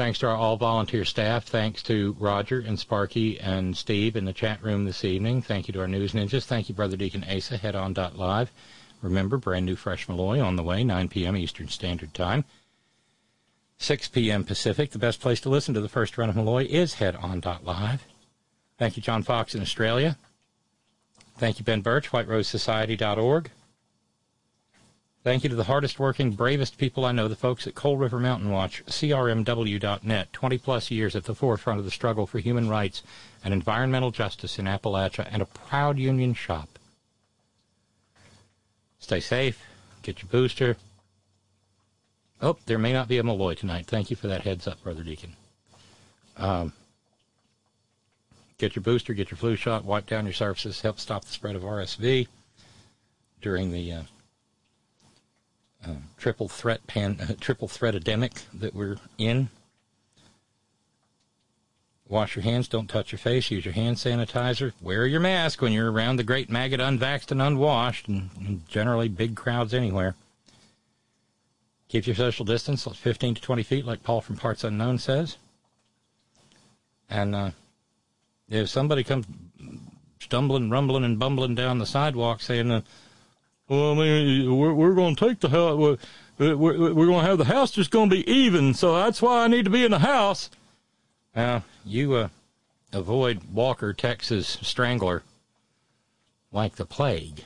Thanks 0.00 0.20
to 0.20 0.28
our 0.28 0.34
all 0.34 0.56
volunteer 0.56 1.04
staff. 1.04 1.44
Thanks 1.44 1.82
to 1.82 2.16
Roger 2.18 2.58
and 2.58 2.80
Sparky 2.80 3.38
and 3.38 3.76
Steve 3.76 4.16
in 4.16 4.24
the 4.24 4.32
chat 4.32 4.62
room 4.62 4.86
this 4.86 5.04
evening. 5.04 5.42
Thank 5.42 5.68
you 5.68 5.72
to 5.72 5.80
our 5.80 5.86
news 5.86 6.14
ninjas. 6.14 6.46
Thank 6.46 6.70
you, 6.70 6.74
Brother 6.74 6.96
Deacon 6.96 7.22
Asa, 7.28 7.58
head 7.58 7.76
on 7.76 7.92
live. 7.92 8.50
Remember, 9.02 9.36
brand 9.36 9.66
new 9.66 9.76
Fresh 9.76 10.08
Malloy 10.08 10.40
on 10.40 10.56
the 10.56 10.62
way, 10.62 10.84
9 10.84 11.10
p.m. 11.10 11.36
Eastern 11.36 11.68
Standard 11.68 12.14
Time. 12.14 12.46
6 13.76 14.08
p.m. 14.08 14.42
Pacific. 14.42 14.90
The 14.92 14.98
best 14.98 15.20
place 15.20 15.42
to 15.42 15.50
listen 15.50 15.74
to 15.74 15.82
the 15.82 15.88
first 15.90 16.16
run 16.16 16.30
of 16.30 16.36
Malloy 16.36 16.64
is 16.64 16.94
Head 16.94 17.14
On 17.16 17.42
Live. 17.62 18.06
Thank 18.78 18.96
you, 18.96 19.02
John 19.02 19.22
Fox 19.22 19.54
in 19.54 19.60
Australia. 19.60 20.16
Thank 21.36 21.58
you, 21.58 21.64
Ben 21.66 21.82
Birch, 21.82 22.10
WhiteRoseSociety.org. 22.10 23.50
Thank 25.22 25.44
you 25.44 25.50
to 25.50 25.56
the 25.56 25.64
hardest 25.64 25.98
working, 25.98 26.30
bravest 26.30 26.78
people 26.78 27.04
I 27.04 27.12
know, 27.12 27.28
the 27.28 27.36
folks 27.36 27.66
at 27.66 27.74
Coal 27.74 27.98
River 27.98 28.18
Mountain 28.18 28.50
Watch, 28.50 28.82
CRMW.net, 28.86 30.32
20 30.32 30.58
plus 30.58 30.90
years 30.90 31.14
at 31.14 31.24
the 31.24 31.34
forefront 31.34 31.78
of 31.78 31.84
the 31.84 31.90
struggle 31.90 32.26
for 32.26 32.38
human 32.38 32.70
rights 32.70 33.02
and 33.44 33.52
environmental 33.52 34.10
justice 34.10 34.58
in 34.58 34.64
Appalachia, 34.64 35.28
and 35.30 35.42
a 35.42 35.46
proud 35.46 35.98
union 35.98 36.32
shop. 36.32 36.78
Stay 38.98 39.20
safe, 39.20 39.62
get 40.02 40.22
your 40.22 40.30
booster. 40.30 40.78
Oh, 42.40 42.56
there 42.64 42.78
may 42.78 42.94
not 42.94 43.06
be 43.06 43.18
a 43.18 43.22
Malloy 43.22 43.52
tonight. 43.52 43.84
Thank 43.86 44.08
you 44.08 44.16
for 44.16 44.28
that 44.28 44.44
heads 44.44 44.66
up, 44.66 44.82
Brother 44.82 45.02
Deacon. 45.02 45.36
Um, 46.38 46.72
get 48.56 48.74
your 48.74 48.82
booster, 48.82 49.12
get 49.12 49.30
your 49.30 49.36
flu 49.36 49.54
shot, 49.54 49.84
wipe 49.84 50.06
down 50.06 50.24
your 50.24 50.32
surfaces, 50.32 50.80
help 50.80 50.98
stop 50.98 51.26
the 51.26 51.32
spread 51.32 51.56
of 51.56 51.62
RSV 51.62 52.26
during 53.42 53.70
the 53.70 53.92
uh, 53.92 54.02
uh, 55.86 55.94
triple 56.16 56.48
threat 56.48 56.86
pan, 56.86 57.18
uh, 57.20 57.34
triple 57.40 57.68
threat 57.68 57.94
epidemic 57.94 58.32
that 58.52 58.74
we're 58.74 58.96
in. 59.18 59.48
Wash 62.08 62.34
your 62.34 62.42
hands, 62.42 62.66
don't 62.66 62.88
touch 62.88 63.12
your 63.12 63.20
face, 63.20 63.50
use 63.52 63.64
your 63.64 63.74
hand 63.74 63.96
sanitizer, 63.96 64.72
wear 64.80 65.06
your 65.06 65.20
mask 65.20 65.62
when 65.62 65.72
you're 65.72 65.92
around 65.92 66.16
the 66.16 66.24
great 66.24 66.50
maggot 66.50 66.80
unvaxxed 66.80 67.30
and 67.30 67.40
unwashed, 67.40 68.08
and, 68.08 68.30
and 68.38 68.68
generally 68.68 69.08
big 69.08 69.36
crowds 69.36 69.72
anywhere. 69.72 70.16
Keep 71.88 72.08
your 72.08 72.16
social 72.16 72.44
distance, 72.44 72.84
15 72.84 73.36
to 73.36 73.40
20 73.40 73.62
feet, 73.62 73.84
like 73.84 74.02
Paul 74.02 74.20
from 74.20 74.36
Parts 74.36 74.64
Unknown 74.64 74.98
says. 74.98 75.36
And 77.08 77.34
uh, 77.34 77.50
if 78.48 78.68
somebody 78.68 79.04
comes 79.04 79.26
stumbling, 80.20 80.70
rumbling, 80.70 81.04
and 81.04 81.18
bumbling 81.18 81.54
down 81.54 81.78
the 81.78 81.86
sidewalk 81.86 82.40
saying, 82.40 82.70
uh, 82.70 82.82
well, 83.70 83.92
I 83.92 83.94
mean, 83.94 84.58
we're, 84.58 84.74
we're 84.74 84.94
going 84.94 85.14
to 85.14 85.28
take 85.28 85.38
the 85.38 85.48
house. 85.48 85.78
We're, 85.78 86.56
we're, 86.56 86.92
we're 86.92 87.06
going 87.06 87.24
to 87.24 87.28
have 87.28 87.38
the 87.38 87.44
house 87.44 87.70
just 87.70 87.92
going 87.92 88.10
to 88.10 88.16
be 88.16 88.28
even, 88.28 88.74
so 88.74 88.96
that's 88.96 89.22
why 89.22 89.44
I 89.44 89.46
need 89.46 89.64
to 89.64 89.70
be 89.70 89.84
in 89.84 89.92
the 89.92 90.00
house. 90.00 90.50
Now, 91.36 91.62
you 91.84 92.14
uh, 92.14 92.28
avoid 92.92 93.42
Walker, 93.52 93.92
Texas 93.92 94.58
Strangler 94.60 95.22
like 96.50 96.74
the 96.74 96.84
plague, 96.84 97.44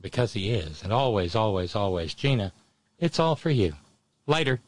because 0.00 0.32
he 0.32 0.50
is. 0.50 0.82
And 0.82 0.92
always, 0.92 1.36
always, 1.36 1.76
always, 1.76 2.14
Gina, 2.14 2.52
it's 2.98 3.20
all 3.20 3.36
for 3.36 3.50
you. 3.50 3.74
Later. 4.26 4.58